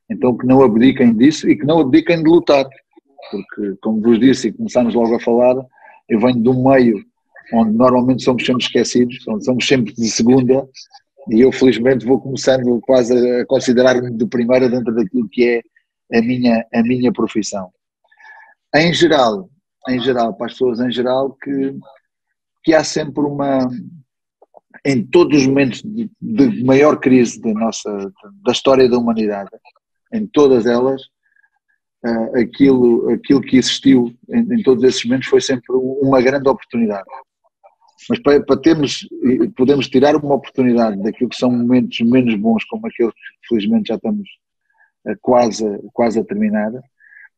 Então 0.09 0.37
que 0.37 0.47
não 0.47 0.63
abdiquem 0.63 1.13
disso 1.13 1.49
e 1.49 1.57
que 1.57 1.65
não 1.65 1.79
abdiquem 1.79 2.23
de 2.23 2.29
lutar, 2.29 2.65
porque 3.29 3.77
como 3.81 4.01
vos 4.01 4.19
disse 4.19 4.47
e 4.47 4.53
começámos 4.53 4.95
logo 4.95 5.15
a 5.15 5.19
falar, 5.19 5.55
eu 6.07 6.19
venho 6.19 6.41
de 6.41 6.49
um 6.49 6.69
meio 6.69 7.03
onde 7.53 7.75
normalmente 7.75 8.23
somos 8.23 8.45
sempre 8.45 8.63
esquecidos, 8.63 9.27
onde 9.27 9.43
somos 9.43 9.67
sempre 9.67 9.93
de 9.93 10.09
segunda 10.09 10.67
e 11.29 11.41
eu 11.41 11.51
felizmente 11.51 12.05
vou 12.05 12.19
começando 12.19 12.79
quase 12.81 13.13
a 13.13 13.45
considerar-me 13.45 14.11
de 14.11 14.25
primeira 14.25 14.69
dentro 14.69 14.93
daquilo 14.93 15.29
que 15.29 15.61
é 16.11 16.17
a 16.17 16.21
minha, 16.21 16.65
a 16.73 16.81
minha 16.81 17.11
profissão. 17.11 17.71
Em 18.73 18.93
geral, 18.93 19.49
em 19.87 19.99
geral, 19.99 20.33
para 20.33 20.47
as 20.47 20.53
pessoas 20.53 20.79
em 20.79 20.91
geral, 20.91 21.35
que, 21.41 21.75
que 22.63 22.73
há 22.73 22.83
sempre 22.83 23.23
uma, 23.23 23.69
em 24.85 25.05
todos 25.05 25.41
os 25.41 25.47
momentos 25.47 25.81
de, 25.83 26.09
de 26.21 26.63
maior 26.63 26.99
crise 26.99 27.39
da 27.41 27.53
nossa, 27.53 27.91
da 28.45 28.51
história 28.51 28.89
da 28.89 28.97
humanidade, 28.97 29.49
em 30.13 30.25
todas 30.27 30.65
elas, 30.65 31.01
uh, 32.05 32.39
aquilo, 32.39 33.09
aquilo 33.11 33.41
que 33.41 33.57
existiu 33.57 34.13
em, 34.29 34.59
em 34.59 34.63
todos 34.63 34.83
esses 34.83 35.03
momentos 35.05 35.27
foi 35.27 35.41
sempre 35.41 35.65
uma 35.71 36.21
grande 36.21 36.49
oportunidade. 36.49 37.07
Mas 38.07 38.19
para, 38.19 38.41
para 38.43 38.61
termos, 38.61 39.07
podemos 39.55 39.87
tirar 39.87 40.15
uma 40.15 40.35
oportunidade 40.35 41.01
daquilo 41.01 41.29
que 41.29 41.35
são 41.35 41.51
momentos 41.51 41.99
menos 42.01 42.35
bons, 42.35 42.63
como 42.65 42.87
aqueles 42.87 43.13
que 43.13 43.47
felizmente 43.49 43.89
já 43.89 43.95
estamos 43.95 44.27
quase, 45.21 45.65
quase 45.93 46.19
a 46.19 46.23
terminar, 46.23 46.71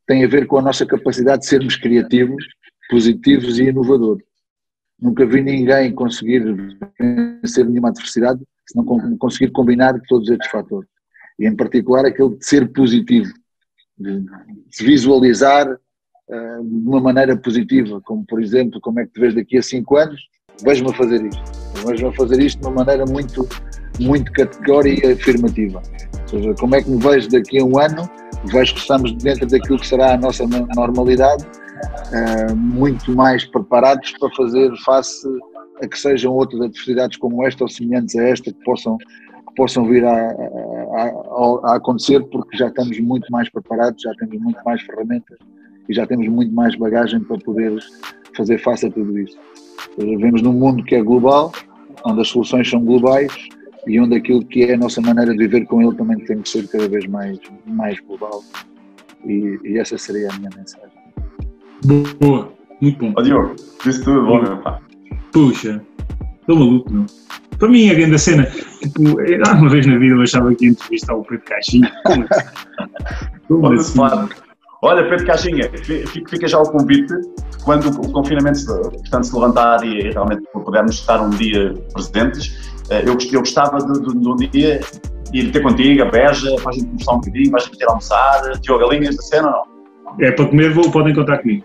tem 0.07 0.23
a 0.23 0.27
ver 0.27 0.45
com 0.45 0.57
a 0.57 0.61
nossa 0.61 0.85
capacidade 0.85 1.41
de 1.41 1.47
sermos 1.47 1.75
criativos, 1.75 2.45
positivos 2.89 3.59
e 3.59 3.63
inovadores. 3.63 4.25
Nunca 4.99 5.25
vi 5.25 5.41
ninguém 5.41 5.93
conseguir 5.93 6.43
vencer 6.99 7.65
nenhuma 7.65 7.89
adversidade 7.89 8.41
se 8.67 8.75
não 8.75 8.85
conseguir 9.17 9.51
combinar 9.51 9.99
todos 10.07 10.29
estes 10.29 10.49
fatores. 10.49 10.89
E 11.39 11.47
em 11.47 11.55
particular 11.55 12.05
aquele 12.05 12.38
de 12.38 12.45
ser 12.45 12.71
positivo, 12.71 13.31
de 13.97 14.25
se 14.69 14.83
visualizar 14.83 15.67
uh, 15.67 16.63
de 16.63 16.88
uma 16.88 17.01
maneira 17.01 17.35
positiva, 17.35 17.99
como 18.01 18.25
por 18.25 18.41
exemplo, 18.41 18.79
como 18.79 18.99
é 18.99 19.05
que 19.05 19.13
te 19.13 19.19
vês 19.19 19.33
daqui 19.33 19.57
a 19.57 19.61
cinco 19.61 19.97
anos, 19.97 20.21
vejo-me 20.63 20.91
a 20.91 20.93
fazer 20.93 21.25
isto. 21.25 21.43
Vejo-me 21.85 22.09
a 22.09 22.13
fazer 22.13 22.39
isto 22.39 22.59
de 22.59 22.67
uma 22.67 22.75
maneira 22.75 23.05
muito, 23.05 23.47
muito 23.99 24.31
categórica 24.33 25.07
e 25.07 25.13
afirmativa. 25.13 25.81
Ou 26.23 26.27
seja, 26.27 26.53
como 26.59 26.75
é 26.75 26.81
que 26.81 26.89
me 26.89 27.01
vejo 27.01 27.29
daqui 27.29 27.59
a 27.59 27.63
um 27.63 27.79
ano? 27.79 28.09
Vejo 28.45 28.73
que 28.73 28.79
estamos 28.79 29.13
dentro 29.15 29.47
daquilo 29.47 29.79
que 29.79 29.88
será 29.88 30.13
a 30.13 30.17
nossa 30.17 30.45
normalidade, 30.75 31.45
uh, 31.45 32.55
muito 32.55 33.15
mais 33.15 33.45
preparados 33.45 34.11
para 34.19 34.29
fazer 34.35 34.71
face 34.83 35.27
a 35.81 35.88
que 35.88 35.97
sejam 35.97 36.33
outras 36.33 36.61
adversidades 36.61 37.17
como 37.17 37.45
esta 37.45 37.63
ou 37.63 37.69
semelhantes 37.69 38.15
a 38.15 38.23
esta 38.23 38.51
que 38.51 38.63
possam, 38.63 38.97
que 38.97 39.55
possam 39.55 39.85
vir 39.85 40.05
a, 40.05 40.11
a, 40.11 41.71
a, 41.71 41.75
acontecer, 41.75 42.21
porque 42.29 42.57
já 42.57 42.67
estamos 42.67 42.99
muito 42.99 43.27
mais 43.31 43.49
preparados, 43.49 44.01
já 44.01 44.13
temos 44.15 44.39
muito 44.39 44.59
mais 44.63 44.81
ferramentas 44.81 45.38
e 45.89 45.93
já 45.93 46.05
temos 46.05 46.27
muito 46.27 46.53
mais 46.53 46.75
bagagem 46.75 47.19
para 47.21 47.38
poder 47.39 47.79
fazer 48.35 48.59
face 48.59 48.85
a 48.85 48.91
tudo 48.91 49.17
isso. 49.17 49.38
Vivemos 49.98 50.41
num 50.41 50.53
mundo 50.53 50.84
que 50.84 50.95
é 50.95 51.02
global, 51.02 51.52
onde 52.06 52.22
as 52.22 52.27
soluções 52.30 52.69
são 52.69 52.84
globais 52.84 53.31
e 53.88 53.99
onde 53.99 54.15
aquilo 54.15 54.45
que 54.45 54.64
é 54.64 54.73
a 54.73 54.77
nossa 54.77 55.02
maneira 55.02 55.31
de 55.31 55.38
viver 55.38 55.65
com 55.65 55.81
ele 55.81 55.95
também 55.95 56.18
tem 56.19 56.41
que 56.41 56.49
ser 56.49 56.68
cada 56.68 56.88
vez 56.88 57.06
mais, 57.07 57.39
mais 57.65 57.99
global. 58.02 58.43
E, 59.26 59.60
e 59.64 59.77
essa 59.77 59.98
seria 59.98 60.30
a 60.31 60.38
minha 60.38 60.49
mensagem. 60.56 60.89
Boa, 62.19 62.52
muito 62.80 62.99
bom. 62.99 63.14
Ó 63.18 63.22
Diogo, 63.22 63.56
disse 63.84 64.03
tudo 64.03 64.26
bom, 64.26 64.41
meu 64.41 64.57
pá. 64.57 64.80
Puxa, 65.31 65.81
estou 66.41 66.56
maluco, 66.57 66.91
não? 66.93 67.06
Para 67.57 67.69
mim, 67.69 67.89
a 67.89 67.93
grande 67.93 68.18
cena, 68.18 68.45
tipo, 68.45 69.02
uma 69.02 69.69
vez 69.69 69.85
na 69.85 69.98
vida 69.98 70.15
eu 70.15 70.22
achava 70.22 70.53
que 70.56 70.65
ia 70.65 70.72
entrevistar 70.72 71.14
o 71.14 71.23
Pedro 71.23 71.45
Caixinha. 71.45 71.91
Como 73.48 73.68
assim? 73.68 73.99
Olha, 74.84 75.08
Pedro 75.08 75.28
Caixinha, 75.28 75.70
fica 76.28 76.48
já 76.48 76.60
o 76.60 76.64
convite, 76.64 77.14
quando 77.64 77.88
o 77.90 78.12
confinamento 78.12 78.66
portanto, 78.66 79.24
se 79.26 79.36
levantar 79.36 79.84
e 79.86 80.10
realmente 80.10 80.41
pudermos 80.52 80.95
estar 80.95 81.22
um 81.22 81.30
dia 81.30 81.74
presentes, 81.94 82.74
eh, 82.90 83.03
eu, 83.06 83.16
eu 83.32 83.40
gostava 83.41 83.78
de, 83.78 83.94
de, 83.94 84.20
de 84.20 84.28
um 84.28 84.36
dia 84.36 84.82
ir 85.34 85.52
ter 85.52 85.62
contigo, 85.62 86.02
a 86.02 86.06
Beja, 86.06 86.56
para 86.56 86.72
a 86.72 86.74
gente 86.74 86.88
conversar 86.88 87.12
um 87.14 87.20
bocadinho, 87.20 87.52
vais 87.52 87.70
ter 87.70 87.86
a 87.86 87.90
almoçar, 87.90 88.60
tio 88.62 88.80
galinhas 88.80 89.16
da 89.16 89.22
cena 89.22 89.48
ou 89.48 89.53
não? 89.53 90.26
É 90.26 90.32
para 90.32 90.45
comer, 90.48 90.74
vou, 90.74 90.91
podem 90.91 91.14
contar 91.14 91.38
comigo. 91.38 91.64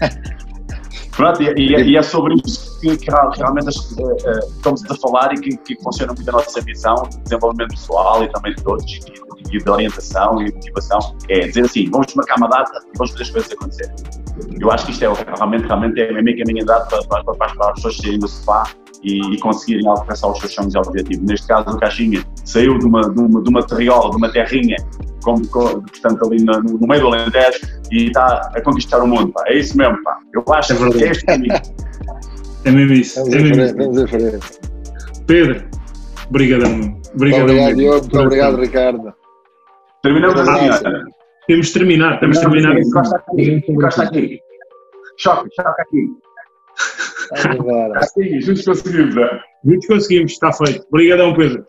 Pronto, 1.16 1.42
e, 1.42 1.46
e, 1.56 1.92
e, 1.92 1.96
é 1.96 2.02
sobre 2.02 2.34
isso 2.46 2.78
que, 2.80 2.94
que 2.98 3.10
realmente 3.10 3.68
uh, 3.68 4.04
uh, 4.04 4.38
estamos 4.56 4.84
a 4.90 4.94
falar 4.96 5.32
e 5.32 5.40
que, 5.40 5.56
que 5.56 5.82
funciona 5.82 6.12
muito 6.12 6.28
a 6.28 6.32
nossa 6.32 6.60
missão 6.60 6.94
de 7.10 7.18
desenvolvimento 7.22 7.70
pessoal 7.70 8.22
e 8.22 8.28
também 8.30 8.54
de 8.54 8.62
todos, 8.62 8.84
e 9.52 9.58
de 9.58 9.70
orientação 9.70 10.40
e 10.42 10.52
motivação. 10.52 10.98
É 11.28 11.46
dizer 11.46 11.64
assim, 11.64 11.90
vamos 11.90 12.14
marcar 12.14 12.36
uma 12.36 12.48
data 12.48 12.80
e 12.94 12.98
vamos 12.98 13.12
fazer 13.12 13.22
as 13.22 13.30
coisas 13.30 13.52
acontecerem. 13.52 13.94
Eu 14.60 14.70
acho 14.70 14.86
que 14.86 14.92
isto 14.92 15.04
é 15.04 15.12
realmente, 15.34 15.66
realmente 15.66 16.00
é 16.00 16.22
meio 16.22 16.38
caminho 16.38 16.62
andado 16.62 16.88
para, 16.88 17.02
para, 17.04 17.24
para, 17.24 17.54
para 17.54 17.70
as 17.70 17.74
pessoas 17.76 17.96
saírem 17.96 18.18
do 18.18 18.28
sofá 18.28 18.64
e, 19.02 19.34
e, 19.34 19.38
conseguirem 19.38 19.86
alcançar 19.86 20.28
os 20.28 20.38
seus 20.38 20.52
sonhos 20.52 20.74
e 20.74 20.78
objetivos. 20.78 21.24
Neste 21.26 21.46
caso, 21.46 21.70
o 21.70 21.78
Caixinha 21.78 22.22
saiu 22.44 22.78
de 22.78 22.86
uma, 22.86 23.00
de 23.02 23.20
uma, 23.20 23.42
de 23.42 23.48
uma 23.48 23.62
terriola, 23.66 24.10
de 24.10 24.16
uma 24.16 24.30
terrinha, 24.30 24.76
como, 25.22 25.46
portanto, 25.46 26.26
ali 26.26 26.42
no, 26.42 26.60
no, 26.60 26.86
meio 26.86 27.00
do 27.00 27.06
Alentejo 27.08 27.60
e 27.90 28.06
está 28.06 28.50
a 28.54 28.60
conquistar 28.60 29.02
o 29.02 29.06
mundo. 29.06 29.32
Pá. 29.32 29.44
É 29.46 29.58
isso 29.58 29.76
mesmo, 29.76 30.02
pá. 30.02 30.18
Eu 30.34 30.44
acho 30.52 30.72
é 30.72 30.90
que 30.90 31.04
é 31.04 31.10
este 31.10 31.24
caminho. 31.24 31.54
É 32.64 32.70
mesmo 32.70 32.92
isso. 32.94 33.20
É 33.20 33.24
mesmo 33.24 33.62
isso. 33.62 34.08
Frente, 34.08 34.38
Pedro, 35.26 35.64
obrigadão. 36.28 37.00
Obrigado, 37.14 37.42
obrigado 37.42 37.76
Diogo. 37.76 38.00
Muito 38.00 38.20
obrigado, 38.20 38.60
Ricardo. 38.60 39.25
Terminamos 40.06 40.40
assim, 40.40 40.70
Temos 41.48 41.66
de 41.66 41.72
terminar, 41.72 42.20
temos 42.20 42.36
de 42.36 42.42
terminar. 42.44 42.78
Encosta 42.78 43.16
aqui, 43.16 43.64
encosta 43.68 44.02
aqui. 44.04 44.40
Choque, 45.18 45.48
choque 45.52 45.82
aqui. 45.82 46.08
Vamos 47.42 47.58
embora. 47.58 47.98
Assim, 47.98 48.40
juntos 48.40 48.64
conseguimos, 48.64 49.16
é? 49.16 49.40
Juntos 49.64 49.86
conseguimos, 49.88 50.32
está 50.32 50.52
feito. 50.52 50.86
Obrigadão, 50.88 51.34
Pedro. 51.34 51.64